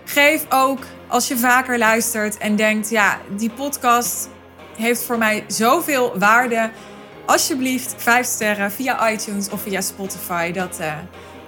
Geef 0.05 0.45
ook 0.49 0.79
als 1.07 1.27
je 1.27 1.37
vaker 1.37 1.77
luistert 1.77 2.37
en 2.37 2.55
denkt, 2.55 2.89
ja, 2.89 3.19
die 3.37 3.49
podcast 3.49 4.29
heeft 4.77 5.03
voor 5.03 5.17
mij 5.17 5.43
zoveel 5.47 6.19
waarde. 6.19 6.71
Alsjeblieft, 7.25 7.93
5 7.97 8.25
sterren 8.25 8.71
via 8.71 9.11
iTunes 9.11 9.49
of 9.49 9.61
via 9.61 9.81
Spotify. 9.81 10.51
Dat, 10.51 10.77
uh, 10.81 10.93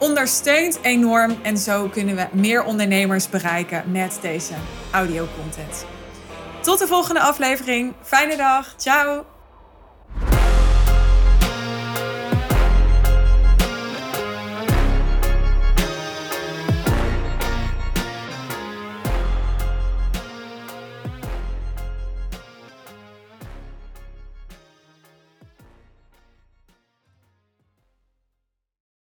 ondersteunt 0.04 0.80
enorm 0.82 1.36
en 1.42 1.58
zo 1.58 1.88
kunnen 1.88 2.16
we 2.16 2.28
meer 2.32 2.64
ondernemers 2.64 3.30
bereiken 3.30 3.84
met 3.92 4.18
deze 4.22 4.54
audio 4.92 5.28
content. 5.42 5.86
Tot 6.62 6.80
de 6.80 6.88
volgende 6.88 7.20
aflevering. 7.20 7.94
Fijne 8.02 8.38
dag. 8.38 8.74
Ciao. 8.78 9.33